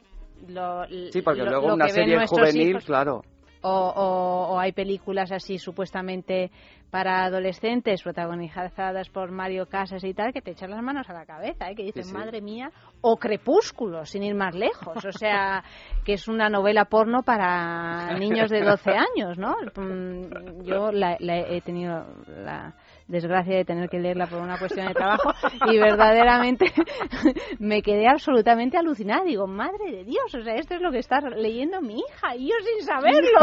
lo, 0.48 0.86
Sí, 1.12 1.22
porque 1.22 1.44
lo- 1.44 1.50
luego 1.52 1.68
lo 1.70 1.74
una 1.76 1.88
serie 1.90 2.26
juvenil, 2.28 2.70
hijos- 2.70 2.86
claro. 2.86 3.22
o, 3.62 3.70
o- 3.72 4.54
o 4.54 4.60
hay 4.60 4.72
películas 4.72 5.32
así 5.32 5.58
supuestamente 5.58 6.52
para 6.90 7.26
adolescentes 7.26 8.02
protagonizadas 8.02 9.10
por 9.10 9.32
Mario 9.32 9.66
Casas 9.68 10.04
y 10.04 10.14
tal 10.14 10.32
que 10.32 10.42
te 10.42 10.52
echan 10.52 10.70
las 10.72 10.82
manos 10.82 11.10
a 11.10 11.14
la 11.14 11.26
cabeza, 11.26 11.70
¿eh? 11.70 11.76
que 11.76 11.92
Sí, 11.92 12.04
sí. 12.04 12.14
madre 12.14 12.42
mía, 12.42 12.72
o 13.02 13.18
Crepúsculo, 13.18 14.06
sin 14.06 14.24
ir 14.24 14.36
más 14.36 14.56
lejos, 14.56 15.04
o 15.06 15.12
sea, 15.12 15.64
que 16.06 16.14
es 16.14 16.28
una 16.28 16.50
novela 16.50 16.86
porno 16.86 17.24
para 17.24 18.18
niños 18.18 18.50
de 18.50 18.62
12 18.62 18.92
años, 19.16 19.38
¿no? 19.38 19.56
Mm, 19.76 20.64
Yo 20.64 20.92
la- 20.92 21.18
la 21.20 21.38
he 21.40 21.62
tenido 21.62 22.06
la 22.28 22.74
desgracia 23.08 23.56
de 23.56 23.66
tener 23.66 23.90
que 23.90 24.00
leerla 24.00 24.28
por 24.28 24.42
una 24.42 24.58
cuestión 24.58 24.88
de 24.88 24.94
trabajo 24.94 25.32
y 25.70 25.78
verdaderamente 25.78 26.66
me 27.60 27.82
quedé 27.82 28.08
absolutamente 28.08 28.78
alucinada. 28.78 29.24
Digo, 29.24 29.48
madre 29.48 29.92
de 29.92 30.04
Dios, 30.04 30.34
o 30.36 30.42
sea, 30.42 30.56
esto 30.56 30.76
es 30.76 30.82
lo 30.82 30.92
que 30.92 31.00
está 31.00 31.20
leyendo 31.22 31.82
mi 31.82 32.00
hija 32.00 32.36
y 32.36 32.50
yo 32.50 32.56
sin 32.64 32.86
saberlo. 32.86 33.40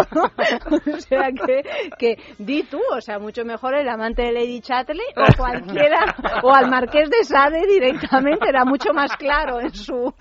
o 0.97 1.01
sea, 1.01 1.31
que, 1.33 1.63
que 1.99 2.19
di 2.39 2.63
tú, 2.65 2.81
o 2.95 3.01
sea, 3.01 3.19
mucho 3.19 3.45
mejor 3.45 3.75
el 3.75 3.89
amante 3.89 4.23
de 4.23 4.33
Lady 4.33 4.61
Chatterley 4.61 5.07
o 5.17 5.37
cualquiera, 5.37 6.15
o 6.43 6.53
al 6.53 6.71
marqués 6.71 7.09
de 7.11 7.25
Sade 7.25 7.67
directamente, 7.67 8.49
era 8.49 8.65
mucho 8.65 8.93
más 8.93 9.17
claro 9.17 9.61
en 9.61 9.73
su, 9.73 10.13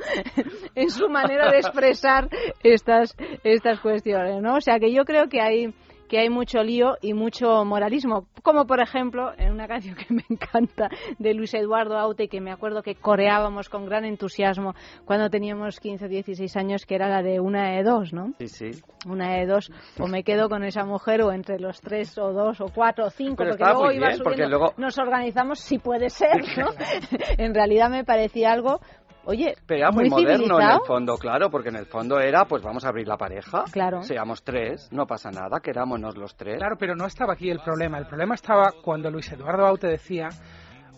en 0.76 0.90
su 0.90 1.10
manera 1.10 1.52
de 1.52 1.58
expresar 1.58 2.30
estas, 2.64 3.16
estas 3.44 3.80
cuestiones, 3.80 4.42
¿no? 4.42 4.56
O 4.56 4.62
sea, 4.62 4.80
que 4.80 4.92
yo 4.94 5.04
creo 5.06 5.28
que 5.28 5.42
hay 5.42 5.74
que 6.08 6.20
hay 6.20 6.30
mucho 6.30 6.62
lío 6.64 6.98
y 7.02 7.14
mucho 7.14 7.66
moralismo, 7.66 8.28
como 8.44 8.66
por 8.66 8.82
ejemplo 8.82 9.32
en 9.38 9.52
una 9.52 9.68
canción 9.68 9.96
que 9.96 10.06
me 10.14 10.24
encanta 10.30 10.90
de 11.20 11.34
Luis 11.34 11.54
Eduardo 11.54 11.98
Aute, 11.98 12.28
que 12.28 12.42
me 12.42 12.52
acuerdo 12.52 12.84
que 12.84 12.96
coreábamos 12.96 13.70
con 13.70 13.86
gran 13.86 14.06
entusiasmo 14.06 14.74
cuando 15.06 15.30
teníamos 15.30 15.80
15 15.80 16.06
o 16.06 16.08
16 16.10 16.56
años, 16.58 16.86
que 16.86 16.96
era 16.96 17.08
la 17.10 17.22
de 17.24 17.40
una 17.40 17.72
de 17.72 17.84
dos, 17.84 18.14
¿no? 18.14 18.34
Sí, 18.40 18.48
sí. 18.48 18.72
Una 19.08 19.34
de 19.34 19.46
dos, 19.46 19.72
o 20.00 20.08
me 20.08 20.24
quedo 20.24 20.50
con 20.50 20.64
esa 20.64 20.86
mujer 20.86 21.22
o 21.24 21.32
entre 21.32 21.60
los 21.60 21.82
tres 21.82 22.18
o 22.18 22.32
dos 22.32 22.62
o 22.62 22.66
cuatro 22.74 23.06
o 23.06 23.10
cinco, 23.10 23.36
Pero 23.38 23.52
porque 23.52 23.64
luego 23.66 23.92
iba 23.92 24.08
bien, 24.08 24.20
porque 24.24 24.36
subiendo, 24.44 24.58
luego- 24.60 24.74
nos 24.78 24.98
organizamos 24.98 25.60
si 25.60 25.78
puede 25.80 26.10
ser, 26.10 26.42
¿no? 26.58 26.68
en 27.38 27.54
realidad 27.54 27.90
me 27.90 28.04
parecía 28.04 28.52
algo, 28.52 28.80
oye, 29.26 29.56
Pero 29.66 29.80
era 29.80 29.92
muy, 29.92 30.10
moderno 30.10 30.32
en 30.34 30.38
civilizado. 30.50 30.80
el 30.82 30.88
fondo, 30.88 31.18
claro, 31.18 31.50
porque 31.50 31.70
en 31.70 31.76
el 31.78 31.86
fondo 31.86 32.20
era, 32.20 32.46
pues 32.46 32.62
vamos 32.64 32.86
a 32.86 32.90
abrir 32.90 33.08
la 33.08 33.18
pareja. 33.18 33.64
Claro. 33.72 34.02
Seamos 34.04 34.44
tres, 34.44 34.90
no 34.92 35.06
pasa 35.08 35.32
nada, 35.32 35.60
querámonos 35.62 36.18
los 36.18 36.36
tres. 36.36 36.58
Claro, 36.58 36.76
pero 36.78 36.96
no 36.96 37.06
estaba 37.06 37.34
aquí 37.34 37.50
el 37.50 37.60
problema. 37.60 37.98
El 37.98 38.06
problema 38.08 38.36
estaba 38.36 38.72
cuando 38.84 39.10
Luis 39.12 39.32
Eduardo 39.32 39.66
Aute 39.66 39.88
decía 39.88 40.30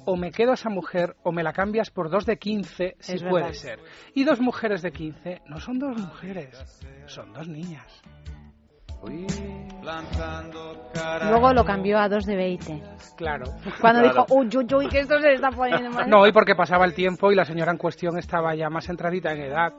o 0.08 0.16
me 0.16 0.30
quedo 0.32 0.52
a 0.52 0.54
esa 0.54 0.70
mujer 0.70 1.16
o 1.24 1.32
me 1.32 1.42
la 1.42 1.52
cambias 1.52 1.90
por 1.90 2.12
dos 2.12 2.26
de 2.28 2.38
15 2.38 2.96
si 3.00 3.14
Es 3.16 3.24
puede 3.24 3.46
verdad. 3.46 3.54
ser. 3.60 3.80
Y 4.14 4.24
dos 4.24 4.40
mujeres 4.40 4.82
de 4.84 4.92
15 4.92 5.42
no 5.48 5.60
son 5.60 5.80
dos 5.80 5.98
mujeres, 5.98 6.80
son 7.08 7.34
dos 7.34 7.48
niñas. 7.48 8.02
Luego 11.30 11.54
lo 11.54 11.64
cambió 11.64 12.00
a 12.00 12.10
dos 12.10 12.26
de 12.26 12.36
20. 12.36 12.82
Claro. 13.16 13.46
Cuando 13.80 14.02
Claro. 14.02 14.26
dijo, 14.28 14.40
uy, 14.40 14.50
uy, 14.58 14.68
uy, 14.76 14.88
que 14.90 15.00
esto 15.00 15.20
se 15.20 15.34
está 15.34 15.50
poniendo 15.52 15.90
mal. 15.92 16.10
No, 16.10 16.26
y 16.28 16.32
porque 16.32 16.56
pasaba 16.56 16.86
el 16.86 16.94
tiempo 16.94 17.32
y 17.32 17.36
la 17.36 17.46
señora 17.46 17.72
en 17.72 17.78
cuestión 17.78 18.18
estaba 18.18 18.56
ya 18.56 18.70
más 18.70 18.90
entradita 18.90 19.32
en 19.32 19.42
edad. 19.44 19.74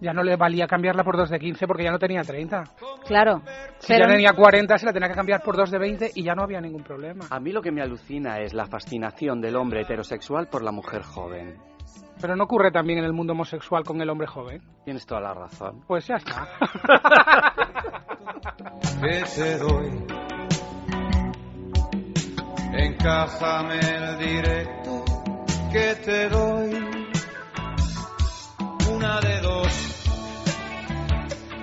Ya 0.00 0.14
no 0.14 0.22
le 0.22 0.34
valía 0.36 0.66
cambiarla 0.66 1.04
por 1.04 1.16
dos 1.18 1.28
de 1.28 1.38
15 1.38 1.66
porque 1.66 1.84
ya 1.84 1.90
no 1.90 1.98
tenía 1.98 2.22
30. 2.22 2.64
Claro. 3.06 3.42
Si 3.80 3.88
pero- 3.88 4.06
ya 4.06 4.12
tenía 4.12 4.32
40 4.32 4.78
se 4.78 4.86
la 4.86 4.92
tenía 4.94 5.08
que 5.08 5.14
cambiar 5.14 5.42
por 5.42 5.56
dos 5.56 5.70
de 5.70 5.78
20 5.78 6.10
y 6.14 6.22
ya 6.24 6.34
no 6.34 6.42
había 6.42 6.60
ningún 6.60 6.82
problema. 6.82 7.26
A 7.28 7.38
mí 7.38 7.52
lo 7.52 7.60
que 7.60 7.70
me 7.70 7.82
alucina 7.82 8.38
es 8.38 8.54
la 8.54 8.64
fascinación 8.66 9.42
del 9.42 9.56
hombre 9.56 9.82
heterosexual 9.82 10.46
por 10.48 10.62
la 10.62 10.72
mujer 10.72 11.02
joven. 11.02 11.56
Pero 12.20 12.36
no 12.36 12.44
ocurre 12.44 12.70
también 12.70 12.98
en 12.98 13.06
el 13.06 13.12
mundo 13.12 13.32
homosexual 13.32 13.82
con 13.84 14.00
el 14.00 14.10
hombre 14.10 14.26
joven. 14.26 14.62
Tienes 14.84 15.06
toda 15.06 15.20
la 15.20 15.34
razón. 15.34 15.82
Pues 15.86 16.06
ya 16.06 16.16
está. 16.16 16.48
que 19.00 19.24
te 19.34 19.58
doy. 19.58 20.04
Encájame 22.72 23.78
el 23.78 24.18
directo 24.18 25.04
que 25.72 25.94
te 26.04 26.28
doy. 26.28 26.72
Una 28.92 29.20
de 29.20 29.40
dos. 29.40 30.06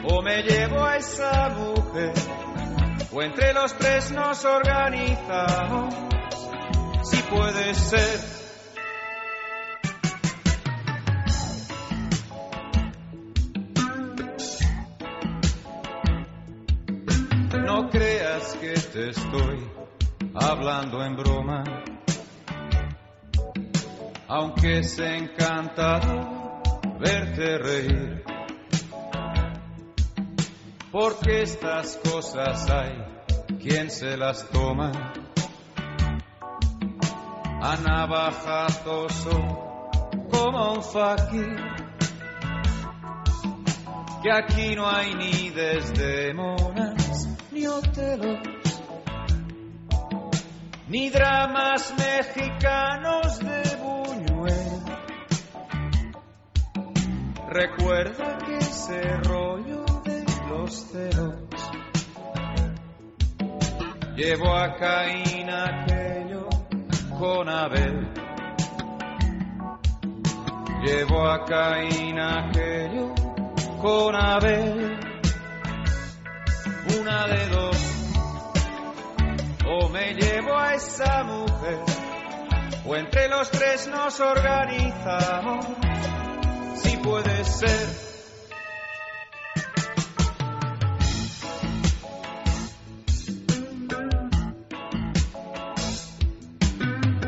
O 0.09 0.21
me 0.21 0.41
llevo 0.41 0.83
a 0.83 0.97
esa 0.97 1.49
mujer. 1.49 2.13
O 3.13 3.21
entre 3.21 3.53
los 3.53 3.73
tres 3.77 4.11
nos 4.11 4.43
organizamos. 4.43 5.93
Si 7.03 7.21
puede 7.23 7.73
ser. 7.75 8.36
Que 18.55 18.73
te 18.73 19.09
estoy 19.09 19.69
hablando 20.33 21.03
en 21.03 21.15
broma, 21.15 21.63
aunque 24.27 24.79
es 24.79 24.97
encantado 24.99 26.61
verte 26.99 27.57
reír, 27.57 28.23
porque 30.91 31.41
estas 31.41 31.97
cosas 31.97 32.69
hay 32.69 33.57
quien 33.59 33.91
se 33.91 34.15
las 34.15 34.47
toma. 34.49 34.91
A 37.59 37.75
navajazoso 37.75 39.31
como 40.31 40.73
un 40.73 40.83
fakir, 40.83 41.57
que 44.23 44.31
aquí 44.31 44.75
no 44.75 44.87
hay 44.87 45.15
ni 45.15 45.49
desdemonas 45.49 47.36
ni 47.51 47.65
hotelos, 47.65 48.39
ni 50.87 51.09
dramas 51.09 51.93
mexicanos 51.97 53.39
de 53.39 53.75
Buñuel. 53.77 54.81
Recuerda 57.49 58.37
que 58.45 58.57
ese 58.57 59.01
rollo 59.23 59.85
de 60.03 60.25
los 60.49 60.73
celos 60.73 61.35
llevó 64.15 64.55
a 64.55 64.75
Caín 64.75 65.49
aquello 65.49 66.49
con 67.17 67.49
Abel. 67.49 68.07
Llevó 70.83 71.27
a 71.27 71.45
Caín 71.45 72.19
aquello 72.19 73.13
con 73.81 74.15
Abel. 74.15 75.06
Una 76.95 77.27
de 77.27 77.47
dos, 77.49 77.77
o 79.65 79.89
me 79.89 80.13
llevo 80.13 80.57
a 80.57 80.73
esa 80.75 81.23
mujer, 81.23 81.79
o 82.85 82.95
entre 82.95 83.27
los 83.27 83.51
tres 83.51 83.87
nos 83.87 84.19
organizamos, 84.21 85.65
si 86.75 86.97
puede 86.97 87.43
ser. 87.43 87.87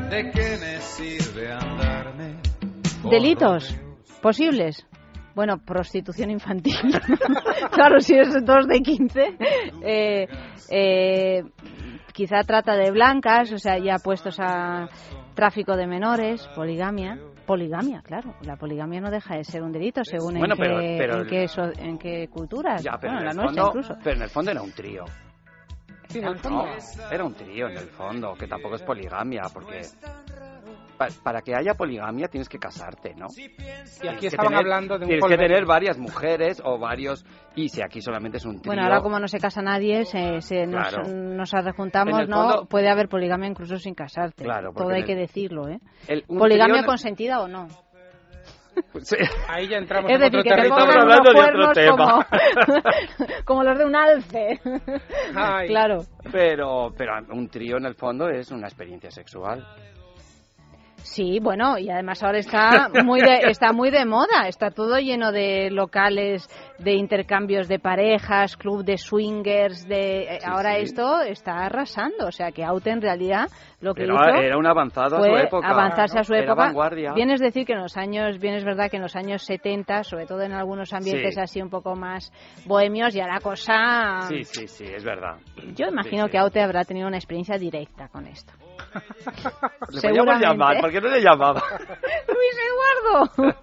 ¿De 0.10 0.32
qué 0.32 0.58
me 0.62 0.82
sirve 0.82 1.52
andarme? 1.52 2.36
Delitos 3.10 3.76
posibles. 4.22 4.86
Bueno, 5.40 5.58
prostitución 5.58 6.32
infantil. 6.32 6.76
claro, 7.72 8.02
si 8.02 8.14
es 8.14 8.28
dos 8.44 8.68
de 8.68 8.82
15. 8.82 9.38
Eh, 9.82 10.28
eh, 10.70 11.44
quizá 12.12 12.42
trata 12.44 12.76
de 12.76 12.92
blancas, 12.92 13.50
o 13.54 13.58
sea, 13.58 13.78
ya 13.78 14.00
puestos 14.04 14.38
a 14.42 14.90
tráfico 15.36 15.78
de 15.78 15.88
menores, 15.88 16.46
poligamia. 16.58 17.18
Poligamia, 17.46 18.02
claro. 18.02 18.36
La 18.42 18.58
poligamia 18.58 19.00
no 19.00 19.10
deja 19.10 19.38
de 19.38 19.46
ser 19.46 19.64
un 19.64 19.72
delito 19.72 20.04
según 20.04 20.38
Bueno, 20.40 20.56
en, 20.56 20.60
pero- 20.60 20.80
qué, 20.82 20.96
pero 21.00 21.14
en, 21.14 21.20
el- 21.22 21.28
qué 21.28 21.48
so- 21.48 21.72
en 21.80 21.98
qué 21.98 22.28
culturas. 22.28 22.84
Ya, 22.84 22.98
pero, 23.00 23.14
bueno, 23.14 23.20
en 23.20 23.26
la 23.28 23.32
el 23.32 23.38
nuestra 23.38 23.64
fondo, 23.64 23.80
incluso. 23.80 24.02
pero 24.04 24.16
en 24.18 24.22
el 24.24 24.30
fondo 24.30 24.52
era 24.52 24.62
un 24.62 24.72
trío. 24.74 25.06
Sí. 26.10 26.20
No, 26.20 26.34
era 27.10 27.24
un 27.24 27.34
trío 27.34 27.68
en 27.70 27.78
el 27.78 27.88
fondo, 27.88 28.34
que 28.34 28.46
tampoco 28.48 28.76
es 28.76 28.82
poligamia, 28.82 29.44
porque 29.54 29.84
pa- 31.00 31.08
para 31.24 31.42
que 31.42 31.56
haya 31.56 31.74
poligamia 31.74 32.28
tienes 32.28 32.48
que 32.50 32.60
casarte, 32.60 33.16
¿no? 33.16 33.26
Y 33.36 33.46
aquí 33.46 33.56
Tienes 34.02 34.20
que 34.20 34.28
estaban 34.28 34.48
tener- 34.50 34.60
hablando 34.60 34.98
de 35.00 35.06
un 35.06 35.10
Tienes 35.10 35.26
que 35.26 35.38
tener 35.38 35.66
varias 35.66 35.98
mujeres 35.98 36.62
o 36.64 36.78
varios... 36.78 37.26
Y 37.56 37.70
si 37.70 37.82
aquí 37.82 38.02
solamente 38.02 38.38
es 38.38 38.46
un 38.46 38.60
trío... 38.62 38.70
Bueno, 38.70 38.84
ahora 38.84 39.02
como 39.02 39.20
no 39.20 39.28
se 39.28 39.40
casa 39.40 39.62
nadie, 39.64 40.06
se, 40.06 40.42
se 40.42 40.68
nos, 40.68 40.90
Claro. 40.90 41.08
nos 41.10 41.52
rejuntamos, 41.52 42.28
¿no? 42.28 42.36
fondo- 42.50 42.66
Puede 42.68 42.90
haber 42.90 43.08
poligamia 43.10 43.48
incluso 43.50 43.78
sin 43.78 43.96
casarte. 43.96 44.44
Claro, 44.44 44.72
Todo 44.74 44.90
hay 44.90 45.04
que 45.06 45.16
decirlo, 45.16 45.68
¿eh? 45.70 45.80
el- 46.08 46.24
poligamia 46.24 46.84
consentida 46.86 47.40
o 47.42 47.48
no. 47.48 47.68
Sí. 49.02 49.18
Ahí 49.50 49.68
ya 49.68 49.78
entramos 49.78 50.10
Es 50.10 50.16
en 50.16 50.22
decir, 50.22 50.40
otro 50.40 50.44
que 50.56 50.62
te 50.62 50.68
Estamos 50.68 50.96
hablando 50.96 51.32
de 51.34 51.42
otro 51.42 51.72
tema. 51.74 51.98
como, 51.98 52.26
como 53.46 53.64
los 53.64 53.78
de 53.78 53.86
un 53.86 53.96
alce. 53.96 54.60
Ay. 55.36 55.68
Claro. 55.68 55.98
Pero, 56.32 56.94
pero 56.98 57.12
un 57.32 57.50
trío 57.50 57.76
en 57.78 57.86
el 57.86 57.96
fondo 57.96 58.30
es 58.30 58.52
una 58.52 58.68
experiencia 58.68 59.12
sexual. 59.12 59.66
Sí, 61.04 61.40
bueno, 61.42 61.78
y 61.78 61.90
además 61.90 62.22
ahora 62.24 62.40
está 62.40 62.90
muy 63.04 63.22
de, 63.22 63.40
está 63.50 63.72
muy 63.74 63.90
de 63.90 64.06
moda, 64.06 64.48
está 64.48 64.70
todo 64.72 64.98
lleno 65.00 65.32
de 65.32 65.70
locales 65.72 66.48
de 66.80 66.94
intercambios 66.94 67.68
de 67.68 67.80
parejas, 67.80 68.56
club 68.58 68.84
de 68.84 68.98
swingers, 68.98 69.88
de 69.88 70.36
eh, 70.36 70.40
ahora 70.46 70.76
sí. 70.76 70.82
esto 70.84 71.22
está 71.22 71.66
arrasando, 71.66 72.28
o 72.28 72.32
sea 72.32 72.52
que 72.52 72.64
Aute 72.64 72.92
en 72.92 73.02
realidad 73.02 73.48
lo 73.82 73.94
que 73.94 74.04
Era, 74.04 74.14
hizo 74.14 74.42
era 74.42 74.58
un 74.58 74.66
avanzado 74.68 75.18
a 75.18 75.20
su 75.22 75.36
época. 75.36 75.68
avanzarse 75.68 76.20
a 76.20 76.24
su 76.24 76.34
Era 76.34 76.44
época. 76.46 76.64
vanguardia. 76.66 77.14
Bien 77.14 77.30
es 77.32 77.40
decir 77.40 77.66
que 77.66 77.74
en 77.74 77.82
los 77.82 77.98
años, 77.98 78.40
bien 78.40 78.56
es 78.56 78.64
verdad 78.64 78.90
que 78.90 78.98
en 78.98 79.04
los 79.04 79.16
años 79.16 79.44
70, 79.44 80.04
sobre 80.04 80.26
todo 80.26 80.42
en 80.42 80.54
algunos 80.54 80.94
ambientes 80.94 81.36
Sí. 81.36 81.42
así 81.42 81.62
un 81.62 81.70
poco 81.70 81.96
más 81.96 82.32
bohemios, 82.66 83.14
ya 83.14 83.26
la 83.28 83.40
cosa 83.40 84.22
Sí, 84.28 84.44
sí, 84.44 84.68
sí, 84.68 84.86
es 84.86 85.04
verdad. 85.04 85.38
yo 85.76 85.88
imagino 85.88 86.28
que 86.30 86.38
Aute 86.38 86.62
habrá 86.62 86.84
tenido 86.86 87.08
una 87.08 87.18
experiencia 87.18 87.58
directa 87.58 88.08
con 88.10 88.26
esto. 88.28 88.54
Le 89.92 90.02
podíamos 90.02 90.40
llamar, 90.40 90.82
¿por 90.82 90.92
qué 90.92 91.02
no 91.02 91.10
le 91.10 91.22
llamaba? 91.22 91.62
Luis 92.28 92.58
Eduardo, 92.70 93.56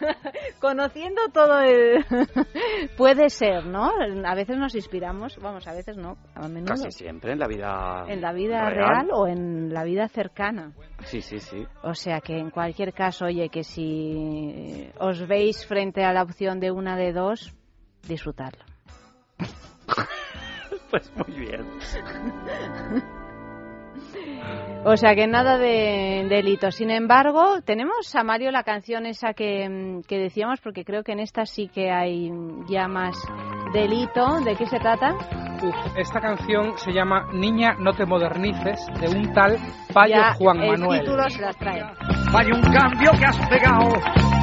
conociendo 0.60 1.20
todo 1.32 1.60
el... 1.60 2.04
Puede 2.96 3.30
ser, 3.30 3.66
¿no? 3.66 3.90
A 4.24 4.34
veces 4.34 4.56
nos 4.56 4.74
inspiramos, 4.74 5.38
vamos, 5.38 5.66
a 5.66 5.72
veces 5.72 5.96
no, 5.96 6.16
a 6.34 6.48
menudo. 6.48 6.74
Casi 6.74 6.90
siempre 6.90 7.32
en 7.32 7.38
la 7.38 7.46
vida 7.46 8.04
En 8.08 8.20
la 8.20 8.32
vida 8.32 8.68
real. 8.70 9.08
o 9.12 9.26
en 9.26 9.72
la 9.72 9.84
vida 9.84 10.08
cercana. 10.08 10.72
Sí, 11.04 11.20
sí, 11.20 11.38
sí. 11.38 11.66
O 11.82 11.94
sea 11.94 12.20
que 12.20 12.38
en 12.38 12.50
cualquier 12.50 12.92
caso, 12.92 13.26
oye, 13.26 13.48
que 13.48 13.64
si 13.64 14.90
os 14.98 15.26
veis 15.26 15.66
frente 15.66 16.04
a 16.04 16.12
la 16.12 16.22
opción 16.22 16.60
de 16.60 16.70
una 16.70 16.96
de 16.96 17.12
dos, 17.12 17.54
disfrutarlo. 18.06 18.64
Pues 20.90 21.12
muy 21.16 21.38
bien. 21.38 21.64
O 24.84 24.96
sea 24.96 25.14
que 25.14 25.26
nada 25.26 25.58
de 25.58 26.26
delito. 26.28 26.70
Sin 26.70 26.90
embargo, 26.90 27.60
tenemos 27.64 28.14
a 28.14 28.24
Mario 28.24 28.50
la 28.50 28.62
canción 28.62 29.04
esa 29.04 29.34
que, 29.34 29.68
mm, 29.68 30.02
que 30.08 30.18
decíamos, 30.18 30.60
porque 30.62 30.84
creo 30.84 31.02
que 31.02 31.12
en 31.12 31.20
esta 31.20 31.44
sí 31.44 31.68
que 31.68 31.90
hay 31.90 32.30
ya 32.68 32.88
más 32.88 33.14
delito. 33.74 34.40
¿De 34.40 34.56
qué 34.56 34.64
se 34.66 34.78
trata? 34.78 35.14
Uf, 35.62 35.76
esta 35.98 36.20
canción 36.20 36.72
se 36.78 36.92
llama 36.92 37.28
Niña, 37.34 37.74
no 37.78 37.92
te 37.92 38.06
modernices, 38.06 38.80
de 38.98 39.08
un 39.08 39.30
tal 39.34 39.58
Payo 39.92 40.14
Ya, 40.14 40.32
Juan 40.32 40.62
el 40.62 40.70
Manuel. 40.70 41.00
título 41.00 41.28
se 41.28 41.42
las 41.42 41.56
trae. 41.58 41.82
Hay 42.34 42.46
un 42.50 42.62
cambio 42.62 43.10
que 43.18 43.24
has 43.26 43.48
pegado, 43.50 43.90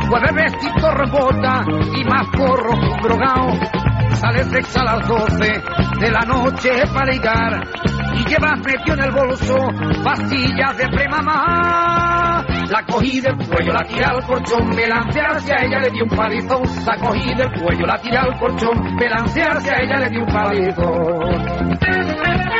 jueves 0.07 0.35
vestido 0.35 0.91
rebota 0.91 1.63
y 1.95 2.03
más 2.03 2.27
porro 2.37 2.73
drogado. 3.01 3.96
Sales 4.19 4.49
de 4.51 4.59
a 4.79 4.83
las 4.83 5.07
12 5.07 5.63
de 5.99 6.11
la 6.11 6.21
noche 6.21 6.71
para 6.91 7.11
ligar 7.11 7.67
y 8.15 8.25
llevas 8.25 8.59
metido 8.59 8.95
en 8.95 9.03
el 9.03 9.11
bolso 9.11 9.55
pastillas 10.03 10.77
de 10.77 10.87
premamá. 10.87 12.43
La 12.69 12.83
cogí 12.83 13.21
del 13.21 13.37
cuello, 13.37 13.73
la 13.73 13.83
tiré 13.83 14.05
al 14.05 14.23
colchón, 14.25 14.69
me 14.69 14.87
lancé 14.87 15.21
hacia 15.21 15.55
ella, 15.63 15.79
le 15.79 15.89
di 15.91 16.01
un 16.01 16.09
palizón. 16.09 16.63
La 16.85 16.97
cogí 16.97 17.33
del 17.35 17.51
cuello, 17.61 17.85
la 17.85 17.97
tiré 17.99 18.17
al 18.17 18.37
colchón, 18.39 18.95
me 18.95 19.09
lancé 19.09 19.41
hacia 19.43 19.81
ella, 19.81 19.99
le 19.99 20.09
di 20.09 20.17
un 20.17 20.25
palizón. 20.25 21.77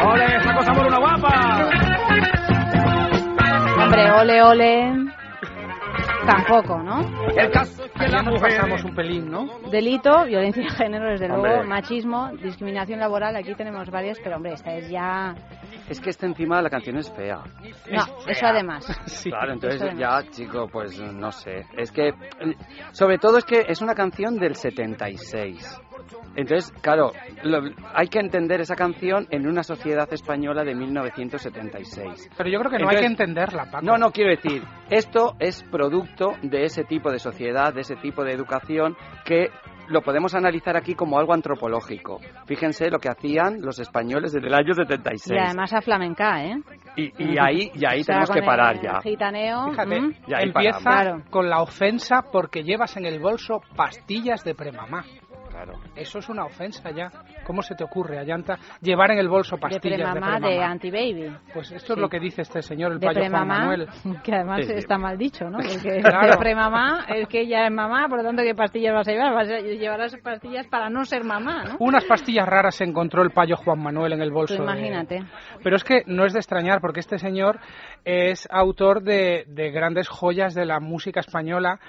¡Ole, 0.05 0.25
esa 0.37 0.55
cosa 0.55 0.73
por 0.73 0.87
una 0.87 0.97
guapa! 0.99 1.69
Hombre, 3.83 4.11
ole, 4.11 4.41
ole. 4.43 5.07
Tampoco, 6.27 6.77
¿no? 6.83 6.99
El 7.37 7.49
caso 7.51 7.85
es 7.85 7.91
que 7.91 7.99
Ya 8.07 8.17
la 8.17 8.21
nos 8.21 8.33
mujer 8.33 8.57
pasamos 8.57 8.83
un 8.83 8.93
pelín, 8.93 9.31
¿no? 9.31 9.47
Delito, 9.71 10.25
violencia 10.25 10.61
de 10.61 10.69
género, 10.69 11.09
desde 11.09 11.29
luego, 11.29 11.63
machismo, 11.63 12.31
discriminación 12.43 12.99
laboral. 12.99 13.35
Aquí 13.37 13.55
tenemos 13.55 13.89
varias, 13.89 14.19
pero 14.21 14.35
hombre, 14.35 14.53
esta 14.53 14.73
es 14.75 14.89
ya. 14.89 15.33
Es 15.89 15.99
que 16.01 16.09
esta 16.09 16.25
encima 16.25 16.61
la 16.61 16.69
canción 16.69 16.97
es 16.97 17.11
fea. 17.13 17.43
No, 17.91 18.03
eso 18.27 18.45
además. 18.45 18.85
Claro, 19.23 19.53
entonces 19.53 19.93
ya, 19.97 20.21
chico, 20.31 20.67
pues 20.71 20.99
no 20.99 21.31
sé. 21.31 21.65
Es 21.77 21.91
que, 21.91 22.11
sobre 22.91 23.17
todo 23.17 23.37
es 23.37 23.45
que 23.45 23.65
es 23.67 23.81
una 23.81 23.93
canción 23.95 24.37
del 24.37 24.55
76. 24.55 25.81
Entonces, 26.35 26.71
claro, 26.81 27.11
lo- 27.43 27.69
hay 27.93 28.07
que 28.07 28.19
entender 28.19 28.61
esa 28.61 28.75
canción 28.75 29.27
en 29.31 29.47
una 29.47 29.63
sociedad 29.63 30.11
española 30.13 30.63
de 30.63 30.75
1976. 30.75 32.29
Pero 32.37 32.49
yo 32.49 32.59
creo 32.59 32.71
que 32.71 32.77
no 32.79 32.89
hay 32.89 32.97
que 32.97 33.05
entenderla, 33.05 33.65
Paco. 33.71 33.85
No, 33.85 33.97
no, 33.97 34.11
quiero 34.11 34.31
decir, 34.31 34.63
esto 34.89 35.35
es 35.39 35.63
producto 35.63 36.33
de 36.43 36.63
ese 36.65 36.83
tipo 36.83 37.11
de 37.11 37.19
sociedad, 37.19 37.73
de 37.73 37.81
ese 37.81 37.95
tipo 37.97 38.23
de 38.23 38.33
educación 38.33 38.95
que 39.25 39.49
lo 39.89 40.01
podemos 40.01 40.33
analizar 40.35 40.75
aquí 40.77 40.93
como 40.95 41.19
algo 41.19 41.33
antropológico. 41.33 42.19
Fíjense 42.45 42.89
lo 42.89 42.99
que 42.99 43.09
hacían 43.09 43.61
los 43.61 43.79
españoles 43.79 44.33
desde 44.33 44.47
el 44.47 44.53
año 44.53 44.73
76. 44.73 45.31
Y 45.35 45.37
además 45.43 45.73
a 45.73 45.81
flamenca, 45.81 46.43
¿eh? 46.43 46.55
Y, 46.95 47.23
y 47.33 47.37
ahí, 47.39 47.71
y 47.73 47.85
ahí 47.85 48.01
O 48.01 48.03
sea, 48.03 48.15
tenemos 48.15 48.31
que 48.31 48.41
parar 48.41 48.75
el 48.75 48.81
ya. 48.81 49.01
Gitaneo. 49.01 49.69
Fíjate, 49.71 49.95
¿m? 49.95 50.15
Y 50.27 50.33
ahí 50.33 50.43
empieza 50.43 50.79
paramos. 50.83 51.29
con 51.29 51.49
la 51.49 51.61
ofensa 51.61 52.23
porque 52.31 52.63
llevas 52.63 52.97
en 52.97 53.05
el 53.05 53.19
bolso 53.19 53.61
pastillas 53.75 54.43
de 54.43 54.55
premamá. 54.55 55.03
Claro. 55.57 55.79
Eso 55.95 56.19
es 56.19 56.29
una 56.29 56.45
ofensa 56.45 56.91
ya. 56.91 57.09
¿Cómo 57.43 57.63
se 57.63 57.73
te 57.73 57.83
ocurre, 57.83 58.19
Allanta, 58.19 58.59
llevar 58.79 59.09
en 59.09 59.17
el 59.17 59.27
bolso 59.27 59.55
De 59.55 59.61
pastillas 59.61 59.97
de 59.97 60.03
premamá, 60.03 60.37
premamá? 60.37 60.47
de 60.49 60.63
anti-baby. 60.63 61.35
Pues 61.51 61.71
esto 61.71 61.93
es 61.93 61.99
lo 61.99 62.09
que 62.09 62.19
dice 62.19 62.43
este 62.43 62.61
señor, 62.61 62.91
el 62.91 62.99
De 62.99 63.07
payo 63.07 63.21
Juan 63.27 63.47
Manuel. 63.47 63.87
que 64.23 64.35
además 64.35 64.59
Sí, 64.61 64.67
sí. 64.67 64.73
está 64.73 64.99
mal 64.99 65.17
dicho, 65.17 65.49
¿no? 65.49 65.57
Porque 65.57 65.99
Claro. 66.01 66.31
de 66.33 66.37
premamá 66.37 67.05
es 67.09 67.27
que 67.27 67.47
ya 67.47 67.65
es 67.65 67.71
mamá, 67.71 68.07
por 68.07 68.19
lo 68.19 68.23
tanto, 68.23 68.43
¿qué 68.43 68.53
pastillas 68.53 68.93
vas 68.93 69.07
a 69.07 69.11
llevar? 69.11 69.33
Vas 69.33 69.49
a 69.49 69.57
llevar 69.59 69.99
las 69.99 70.15
pastillas 70.17 70.67
para 70.67 70.91
no 70.91 71.05
ser 71.05 71.23
mamá, 71.23 71.63
¿no? 71.63 71.75
Unas 71.79 72.05
pastillas 72.05 72.47
raras 72.47 72.75
se 72.75 72.83
encontró 72.83 73.23
el 73.23 73.31
payo 73.31 73.55
Juan 73.55 73.79
Manuel 73.79 74.13
en 74.13 74.21
el 74.21 74.31
bolso. 74.31 74.53
De- 74.53 74.61
imagínate. 74.61 75.23
Pero 75.63 75.75
es 75.75 75.83
que 75.83 76.03
no 76.05 76.25
es 76.25 76.33
de 76.33 76.39
extrañar, 76.39 76.81
porque 76.81 76.99
este 76.99 77.17
señor 77.17 77.59
es 78.05 78.47
autor 78.51 79.01
de, 79.01 79.45
de 79.47 79.71
grandes 79.71 80.07
joyas 80.07 80.53
de 80.53 80.65
la 80.65 80.79
música 80.79 81.19
española, 81.19 81.79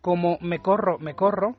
como 0.00 0.38
Me 0.40 0.60
corro, 0.60 0.98
me 1.00 1.14
corro, 1.14 1.56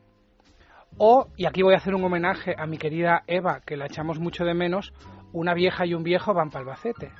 o, 0.97 1.27
y 1.35 1.45
aquí 1.45 1.61
voy 1.61 1.73
a 1.73 1.77
hacer 1.77 1.93
un 1.95 2.03
homenaje 2.03 2.55
a 2.57 2.65
mi 2.65 2.77
querida 2.77 3.23
Eva, 3.27 3.61
que 3.65 3.77
la 3.77 3.85
echamos 3.85 4.19
mucho 4.19 4.43
de 4.45 4.53
menos, 4.53 4.93
Una 5.33 5.53
vieja 5.53 5.85
y 5.85 5.93
un 5.93 6.03
viejo 6.03 6.33
van 6.33 6.49
para 6.49 6.61
Albacete. 6.61 7.11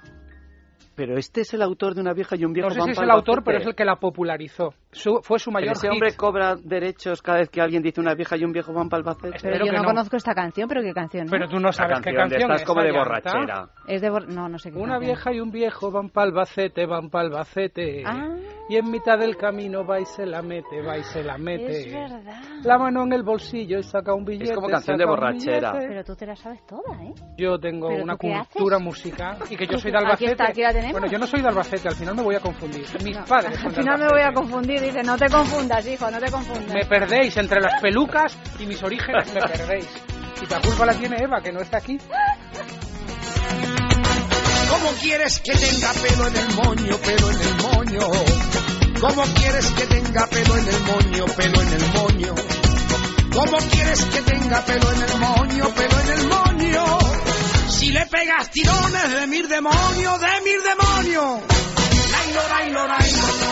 Pero 0.96 1.18
este 1.18 1.42
es 1.42 1.54
el 1.54 1.62
autor 1.62 1.94
de 1.94 2.02
una 2.02 2.14
vieja 2.14 2.36
y 2.36 2.46
un 2.46 2.54
viejo 2.54 2.70
No 2.70 2.74
sé 2.74 2.80
van 2.80 2.88
si 2.88 2.92
es 2.94 3.00
el 3.00 3.12
autor, 3.12 3.44
pero 3.44 3.60
es 3.60 3.66
el 3.68 3.76
que 3.76 3.86
la 3.86 3.98
popularizó. 3.98 4.74
Su- 4.98 5.20
fue 5.24 5.40
su 5.40 5.50
Pero 5.50 5.54
mayor 5.62 5.72
ese 5.74 5.88
hit. 5.88 5.94
hombre 5.94 6.16
cobra 6.16 6.56
derechos 6.56 7.22
cada 7.22 7.40
vez 7.40 7.50
que 7.50 7.62
alguien 7.62 7.82
dice 7.84 8.02
una 8.02 8.14
vieja 8.16 8.36
y 8.38 8.44
un 8.44 8.52
viejo 8.52 8.74
van 8.74 8.90
para 8.90 9.00
Albacete. 9.02 9.38
Pero 9.42 9.66
yo 9.66 9.72
no, 9.72 9.84
conozco 9.84 10.18
esta 10.18 10.34
canción, 10.34 10.68
pero 10.68 10.82
¿qué 10.82 10.94
canción? 10.94 11.26
no? 11.26 11.32
Pero 11.32 11.48
tú 11.48 11.60
no 11.60 11.72
sabes 11.72 12.00
qué 12.02 12.14
canción 12.14 12.52
es, 12.52 12.64
como 12.64 12.82
de 12.82 12.92
borrachera. 12.92 13.70
Es 13.88 14.02
de... 14.02 14.10
bor- 14.10 14.28
No, 14.28 14.50
no 14.50 14.58
sé 14.58 14.72
qué 14.72 14.78
Una 14.78 14.94
canción. 14.96 15.06
vieja 15.16 15.34
y 15.34 15.40
un 15.40 15.52
viejo 15.52 15.92
van 15.92 16.10
para 16.10 16.28
Albacete, 16.28 16.86
van 16.86 17.10
para 17.10 17.26
Albacete. 17.28 18.04
Ah. 18.06 18.36
Y 18.70 18.76
en 18.76 18.92
mitad 18.92 19.18
del 19.18 19.38
camino 19.38 19.86
va 19.86 20.00
y 20.00 20.06
se 20.06 20.26
la 20.26 20.42
mete, 20.42 20.82
va 20.82 20.98
y 20.98 21.04
se 21.04 21.24
la 21.24 21.38
mete. 21.38 21.88
Es 21.88 21.94
verdad. 21.94 22.42
La 22.64 22.78
mano 22.78 23.04
en 23.04 23.14
el 23.14 23.24
bolsillo 23.24 23.80
y 23.80 23.84
saca 23.84 24.14
un 24.14 24.26
billete. 24.26 24.54
como 24.56 24.68
canción 24.68 24.98
de 24.98 25.06
borrachera. 25.06 25.74
Pero 25.78 26.04
tú 26.04 26.16
te 26.16 26.26
la 26.26 26.36
sabes 26.36 26.66
toda, 26.66 27.02
¿eh? 27.04 27.14
Yo 27.38 27.58
tengo 27.60 27.88
¿Pero 27.90 28.04
una 28.04 28.18
cultura 28.18 28.80
musical 28.80 29.38
y 29.50 29.56
que 29.56 29.66
yo 29.68 29.74
Aquí 29.74 29.82
soy 29.82 29.92
de 29.92 29.98
está, 29.98 30.08
Albacete. 30.10 30.44
aquí 30.44 30.62
la 30.62 30.74
tenemos. 30.74 30.92
Bueno, 30.94 31.08
yo 31.08 31.18
no 31.20 31.28
soy 31.28 31.42
de 31.42 31.48
Albacete, 31.48 31.88
al 31.88 31.96
final 31.96 32.16
me 32.16 32.24
voy 32.24 32.36
a 32.36 32.40
confundir. 32.40 32.86
Mis 33.04 33.18
padres 33.20 33.56
son 33.58 33.68
Al 33.68 33.76
de 33.76 33.82
final 33.82 34.00
me 34.00 34.08
voy 34.08 34.22
a 34.22 34.34
confundir, 34.34 34.82
dice, 34.88 35.04
no 35.04 35.18
te 35.18 35.28
confundas, 35.28 35.86
hijo, 35.86 36.10
no 36.10 36.20
te 36.20 36.32
confundas. 36.32 36.74
Me 36.74 36.86
perdéis 36.86 37.36
entre 37.38 37.62
las 37.62 37.82
pelucas 37.82 38.38
y 38.60 38.66
mis 38.66 38.82
orígenes, 38.84 39.34
me 39.34 39.42
perdéis. 39.42 39.88
Y 40.42 40.46
la 40.48 40.60
culpa 40.62 40.86
la 40.86 40.94
tiene 40.94 41.18
Eva, 41.20 41.42
que 41.42 41.52
no 41.52 41.62
está 41.62 41.78
aquí. 41.78 41.98
¿Cómo 44.70 44.92
quieres 45.02 45.40
que 45.40 45.54
tenga 45.54 45.92
pelo 45.94 46.28
en 46.28 46.36
el 46.36 46.56
moño, 46.56 46.98
pelo 46.98 47.32
en 47.32 47.42
el 47.42 47.56
moño? 47.56 48.08
¿Cómo 49.00 49.24
quieres 49.36 49.72
que 49.72 49.86
tenga 49.86 50.28
pelo 50.28 50.58
en 50.58 50.68
el 50.68 50.80
moño, 50.82 51.26
pelo 51.36 51.62
en 51.62 51.74
el 51.74 51.88
moño? 51.94 52.36
¿Cómo 53.34 53.58
quieres 53.70 54.04
que 54.06 54.22
tenga 54.22 54.62
pelo 54.62 54.92
en 54.92 55.02
el 55.02 55.18
moño, 55.20 55.70
pelo 55.76 56.00
en 56.00 56.20
el 56.20 56.28
moño? 56.28 57.00
Si 57.70 57.92
le 57.92 58.06
pegas 58.06 58.50
tirones 58.52 59.12
de 59.12 59.28
mil 59.28 59.48
demonios, 59.48 60.20
de 60.20 60.42
mil 60.44 60.62
demonios. 60.64 61.42
Lailo, 62.12 62.42
lailo, 62.50 62.88
lailo, 62.88 62.88
lailo, 62.88 62.88
lailo, 62.88 63.47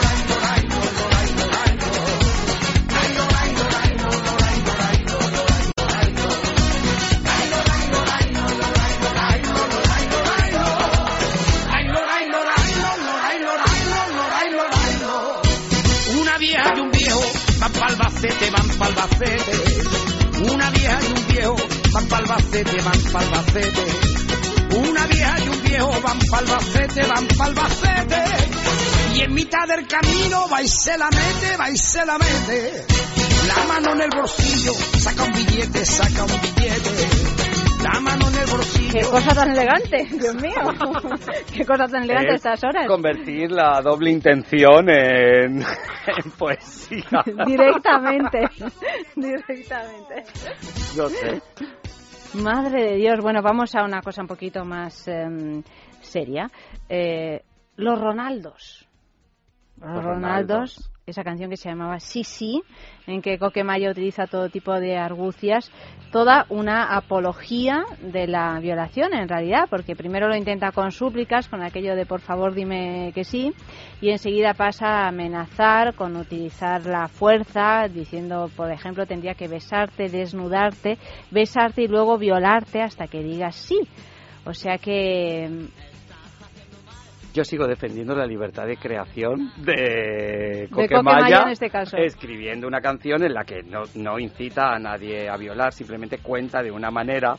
van 18.22 18.30
pa'l 18.30 18.32
Albacete, 18.32 18.52
van 18.52 18.70
pa'l 18.80 18.94
Albacete. 18.98 20.52
Una 20.52 20.70
vieja 20.70 21.00
y 21.02 21.12
un 21.12 21.28
viejo 21.28 21.56
van 21.94 22.08
pa'l 22.08 22.24
Albacete, 22.24 22.82
van 22.82 23.02
pa'l 23.12 23.24
Albacete. 23.24 23.86
Una 24.78 25.06
vieja 25.08 25.40
y 25.40 25.50
un 25.50 25.64
viejo 25.64 26.02
van 26.02 26.20
pa'l 26.32 26.50
Albacete, 26.50 27.06
van 27.08 27.28
pa'l 27.28 27.48
Albacete. 27.50 28.24
Y 29.16 29.22
en 29.22 29.34
mitad 29.34 29.68
del 29.68 29.88
camino 29.88 30.48
va 30.52 30.62
y 30.62 30.68
se 30.68 30.98
la 30.98 31.10
mete, 31.10 31.58
va 31.58 31.70
y 31.70 31.78
se 31.78 32.06
la 32.06 32.18
mete. 32.18 32.86
La 33.48 33.64
mano 33.66 33.94
en 33.94 34.02
el 34.02 34.10
bolsillo, 34.16 34.74
saca 35.00 35.24
un 35.24 35.34
billete, 35.34 35.86
saca 35.86 36.24
un 36.24 36.42
billete. 36.42 37.24
La 37.86 37.99
mano 37.99 38.28
en 38.30 38.36
el 38.36 38.49
bolsillo. 38.49 38.91
Qué 38.94 39.02
cosa 39.12 39.36
tan 39.36 39.52
elegante, 39.52 40.07
Dios 40.10 40.36
mío. 40.41 40.56
Qué 41.56 41.64
cosa 41.64 41.86
tan 41.86 42.02
elegante 42.02 42.32
a 42.32 42.34
Es 42.34 42.45
estas 42.45 42.64
horas. 42.64 42.88
Convertir 42.88 43.52
la 43.52 43.80
doble 43.80 44.10
intención 44.10 44.90
en, 44.90 45.62
en 46.07 46.32
poesía. 46.36 47.24
Directamente. 47.45 48.40
Directamente. 49.16 50.24
No 50.98 51.10
sé. 51.10 51.41
Madre 52.41 52.91
de 52.91 52.95
Dios. 52.95 53.20
Bueno, 53.22 53.44
vamos 53.44 53.76
a 53.76 53.84
una 53.84 54.02
cosa 54.02 54.24
un 54.24 54.30
poquito 54.30 54.66
más 54.66 55.07
em, 55.07 55.62
seria. 56.02 56.49
Eh, 56.90 57.44
los 57.76 58.02
Ronaldos. 58.02 58.88
Los 59.78 59.91
Los 59.91 60.03
Ronaldos, 60.03 60.06
Ronaldos. 60.06 60.91
Esa 61.07 61.23
canción 61.23 61.52
que 61.52 61.57
se 61.57 61.69
llamaba 61.69 61.99
Sí, 61.99 62.23
sí, 62.23 62.64
en 63.06 63.22
que 63.22 63.38
Coquemaya 63.38 63.91
utiliza 63.91 64.26
todo 64.26 64.49
tipo 64.49 64.73
de 64.73 64.98
argucias, 64.98 65.72
toda 66.11 66.48
una 66.49 66.95
apología 66.98 67.84
de 68.02 68.26
la 68.26 68.60
violación 68.60 69.14
en 69.14 69.30
realidad, 69.30 69.68
porque 69.69 69.95
primero 69.95 70.27
lo 70.27 70.36
intenta 70.36 70.72
con 70.72 70.91
súplicas, 70.91 71.48
con 71.48 71.61
aquello 71.61 71.95
de 71.95 72.07
por 72.07 72.22
favor 72.22 72.56
dime 72.56 73.11
que 73.14 73.23
sí, 73.23 73.53
y 74.02 74.10
enseguida 74.10 74.56
pasa 74.56 74.88
a 74.88 75.10
amenazar 75.10 75.94
con 75.94 76.15
utilizar 76.15 76.88
la 76.88 77.07
fuerza, 77.07 77.88
diciendo, 77.88 78.49
por 78.56 78.72
ejemplo, 78.72 79.06
tendría 79.06 79.36
que 79.36 79.48
besarte, 79.48 80.10
desnudarte, 80.10 80.98
besarte 81.30 81.84
y 81.84 81.88
luego 81.88 82.18
violarte 82.18 82.82
hasta 82.82 83.06
que 83.06 83.22
digas 83.22 83.56
sí. 83.56 83.80
O 84.44 84.53
sea 84.53 84.77
que 84.80 85.68
Yo 87.36 87.44
sigo 87.44 87.68
defendiendo 87.68 88.16
la 88.16 88.26
libertad 88.26 88.66
de 88.66 88.78
creación 88.78 89.52
de 89.57 90.70
Coquemaya 90.72 91.41
en 91.41 91.49
este 91.49 91.70
caso. 91.70 91.98
escribiendo 91.98 92.66
una 92.66 92.80
canción 92.80 93.22
en 93.26 93.34
la 93.34 93.44
que 93.44 93.62
no, 93.62 93.82
no 93.95 94.18
incita 94.18 94.74
a 94.74 94.80
nadie 94.80 95.28
a 95.28 95.36
violar, 95.36 95.74
simplemente 95.74 96.20
cuenta 96.20 96.64
de 96.64 96.72
una 96.72 96.91
manera 96.91 97.36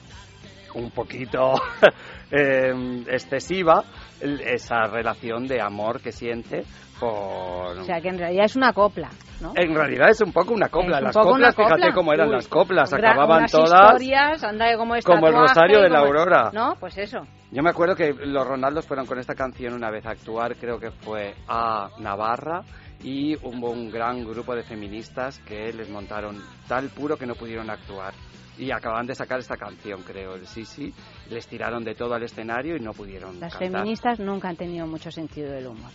un 0.75 0.91
poquito 0.91 1.55
eh, 2.31 3.05
excesiva 3.09 3.85
esa 4.21 4.83
relación 4.83 5.47
de 5.47 5.63
amor 5.63 6.03
que 6.03 6.13
siente 6.13 6.65
por... 7.01 7.79
O 7.79 7.85
sea, 7.85 8.01
que 8.01 8.09
en 8.09 8.19
realidad 8.19 8.45
es 8.45 8.57
una 8.57 8.73
copla, 8.73 9.11
¿no? 9.41 9.53
En 9.55 9.75
realidad 9.75 10.09
es 10.11 10.21
un 10.21 10.33
poco 10.33 10.55
una 10.55 10.69
copla. 10.69 10.99
Un 10.99 11.05
Las 11.05 11.15
poco 11.15 11.31
coplas, 11.31 11.55
copla. 11.55 11.77
fíjate 11.77 11.95
cómo 11.95 12.13
eran 12.13 12.29
Uy, 12.29 12.35
las 12.35 12.49
coplas, 12.49 12.93
acababan 12.93 13.47
todas... 13.47 13.93
historias, 13.95 14.45
anda 14.45 14.77
como 14.77 14.95
es 14.97 15.05
como 15.05 15.27
el 15.29 15.35
rosario 15.35 15.81
de 15.83 15.89
la 15.89 16.01
aurora. 16.01 16.51
No, 16.53 16.75
pues 16.81 16.97
eso. 16.99 17.19
Yo 17.53 17.63
me 17.63 17.71
acuerdo 17.71 17.95
que 17.95 18.13
los 18.13 18.47
Ronaldos 18.47 18.87
fueron 18.87 19.07
con 19.07 19.19
esta 19.19 19.35
canción 19.35 19.75
una 19.75 19.91
vez 19.91 20.05
a 20.07 20.11
actuar, 20.11 20.57
creo 20.57 20.79
que 20.81 20.91
fue 20.91 21.35
a 21.49 21.89
Navarra, 22.01 22.63
y 23.03 23.37
hubo 23.37 23.71
un 23.71 23.91
gran 23.91 24.25
grupo 24.25 24.55
de 24.55 24.63
feministas 24.65 25.39
que 25.41 25.73
les 25.73 25.89
montaron 25.89 26.43
tal 26.67 26.89
puro 26.89 27.17
que 27.17 27.27
no 27.27 27.35
pudieron 27.35 27.71
actuar. 27.71 28.15
Y 28.59 28.71
acaban 28.73 29.07
de 29.07 29.15
sacar 29.15 29.39
esta 29.39 29.59
canción, 29.59 30.03
creo, 30.03 30.35
el 30.35 30.47
Sisi. 30.47 30.91
Les 31.29 31.47
tiraron 31.47 31.85
de 31.85 31.95
todo 31.95 32.15
al 32.15 32.23
escenario 32.23 32.75
y 32.75 32.81
no 32.81 32.93
pudieron 32.93 33.39
Las 33.39 33.53
cantar. 33.55 33.71
feministas 33.83 34.19
nunca 34.19 34.49
han 34.49 34.57
tenido 34.57 34.87
mucho 34.87 35.11
sentido 35.11 35.53
del 35.53 35.67
humor. 35.67 35.91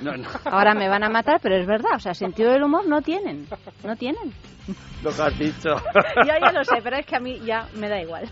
No, 0.00 0.16
no. 0.16 0.28
Ahora 0.44 0.74
me 0.74 0.88
van 0.88 1.02
a 1.04 1.08
matar, 1.10 1.40
pero 1.42 1.56
es 1.56 1.66
verdad, 1.66 1.92
o 1.96 2.00
sea, 2.00 2.14
sentido 2.14 2.52
del 2.52 2.62
humor 2.62 2.86
no 2.88 3.02
tienen, 3.02 3.46
no 3.84 3.96
tienen. 3.96 4.32
Lo 5.02 5.10
que 5.14 5.22
has 5.22 5.38
dicho. 5.38 5.70
Ya, 6.26 6.38
ya 6.38 6.52
lo 6.52 6.64
sé, 6.64 6.76
pero 6.82 6.96
es 6.96 7.06
que 7.06 7.16
a 7.16 7.20
mí 7.20 7.40
ya 7.44 7.66
me 7.74 7.88
da 7.88 8.00
igual. 8.00 8.28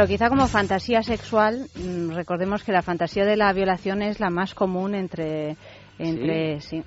Claro, 0.00 0.12
quizá 0.12 0.30
como 0.30 0.46
fantasía 0.46 1.02
sexual, 1.02 1.66
mm, 1.76 2.12
recordemos 2.14 2.64
que 2.64 2.72
la 2.72 2.80
fantasía 2.80 3.26
de 3.26 3.36
la 3.36 3.52
violación 3.52 4.00
es 4.00 4.18
la 4.18 4.30
más 4.30 4.54
común 4.54 4.94
entre, 4.94 5.58
entre, 5.98 6.58
sí, 6.62 6.82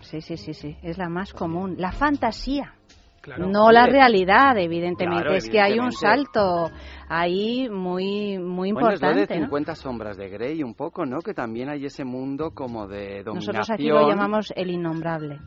sí, 0.00 0.20
sí, 0.20 0.36
sí, 0.36 0.54
sí, 0.54 0.76
es 0.82 0.98
la 0.98 1.08
más 1.08 1.32
común, 1.32 1.76
la 1.78 1.92
fantasía. 1.92 2.74
Claro. 3.20 3.46
No 3.46 3.70
la 3.70 3.86
realidad, 3.86 4.58
evidentemente. 4.58 5.22
Claro, 5.22 5.36
es 5.36 5.48
que 5.48 5.60
hay 5.60 5.78
un 5.78 5.92
salto 5.92 6.68
ahí 7.08 7.68
muy, 7.70 8.38
muy 8.38 8.72
Bueno, 8.72 8.90
es 8.90 9.02
lo 9.02 9.06
de 9.06 9.20
importante. 9.20 9.38
¿no? 9.38 9.46
50 9.46 9.74
sombras 9.76 10.16
de 10.16 10.28
Grey 10.28 10.60
un 10.64 10.74
poco, 10.74 11.06
¿no? 11.06 11.20
Que 11.20 11.34
también 11.34 11.68
hay 11.68 11.84
ese 11.84 12.04
mundo 12.04 12.50
como 12.52 12.88
de 12.88 13.22
dominación. 13.22 13.34
Nosotros 13.36 13.70
aquí 13.70 13.86
lo 13.86 14.08
llamamos 14.08 14.52
el 14.56 14.70
innombrable. 14.70 15.38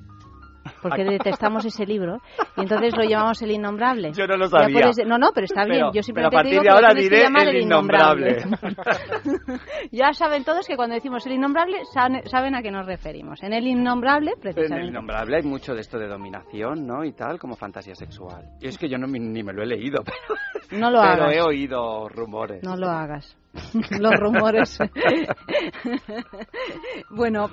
Porque 0.81 1.03
detestamos 1.03 1.65
ese 1.65 1.85
libro 1.85 2.17
y 2.57 2.61
entonces 2.61 2.95
lo 2.95 3.03
llamamos 3.03 3.41
el 3.41 3.51
innombrable. 3.51 4.11
Yo 4.13 4.27
no 4.27 4.37
lo 4.37 4.47
sabía. 4.47 4.79
puedes- 4.91 5.05
no, 5.07 5.17
no, 5.17 5.31
pero 5.33 5.45
está 5.45 5.65
bien. 5.65 5.77
Pero- 5.79 5.93
Yo 5.93 6.03
simplemente 6.03 6.29
pero 6.31 6.39
a 6.39 6.43
partir 6.43 6.51
digo 6.51 6.61
de 6.63 6.67
que 6.67 6.73
ahora 6.73 6.93
que 6.95 7.01
diré 7.01 7.23
llamar 7.23 7.47
el 7.47 7.55
el 7.55 7.61
innombrable. 7.63 8.37
innombrable. 8.45 9.59
ya 9.91 10.13
saben 10.13 10.43
todos 10.43 10.67
que 10.67 10.75
cuando 10.75 10.95
decimos 10.95 11.25
el 11.25 11.33
innombrable 11.33 11.79
saben, 11.93 12.27
saben 12.29 12.55
a 12.55 12.61
qué 12.61 12.71
nos 12.71 12.85
referimos. 12.85 13.41
En 13.43 13.53
el 13.53 13.67
innombrable, 13.67 14.31
En 14.31 14.37
el 14.37 14.41
precisamente. 14.53 14.87
innombrable 14.89 15.37
hay 15.37 15.43
mucho 15.43 15.73
de 15.73 15.81
esto 15.81 15.97
de 15.97 16.07
dominación, 16.07 16.85
¿no? 16.85 17.03
Y 17.03 17.13
tal, 17.13 17.39
como 17.39 17.55
fantasía 17.55 17.95
sexual. 17.95 18.45
Y 18.59 18.67
es 18.67 18.77
que 18.77 18.87
yo 18.89 18.97
no, 18.97 19.07
me- 19.07 19.19
ni 19.19 19.43
me 19.43 19.53
lo 19.53 19.63
he 19.63 19.67
leído, 19.67 20.03
pero, 20.05 20.79
No 20.79 20.91
lo 20.91 21.01
pero 21.01 21.23
hagas. 21.23 21.35
he 21.35 21.41
oído 21.41 22.07
rumores. 22.09 22.63
No 22.63 22.75
lo 22.75 22.89
hagas. 22.89 23.37
Los 23.99 24.15
rumores. 24.15 24.77
bueno, 27.09 27.49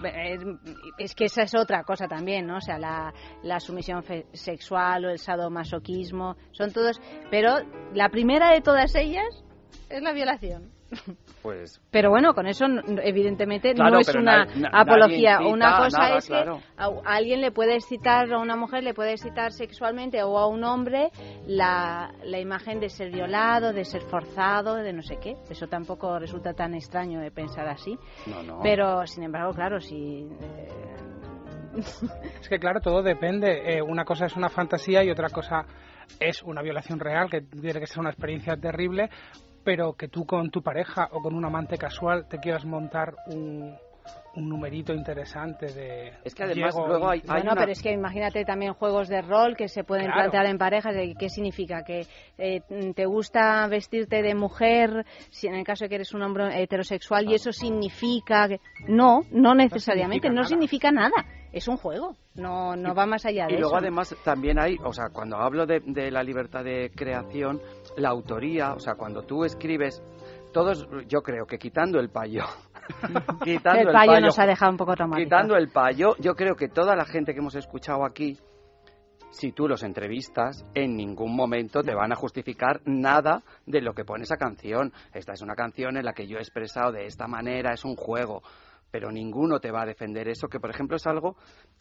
es, 0.99 1.15
que 1.15 1.25
esa 1.25 1.43
es 1.43 1.55
otra 1.55 1.85
cosa 1.85 2.07
también, 2.07 2.47
¿no? 2.47 2.59
O 2.59 2.61
sea, 2.61 2.79
la, 2.79 3.15
la 3.43 3.61
sumisión 3.61 4.05
sexual 4.33 5.07
o 5.07 5.11
el 5.11 5.19
sadomasoquismo, 5.19 6.37
son 6.53 6.73
todos. 6.73 7.01
Pero 7.31 7.57
la 7.95 8.11
primera 8.11 8.53
de 8.53 8.61
todas 8.61 8.95
ellas 8.95 9.43
es 9.89 10.03
la 10.03 10.13
violación. 10.13 10.78
Pues 11.43 11.81
Pero 11.91 12.11
bueno, 12.11 12.35
con 12.35 12.47
eso 12.47 12.65
n- 12.67 12.83
evidentemente 13.05 13.73
Claro, 13.75 13.91
no 13.93 13.99
es 14.01 14.15
una 14.15 14.45
na- 14.45 14.55
na- 14.57 14.69
apología. 14.73 15.39
Una 15.41 15.77
a 15.77 15.85
cosa 15.85 15.99
nada, 15.99 16.17
es 16.19 16.27
claro. 16.27 16.59
que 16.59 16.65
a, 16.77 16.85
a 16.87 17.15
alguien 17.17 17.41
le 17.41 17.53
puede 17.53 17.75
excitar, 17.77 18.33
a 18.33 18.39
una 18.39 18.57
mujer 18.57 18.83
le 18.83 18.93
puede 18.95 19.13
excitar 19.13 19.53
sexualmente 19.53 20.23
o 20.23 20.37
a 20.39 20.47
un 20.49 20.65
hombre 20.65 21.11
la, 21.47 22.13
la 22.25 22.39
imagen 22.41 22.81
de 22.81 22.89
ser 22.89 23.11
violado, 23.13 23.73
de 23.73 23.85
ser 23.85 24.03
forzado, 24.03 24.75
de 24.77 24.93
no 24.93 25.03
sé 25.03 25.19
qué. 25.21 25.37
Eso 25.49 25.67
tampoco 25.69 26.19
resulta 26.19 26.53
tan 26.55 26.75
extraño 26.75 27.21
de 27.21 27.31
pensar 27.31 27.69
así. 27.69 27.97
No, 28.27 28.43
no. 28.43 28.61
Pero, 28.63 29.07
sin 29.07 29.23
embargo, 29.25 29.53
claro, 29.53 29.81
si... 29.81 30.27
eh, 30.41 30.69
Es 32.41 32.49
que 32.49 32.59
claro, 32.59 32.81
todo 32.81 33.03
depende. 33.03 33.77
Eh, 33.77 33.83
una 33.83 34.05
cosa 34.05 34.27
es 34.27 34.37
una 34.37 34.49
fantasía 34.49 35.05
y 35.05 35.11
otra 35.11 35.29
cosa 35.29 35.65
es 36.19 36.43
una 36.43 36.63
violación 36.63 36.99
real, 36.99 37.31
que 37.31 37.43
tiene 37.43 37.79
que 37.81 37.87
ser 37.87 38.01
una 38.01 38.11
experiencia 38.11 38.57
terrible, 38.57 39.11
pero 39.69 39.93
que 39.93 40.09
tú 40.09 40.25
con 40.25 40.51
tu 40.51 40.63
pareja 40.63 41.11
o 41.13 41.21
con 41.21 41.35
un 41.35 41.45
amante 41.45 41.77
casual 41.77 42.27
te 42.27 42.39
quieras 42.39 42.65
montar 42.65 43.15
un, 43.27 43.77
un 44.35 44.49
numerito 44.49 44.95
interesante 44.95 45.67
de... 45.67 46.11
Es 46.25 46.35
que 46.35 46.45
además 46.45 46.75
luego 46.75 47.09
y- 47.09 47.19
hay- 47.19 47.21
hay 47.21 47.27
Bueno, 47.29 47.53
una- 47.53 47.61
pero 47.61 47.73
es 47.73 47.83
que 47.83 47.93
imagínate 47.93 48.47
también 48.47 48.73
juegos 48.73 49.09
de 49.09 49.21
rol 49.21 49.57
que 49.59 49.69
se 49.69 49.85
pueden 49.85 50.07
Claro. 50.07 50.21
plantear 50.31 50.47
en 50.47 50.57
parejas. 50.57 50.95
de 50.95 51.15
¿Qué 51.19 51.29
significa? 51.29 51.83
¿Que 51.85 52.07
eh, 52.39 52.63
te 52.97 53.05
gusta 53.05 53.67
vestirte 53.69 54.23
de 54.23 54.35
mujer 54.35 55.05
si 55.29 55.49
en 55.49 55.55
el 55.57 55.65
caso 55.67 55.85
de 55.85 55.91
que 55.91 55.97
eres 55.97 56.15
un 56.15 56.23
hombre 56.23 56.63
heterosexual 56.63 57.29
y 57.29 57.35
eso 57.35 57.53
significa 57.53 58.49
que... 58.49 58.61
No, 58.89 59.21
no 59.33 59.55
necesariamente, 59.55 60.31
no 60.31 60.45
significa 60.45 60.91
nada. 60.91 61.13
Es 61.51 61.67
un 61.67 61.79
juego, 61.79 62.15
no, 62.35 62.77
no 62.77 62.95
va 62.95 63.07
más 63.07 63.25
allá 63.25 63.47
de 63.47 63.55
Y 63.55 63.57
luego 63.57 63.71
eso. 63.71 63.77
además 63.79 64.15
también 64.23 64.59
hay, 64.59 64.77
o 64.85 64.93
sea, 64.93 65.07
cuando 65.11 65.39
hablo 65.39 65.65
de, 65.65 65.81
de 65.81 66.11
la 66.11 66.23
libertad 66.23 66.63
de 66.63 66.91
creación, 66.95 67.59
la 67.97 68.11
autoría, 68.11 68.73
o 68.73 68.79
sea, 68.79 68.95
cuando 68.95 69.23
tú 69.23 69.45
escribes, 69.45 70.03
todos, 70.53 70.89
yo 71.07 71.23
creo 71.23 71.47
que 71.47 71.59
quitando 71.59 71.99
el 72.01 72.11
payo, 72.11 72.45
quitando 73.45 73.81
el 73.81 73.87
el 73.89 73.93
payo 73.93 74.21
nos 74.21 74.39
ha 74.39 74.47
dejado 74.47 74.73
un 74.73 74.79
poco 74.79 74.95
traumatizado. 74.95 75.25
quitando 75.25 75.57
el 75.57 75.69
payo, 75.69 76.17
yo 76.19 76.35
creo 76.35 76.55
que 76.57 76.69
toda 76.69 76.97
la 76.97 77.05
gente 77.05 77.33
que 77.33 77.41
hemos 77.41 77.55
escuchado 77.55 78.05
aquí, 78.05 78.39
si 79.31 79.53
tú 79.53 79.69
los 79.69 79.83
entrevistas, 79.83 80.65
en 80.75 80.97
ningún 80.97 81.37
momento 81.37 81.83
te 81.83 81.95
van 81.95 82.13
a 82.13 82.17
justificar 82.17 82.81
nada 82.87 83.43
de 83.67 83.83
lo 83.83 83.93
que 83.93 84.05
pone 84.05 84.25
esa 84.25 84.37
canción. 84.37 84.93
Esta 85.13 85.33
es 85.33 85.43
una 85.43 85.55
canción 85.55 85.97
en 85.97 86.05
la 86.05 86.15
que 86.15 86.27
yo 86.27 86.39
he 86.39 86.41
expresado 86.41 86.93
de 86.93 87.07
esta 87.07 87.27
manera, 87.27 87.73
es 87.73 87.85
un 87.85 87.95
juego. 87.95 88.43
Pero 88.91 89.11
ninguno 89.11 89.61
te 89.61 89.71
va 89.71 89.83
a 89.83 89.87
defender 89.87 90.29
eso, 90.29 90.49
que 90.49 90.61
por 90.61 90.71
ejemplo 90.71 90.97
es 90.97 91.07
algo 91.07 91.37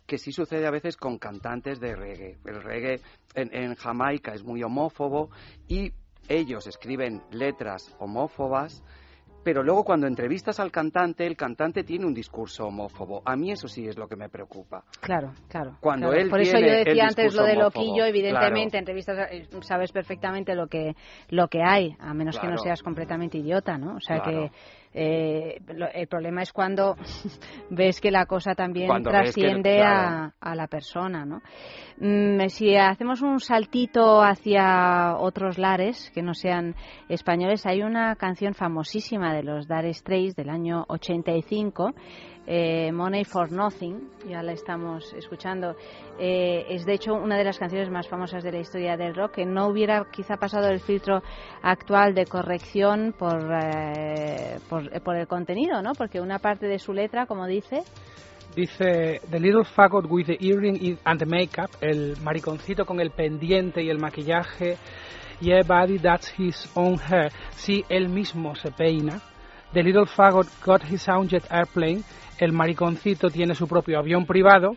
que 0.05 0.17
sí 0.17 0.31
sucede 0.31 0.67
a 0.67 0.71
veces 0.71 0.97
con 0.97 1.17
cantantes 1.17 1.79
de 1.79 1.95
reggae. 1.95 2.37
El 2.45 2.61
reggae 2.61 3.01
en, 3.33 3.53
en 3.53 3.75
Jamaica 3.75 4.33
es 4.33 4.43
muy 4.43 4.63
homófobo 4.63 5.29
y 5.67 5.91
ellos 6.29 6.67
escriben 6.67 7.21
letras 7.31 7.95
homófobas, 7.99 8.83
pero 9.43 9.63
luego 9.63 9.85
cuando 9.85 10.07
entrevistas 10.07 10.59
al 10.59 10.71
cantante, 10.71 11.25
el 11.25 11.37
cantante 11.37 11.85
tiene 11.85 12.05
un 12.05 12.13
discurso 12.13 12.65
homófobo. 12.65 13.21
A 13.23 13.37
mí 13.37 13.49
eso 13.49 13.69
sí 13.69 13.87
es 13.87 13.97
lo 13.97 14.05
que 14.05 14.17
me 14.17 14.27
preocupa. 14.27 14.83
Claro, 14.99 15.31
claro. 15.47 15.77
Cuando 15.79 16.07
claro. 16.07 16.21
él 16.21 16.29
Por 16.29 16.41
eso 16.41 16.59
yo 16.59 16.67
decía 16.67 17.05
antes 17.07 17.33
lo 17.33 17.43
de 17.43 17.53
homófobo, 17.53 17.81
loquillo, 17.81 18.03
evidentemente, 18.03 18.71
claro. 18.71 18.79
entrevistas 18.79 19.31
eh, 19.31 19.47
sabes 19.61 19.93
perfectamente 19.93 20.53
lo 20.53 20.67
que 20.67 20.95
lo 21.29 21.47
que 21.47 21.63
hay, 21.63 21.95
a 21.99 22.13
menos 22.13 22.37
que 22.37 22.47
no 22.47 22.57
seas 22.57 22.83
completamente 22.83 23.37
idiota, 23.37 23.77
¿no? 23.77 23.95
O 23.95 24.01
sea 24.01 24.19
que 24.19 24.51
Eh, 24.99 25.59
lo- 25.75 25.91
el 25.93 26.07
problema 26.07 26.41
es 26.41 26.51
cuando 26.51 26.95
ves 27.69 28.01
que 28.01 28.09
la 28.09 28.25
cosa 28.25 28.55
también 28.55 28.87
Cuando 28.87 29.11
ves 29.11 29.35
que- 29.35 29.41
trasciende 29.41 29.75
claro. 29.77 30.33
a, 30.41 30.51
a 30.51 30.55
la 30.55 30.65
persona, 30.67 31.23
¿no? 31.23 31.41
Mm, 31.99 32.47
si 32.49 32.75
hacemos 32.75 33.21
un 33.21 33.39
saltito 33.39 34.23
hacia 34.23 35.15
otros 35.17 35.59
lares 35.59 36.11
que 36.15 36.23
no 36.23 36.33
sean 36.33 36.75
españoles, 37.09 37.65
hay 37.67 37.83
una 37.83 38.15
canción 38.15 38.55
famosísima 38.55 39.35
de 39.35 39.43
los 39.43 39.67
Dire 39.67 39.93
Straits 39.93 40.35
del 40.35 40.49
año 40.49 40.83
85, 40.87 41.91
eh, 42.47 42.91
Money 42.93 43.25
for 43.25 43.51
Nothing, 43.51 44.09
ya 44.27 44.41
la 44.41 44.53
estamos 44.53 45.13
escuchando. 45.13 45.75
Eh, 46.17 46.65
es 46.69 46.85
de 46.85 46.93
hecho 46.93 47.13
una 47.13 47.37
de 47.37 47.43
las 47.43 47.59
canciones 47.59 47.91
más 47.91 48.07
famosas 48.07 48.43
de 48.43 48.53
la 48.53 48.59
historia 48.59 48.95
del 48.95 49.13
rock, 49.13 49.33
que 49.33 49.45
no 49.45 49.67
hubiera 49.67 50.05
quizá 50.09 50.37
pasado 50.37 50.69
el 50.69 50.79
filtro 50.79 51.21
actual 51.61 52.15
de 52.15 52.25
corrección 52.25 53.13
por, 53.17 53.51
eh, 53.51 54.59
por, 54.69 54.89
por 55.01 55.17
el 55.17 55.27
contenido, 55.27 55.81
¿no? 55.81 55.91
Porque 55.93 56.21
una 56.21 56.39
parte 56.39 56.67
de 56.67 56.79
su 56.79 56.93
letra, 56.93 57.25
como 57.25 57.45
dice, 57.45 57.83
Dice 58.55 59.21
The 59.29 59.39
Little 59.39 59.65
Faggot 59.65 60.07
with 60.09 60.25
the 60.25 60.37
Earring 60.39 60.97
and 61.03 61.19
the 61.19 61.27
Makeup, 61.27 61.69
el 61.81 62.15
mariconcito 62.23 62.85
con 62.85 62.99
el 62.99 63.11
pendiente 63.11 63.83
y 63.83 63.89
el 63.89 63.99
maquillaje. 63.99 64.77
Yeah, 65.39 65.61
buddy, 65.61 65.99
that's 65.99 66.33
his 66.35 66.67
own 66.75 66.97
hair. 66.97 67.31
Sí, 67.51 67.85
él 67.89 68.09
mismo 68.09 68.55
se 68.55 68.71
peina. 68.71 69.21
The 69.77 69.83
Little 69.83 70.07
Faggot 70.07 70.47
got 70.65 70.81
his 70.81 71.07
own 71.07 71.27
jet 71.27 71.43
airplane. 71.51 72.03
El 72.39 72.51
mariconcito 72.51 73.29
tiene 73.29 73.53
su 73.53 73.67
propio 73.67 73.99
avión 73.99 74.25
privado. 74.25 74.75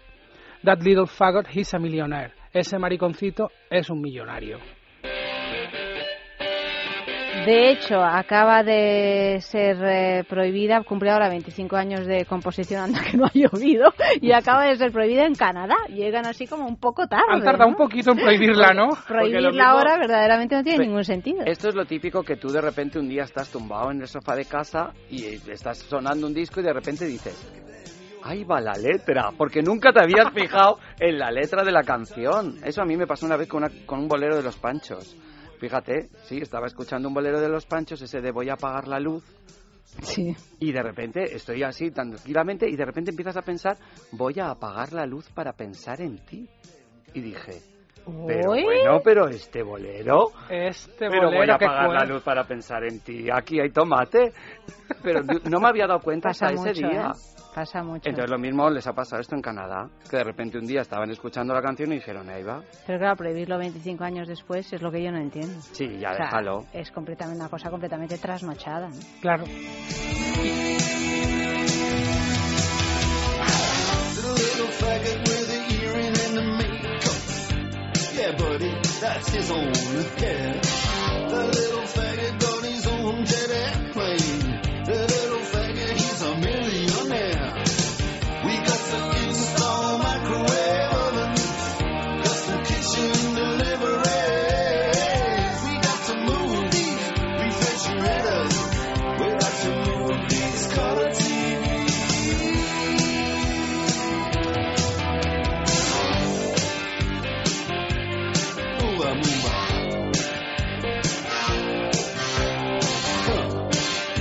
That 0.62 0.82
little 0.82 1.06
faggot, 1.06 1.47
he's 1.47 1.72
a 1.72 1.78
millionaire. 1.78 2.35
Ese 2.52 2.78
mariconcito 2.78 3.51
es 3.70 3.89
un 3.89 4.02
millonario. 4.02 4.59
De 7.47 7.71
hecho, 7.71 8.03
acaba 8.03 8.62
de 8.62 9.39
ser 9.41 9.77
eh, 9.83 10.25
prohibida, 10.29 10.83
cumple 10.83 11.11
ahora 11.11 11.29
25 11.29 11.77
años 11.77 12.07
de 12.07 12.25
composición, 12.27 12.83
anda 12.85 13.01
que 13.03 13.17
no 13.17 13.27
ha 13.27 13.31
llovido, 13.33 13.93
y 14.21 14.33
acaba 14.33 14.67
de 14.67 14.77
ser 14.77 14.93
prohibida 14.93 15.25
en 15.27 15.35
Canadá. 15.35 15.75
Llegan 15.89 16.27
así 16.27 16.47
como 16.47 16.67
un 16.67 16.77
poco 16.79 17.07
tarde. 17.07 17.25
Han 17.31 17.43
tardado 17.43 17.71
¿no? 17.71 17.77
un 17.77 17.77
poquito 17.77 18.12
en 18.12 18.19
prohibirla, 18.19 18.73
¿no? 18.75 18.89
Prohibirla 19.07 19.51
mismo- 19.51 19.65
ahora 19.65 19.99
verdaderamente 19.99 20.55
no 20.57 20.62
tiene 20.62 20.79
Pe- 20.79 20.87
ningún 20.87 21.05
sentido. 21.05 21.43
Esto 21.47 21.69
es 21.69 21.75
lo 21.75 21.85
típico 21.85 22.23
que 22.23 22.37
tú 22.37 22.49
de 22.49 22.61
repente 22.61 22.99
un 22.99 23.09
día 23.09 23.25
estás 23.25 23.51
tumbado 23.51 23.91
en 23.91 24.01
el 24.01 24.09
sofá 24.09 24.35
de 24.37 24.45
casa 24.45 24.93
y 25.11 25.25
estás 25.51 25.79
sonando 25.79 26.27
un 26.27 26.35
disco 26.35 26.61
y 26.61 26.62
de 26.65 26.73
repente 26.73 27.07
dices, 27.07 27.35
ahí 28.23 28.45
va 28.45 28.61
la 28.61 28.75
letra, 28.75 29.31
porque 29.37 29.62
nunca 29.62 29.93
te 29.93 30.01
habías 30.03 30.31
fijado 30.35 30.79
en 30.99 31.19
la 31.19 31.31
letra 31.31 31.65
de 31.65 31.73
la 31.73 31.83
canción. 31.83 32.57
Eso 32.65 32.83
a 32.83 32.85
mí 32.85 32.97
me 32.97 33.07
pasó 33.07 33.25
una 33.27 33.37
vez 33.37 33.49
con, 33.49 33.62
una- 33.65 33.73
con 33.87 34.01
un 34.01 34.09
bolero 34.09 34.37
de 34.37 34.43
los 34.43 34.57
Panchos. 34.59 35.17
Fíjate, 35.61 36.09
sí, 36.24 36.39
estaba 36.39 36.66
escuchando 36.66 37.07
un 37.07 37.15
bolero 37.15 37.39
de 37.41 37.49
los 37.49 37.66
Panchos, 37.66 38.01
ese 38.03 38.20
de 38.20 38.32
voy 38.32 38.49
a 38.49 38.55
apagar 38.55 38.89
la 38.89 38.99
luz. 38.99 39.23
Sí. 40.03 40.35
Y 40.59 40.73
de 40.73 40.82
repente 40.82 41.35
estoy 41.35 41.62
así 41.62 41.91
tan 41.91 42.11
tranquilamente 42.11 42.66
y 42.69 42.77
de 42.77 42.85
repente 42.85 43.11
empiezas 43.11 43.37
a 43.37 43.43
pensar, 43.43 43.77
voy 44.12 44.39
a 44.41 44.51
apagar 44.51 44.93
la 44.93 45.05
luz 45.05 45.28
para 45.31 45.53
pensar 45.53 46.01
en 46.01 46.19
ti. 46.24 46.49
Y 47.12 47.20
dije, 47.20 47.61
pero 48.27 48.51
bueno, 48.53 49.01
pero 49.05 49.28
este 49.28 49.62
bolero... 49.62 50.28
Este 50.49 51.09
Pero 51.11 51.27
voy 51.27 51.37
bolero 51.37 51.55
a 51.55 51.59
que 51.59 51.65
apagar 51.66 51.91
la 51.91 52.05
luz 52.05 52.23
para 52.23 52.45
pensar 52.45 52.85
en 52.85 53.01
ti. 53.01 53.27
Aquí 53.31 53.61
hay 53.61 53.70
tomate. 53.70 54.32
Pero 55.03 55.23
no- 55.23 55.61
me 55.61 55.69
había 55.69 55.87
dado 55.87 56.01
cuenta 56.01 56.31
hasta 56.31 56.47
ese 56.47 56.57
mucho, 56.57 56.89
día. 56.89 57.11
¿eh? 57.11 57.40
Pasa 57.55 57.82
mucho. 57.82 58.09
Entonces 58.09 58.31
lo 58.31 58.39
mismo 58.39 58.70
les 58.70 58.86
ha 58.86 58.93
pasado 58.93 59.20
esto 59.20 59.35
en 59.35 59.43
Canadá, 59.43 59.89
que 60.09 60.16
de 60.18 60.24
repente 60.24 60.59
un 60.59 60.66
día 60.66 60.82
estaban 60.82 61.10
escuchando 61.10 61.52
la 61.52 61.60
canción 61.60 61.90
y 61.93 61.97
dijeron, 61.97 62.28
ahí 62.31 62.43
va. 62.43 62.62
Pero 62.86 62.98
claro, 62.98 63.16
prohibirlo 63.16 63.59
25 63.59 64.05
años 64.05 64.28
después 64.28 64.72
es 64.72 64.81
lo 64.82 64.90
que 64.90 65.02
yo 65.02 65.10
no 65.10 65.18
entiendo. 65.18 65.60
Sí, 65.72 65.86
ya 65.98 66.12
O 66.12 66.14
sea, 66.14 66.24
déjalo. 66.27 66.64
Es 66.72 66.90
completamente 66.93 67.40
una 67.40 67.48
cosa 67.48 67.70
completamente 67.70 68.18
trasnochada. 68.18 68.89
¿no? 68.89 68.97
Claro. 69.20 69.44
The 74.20 74.27
little 74.27 74.66
faggot 74.81 75.18
with 75.28 75.47
the 75.48 75.59
earring 75.85 76.16
and 76.24 76.36
the 76.36 76.44
makeup. 76.59 77.18
Yeah, 78.14 78.32
buddy, 78.36 78.72
that's 79.01 79.28
his 79.31 79.51
own 79.51 79.72
hair. 80.18 80.60
The 81.28 81.43
little 81.47 81.86
faggot 81.94 82.40
got 82.40 82.64
his 82.64 82.86
own 82.86 83.24
jet 83.24 83.51
airplane. 83.51 84.40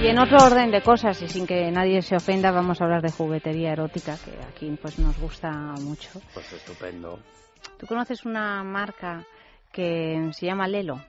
En 0.10 0.18
otro 0.18 0.38
orden 0.44 0.72
de 0.72 0.82
cosas, 0.82 1.22
y 1.22 1.28
sin 1.28 1.46
que 1.46 1.70
nadie 1.72 2.02
se 2.02 2.16
ofenda, 2.16 2.52
vamos 2.52 2.82
a 2.82 2.86
hablar 2.86 3.02
de 3.04 3.12
juguetería 3.12 3.74
erótica, 3.74 4.18
que 4.18 4.32
aquí 4.44 4.76
pues 4.82 4.98
nos 4.98 5.20
gusta 5.20 5.52
mucho. 5.52 6.10
Pues 6.34 6.52
estupendo. 6.52 7.20
¿Tú 7.78 7.86
conoces 7.86 8.26
una 8.26 8.64
marca 8.64 9.24
que 9.72 10.30
se 10.32 10.48
llama 10.48 10.68
Lelo? 10.68 11.00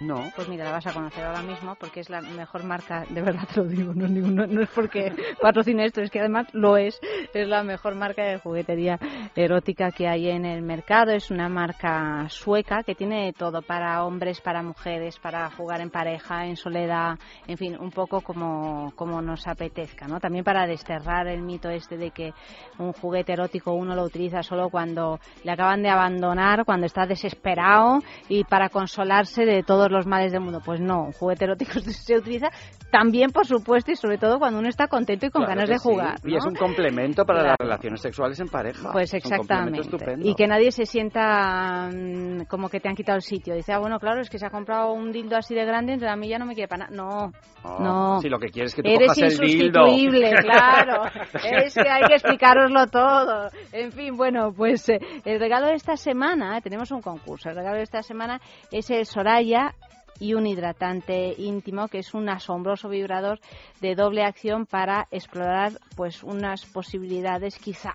No. 0.00 0.30
Pues 0.36 0.48
mira, 0.48 0.64
la 0.64 0.70
vas 0.72 0.86
a 0.86 0.92
conocer 0.92 1.24
ahora 1.24 1.42
mismo 1.42 1.74
porque 1.74 1.98
es 2.00 2.08
la 2.08 2.20
mejor 2.20 2.62
marca, 2.62 3.04
de 3.10 3.20
verdad 3.20 3.48
te 3.52 3.60
lo 3.60 3.66
digo, 3.66 3.92
no 3.94 4.06
no- 4.06 4.46
no 4.46 4.62
es 4.62 4.68
porque 4.70 5.10
patrocine 5.42 5.86
esto, 5.86 6.00
es 6.02 6.10
que 6.10 6.20
además 6.20 6.46
lo 6.52 6.76
es, 6.76 7.00
es 7.34 7.48
la 7.48 7.64
mejor 7.64 7.96
marca 7.96 8.22
de 8.22 8.38
juguetería 8.38 8.96
erótica 9.34 9.90
que 9.90 10.06
hay 10.06 10.28
en 10.30 10.44
el 10.44 10.62
mercado, 10.62 11.10
es 11.10 11.32
una 11.32 11.48
marca 11.48 12.26
sueca 12.28 12.84
que 12.84 12.94
tiene 12.94 13.24
de 13.26 13.32
todo 13.32 13.60
para 13.62 14.04
hombres, 14.04 14.40
para 14.40 14.62
mujeres, 14.62 15.18
para 15.18 15.50
jugar 15.50 15.80
en 15.80 15.90
pareja, 15.90 16.46
en 16.46 16.56
soledad, 16.56 17.18
en 17.48 17.56
fin, 17.58 17.76
un 17.78 17.90
poco 17.90 18.20
como, 18.20 18.92
como 18.94 19.20
nos 19.20 19.48
apetezca, 19.48 20.06
¿no? 20.06 20.20
También 20.20 20.44
para 20.44 20.66
desterrar 20.66 21.26
el 21.26 21.42
mito 21.42 21.70
este 21.70 21.96
de 21.96 22.12
que 22.12 22.32
un 22.78 22.92
juguete 22.92 23.32
erótico 23.32 23.72
uno 23.72 23.96
lo 23.96 24.04
utiliza 24.04 24.44
solo 24.44 24.70
cuando 24.70 25.18
le 25.42 25.50
acaban 25.50 25.82
de 25.82 25.88
abandonar, 25.90 26.64
cuando 26.64 26.86
está 26.86 27.04
desesperado 27.04 27.98
y 28.28 28.44
para 28.44 28.68
consolarse 28.68 29.44
de 29.44 29.64
todos 29.88 30.04
los 30.04 30.06
males 30.06 30.32
del 30.32 30.40
mundo. 30.40 30.60
Pues 30.64 30.80
no, 30.80 31.04
un 31.04 31.12
juguete 31.12 31.44
erótico 31.44 31.72
se 31.80 32.16
utiliza 32.16 32.48
también, 32.90 33.30
por 33.30 33.46
supuesto, 33.46 33.90
y 33.92 33.96
sobre 33.96 34.18
todo 34.18 34.38
cuando 34.38 34.58
uno 34.58 34.68
está 34.68 34.86
contento 34.88 35.26
y 35.26 35.30
con 35.30 35.42
Claro 35.42 35.56
ganas 35.60 35.68
de 35.68 35.78
sí. 35.78 35.88
jugar. 35.88 36.16
Y 36.24 36.36
es 36.36 36.44
un 36.44 36.54
complemento 36.54 37.24
para 37.24 37.40
Claro. 37.40 37.48
las 37.50 37.58
relaciones 37.68 38.00
sexuales 38.00 38.40
en 38.40 38.48
pareja. 38.48 38.90
Pues 38.92 39.12
exactamente. 39.14 39.80
Y 40.22 40.34
que 40.34 40.46
nadie 40.46 40.70
se 40.72 40.84
sienta 40.86 41.88
mm, 41.92 42.42
como 42.48 42.68
que 42.68 42.80
te 42.80 42.88
han 42.88 42.94
quitado 42.94 43.16
el 43.16 43.22
sitio. 43.22 43.54
Dice, 43.54 43.72
ah, 43.72 43.78
bueno, 43.78 43.98
claro, 43.98 44.20
es 44.20 44.30
que 44.30 44.38
se 44.38 44.46
ha 44.46 44.50
comprado 44.50 44.92
un 44.92 45.12
dildo 45.12 45.36
así 45.36 45.54
de 45.54 45.64
grande, 45.64 45.92
entonces 45.94 46.12
a 46.12 46.16
mí 46.16 46.28
ya 46.28 46.38
no 46.38 46.46
me 46.46 46.54
quiere 46.54 46.68
para 46.68 46.86
nada. 46.88 46.96
No, 46.96 47.32
Oh, 47.64 47.82
no. 47.82 48.20
Si 48.20 48.28
lo 48.28 48.38
que 48.38 48.50
quieres 48.50 48.70
es 48.70 48.76
que 48.76 48.82
tú 48.82 48.88
Eres 48.88 49.08
cojas 49.08 49.18
el 49.18 49.38
dildo. 49.38 49.88
insustituible, 49.88 50.30
claro. 50.42 51.02
Es 51.42 51.74
que 51.74 51.88
hay 51.88 52.02
que 52.06 52.14
explicaroslo 52.14 52.86
todo. 52.86 53.48
En 53.72 53.90
fin, 53.90 54.16
bueno, 54.16 54.52
pues 54.56 54.88
eh, 54.88 55.00
el 55.24 55.40
regalo 55.40 55.66
de 55.66 55.74
esta 55.74 55.96
semana, 55.96 56.56
eh, 56.56 56.60
tenemos 56.62 56.92
un 56.92 57.02
concurso. 57.02 57.50
El 57.50 57.56
regalo 57.56 57.76
de 57.78 57.82
esta 57.82 58.02
semana 58.02 58.40
es 58.70 58.88
el 58.90 59.04
Soraya 59.06 59.74
y 60.20 60.34
un 60.34 60.46
hidratante 60.46 61.34
íntimo 61.38 61.88
que 61.88 61.98
es 61.98 62.14
un 62.14 62.28
asombroso 62.28 62.88
vibrador 62.88 63.40
de 63.80 63.94
doble 63.94 64.24
acción 64.24 64.66
para 64.66 65.08
explorar 65.10 65.78
pues 65.96 66.22
unas 66.22 66.64
posibilidades 66.66 67.58
quizá 67.58 67.94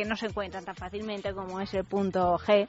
que 0.00 0.08
no 0.08 0.16
se 0.16 0.26
encuentran 0.26 0.64
tan 0.64 0.74
fácilmente 0.74 1.34
como 1.34 1.60
es 1.60 1.74
el 1.74 1.84
punto 1.84 2.38
G 2.38 2.66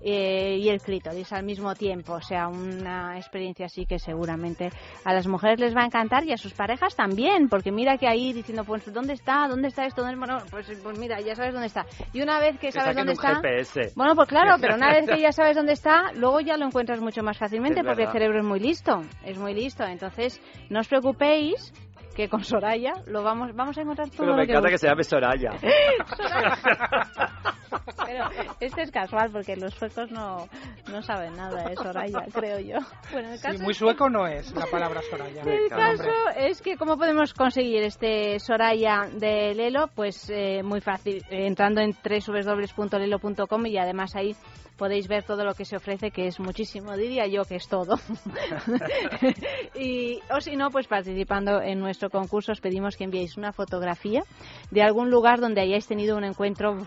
eh, 0.00 0.58
y 0.60 0.68
el 0.68 0.80
clítoris 0.80 1.32
al 1.32 1.44
mismo 1.44 1.74
tiempo. 1.76 2.14
O 2.14 2.20
sea, 2.20 2.48
una 2.48 3.16
experiencia 3.16 3.66
así 3.66 3.86
que 3.86 3.98
seguramente 4.00 4.70
a 5.04 5.14
las 5.14 5.26
mujeres 5.28 5.60
les 5.60 5.74
va 5.74 5.82
a 5.82 5.86
encantar 5.86 6.24
y 6.24 6.32
a 6.32 6.36
sus 6.36 6.52
parejas 6.52 6.96
también, 6.96 7.48
porque 7.48 7.70
mira 7.70 7.96
que 7.96 8.08
ahí 8.08 8.32
diciendo, 8.32 8.64
pues, 8.64 8.92
¿dónde 8.92 9.12
está? 9.14 9.46
¿Dónde 9.48 9.68
está 9.68 9.86
esto? 9.86 10.02
¿Dónde- 10.02 10.16
Bueno, 10.18 10.38
pues, 10.50 10.66
pues 10.82 10.98
mira, 10.98 11.20
ya 11.20 11.36
sabes 11.36 11.52
dónde 11.52 11.68
está. 11.68 11.86
Y 12.12 12.20
una 12.22 12.40
vez 12.40 12.58
que 12.58 12.72
sabes 12.72 12.96
dónde 12.96 13.12
está... 13.12 13.36
GPS. 13.36 13.92
Bueno, 13.94 14.16
pues 14.16 14.28
claro, 14.28 14.56
pero 14.60 14.74
una 14.74 14.90
vez 14.92 15.06
que 15.08 15.20
ya 15.22 15.30
sabes 15.32 15.54
dónde 15.56 15.72
está, 15.74 16.12
luego 16.14 16.40
ya 16.40 16.56
lo 16.56 16.66
encuentras 16.66 17.00
mucho 17.00 17.22
más 17.22 17.38
fácilmente 17.38 17.80
Es 17.80 17.86
porque 17.86 18.02
el 18.02 18.10
cerebro 18.12 18.40
es 18.40 18.44
muy 18.44 18.58
listo, 18.58 19.00
es 19.24 19.38
muy 19.38 19.54
listo. 19.54 19.84
Entonces, 19.84 20.40
no 20.70 20.80
os 20.80 20.88
preocupéis 20.88 21.72
que 22.14 22.28
con 22.28 22.44
Soraya 22.44 22.92
lo 23.06 23.22
vamos 23.22 23.54
vamos 23.54 23.76
a 23.76 23.82
encontrar 23.82 24.08
todo 24.08 24.18
Pero 24.18 24.30
lo 24.32 24.36
me 24.36 24.46
que 24.46 24.52
encanta 24.52 24.70
que 24.70 24.78
se 24.78 24.86
llame 24.88 25.04
Soraya. 25.04 25.50
Pero 28.06 28.28
este 28.60 28.82
es 28.82 28.90
casual 28.90 29.30
porque 29.32 29.56
los 29.56 29.74
suecos 29.74 30.10
no, 30.10 30.48
no 30.90 31.02
saben 31.02 31.34
nada 31.36 31.68
de 31.68 31.76
Soraya, 31.76 32.24
creo 32.32 32.58
yo. 32.60 32.78
Bueno, 33.12 33.32
el 33.32 33.40
caso 33.40 33.56
Sí, 33.58 33.62
muy 33.62 33.72
es 33.72 33.78
que- 33.78 33.84
sueco 33.84 34.10
no 34.10 34.26
es 34.26 34.52
la 34.54 34.66
palabra 34.66 35.00
Soraya. 35.10 35.42
el 35.42 35.68
caso 35.68 36.10
es 36.36 36.60
que 36.62 36.76
cómo 36.76 36.96
podemos 36.96 37.32
conseguir 37.34 37.82
este 37.82 38.38
Soraya 38.40 39.08
de 39.12 39.54
Lelo, 39.54 39.88
pues 39.94 40.28
eh, 40.30 40.62
muy 40.62 40.80
fácil, 40.80 41.24
eh, 41.30 41.46
entrando 41.46 41.80
en 41.80 41.92
www.lelo.com 41.92 43.66
y 43.66 43.78
además 43.78 44.14
ahí 44.16 44.34
podéis 44.76 45.06
ver 45.06 45.22
todo 45.22 45.44
lo 45.44 45.54
que 45.54 45.64
se 45.64 45.76
ofrece, 45.76 46.10
que 46.10 46.26
es 46.26 46.40
muchísimo, 46.40 46.96
diría 46.96 47.26
yo 47.28 47.44
que 47.44 47.56
es 47.56 47.68
todo. 47.68 47.94
y, 49.74 50.18
o 50.34 50.40
si 50.40 50.56
no, 50.56 50.70
pues 50.70 50.86
participando 50.86 51.60
en 51.60 51.78
nuestro 51.80 52.10
concurso 52.10 52.52
os 52.52 52.60
pedimos 52.60 52.96
que 52.96 53.04
enviéis 53.04 53.36
una 53.36 53.52
fotografía 53.52 54.22
de 54.70 54.82
algún 54.82 55.10
lugar 55.10 55.40
donde 55.40 55.60
hayáis 55.60 55.86
tenido 55.86 56.16
un 56.16 56.24
encuentro 56.24 56.78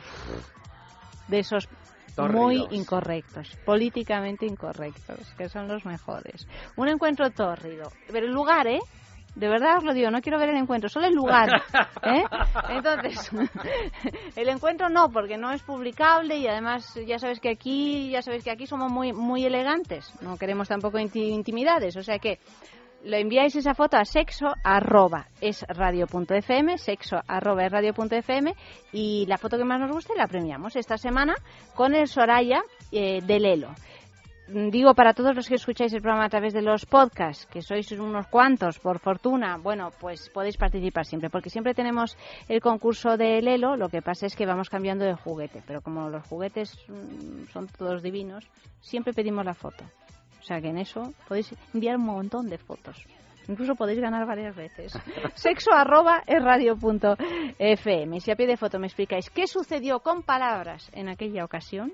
de 1.28 1.40
esos 1.40 1.68
muy 2.34 2.56
incorrectos, 2.72 3.58
políticamente 3.66 4.45
incorrectos, 4.45 5.34
que 5.38 5.49
son 5.49 5.68
los 5.68 5.86
mejores. 5.86 6.48
Un 6.76 6.88
encuentro 6.88 7.30
tórrido, 7.32 7.91
pero 8.12 8.26
el 8.26 8.32
lugar, 8.34 8.68
¿eh? 8.68 8.80
De 9.36 9.48
verdad 9.48 9.78
os 9.78 9.84
lo 9.84 9.94
digo, 9.94 10.10
no 10.10 10.20
quiero 10.20 10.40
ver 10.40 10.49
el 10.49 10.58
encuentro, 10.58 10.90
solo 10.90 11.06
el 11.06 11.14
lugar. 11.14 11.62
¿eh? 12.04 12.24
Entonces, 12.70 13.30
el 14.36 14.49
encuentro 14.49 14.90
no, 14.90 15.10
porque 15.12 15.38
no 15.38 15.52
es 15.52 15.62
publicable 15.62 16.38
y 16.38 16.48
además 16.48 16.91
ya 17.06 17.20
sabes 17.20 17.40
que 17.40 17.49
aquí, 17.49 18.10
ya 18.10 18.24
sabes 18.24 18.44
que 18.44 18.49
aquí 18.49 18.66
somos 18.66 18.91
muy 18.91 19.14
muy 19.14 19.45
elegantes, 19.45 20.12
no 20.22 20.38
queremos 20.38 20.68
tampoco 20.68 20.98
inti- 20.98 21.30
intimidades, 21.30 21.95
o 21.98 22.02
sea 22.04 22.18
que 22.18 22.40
lo 23.03 23.15
enviáis 23.15 23.56
esa 23.56 23.74
foto 23.74 23.98
a 23.98 24.06
sexo 24.06 24.48
arroba 24.64 25.28
es 25.41 25.65
sexo 26.78 27.18
arroba 27.28 27.65
es 27.65 28.26
y 28.91 29.26
la 29.28 29.38
foto 29.38 29.57
que 29.57 29.64
más 29.64 29.80
nos 29.80 29.91
guste 29.91 30.14
la 30.15 30.28
premiamos 30.28 30.76
esta 30.76 30.98
semana 30.98 31.36
con 31.76 31.95
el 31.95 32.07
Soraya 32.07 32.61
eh, 32.91 33.22
de 33.22 33.40
Lelo. 33.40 33.69
Mm, 34.49 34.69
Digo 34.69 34.94
para 34.94 35.14
todos 35.14 35.36
los 35.36 35.48
que 35.48 35.56
escucháis 35.56 35.94
el 35.94 36.02
programa 36.02 36.26
a 36.26 36.30
través 36.30 36.53
de 36.53 36.61
los 36.61 36.86
podcasts, 36.86 37.45
que 37.48 37.61
sois 37.61 37.91
unos 37.91 38.28
cuantos, 38.28 38.80
por 38.80 38.99
fortuna, 38.99 39.57
bueno, 39.57 39.91
pues 39.99 40.30
podéis 40.30 40.57
participar 40.57 41.06
siempre, 41.06 41.30
porque 41.30 41.49
siempre 41.49 41.74
tenemos 41.74 42.18
el 42.48 42.61
concurso 42.61 43.18
de 43.18 43.41
Lelo, 43.41 43.76
lo 43.76 43.90
que 43.90 44.02
pasa 44.02 44.26
es 44.26 44.36
que 44.36 44.45
vamos 44.45 44.69
cambiando 44.69 45.06
de 45.06 45.15
juguete, 45.15 45.61
pero 45.68 45.82
como 45.82 46.10
los 46.10 46.26
juguetes 46.28 46.78
mm, 46.88 47.52
son 47.52 47.68
todos 47.68 48.02
divinos, 48.02 48.49
siempre 48.80 49.14
pedimos 49.14 49.45
la 49.45 49.53
foto. 49.53 49.84
O 50.48 50.53
sea 50.56 50.61
que 50.61 50.69
en 50.69 50.78
eso 50.78 51.14
podéis 51.28 51.53
enviar 51.74 51.98
un 51.98 52.06
montón 52.06 52.48
de 52.48 52.57
fotos. 52.57 53.06
Incluso 53.49 53.76
podéis 53.76 53.99
ganar 53.99 54.26
varias 54.26 54.56
veces. 54.56 54.98
Sexo 55.36 55.74
arroba 55.74 56.24
es 56.26 56.41
radio 56.41 56.78
punto 56.78 57.18
FM. 57.60 58.22
Si 58.22 58.32
a 58.32 58.38
pie 58.38 58.48
de 58.48 58.56
foto 58.56 58.80
me 58.80 58.88
explicáis 58.88 59.30
qué 59.30 59.45
sucedió 59.45 59.99
con 59.99 60.24
palabras 60.24 60.90
en 60.94 61.10
aquella 61.10 61.44
ocasión, 61.44 61.91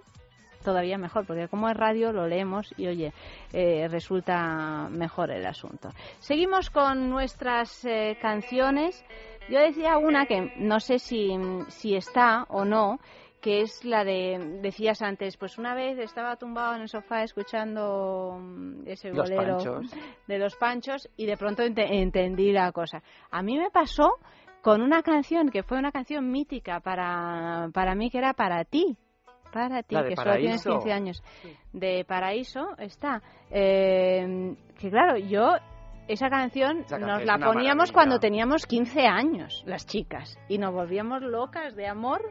todavía 0.63 0.99
mejor, 0.99 1.25
porque 1.25 1.47
como 1.47 1.67
es 1.67 1.75
radio 1.75 2.11
lo 2.11 2.27
leemos 2.27 2.71
y 2.77 2.85
oye, 2.85 3.11
eh, 3.53 3.87
resulta 3.89 4.87
mejor 4.87 5.31
el 5.31 5.47
asunto. 5.47 5.89
Seguimos 6.19 6.69
con 6.69 7.09
nuestras 7.09 7.83
eh, 7.85 8.19
canciones. 8.21 9.03
Yo 9.49 9.59
decía 9.59 9.97
una 9.97 10.27
que 10.27 10.53
no 10.57 10.79
sé 10.79 10.99
si, 10.99 11.31
si 11.69 11.95
está 11.95 12.45
o 12.49 12.65
no, 12.65 12.99
que 13.43 13.61
es 13.61 13.83
la 13.83 14.05
de, 14.05 14.59
decías 14.61 15.01
antes, 15.01 15.35
pues 15.35 15.57
una 15.57 15.75
vez 15.75 15.99
estaba 15.99 16.37
tumbado 16.37 16.75
en 16.75 16.81
el 16.83 16.87
sofá 16.87 17.23
escuchando 17.23 18.37
mm, 18.39 18.87
ese 18.87 19.09
Los 19.09 19.29
bolero 19.29 19.57
Panchos. 19.57 19.91
de 20.27 20.39
los 20.39 20.55
panchos 20.55 21.09
y 21.17 21.25
de 21.25 21.35
pronto 21.35 21.61
ente- 21.61 21.87
entendí 22.01 22.53
la 22.53 22.71
cosa. 22.71 23.03
A 23.31 23.43
mí 23.43 23.57
me 23.57 23.69
pasó 23.69 24.13
con 24.61 24.81
una 24.81 25.03
canción 25.03 25.49
que 25.49 25.61
fue 25.61 25.77
una 25.77 25.91
canción 25.91 26.31
mítica 26.31 26.79
para, 26.79 27.69
para 27.73 27.95
mí, 27.95 28.09
que 28.09 28.19
era 28.19 28.33
para 28.33 28.63
ti. 28.63 28.97
Para 29.51 29.83
ti, 29.83 29.95
que 30.07 30.15
solo 30.15 30.35
tienes 30.37 30.63
Paraíso. 30.63 30.69
15 30.79 30.91
años. 30.93 31.23
De 31.73 32.05
Paraíso 32.07 32.69
está. 32.79 33.21
Eh, 33.51 34.55
que 34.79 34.89
claro, 34.89 35.17
yo 35.17 35.51
esa 36.07 36.29
canción 36.29 36.79
Esa 36.79 36.97
nos 36.97 37.23
la 37.25 37.37
poníamos 37.37 37.65
maravilla. 37.89 37.93
cuando 37.93 38.19
teníamos 38.19 38.65
15 38.65 39.05
años, 39.05 39.63
las 39.67 39.85
chicas, 39.85 40.39
y 40.49 40.57
nos 40.57 40.73
volvíamos 40.73 41.21
locas 41.21 41.75
de 41.75 41.87
amor, 41.87 42.21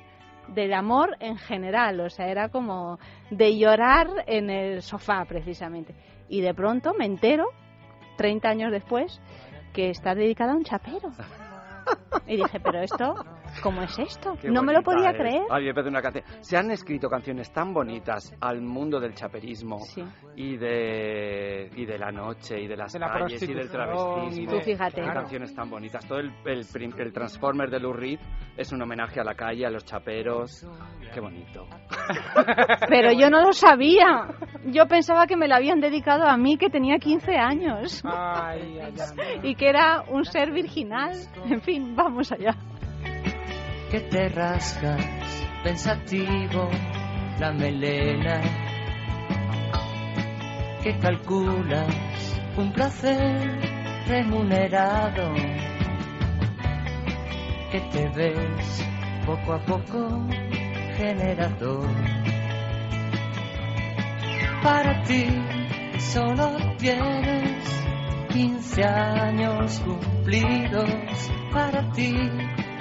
del 0.48 0.72
amor 0.74 1.16
en 1.20 1.36
general, 1.36 2.00
o 2.00 2.10
sea, 2.10 2.28
era 2.28 2.48
como 2.48 2.98
de 3.30 3.56
llorar 3.58 4.08
en 4.26 4.50
el 4.50 4.82
sofá 4.82 5.24
precisamente. 5.24 5.94
Y 6.28 6.40
de 6.40 6.54
pronto 6.54 6.92
me 6.94 7.06
entero, 7.06 7.46
30 8.16 8.48
años 8.48 8.72
después, 8.72 9.20
que 9.72 9.90
está 9.90 10.14
dedicada 10.14 10.52
a 10.52 10.56
un 10.56 10.64
chapero. 10.64 11.12
Y 12.28 12.36
dije, 12.36 12.60
pero 12.60 12.80
esto, 12.80 13.14
¿cómo 13.62 13.82
es 13.82 13.98
esto? 13.98 14.36
Qué 14.40 14.50
no 14.50 14.62
me 14.62 14.72
lo 14.72 14.82
podía 14.82 15.10
es. 15.10 15.16
creer. 15.18 15.42
Ay, 15.50 15.64
me 15.66 15.74
parece 15.74 15.90
una 15.90 16.02
canción. 16.02 16.24
Se 16.40 16.56
han 16.56 16.70
escrito 16.70 17.08
canciones 17.08 17.52
tan 17.52 17.72
bonitas 17.74 18.34
al 18.40 18.60
mundo 18.62 19.00
del 19.00 19.14
chaperismo 19.14 19.78
y 20.36 20.56
de 20.56 21.70
y 21.76 21.84
de 21.84 21.98
la 21.98 22.10
noche 22.12 22.60
y 22.60 22.66
de 22.66 22.76
las 22.76 22.92
De 22.92 22.98
la 22.98 23.10
calles 23.12 23.42
y 23.42 23.52
del 23.52 23.70
travestismo. 23.70 24.42
y 24.42 24.46
de- 24.46 24.52
Tú 24.58 24.60
fíjate. 24.64 25.02
Claro. 25.02 25.20
canciones 25.20 25.54
tan 25.54 25.68
bonitas. 25.70 26.06
Todo 26.06 26.18
el, 26.20 26.32
el, 26.46 26.64
prim- 26.72 26.94
el 26.98 27.12
Transformer 27.12 27.70
de 27.70 27.80
Lou 27.80 27.92
Reed 27.92 28.18
es 28.56 28.72
un 28.72 28.80
homenaje 28.82 29.20
a 29.20 29.24
la 29.24 29.34
calle, 29.34 29.66
a 29.66 29.70
los 29.70 29.84
chaperos. 29.84 30.66
Qué 31.12 31.20
bonito. 31.20 31.66
Pero 32.88 33.12
yo 33.12 33.30
no 33.30 33.42
lo 33.42 33.52
sabía. 33.52 34.28
Yo 34.66 34.86
pensaba 34.86 35.26
que 35.26 35.36
me 35.36 35.48
lo 35.48 35.54
habían 35.56 35.80
dedicado 35.80 36.24
a 36.26 36.36
mí, 36.36 36.56
que 36.56 36.70
tenía 36.70 36.98
15 36.98 37.36
años. 37.36 38.02
Ay, 38.04 38.78
ay, 38.82 38.94
ay. 39.18 39.40
Y 39.42 39.54
que 39.56 39.68
era 39.68 40.02
un 40.08 40.24
ser 40.24 40.52
virginal. 40.52 41.12
En 41.48 41.60
fin, 41.62 41.94
vamos 41.96 42.30
allá. 42.32 42.54
Que 43.92 44.00
te 44.00 44.26
rascas 44.30 45.04
pensativo 45.62 46.70
la 47.38 47.52
melena, 47.52 48.40
que 50.82 50.96
calculas 50.98 51.94
un 52.56 52.72
placer 52.72 53.60
remunerado, 54.06 55.34
que 57.70 57.80
te 57.92 58.08
ves 58.08 58.86
poco 59.26 59.52
a 59.52 59.58
poco 59.66 60.26
generador. 60.96 61.86
Para 64.62 65.02
ti 65.02 65.26
solo 65.98 66.56
tienes 66.78 67.84
15 68.30 68.84
años 68.84 69.80
cumplidos, 69.80 71.30
para 71.52 71.92
ti 71.92 72.14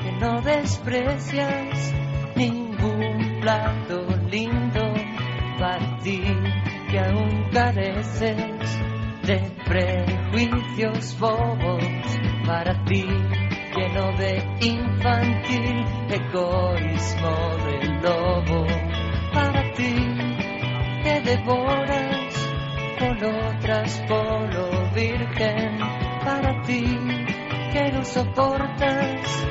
que 0.02 0.12
no 0.14 0.42
desprecias 0.42 1.94
ningún 2.36 3.40
plato 3.42 4.06
lindo 4.30 4.94
para 5.60 5.98
ti 6.00 6.24
que 6.90 7.00
aún 7.00 7.50
careces 7.52 8.80
de 9.24 9.38
prejuicios 9.66 11.20
bobos 11.20 11.84
para 12.46 12.84
ti 12.86 13.06
lleno 13.76 14.12
de 14.18 14.44
infantil 14.60 15.86
egoísmo 16.10 17.36
del 17.66 18.02
lobo 18.02 18.66
para 19.34 19.72
ti 19.74 19.96
que 21.04 21.22
devoras 21.22 22.34
por 23.00 23.26
otras 23.26 24.04
por 24.08 24.54
lo 24.54 24.92
virgen 24.94 25.80
para 26.26 26.62
ti 26.64 26.84
que 27.72 27.92
no 27.92 28.04
soportas 28.04 29.51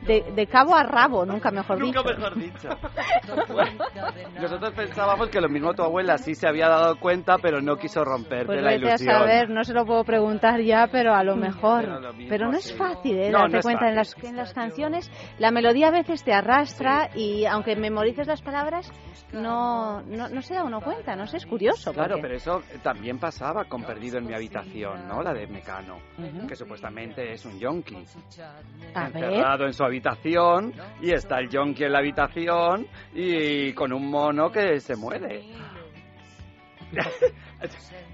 de, 0.01 0.31
de 0.35 0.47
cabo 0.47 0.75
a 0.75 0.83
rabo, 0.83 1.25
nunca 1.25 1.51
mejor 1.51 1.79
Nunca 1.79 2.01
dicho. 2.01 2.17
mejor 2.17 2.35
dicho. 2.35 2.69
Nosotros 4.39 4.73
pensábamos 4.73 5.29
que 5.29 5.39
lo 5.39 5.49
mismo 5.49 5.73
tu 5.73 5.83
abuela 5.83 6.17
sí 6.17 6.35
se 6.35 6.47
había 6.47 6.67
dado 6.67 6.99
cuenta, 6.99 7.37
pero 7.37 7.61
no 7.61 7.77
quiso 7.77 8.03
romperte 8.03 8.45
Pues 8.47 8.61
la 8.61 8.71
vete 8.71 8.85
a 8.85 8.89
ilusión. 8.89 9.13
saber, 9.15 9.49
no 9.49 9.63
se 9.63 9.73
lo 9.73 9.85
puedo 9.85 10.03
preguntar 10.03 10.59
ya, 10.61 10.87
pero 10.91 11.13
a 11.13 11.23
lo 11.23 11.35
mejor. 11.35 11.81
Pero 11.85 11.99
lo 11.99 12.13
mismo, 12.13 12.29
Pero 12.29 12.51
no 12.51 12.57
es 12.57 12.63
sí. 12.65 12.73
fácil, 12.75 13.17
¿eh? 13.17 13.29
No, 13.29 13.39
Darte 13.39 13.53
no 13.53 13.59
es 13.59 13.65
cuenta 13.65 13.89
en 13.89 13.95
las, 13.95 14.15
en 14.23 14.35
las 14.35 14.53
canciones. 14.53 15.11
La 15.37 15.51
melodía 15.51 15.87
a 15.87 15.91
veces 15.91 16.23
te 16.23 16.33
arrastra 16.33 17.09
y 17.15 17.45
aunque 17.45 17.75
memorices 17.75 18.27
las 18.27 18.41
palabras, 18.41 18.91
no, 19.33 20.01
no, 20.01 20.27
no 20.29 20.41
se 20.41 20.55
da 20.55 20.63
uno 20.63 20.81
cuenta, 20.81 21.15
no 21.15 21.25
sé, 21.27 21.37
es 21.37 21.45
curioso. 21.45 21.93
Claro, 21.93 22.15
porque- 22.15 22.21
pero 22.23 22.35
eso 22.35 22.61
también 22.83 23.17
pasaba 23.19 23.65
con 23.65 23.83
Perdido 23.83 24.17
en 24.17 24.25
mi 24.25 24.33
habitación, 24.33 25.07
¿no? 25.07 25.21
La 25.21 25.33
de 25.33 25.47
Mecano, 25.47 25.97
Ujú. 26.17 26.47
que 26.47 26.55
supuestamente 26.55 27.31
es 27.31 27.45
un 27.45 27.59
yonki. 27.59 28.03
A 28.95 29.09
ver. 29.09 29.61
En 29.61 29.73
su 29.73 29.83
habitación 29.83 30.00
y 31.01 31.11
está 31.11 31.39
el 31.39 31.49
yonki 31.49 31.83
en 31.83 31.91
la 31.93 31.99
habitación 31.99 32.87
y 33.13 33.73
con 33.73 33.93
un 33.93 34.09
mono 34.09 34.51
que 34.51 34.79
se 34.79 34.95
muere. 34.95 35.43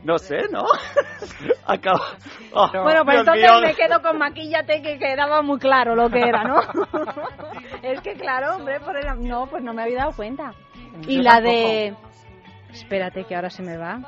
No 0.03 0.17
sé, 0.17 0.37
¿no? 0.51 0.65
Acaba... 1.65 1.99
Oh, 2.53 2.69
bueno, 2.83 3.03
pues 3.03 3.19
entonces 3.19 3.51
mío. 3.51 3.61
me 3.61 3.73
quedo 3.73 4.01
con 4.01 4.17
maquillate 4.17 4.81
que 4.81 4.99
quedaba 4.99 5.41
muy 5.41 5.57
claro 5.57 5.95
lo 5.95 6.09
que 6.09 6.19
era, 6.19 6.43
¿no? 6.43 6.59
es 7.81 8.01
que 8.01 8.13
claro, 8.13 8.57
hombre, 8.57 8.79
por 8.79 8.95
el... 8.95 9.27
no, 9.27 9.47
pues 9.47 9.63
no 9.63 9.73
me 9.73 9.83
había 9.83 9.99
dado 9.99 10.11
cuenta. 10.13 10.53
Y 11.07 11.17
Yo 11.17 11.21
la 11.23 11.41
tampoco. 11.41 11.51
de... 11.51 11.95
Espérate 12.71 13.23
que 13.23 13.35
ahora 13.35 13.49
se 13.49 13.63
me 13.63 13.77
va. 13.77 13.99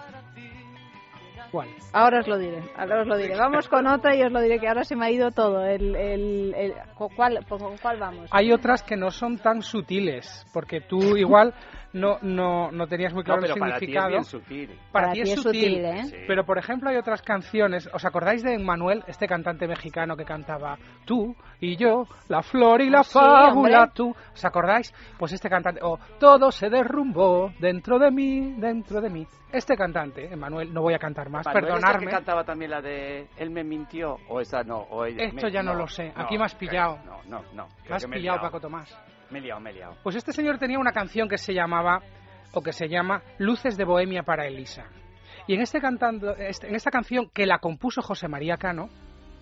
¿Cuál? 1.52 1.68
Ahora 1.94 2.20
os 2.20 2.28
lo 2.28 2.38
diré, 2.38 2.62
ahora 2.78 3.02
os 3.02 3.08
lo 3.08 3.18
diré. 3.18 3.36
Vamos 3.36 3.68
con 3.68 3.88
otra 3.88 4.16
y 4.16 4.22
os 4.22 4.32
lo 4.32 4.40
diré 4.40 4.60
que 4.60 4.68
ahora 4.68 4.84
se 4.84 4.96
me 4.96 5.06
ha 5.08 5.12
ido 5.12 5.32
todo. 5.32 5.66
El, 5.66 5.96
el, 5.96 6.54
el- 6.56 6.74
¿con 6.96 7.10
cuál, 7.16 7.44
con 7.48 7.78
cuál 7.78 7.98
vamos? 8.00 8.30
Hay 8.32 8.52
otras 8.52 8.84
que 8.84 8.96
no 8.96 9.10
son 9.10 9.38
tan 9.40 9.62
sutiles, 9.62 10.46
porque 10.54 10.82
tú 10.82 11.18
igual 11.18 11.54
no, 11.94 12.18
no, 12.22 12.72
no 12.72 12.88
tenías 12.88 13.14
muy 13.14 13.24
claro 13.24 13.42
No, 13.42 13.48
pero 13.48 13.56
el 13.56 13.60
para 13.60 13.72
ti 13.72 13.76
es 13.76 13.80
significado. 13.80 14.10
bien 14.10 14.24
sutil. 14.24 14.80
Para, 14.92 15.12
ti 15.12 15.22
es 15.22 15.34
sutil, 15.42 15.86
¿eh? 15.86 16.04
Sí. 16.06 16.16
pero 16.28 16.46
por 16.46 16.58
ejemplo 16.58 16.90
hay 16.90 16.98
otras 16.98 17.22
canciones. 17.22 17.90
¿Os 17.94 18.06
acordáis 18.06 18.44
de 18.44 18.58
Manuel, 18.60 19.04
este 19.08 19.28
cantante 19.28 19.68
mexicano 19.68 20.16
que 20.16 20.26
cantaba 20.26 20.78
tú 21.06 21.36
y 21.60 21.76
yo, 21.78 22.06
la 22.28 22.42
flor 22.44 22.82
y 22.82 22.90
la 22.90 23.04
sí, 23.04 23.14
fábula, 23.14 23.80
hombre. 23.80 23.92
tú? 23.96 24.16
¿Os 24.34 24.46
acordáis? 24.46 24.94
Pues 25.18 25.34
este 25.34 25.50
cantante, 25.50 25.80
o 25.84 25.98
todo 26.20 26.52
se 26.52 26.70
derrumbó 26.70 27.52
dentro 27.60 27.98
de 28.00 28.12
mí, 28.12 28.54
dentro 28.58 29.02
de 29.02 29.10
mí. 29.10 29.26
Este 29.52 29.76
cantante, 29.76 30.36
Manuel, 30.36 30.72
no 30.72 30.82
voy 30.84 30.94
a 30.94 31.00
cantar 31.00 31.30
más, 31.30 31.46
Manuel 31.48 31.66
perdonarme. 31.66 32.06
que 32.06 32.12
cantaba 32.12 32.44
también 32.44 32.70
la 32.70 32.82
de 32.82 33.28
Él 33.38 33.50
me 33.50 33.64
mintió 33.64 34.18
o 34.28 34.40
esa 34.40 34.64
no 34.64 34.78
o 34.92 35.06
ella- 35.06 35.24
Esto 35.24 35.48
me- 35.48 35.52
ya 35.52 35.64
no 35.64 35.74
lo 35.74 35.88
sé. 35.88 36.14
Aquí 36.16 36.38
me 36.38 36.46
has 36.46 36.54
creo- 36.54 36.70
pillado. 36.70 37.00
No, 37.04 37.18
no, 37.28 37.42
no. 37.54 37.68
Me 37.90 37.96
has 37.96 38.04
que 38.04 38.08
me 38.10 38.18
he 38.18 38.20
pillado. 38.20 38.42
Paco 38.42 38.60
Tomás. 38.60 38.96
Me 39.32 39.40
he 39.40 39.42
liado, 39.42 39.60
me 39.60 39.70
he 39.70 39.74
liado. 39.74 39.96
Pues 40.04 40.16
este 40.16 40.32
señor 40.34 40.58
tenía 40.58 40.80
una 40.80 40.92
canción 40.92 41.28
que 41.30 41.38
se 41.38 41.54
llamaba, 41.54 42.02
o 42.54 42.62
que 42.62 42.72
se 42.74 42.88
llama, 42.88 43.22
Luces 43.38 43.78
de 43.78 43.86
Bohemia 43.86 44.24
para 44.24 44.48
Elisa. 44.48 44.86
Y 45.48 45.54
en, 45.56 45.62
este 45.62 45.80
cantando, 45.80 46.36
este- 46.36 46.68
en 46.68 46.76
esta 46.76 46.92
canción 46.92 47.30
que 47.34 47.46
la 47.46 47.60
compuso 47.60 48.02
José 48.02 48.28
María 48.28 48.58
Cano, 48.58 48.90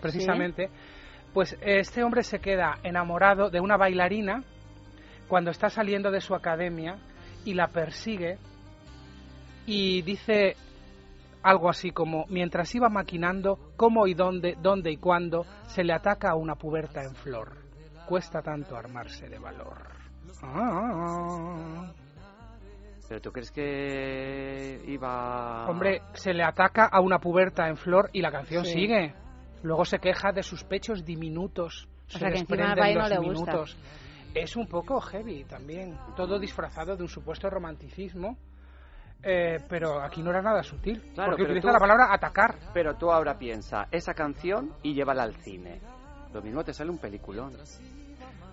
precisamente, 0.00 0.70
pues 1.34 1.56
este 1.60 2.02
hombre 2.02 2.22
se 2.22 2.38
queda 2.40 2.78
enamorado 2.82 3.50
de 3.50 3.60
una 3.60 3.76
bailarina 3.76 4.42
cuando 5.26 5.50
está 5.50 5.68
saliendo 5.68 6.10
de 6.10 6.20
su 6.20 6.34
academia 6.34 6.96
y 7.44 7.54
la 7.54 7.68
persigue 7.68 8.38
y 9.66 10.00
dice 10.02 10.56
algo 11.42 11.68
así 11.68 11.90
como, 11.90 12.24
mientras 12.28 12.74
iba 12.74 12.88
maquinando 12.88 13.58
cómo 13.76 14.06
y 14.06 14.14
dónde, 14.14 14.56
dónde 14.60 14.90
y 14.90 14.96
cuándo 14.96 15.44
se 15.66 15.84
le 15.84 15.92
ataca 15.92 16.30
a 16.30 16.34
una 16.34 16.54
puberta 16.54 17.02
en 17.04 17.14
flor. 17.14 17.67
Cuesta 18.08 18.40
tanto 18.42 18.76
armarse 18.76 19.28
de 19.28 19.38
valor. 19.38 19.76
Ah. 20.42 21.92
Pero 23.08 23.20
tú 23.20 23.32
crees 23.32 23.50
que 23.50 24.82
iba 24.86 25.66
Hombre, 25.68 26.02
se 26.12 26.32
le 26.34 26.42
ataca 26.44 26.86
a 26.86 27.00
una 27.00 27.18
puberta 27.18 27.68
en 27.68 27.76
flor 27.76 28.10
y 28.12 28.20
la 28.20 28.30
canción 28.30 28.64
Sí. 28.64 28.72
sigue. 28.72 29.14
Luego 29.62 29.84
se 29.84 29.98
queja 29.98 30.30
de 30.32 30.42
sus 30.42 30.62
pechos 30.64 31.04
diminutos. 31.04 31.88
O 32.08 32.10
Se 32.12 32.18
sea, 32.18 32.30
que 32.30 32.38
encima 32.38 32.74
baile 32.74 32.94
no 32.94 33.08
los 33.08 33.10
le 33.10 33.18
gusta. 33.18 33.64
Es 34.34 34.56
un 34.56 34.66
poco 34.68 35.00
heavy 35.00 35.44
también. 35.44 35.96
Todo 36.16 36.38
disfrazado 36.38 36.96
de 36.96 37.02
un 37.02 37.08
supuesto 37.08 37.48
romanticismo. 37.50 38.36
eh, 39.20 39.58
pero 39.68 40.00
aquí 40.00 40.22
no 40.22 40.30
era 40.30 40.40
nada 40.40 40.62
sutil. 40.62 41.02
Claro, 41.12 41.30
porque 41.32 41.42
utiliza 41.42 41.66
tú- 41.66 41.72
la 41.72 41.80
palabra 41.80 42.14
atacar. 42.14 42.54
Pero 42.72 42.94
tú 42.94 43.10
ahora 43.10 43.36
piensa 43.36 43.88
esa 43.90 44.14
canción 44.14 44.72
y 44.82 44.94
llévala 44.94 45.24
al 45.24 45.34
cine. 45.34 45.80
Lo 46.32 46.40
mismo 46.40 46.62
te 46.62 46.72
sale 46.72 46.90
un 46.90 46.98
peliculón. 46.98 47.52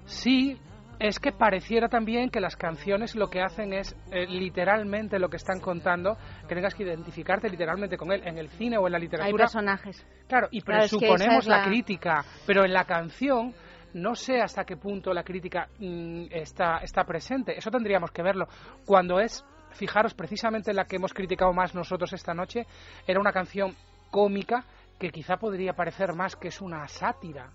Sí, 0.05 0.57
es 0.99 1.19
que 1.19 1.31
pareciera 1.31 1.89
también 1.89 2.29
que 2.29 2.39
las 2.39 2.55
canciones 2.55 3.15
lo 3.15 3.29
que 3.29 3.41
hacen 3.41 3.73
es 3.73 3.95
eh, 4.11 4.25
literalmente 4.27 5.19
lo 5.19 5.29
que 5.29 5.37
están 5.37 5.59
contando, 5.59 6.17
que 6.47 6.55
tengas 6.55 6.73
que 6.73 6.83
identificarte 6.83 7.49
literalmente 7.49 7.97
con 7.97 8.11
él. 8.11 8.21
En 8.25 8.37
el 8.37 8.49
cine 8.49 8.77
o 8.77 8.85
en 8.87 8.91
la 8.93 8.97
Hay 8.97 9.03
literatura. 9.03 9.43
personajes. 9.45 10.05
Claro, 10.27 10.47
y 10.51 10.61
Claro, 10.61 10.83
es 10.85 10.91
que 10.91 10.97
presuponemos 10.97 11.47
la- 11.47 11.65
crítica, 11.65 12.23
pero 12.47 12.63
en 12.63 12.73
la 12.73 12.85
canción 12.85 13.53
no 13.93 14.13
sé 14.15 14.41
hasta 14.41 14.63
qué 14.65 14.77
punto 14.77 15.13
la 15.13 15.23
crítica 15.23 15.67
mm, 15.79 16.25
está, 16.31 16.77
está 16.79 17.03
presente. 17.03 17.57
Eso 17.57 17.71
tendríamos 17.71 18.11
que 18.11 18.21
verlo. 18.21 18.47
Cuando 18.85 19.19
es, 19.19 19.43
fijaros, 19.71 20.13
precisamente 20.13 20.73
la 20.73 20.85
que 20.85 20.97
hemos 20.97 21.13
criticado 21.13 21.51
más 21.53 21.73
nosotros 21.75 22.11
esta 22.13 22.33
noche, 22.33 22.65
era 23.07 23.19
una 23.19 23.31
canción 23.31 23.73
cómica 24.11 24.63
que 24.99 25.09
quizá 25.09 25.37
podría 25.37 25.73
parecer 25.73 26.13
más 26.13 26.35
que 26.35 26.47
es 26.49 26.61
una 26.61 26.87
sátira. 26.87 27.49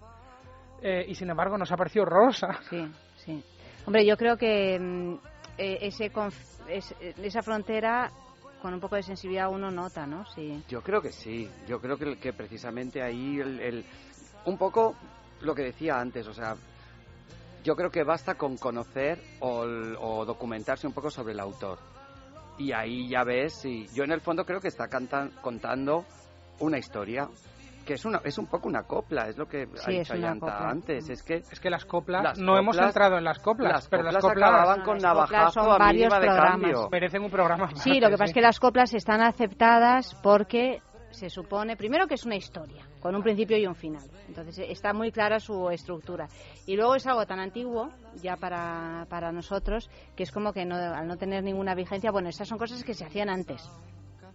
Eh, 0.83 1.05
y 1.09 1.15
sin 1.15 1.29
embargo 1.31 1.59
nos 1.59 1.71
ha 1.73 1.77
parecido 1.77 2.05
horrorosa. 2.05 2.59
Sí, 2.71 2.87
sí. 3.25 3.43
Hombre, 3.87 4.05
yo 4.07 4.17
creo 4.17 4.37
que 4.37 4.79
mm, 4.79 5.15
eh, 5.59 5.79
ese 5.83 6.13
conf- 6.13 6.35
es- 6.69 6.95
esa 7.01 7.43
frontera 7.43 8.11
con 8.63 8.75
un 8.75 8.81
poco 8.81 8.97
de 8.97 9.03
sensibilidad 9.03 9.51
uno 9.51 9.71
nota, 9.71 10.07
¿no? 10.07 10.25
Sí. 10.35 10.63
Yo 10.69 10.83
creo 10.83 11.01
que 11.01 11.13
sí. 11.13 11.49
Yo 11.67 11.81
creo 11.81 11.97
que, 11.97 12.19
que 12.19 12.33
precisamente 12.33 13.03
ahí 13.03 13.41
el, 13.41 13.61
el- 13.61 13.85
un 14.45 14.57
poco 14.59 14.95
lo 15.43 15.55
que 15.55 15.63
decía 15.63 15.99
antes, 15.99 16.27
o 16.27 16.35
sea, 16.35 16.57
yo 17.65 17.75
creo 17.77 17.91
que 17.91 18.05
basta 18.05 18.35
con 18.37 18.57
conocer 18.57 19.19
o, 19.41 19.61
o 20.01 20.25
documentarse 20.25 20.87
un 20.87 20.93
poco 20.95 21.11
sobre 21.11 21.33
el 21.33 21.41
autor. 21.41 21.79
Y 22.59 22.73
ahí 22.73 23.09
ya 23.09 23.25
ves 23.25 23.55
si 23.55 23.87
yo 23.95 24.05
en 24.05 24.13
el 24.13 24.21
fondo 24.21 24.45
creo 24.45 24.61
que 24.61 24.69
está 24.69 24.89
cantan- 24.89 25.31
contando 25.43 26.05
una 26.59 26.79
historia 26.79 27.29
que 27.91 27.95
es 27.95 28.05
una 28.05 28.21
es 28.23 28.39
un 28.39 28.47
poco 28.47 28.69
una 28.69 28.85
copla, 28.85 29.27
es 29.29 29.37
lo 29.37 29.49
que 29.49 29.67
Sí, 29.75 29.97
ha 29.97 29.99
dicho 29.99 30.15
Ayanta 30.15 30.69
antes, 30.69 31.11
es 31.11 31.25
que 31.25 31.39
Es 31.39 31.59
que 31.59 31.69
las 31.69 31.85
coplas, 31.85 32.23
Las 32.23 32.39
no 32.39 32.57
hemos 32.57 32.79
entrado 32.79 33.19
en 33.19 33.25
las 33.25 33.41
coplas, 33.41 33.73
las 33.73 33.89
pero 33.89 34.05
las 34.05 34.23
coplas 34.23 34.49
acababan 34.49 34.83
con 34.83 34.95
las 34.95 35.03
navajazo 35.03 35.51
son 35.51 35.73
a 35.73 35.79
varios 35.79 35.95
mínima 35.95 36.21
de 36.21 36.27
programas. 36.27 36.53
cambio. 36.53 36.89
merecen 36.89 37.23
un 37.25 37.31
programa. 37.33 37.75
Sí, 37.75 37.99
lo 37.99 38.07
que 38.09 38.13
pasa 38.13 38.27
es 38.27 38.33
que 38.33 38.41
las 38.43 38.61
coplas 38.61 38.95
están 38.95 39.23
aceptadas 39.23 40.15
porque 40.23 40.83
se 41.11 41.29
supone, 41.31 41.77
primero 41.77 42.07
que 42.07 42.15
es 42.15 42.25
una 42.25 42.37
historia, 42.37 42.87
con 43.01 43.17
un 43.17 43.25
principio 43.25 43.59
y 43.59 43.67
un 43.67 43.75
final. 43.75 44.09
Entonces 44.29 44.65
está 44.69 44.93
muy 44.93 45.11
clara 45.11 45.41
su 45.41 45.69
estructura. 45.71 46.29
Y 46.67 46.77
luego 46.77 46.95
es 46.95 47.09
algo 47.09 47.27
tan 47.27 47.41
antiguo, 47.41 47.91
ya 48.23 48.37
para, 48.37 49.05
para 49.11 49.33
nosotros, 49.33 49.91
que 50.15 50.23
es 50.23 50.31
como 50.31 50.53
que 50.53 50.65
no, 50.65 50.77
al 50.77 51.09
no 51.09 51.17
tener 51.17 51.43
ninguna 51.43 51.75
vigencia, 51.75 52.13
bueno, 52.13 52.29
esas 52.29 52.47
son 52.47 52.57
cosas 52.59 52.85
que 52.85 52.95
se 52.95 53.05
hacían 53.05 53.29
antes. 53.31 53.69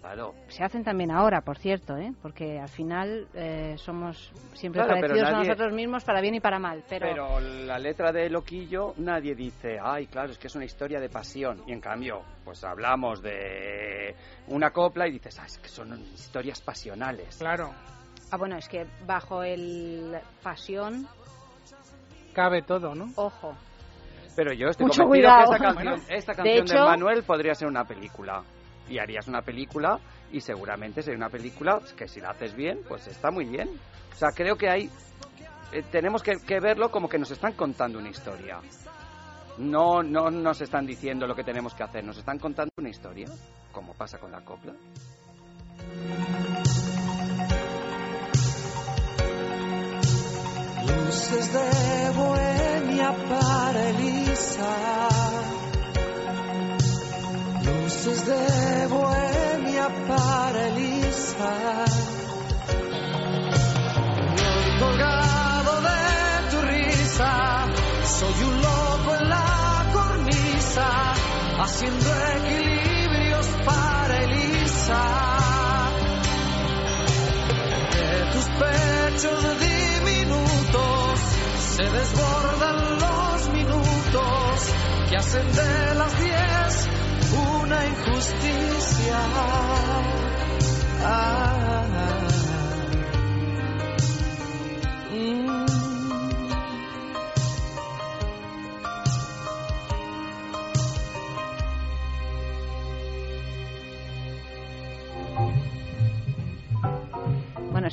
Claro. 0.06 0.36
Se 0.50 0.64
hacen 0.64 0.84
también 0.84 1.10
ahora, 1.10 1.42
por 1.42 1.58
cierto, 1.58 1.98
¿eh? 1.98 2.14
porque 2.22 2.60
al 2.60 2.70
final 2.70 3.28
eh, 3.34 3.74
somos 3.78 4.32
siempre 4.54 4.84
Claro, 4.84 4.98
pero 5.02 5.08
parecidos 5.08 5.30
a 5.30 5.32
nadie- 5.32 5.48
nosotros 5.48 5.74
mismos 5.74 6.04
para 6.04 6.22
bien 6.22 6.36
y 6.36 6.40
para 6.40 6.60
mal. 6.60 6.84
Pero, 6.88 7.08
Pero 7.08 7.40
la 7.40 7.80
letra 7.80 8.12
de 8.12 8.30
Loquillo 8.30 8.94
nadie 8.98 9.34
dice, 9.34 9.80
ay, 9.82 10.06
claro, 10.06 10.32
es 10.32 10.38
que 10.38 10.46
es 10.46 10.56
una 10.56 10.66
historia 10.66 11.00
de 11.00 11.10
pasión. 11.10 11.64
Y 11.66 11.72
en 11.74 11.82
cambio, 11.82 12.22
pues 12.44 12.64
hablamos 12.64 13.24
de 13.24 14.16
una 14.50 14.70
copla 14.70 15.08
y 15.08 15.14
dices, 15.14 15.40
ah, 15.40 15.46
es 15.48 15.58
que 15.58 15.70
son 15.70 16.00
historias 16.14 16.62
pasionales. 16.62 17.38
Claro. 17.38 17.72
ah, 18.32 18.38
bueno, 18.38 18.58
es 18.58 18.70
que 18.70 18.86
bajo 19.08 19.42
el 19.42 20.16
pasión, 20.44 21.08
Cabe 22.34 22.62
todo, 22.62 22.94
¿no? 22.94 23.06
ojo, 23.16 23.56
Pero 24.36 24.54
yo 24.54 24.68
estoy 24.68 24.86
Mucho 24.86 25.04
convencido 25.04 25.34
cuidado. 25.34 25.50
que 25.50 25.56
esta 25.56 25.66
canción, 25.74 26.02
esta 26.10 26.32
de 26.34 26.36
canción 26.38 26.66
de, 26.68 26.74
hecho- 26.74 26.86
Manuel 26.86 27.24
podría 27.24 27.56
ser 27.56 27.68
una 27.70 27.86
película. 27.86 28.44
Y 28.90 29.00
harías 29.00 29.28
una 29.28 29.42
película 29.42 30.00
y 30.32 30.42
seguramente 30.42 31.02
sería 31.02 31.18
una 31.18 31.30
película 31.30 31.80
que 31.98 32.08
si 32.08 32.20
la 32.20 32.30
haces 32.32 32.56
bien, 32.56 32.82
pues 32.88 33.08
está 33.08 33.32
muy 33.32 33.46
bien. 33.46 33.70
O 34.14 34.16
sea, 34.16 34.30
creo 34.32 34.56
que 34.56 34.70
hay... 34.70 34.90
eh, 35.72 35.84
tenemos 35.92 36.22
que, 36.22 36.38
que 36.46 36.60
verlo 36.60 36.92
como 36.92 37.10
que 37.10 37.18
nos 37.18 37.32
están 37.32 37.54
contando 37.54 38.00
una 38.00 38.10
historia. 38.10 38.60
No, 39.58 40.04
no 40.04 40.30
nos 40.30 40.62
están 40.62 40.86
diciendo 40.86 41.26
lo 41.28 41.36
que 41.36 41.44
tenemos 41.44 41.74
que 41.74 41.84
hacer, 41.84 42.04
nos 42.04 42.18
están 42.18 42.38
contando 42.40 42.72
una 42.78 42.90
historia, 42.90 43.28
como 43.72 43.94
pasa 43.94 44.18
con 44.20 44.32
la 44.32 44.42
copla. 44.42 44.74
Luces 50.88 51.54
de 51.54 52.10
bohemia 52.16 53.16
para 53.30 53.90
Elisa. 53.90 55.55
De 58.26 58.88
bohemia 58.88 59.88
para 60.08 60.68
Elisa. 60.70 61.86
Colgado 64.80 65.82
de 65.82 66.50
tu 66.50 66.62
risa, 66.66 67.66
soy 68.04 68.44
un 68.50 68.62
loco 68.64 69.16
en 69.20 69.30
la 69.30 69.92
cornisa, 69.94 71.14
haciendo 71.60 72.10
equilibrios 72.38 73.46
para 73.64 74.18
Elisa. 74.24 75.04
De 77.94 78.32
tus 78.32 78.46
pechos 78.58 79.60
diminutos 79.60 81.20
se 81.76 81.84
desbordan 81.84 82.78
los 82.98 83.50
minutos 83.50 84.74
que 85.12 85.16
hacen 85.16 85.52
de 85.52 85.94
las 85.94 86.20
diez 86.20 86.90
una 87.66 87.84
injusticia. 87.84 89.18
Ah, 91.04 92.15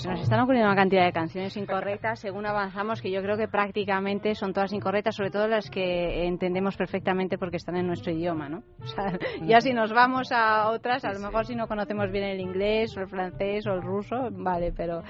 se 0.02 0.08
nos 0.08 0.20
están 0.20 0.40
ocurriendo 0.40 0.68
una 0.68 0.74
cantidad 0.74 1.04
de 1.04 1.12
canciones 1.12 1.56
incorrectas. 1.56 2.18
Según 2.18 2.44
avanzamos, 2.44 3.00
que 3.00 3.12
yo 3.12 3.22
creo 3.22 3.36
que 3.36 3.46
prácticamente 3.46 4.34
son 4.34 4.52
todas 4.52 4.72
incorrectas, 4.72 5.14
sobre 5.14 5.30
todo 5.30 5.46
las 5.46 5.70
que 5.70 6.26
entendemos 6.26 6.76
perfectamente 6.76 7.38
porque 7.38 7.58
están 7.58 7.76
en 7.76 7.86
nuestro 7.86 8.10
idioma, 8.10 8.48
¿no? 8.48 8.64
O 8.80 8.86
sea, 8.86 9.16
ya 9.42 9.60
si 9.60 9.72
nos 9.72 9.92
vamos 9.92 10.32
a 10.32 10.70
otras, 10.70 11.04
a 11.04 11.12
lo 11.12 11.20
mejor 11.20 11.46
si 11.46 11.54
no 11.54 11.68
conocemos 11.68 12.10
bien 12.10 12.24
el 12.24 12.40
inglés 12.40 12.96
o 12.96 13.00
el 13.00 13.08
francés 13.08 13.64
o 13.68 13.74
el 13.74 13.82
ruso, 13.82 14.28
vale, 14.32 14.72
pero 14.76 15.04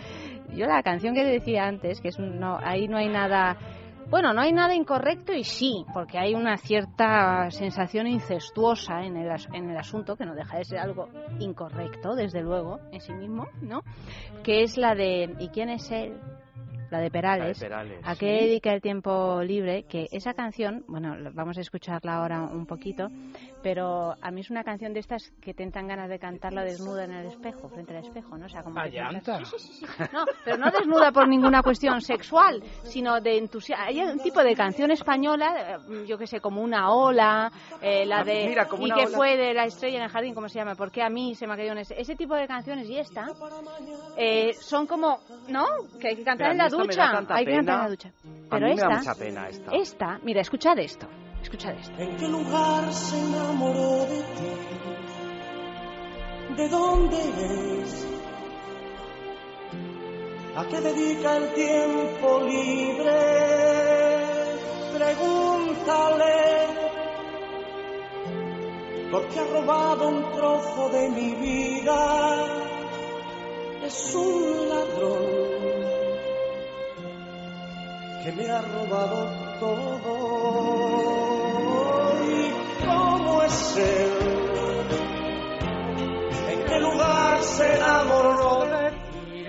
yo 0.51 0.67
la 0.67 0.83
canción 0.83 1.15
que 1.15 1.25
decía 1.25 1.67
antes, 1.67 2.03
que 2.03 2.09
es 2.09 2.19
no, 2.19 2.59
ahí 2.63 2.87
no 2.87 2.99
hay 2.99 3.09
nada 3.09 3.57
bueno, 4.13 4.33
no 4.33 4.43
hay 4.43 4.53
nada 4.53 4.75
incorrecto 4.75 5.33
y 5.33 5.43
sí, 5.43 5.85
porque 5.93 6.19
hay 6.19 6.35
una 6.35 6.57
cierta 6.59 7.51
sensación 7.51 8.07
incestuosa 8.07 9.03
en 9.05 9.17
el, 9.17 9.29
as- 9.31 9.49
en 9.53 9.71
el 9.71 9.77
asunto, 9.77 10.15
que 10.17 10.25
no 10.27 10.35
deja 10.35 10.59
de 10.59 10.65
ser 10.65 10.79
algo 10.79 11.09
incorrecto, 11.41 12.15
desde 12.15 12.43
luego, 12.43 12.79
en 12.93 13.01
sí 13.01 13.13
mismo, 13.15 13.49
¿no? 13.63 13.83
Que 14.45 14.63
es 14.63 14.77
la 14.77 14.95
de 14.95 15.35
¿Y 15.41 15.49
quién 15.49 15.71
es 15.71 15.91
él? 15.91 16.21
La 16.91 17.01
de 17.01 17.11
Perales. 17.11 17.59
La 17.59 17.69
de 17.69 17.71
Perales. 17.71 18.01
¿A 18.05 18.15
qué 18.17 18.27
dedica 18.43 18.71
el 18.75 18.83
tiempo 18.83 19.41
libre? 19.43 19.85
Que 19.85 20.09
esa 20.13 20.35
canción, 20.35 20.85
bueno, 20.89 21.17
vamos 21.33 21.57
a 21.57 21.63
escucharla 21.63 22.17
ahora 22.17 22.43
un 22.43 22.67
poquito, 22.67 23.09
pero 23.63 24.15
a 24.21 24.31
mí 24.31 24.41
es 24.41 24.51
una 24.51 24.65
canción 24.65 24.93
de 24.93 25.01
estas 25.01 25.31
que 25.41 25.55
te 25.55 25.63
entran 25.63 25.87
ganas 25.87 26.09
de 26.09 26.19
cantarla 26.19 26.63
desnuda 26.65 27.05
en 27.05 27.13
el 27.13 27.27
espejo, 27.27 27.69
frente 27.69 27.97
al 27.97 28.05
espejo, 28.05 28.37
¿no? 28.37 28.47
O 28.47 28.49
sea, 28.49 28.63
como 28.63 28.81
sí, 28.83 29.59
sí, 29.59 29.59
sí. 29.75 29.87
No, 30.13 30.25
pero 30.45 30.57
no 30.59 30.71
desnuda 30.71 31.13
por 31.13 31.29
ninguna 31.29 31.63
cuestión 31.63 32.01
sexual, 32.01 32.63
sino 32.85 33.21
de 33.21 33.39
entusiasmo. 33.39 33.85
Hay 33.87 34.01
un 34.01 34.19
tipo 34.19 34.43
de 34.43 34.55
canción 34.55 34.91
española, 34.91 35.79
eh, 35.91 36.05
yo 36.07 36.19
que 36.19 36.27
sé, 36.27 36.41
como 36.41 36.61
una 36.63 36.93
ola, 36.93 37.51
eh, 37.81 38.05
la 38.07 38.21
Ah, 38.21 38.25
de 38.25 38.47
mira, 38.49 38.67
como 38.67 38.87
y 38.87 38.91
que 38.91 39.07
ola. 39.07 39.17
fue 39.17 39.37
de 39.37 39.55
la 39.55 39.65
estrella 39.65 39.99
en 39.99 40.05
el 40.05 40.11
jardín, 40.11 40.35
¿cómo 40.35 40.49
se 40.49 40.59
llama? 40.59 40.75
Porque 40.75 41.03
a 41.03 41.09
mí 41.09 41.35
se 41.35 41.47
me 41.47 41.55
ha 41.55 41.57
caído 41.57 41.73
en 41.73 41.79
ese, 41.79 42.01
ese 42.01 42.15
tipo 42.17 42.35
de 42.35 42.47
canciones 42.47 42.89
y 42.89 42.99
esta 42.99 43.27
eh, 44.17 44.53
son 44.61 44.87
como, 44.87 45.19
¿no? 45.49 45.65
Que 46.01 46.09
hay 46.09 46.17
que 46.17 46.25
cantar 46.25 46.49
a 46.49 46.51
en 46.53 46.59
la 46.59 46.69
ducha, 46.69 47.19
hay 47.31 47.45
que 47.45 47.53
cantar 47.53 47.75
en 47.77 47.83
la 47.83 47.89
ducha. 47.89 48.09
A 48.09 48.51
Pero 48.51 48.67
mí 48.67 48.75
me 48.75 48.81
da 48.81 48.87
esta, 48.89 48.99
mucha 48.99 49.15
pena 49.15 49.49
esta. 49.49 49.73
esta, 49.73 50.19
mira, 50.23 50.41
escuchad 50.41 50.79
esto, 50.79 51.07
escuchad 51.43 51.73
esto. 51.73 51.93
¿En 51.99 52.17
qué 52.17 52.29
lugar 52.29 52.93
se 52.93 53.19
enamoró 53.19 54.07
de 54.07 54.23
ti? 54.23 54.53
¿De 56.57 56.69
dónde 56.69 57.19
es? 57.83 58.07
¿A 60.55 60.67
qué 60.67 60.81
dedica 60.81 61.37
el 61.39 61.55
tiempo 61.55 62.41
libre? 62.41 63.21
Pregúntale. 64.93 66.33
Porque 69.11 69.39
ha 69.41 69.45
robado 69.45 70.09
un 70.09 70.33
trozo 70.33 70.89
de 70.91 71.09
mi 71.11 71.35
vida. 71.35 72.47
Es 73.83 74.15
un 74.15 74.69
ladrón 74.69 75.63
que 78.25 78.33
me 78.33 78.51
ha 78.51 78.63
robado 78.63 79.59
todo. 79.59 81.22
¿Y 83.75 83.81
cómo? 84.49 85.03
¿En 86.51 86.65
qué 86.67 86.81
lugar 86.81 87.43
se 87.43 87.77
enamoró 87.77 88.65
de 88.67 88.91
ti? 88.91 89.47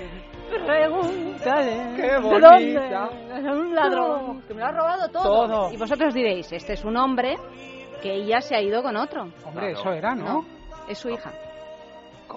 Pregúntale. 0.65 1.95
Qué 1.95 2.01
¿De 2.03 2.19
bonita. 2.19 2.49
dónde? 2.49 3.37
Es 3.37 3.43
un 3.43 3.75
ladrón 3.75 4.41
que 4.47 4.53
me 4.53 4.61
lo 4.61 4.65
ha 4.67 4.71
robado 4.71 5.09
todo. 5.09 5.23
Todo. 5.23 5.73
Y 5.73 5.77
vosotros 5.77 6.13
diréis, 6.13 6.51
este 6.53 6.73
es 6.73 6.85
un 6.85 6.95
hombre 6.97 7.35
que 8.01 8.13
ella 8.13 8.41
se 8.41 8.55
ha 8.55 8.61
ido 8.61 8.81
con 8.81 8.95
otro. 8.95 9.27
Hombre, 9.45 9.71
eso 9.71 9.91
era, 9.91 10.15
¿no? 10.15 10.45
es 10.87 10.97
su 10.97 11.09
hija. 11.09 11.31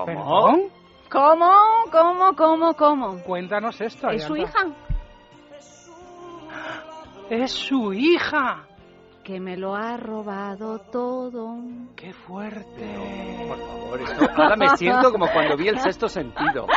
¿Perdón? 0.04 0.68
¿Cómo? 1.10 1.52
¿Cómo? 1.90 2.34
¿Cómo? 2.36 2.74
¿Cómo? 2.74 3.22
Cuéntanos 3.22 3.80
esto. 3.80 4.10
¿Es 4.10 4.24
su 4.24 4.36
hija? 4.36 4.66
Es 7.30 7.52
su 7.52 7.92
hija. 7.92 8.65
Que 9.26 9.40
me 9.40 9.56
lo 9.56 9.74
ha 9.74 9.96
robado 9.96 10.78
todo. 10.78 11.56
Qué 11.96 12.12
fuerte. 12.12 12.94
Por 13.48 13.58
favor, 13.58 14.00
esto- 14.00 14.30
ahora 14.36 14.54
me 14.56 14.68
siento 14.76 15.10
como 15.10 15.26
cuando 15.32 15.56
vi 15.56 15.66
el 15.66 15.80
sexto 15.80 16.08
sentido. 16.08 16.68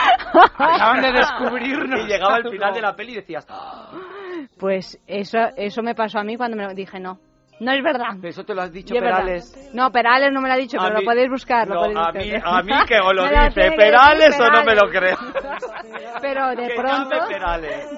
Acaban 0.58 1.04
de 1.04 1.12
descubrirnos 1.12 2.00
Y 2.06 2.08
llegaba 2.08 2.38
al 2.38 2.50
final 2.50 2.74
de 2.74 2.82
la 2.82 2.96
peli 2.96 3.12
y 3.12 3.16
decías, 3.18 3.46
"Ah, 3.50 3.92
Pues 4.58 5.00
eso, 5.06 5.38
eso 5.58 5.84
me 5.84 5.94
pasó 5.94 6.18
a 6.18 6.24
mí 6.24 6.38
cuando 6.38 6.58
me 6.58 6.64
lo 6.66 6.74
dije 6.74 7.00
no. 7.00 7.20
No 7.60 7.74
es 7.74 7.84
verdad. 7.84 8.24
eso 8.24 8.44
te 8.46 8.54
lo 8.56 8.62
has 8.62 8.72
dicho 8.72 8.94
verdad. 8.94 9.18
Perales. 9.18 9.72
No, 9.74 9.92
Perales 9.92 10.32
no 10.32 10.40
me 10.40 10.48
lo 10.48 10.54
ha 10.54 10.58
dicho, 10.58 10.78
A 10.80 10.84
pero 10.84 10.96
mí- 10.96 11.02
lo 11.04 11.12
podéis 11.12 11.30
buscar. 11.30 11.68
lo 11.68 11.74
No, 11.76 11.80
podéis 11.82 11.98
a 11.98 12.02
buscar. 12.12 12.24
mí, 12.24 12.32
a 12.44 12.62
mí 12.64 12.86
que 12.88 13.00
os 13.00 13.14
lo 13.16 13.24
dice 13.30 13.72
Perales 13.76 14.40
o 14.40 14.50
no 14.50 14.64
me 14.64 14.76
lo 14.76 14.90
creo. 14.90 15.18
Pero 16.22 16.50
de 16.56 16.74
pronto, 16.76 17.16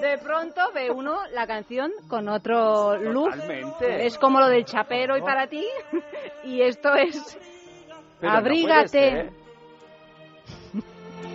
de 0.00 0.18
pronto 0.18 0.60
ve 0.74 0.90
uno 0.90 1.18
la 1.32 1.46
canción 1.46 1.90
con 2.08 2.28
otro 2.28 2.96
look. 2.96 3.32
Totalmente. 3.32 4.06
Es 4.06 4.18
como 4.18 4.40
lo 4.40 4.48
del 4.48 4.64
chapero 4.64 5.16
y 5.16 5.22
para 5.22 5.46
ti. 5.46 5.64
Y 6.44 6.60
esto 6.62 6.94
es 6.94 7.38
Pero 8.20 8.32
no 8.32 8.38
abrígate. 8.38 9.30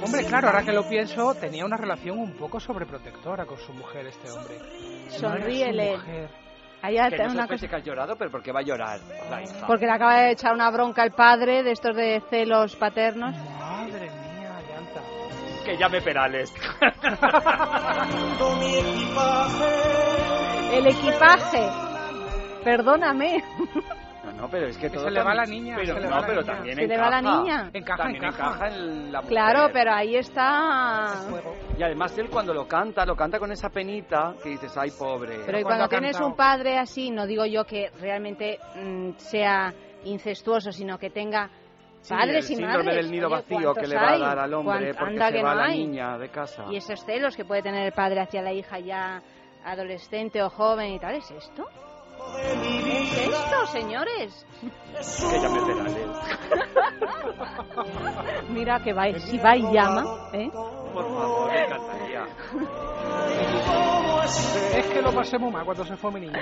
Hombre, 0.03 0.25
claro, 0.25 0.47
ahora 0.47 0.63
que 0.63 0.71
lo 0.73 0.87
pienso, 0.87 1.33
tenía 1.35 1.65
una 1.65 1.77
relación 1.77 2.19
un 2.19 2.33
poco 2.33 2.59
sobreprotectora 2.59 3.45
con 3.45 3.57
su 3.57 3.73
mujer, 3.73 4.05
este 4.07 4.29
hombre. 4.31 4.59
No 4.59 5.11
Sonríele. 5.17 5.95
mujer. 5.97 6.29
Allá 6.81 7.09
Que 7.09 7.17
no 7.17 7.31
una 7.31 7.47
cosa. 7.47 7.67
que 7.67 7.75
has 7.75 7.83
llorado, 7.83 8.15
pero 8.15 8.29
¿por 8.31 8.41
qué 8.43 8.51
va 8.51 8.59
a 8.59 8.63
llorar 8.63 8.99
la 9.29 9.41
hija? 9.41 9.65
Porque 9.67 9.85
le 9.85 9.91
acaba 9.91 10.21
de 10.21 10.31
echar 10.31 10.53
una 10.53 10.69
bronca 10.69 11.01
al 11.01 11.11
padre 11.11 11.63
de 11.63 11.71
estos 11.71 11.95
de 11.95 12.21
celos 12.29 12.75
paternos. 12.75 13.35
Madre 13.35 14.09
mía, 14.09 14.61
llanta. 14.69 15.01
Que 15.65 15.77
llame 15.77 16.01
Perales. 16.01 16.53
El 20.71 20.87
equipaje. 20.87 21.67
Perdóname. 22.63 23.43
No, 24.38 24.47
pero 24.49 24.68
es 24.68 24.77
que 24.77 24.89
todo 24.89 25.05
se 25.05 25.11
le 25.11 25.19
va 25.19 25.34
también- 25.34 25.38
la 25.38 25.45
niña, 25.45 25.76
Pero 25.77 25.93
se 25.95 25.99
le 25.99 26.05
no, 26.07 26.11
va 26.15 26.22
la 26.22 26.27
pero 26.27 26.41
niña. 26.41 26.53
también 26.53 26.76
Se 26.76 26.81
le 26.88 26.93
encaja. 26.93 27.09
va 27.09 27.09
la 27.09 27.22
niña. 27.22 27.69
Encaja, 27.73 28.03
también 28.03 28.23
encaja. 28.23 28.68
en 28.68 29.11
la 29.11 29.22
mujer. 29.22 29.30
Claro, 29.34 29.69
pero 29.73 29.91
ahí 29.93 30.15
está. 30.15 31.14
Y 31.77 31.84
además 31.84 32.18
él 32.18 32.30
cuando 32.30 32.53
lo 32.53 32.68
canta, 32.68 33.05
lo 33.05 33.15
canta 33.15 33.39
con 33.39 33.51
esa 33.51 33.69
penita 33.69 34.34
que 34.43 34.49
dices, 34.49 34.77
ay, 34.77 34.91
pobre. 34.91 35.39
Pero 35.45 35.59
y 35.59 35.64
cuando 35.64 35.88
tienes 35.88 36.19
un 36.22 36.35
padre 36.35 36.77
así, 36.77 37.09
no 37.11 37.26
digo 37.26 37.45
yo 37.45 37.65
que 37.65 37.89
realmente 37.99 38.59
mm, 38.76 39.11
sea 39.18 39.73
incestuoso, 40.03 40.72
sino 40.72 40.97
que 40.97 41.09
tenga 41.09 41.49
Sí, 42.01 42.14
padres 42.14 42.45
el 42.45 42.51
y 42.53 42.55
síndrome 42.57 42.77
madres. 42.85 42.95
del 42.95 43.11
nido 43.11 43.27
Oye, 43.27 43.35
vacío 43.38 43.57
que 43.57 43.64
¿cuántos 43.65 43.89
le 43.89 43.95
va 43.95 44.09
a 44.11 44.18
dar 44.19 44.39
al 44.39 44.53
hombre 44.53 44.93
¿Cuán- 44.93 45.15
porque 45.18 45.31
se 45.38 45.43
va 45.43 45.49
no 45.49 45.55
la 45.55 45.65
hay? 45.65 45.80
niña 45.88 46.18
de 46.18 46.30
casa. 46.30 46.65
Y 46.72 46.77
esos 46.77 47.03
celos 47.03 47.35
que 47.35 47.43
puede 47.43 47.64
tener 47.64 47.84
el 47.85 47.91
padre 47.91 48.22
hacia 48.22 48.41
la 48.41 48.53
hija 48.53 48.80
ya 48.80 49.22
adolescente 49.65 50.41
o 50.41 50.49
joven 50.49 50.93
y 50.93 50.99
tal, 50.99 51.15
¿es 51.15 51.30
esto? 51.31 51.65
¿Es 52.18 53.18
esto, 53.18 53.68
señores? 53.68 54.45
Que 55.30 55.39
llame 55.39 55.61
Perales. 55.65 56.07
Mira 58.49 58.80
que 58.84 58.94
va, 58.94 59.11
si 59.19 59.38
va 59.38 59.56
y 59.56 59.61
llama, 59.73 60.30
¿eh? 60.34 60.49
Por 60.52 61.06
favor, 61.06 61.52
me 61.52 61.65
encantaría. 61.65 62.26
Es 64.76 64.85
que 64.88 65.02
lo 65.02 65.14
pasé 65.14 65.38
muy 65.38 65.52
mal 65.52 65.65
cuando 65.65 65.85
se 65.85 65.95
fue 65.95 66.11
mi 66.11 66.22
niña. 66.22 66.39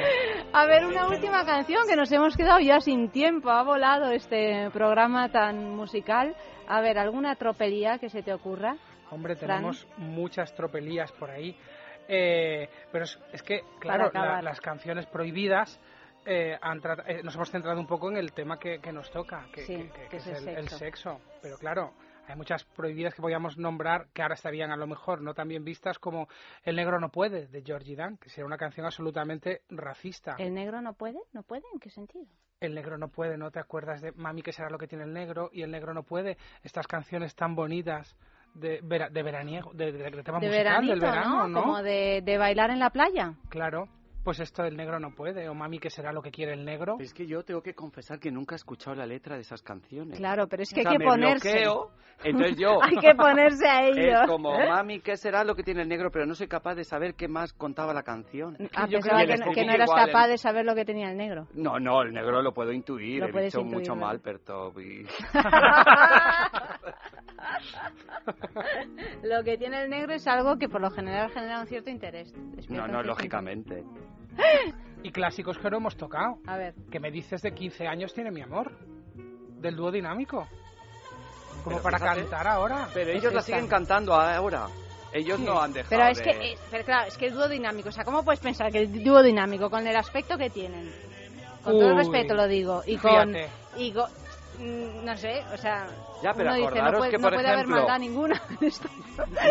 A 0.53 0.65
ver, 0.65 0.85
una 0.85 1.07
última 1.07 1.45
canción 1.45 1.83
que 1.87 1.95
nos 1.95 2.11
hemos 2.11 2.35
quedado 2.35 2.59
ya 2.59 2.79
sin 2.79 3.09
tiempo. 3.09 3.49
Ha 3.49 3.63
volado 3.63 4.09
este 4.11 4.69
programa 4.71 5.29
tan 5.29 5.75
musical. 5.75 6.35
A 6.67 6.81
ver, 6.81 6.97
¿alguna 6.97 7.35
tropelía 7.35 7.97
que 7.99 8.09
se 8.09 8.23
te 8.23 8.33
ocurra? 8.33 8.75
Hombre, 9.11 9.35
Fran. 9.35 9.57
tenemos 9.57 9.87
muchas 9.97 10.53
tropelías 10.55 11.11
por 11.11 11.29
ahí. 11.29 11.55
Eh, 12.07 12.69
pero 12.91 13.05
es, 13.05 13.19
es 13.33 13.41
que, 13.41 13.61
claro, 13.79 14.11
la- 14.13 14.41
las 14.41 14.61
canciones 14.61 15.05
prohibidas 15.07 15.79
eh, 16.25 16.57
han 16.61 16.81
eh, 17.07 17.21
nos 17.23 17.35
hemos 17.35 17.51
centrado 17.51 17.79
un 17.79 17.87
poco 17.87 18.09
en 18.09 18.17
el 18.17 18.33
tema 18.33 18.57
que, 18.57 18.79
que 18.79 18.91
nos 18.91 19.09
toca, 19.11 19.45
que, 19.53 19.61
Sí, 19.65 19.75
que- 19.75 19.89
que- 19.91 20.01
que 20.03 20.07
que 20.09 20.17
es, 20.17 20.27
es 20.27 20.47
el 20.47 20.69
sexo. 20.69 21.19
Pero 21.41 21.57
claro, 21.57 21.93
hay 22.27 22.35
muchas 22.35 22.63
prohibidas 22.63 23.13
que 23.13 23.21
podríamos 23.21 23.57
nombrar 23.59 24.07
que 24.13 24.23
ahora 24.23 24.33
estarían 24.33 24.71
a 24.71 24.75
lo 24.75 24.87
mejor 24.87 25.21
no 25.21 25.33
tan 25.35 25.47
bien 25.47 25.63
vistas 25.63 25.99
como 25.99 26.27
El 26.63 26.75
negro 26.77 26.99
no 26.99 27.09
puede, 27.09 27.47
de 27.47 27.61
Georgie 27.63 27.95
Dan, 27.95 28.17
que 28.17 28.29
sería 28.29 28.45
una 28.47 28.57
canción 28.57 28.85
absolutamente 28.87 29.61
racista. 29.69 30.35
¿El 30.39 30.53
negro 30.55 30.81
no 30.81 30.93
puede? 30.93 31.19
¿No 31.33 31.43
puede? 31.43 31.63
¿En 31.73 31.79
qué 31.79 31.89
sentido? 31.91 32.25
El 32.59 32.73
negro 32.73 32.97
no 32.97 33.09
puede, 33.09 33.37
¿no 33.37 33.51
te 33.51 33.59
acuerdas 33.59 34.01
de 34.01 34.11
Mami 34.13 34.41
que 34.41 34.51
será 34.53 34.69
lo 34.69 34.79
que 34.79 34.87
tiene 34.87 35.03
el 35.03 35.13
negro? 35.13 35.49
Y 35.51 35.61
el 35.61 35.69
negro 35.69 35.93
no 35.93 36.01
puede. 36.03 36.37
Estas 36.63 36.87
canciones 36.87 37.35
tan 37.35 37.53
bonitas 37.53 38.15
de, 38.55 38.79
vera- 38.83 39.09
de 39.09 39.21
veraniego, 39.23 39.71
de, 39.73 39.91
de- 39.91 40.09
de 40.11 40.23
tema 40.23 40.39
musical, 40.39 40.49
veranito, 40.49 40.91
del 40.93 40.99
verano, 41.01 41.47
¿no? 41.47 41.61
Como 41.61 41.83
de, 41.83 42.21
de 42.23 42.37
bailar 42.37 42.69
en 42.71 42.79
la 42.79 42.89
playa. 42.89 43.33
Claro. 43.49 43.87
Pues 44.25 44.39
esto 44.39 44.63
el 44.65 44.75
negro 44.75 44.99
no 44.99 45.11
puede. 45.11 45.47
O 45.47 45.53
Mami 45.53 45.77
que 45.79 45.91
será 45.91 46.11
lo 46.11 46.21
que 46.23 46.31
quiere 46.31 46.53
el 46.53 46.65
negro. 46.65 46.97
Es 46.99 47.13
que 47.13 47.27
yo 47.27 47.43
tengo 47.43 47.61
que 47.61 47.75
confesar 47.75 48.19
que 48.19 48.31
nunca 48.31 48.55
he 48.55 48.57
escuchado 48.57 48.95
la 48.95 49.05
letra 49.05 49.35
de 49.35 49.41
esas 49.41 49.61
canciones. 49.61 50.17
Claro, 50.17 50.47
pero 50.47 50.63
es 50.63 50.73
que 50.73 50.79
O 50.79 50.83
sea, 50.83 50.91
hay 50.91 50.97
que 50.97 51.03
me 51.03 51.09
ponerse. 51.11 51.51
bloqueo, 51.51 51.91
entonces 52.23 52.57
yo... 52.57 52.77
Hay 52.81 52.95
que 52.97 53.13
ponerse 53.13 53.67
a 53.67 53.83
ello. 53.87 54.21
Es 54.23 54.27
como, 54.27 54.57
mami, 54.57 54.99
¿qué 55.01 55.15
será 55.15 55.43
lo 55.43 55.53
que 55.55 55.61
tiene 55.61 55.83
el 55.83 55.87
negro? 55.89 56.09
Pero 56.09 56.25
no 56.25 56.33
soy 56.33 56.47
capaz 56.47 56.73
de 56.73 56.83
saber 56.83 57.13
qué 57.13 57.27
más 57.27 57.53
contaba 57.53 57.93
la 57.93 58.01
canción. 58.01 58.57
Ah, 58.75 58.87
Yo 58.87 58.97
pensaba 58.99 59.25
que, 59.27 59.33
el 59.33 59.39
no, 59.41 59.51
que 59.51 59.63
no 59.65 59.73
eras 59.73 59.89
igual, 59.89 60.07
el- 60.09 60.13
capaz 60.13 60.27
de 60.27 60.37
saber 60.39 60.65
lo 60.65 60.73
que 60.73 60.85
tenía 60.85 61.11
el 61.11 61.17
negro. 61.17 61.47
No, 61.53 61.79
no, 61.79 62.01
el 62.01 62.11
negro 62.11 62.41
lo 62.41 62.51
puedo 62.51 62.71
intuir. 62.71 63.19
Lo 63.19 63.27
He 63.27 63.31
puedes 63.31 63.53
dicho 63.53 63.59
intuir, 63.61 63.77
mucho 63.81 63.93
¿verdad? 63.93 64.07
mal, 64.07 64.19
Pertov. 64.21 64.79
Y... 64.79 65.05
Lo 69.23 69.43
que 69.43 69.57
tiene 69.57 69.83
el 69.83 69.89
negro 69.89 70.13
es 70.13 70.27
algo 70.27 70.57
que 70.57 70.69
por 70.69 70.81
lo 70.81 70.89
general 70.89 71.29
genera 71.31 71.59
un 71.59 71.67
cierto 71.67 71.89
interés. 71.89 72.33
No, 72.69 72.87
no, 72.87 73.03
lógicamente. 73.03 73.83
Y 75.03 75.11
clásicos 75.11 75.57
que 75.57 75.69
no 75.69 75.77
hemos 75.77 75.95
tocado. 75.95 76.39
A 76.47 76.57
ver. 76.57 76.73
Que 76.91 76.99
me 76.99 77.11
dices 77.11 77.41
de 77.41 77.53
15 77.53 77.87
años 77.87 78.13
tiene 78.13 78.31
mi 78.31 78.41
amor. 78.41 78.71
Del 79.59 79.75
dúo 79.75 79.91
dinámico. 79.91 80.47
Como 81.63 81.77
Pero 81.77 81.81
para 81.83 81.97
fíjate, 81.99 82.21
cantar 82.21 82.47
ahora. 82.47 82.87
Pero 82.93 83.11
ellos 83.11 83.33
la 83.33 83.41
siguen 83.41 83.67
cantando 83.67 84.13
ahora. 84.13 84.67
Ellos 85.13 85.37
Sí. 85.39 85.45
no 85.45 85.61
han 85.61 85.71
dejado 85.73 85.89
Pero 85.89 86.07
es 86.09 86.17
de- 86.17 86.23
que, 86.23 86.29
eh, 86.53 86.57
pero 86.69 86.83
claro, 86.83 87.07
es 87.07 87.17
que 87.17 87.27
el 87.27 87.33
dúo 87.33 87.47
dinámico, 87.47 87.89
o 87.89 87.91
sea, 87.91 88.03
¿cómo 88.03 88.23
puedes 88.25 88.39
pensar 88.41 88.71
que 88.71 88.79
el 88.79 89.03
dúo 89.03 89.23
dinámico 89.23 89.69
con 89.69 89.87
el 89.87 89.95
aspecto 89.95 90.37
que 90.37 90.49
tienen, 90.49 90.91
con 91.63 91.73
todo 91.73 91.91
el 91.91 91.95
respeto 91.97 92.33
lo 92.35 92.47
digo, 92.47 92.83
y 92.85 92.97
con, 92.97 93.11
fíjate. 93.33 93.49
y 93.77 93.91
con- 93.93 94.09
no 94.59 95.17
sé, 95.17 95.43
o 95.53 95.57
sea, 95.57 95.87
Ya, 96.21 96.33
pero 96.33 96.53
uno 96.53 96.69
dice, 96.69 96.81
no 96.81 96.97
puede, 96.97 97.11
que, 97.11 97.17
no 97.17 97.23
por 97.23 97.33
puede 97.33 97.47
haber 97.47 97.59
ejemplo, 97.59 97.77
maldad 97.77 97.99
ninguna. 97.99 98.41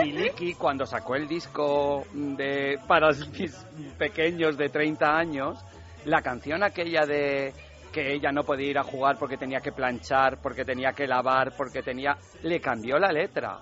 Miliki, 0.02 0.54
cuando 0.58 0.86
sacó 0.86 1.14
el 1.14 1.28
disco 1.28 2.04
de 2.12 2.78
para 2.86 3.10
mis 3.10 3.54
pequeños 3.98 4.56
de 4.56 4.68
30 4.68 5.16
años, 5.16 5.64
la 6.04 6.22
canción 6.22 6.62
aquella 6.62 7.06
de 7.06 7.52
que 7.92 8.12
ella 8.12 8.32
no 8.32 8.42
podía 8.42 8.70
ir 8.70 8.78
a 8.78 8.82
jugar 8.82 9.16
porque 9.18 9.36
tenía 9.36 9.60
que 9.60 9.70
planchar, 9.70 10.38
porque 10.42 10.64
tenía 10.64 10.92
que 10.92 11.06
lavar, 11.06 11.52
porque 11.56 11.80
tenía... 11.82 12.16
Le 12.42 12.60
cambió 12.60 12.98
la 12.98 13.12
letra. 13.12 13.56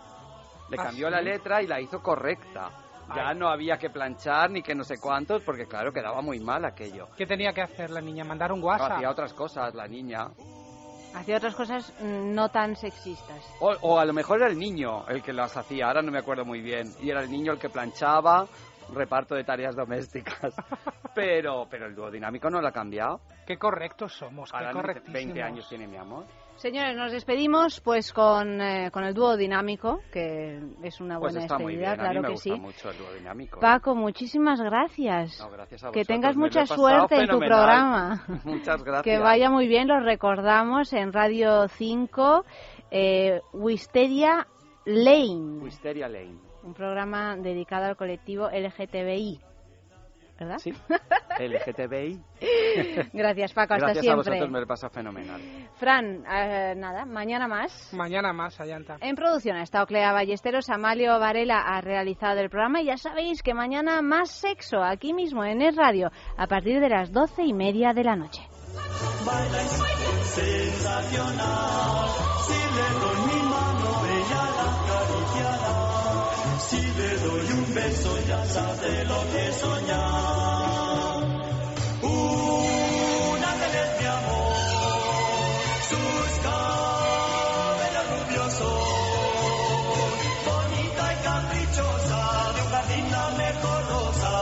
Le 0.70 0.76
¿Ah, 0.80 0.84
cambió 0.84 1.08
sí? 1.08 1.12
la 1.12 1.20
letra 1.20 1.62
y 1.62 1.66
la 1.66 1.78
hizo 1.80 2.02
correcta. 2.02 2.70
Ya 3.14 3.28
Ay. 3.28 3.36
no 3.36 3.48
había 3.48 3.76
que 3.76 3.90
planchar 3.90 4.50
ni 4.50 4.62
que 4.62 4.74
no 4.74 4.84
sé 4.84 4.98
cuántos, 4.98 5.42
porque 5.42 5.66
claro, 5.66 5.92
quedaba 5.92 6.22
muy 6.22 6.40
mal 6.40 6.64
aquello. 6.64 7.08
¿Qué 7.16 7.26
tenía 7.26 7.52
que 7.52 7.60
hacer 7.60 7.90
la 7.90 8.00
niña? 8.00 8.24
¿Mandar 8.24 8.52
un 8.52 8.62
WhatsApp? 8.62 8.92
Hacía 8.92 9.10
otras 9.10 9.34
cosas 9.34 9.74
la 9.74 9.86
niña. 9.86 10.28
Hacía 11.14 11.36
otras 11.36 11.54
cosas 11.54 11.92
mm, 12.00 12.34
no 12.34 12.48
tan 12.48 12.76
sexistas. 12.76 13.44
O, 13.60 13.72
o 13.82 13.98
a 13.98 14.04
lo 14.04 14.12
mejor 14.12 14.38
era 14.38 14.48
el 14.48 14.58
niño 14.58 15.06
el 15.08 15.22
que 15.22 15.32
las 15.32 15.56
hacía, 15.56 15.86
ahora 15.86 16.02
no 16.02 16.10
me 16.10 16.18
acuerdo 16.18 16.44
muy 16.44 16.60
bien. 16.60 16.90
Y 17.00 17.10
era 17.10 17.22
el 17.22 17.30
niño 17.30 17.52
el 17.52 17.58
que 17.58 17.68
planchaba, 17.68 18.46
reparto 18.94 19.34
de 19.34 19.44
tareas 19.44 19.76
domésticas. 19.76 20.54
pero, 21.14 21.66
pero 21.70 21.86
el 21.86 21.94
dúo 21.94 22.10
dinámico 22.10 22.50
no 22.50 22.60
lo 22.60 22.68
ha 22.68 22.72
cambiado. 22.72 23.20
Qué 23.46 23.58
correctos 23.58 24.14
somos, 24.14 24.50
qué 24.50 24.56
Ahora 24.56 24.70
dice, 24.70 24.80
correctísimos. 24.80 25.24
20 25.24 25.42
años 25.42 25.68
tiene 25.68 25.86
mi 25.86 25.96
amor. 25.96 26.24
Señores, 26.62 26.96
nos 26.96 27.10
despedimos 27.10 27.80
pues 27.80 28.12
con, 28.12 28.60
eh, 28.60 28.88
con 28.92 29.02
el 29.02 29.12
dúo 29.14 29.36
dinámico, 29.36 30.00
que 30.12 30.60
es 30.84 31.00
una 31.00 31.18
Pues 31.18 31.34
buena 31.34 31.52
a 31.52 31.58
mí 31.58 31.76
claro 31.76 32.20
me 32.20 32.28
que 32.28 32.32
gusta 32.34 32.54
sí. 32.54 32.60
mucho 32.60 32.90
el 32.90 32.98
dúo 32.98 33.12
dinámico. 33.14 33.58
Paco, 33.58 33.96
muchísimas 33.96 34.60
gracias. 34.60 35.40
No, 35.40 35.50
gracias 35.50 35.82
a 35.82 35.90
que 35.90 36.04
tengas 36.04 36.36
me 36.36 36.44
mucha 36.44 36.64
suerte 36.64 37.16
en 37.16 37.26
tu 37.26 37.40
programa. 37.40 38.24
Muchas 38.44 38.80
gracias. 38.84 39.02
Que 39.02 39.18
vaya 39.18 39.50
muy 39.50 39.66
bien, 39.66 39.88
los 39.88 40.04
recordamos 40.04 40.92
en 40.92 41.12
Radio 41.12 41.66
5, 41.66 42.44
eh, 42.92 43.40
Wisteria 43.54 44.46
Lane, 44.84 45.64
Wisteria 45.64 46.08
Lane. 46.08 46.38
un 46.62 46.74
programa 46.74 47.34
dedicado 47.38 47.86
al 47.86 47.96
colectivo 47.96 48.48
LGTBI. 48.48 49.40
¿Verdad? 50.38 50.58
Sí. 50.58 50.72
LGTBI. 51.38 52.20
Gracias, 53.12 53.52
Paco, 53.52 53.74
hasta 53.74 53.86
Gracias 53.86 53.98
a 53.98 54.02
siempre. 54.02 54.16
vosotros, 54.16 54.50
me 54.50 54.58
lo 54.58 54.64
he 54.64 54.66
pasado 54.66 54.90
fenomenal. 54.92 55.40
Fran, 55.76 56.24
eh, 56.26 56.74
nada, 56.76 57.04
mañana 57.04 57.48
más. 57.48 57.92
Mañana 57.94 58.32
más, 58.32 58.60
Ayanta. 58.60 58.96
En 59.00 59.14
producción 59.16 59.56
ha 59.56 59.62
estado 59.62 59.86
Clea 59.86 60.12
Ballesteros, 60.12 60.68
Amalio 60.70 61.18
Varela 61.18 61.60
ha 61.60 61.80
realizado 61.80 62.40
el 62.40 62.50
programa 62.50 62.82
y 62.82 62.86
ya 62.86 62.96
sabéis 62.96 63.42
que 63.42 63.54
mañana 63.54 64.02
más 64.02 64.30
sexo 64.30 64.82
aquí 64.82 65.12
mismo 65.14 65.44
en 65.44 65.62
Es 65.62 65.76
Radio 65.76 66.10
a 66.36 66.46
partir 66.46 66.80
de 66.80 66.88
las 66.88 67.12
doce 67.12 67.42
y 67.42 67.52
media 67.52 67.92
de 67.92 68.04
la 68.04 68.16
noche. 68.16 68.42
Baila 69.24 69.58
sensacional. 70.34 72.08
Si 72.46 72.58
le 72.74 72.88
Si 76.72 76.80
le 76.80 77.10
doy 77.18 77.52
un 77.52 77.74
beso, 77.74 78.10
ya 78.26 78.46
sabe 78.46 79.04
lo 79.04 79.20
que 79.30 79.52
soñar. 79.60 81.22
Un 82.00 83.44
ángel 83.50 83.74
es 83.82 83.90
mi 84.00 84.06
amor, 84.06 84.54
sus 85.90 86.30
cabellos 86.46 88.06
rubiosos, 88.14 88.84
bonita 90.48 91.04
y 91.12 91.16
caprichosa, 91.28 92.22
de 92.54 92.60
un 92.62 92.70
jardín 92.70 93.06
la 93.10 93.26
mejor 93.42 93.80
rosa. 93.90 94.32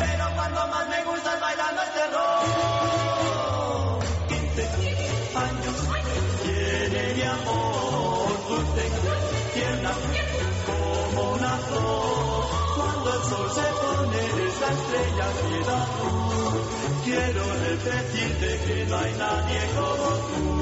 Pero 0.00 0.24
cuando 0.34 0.66
más 0.66 0.88
me 0.88 1.04
gusta 1.04 1.34
es 1.34 1.40
bailando 1.40 1.80
este 1.82 2.02
rock. 2.08 2.77
Se 13.54 13.62
pone 13.80 14.20
es 14.46 14.60
la 14.60 14.70
estrella 14.78 15.26
luz. 15.42 16.62
Quiero 17.04 17.42
repetirte 17.54 18.48
que 18.66 18.86
no 18.86 18.96
hay 18.96 19.12
nadie 19.14 19.60
como 19.74 20.08
tú. 20.28 20.57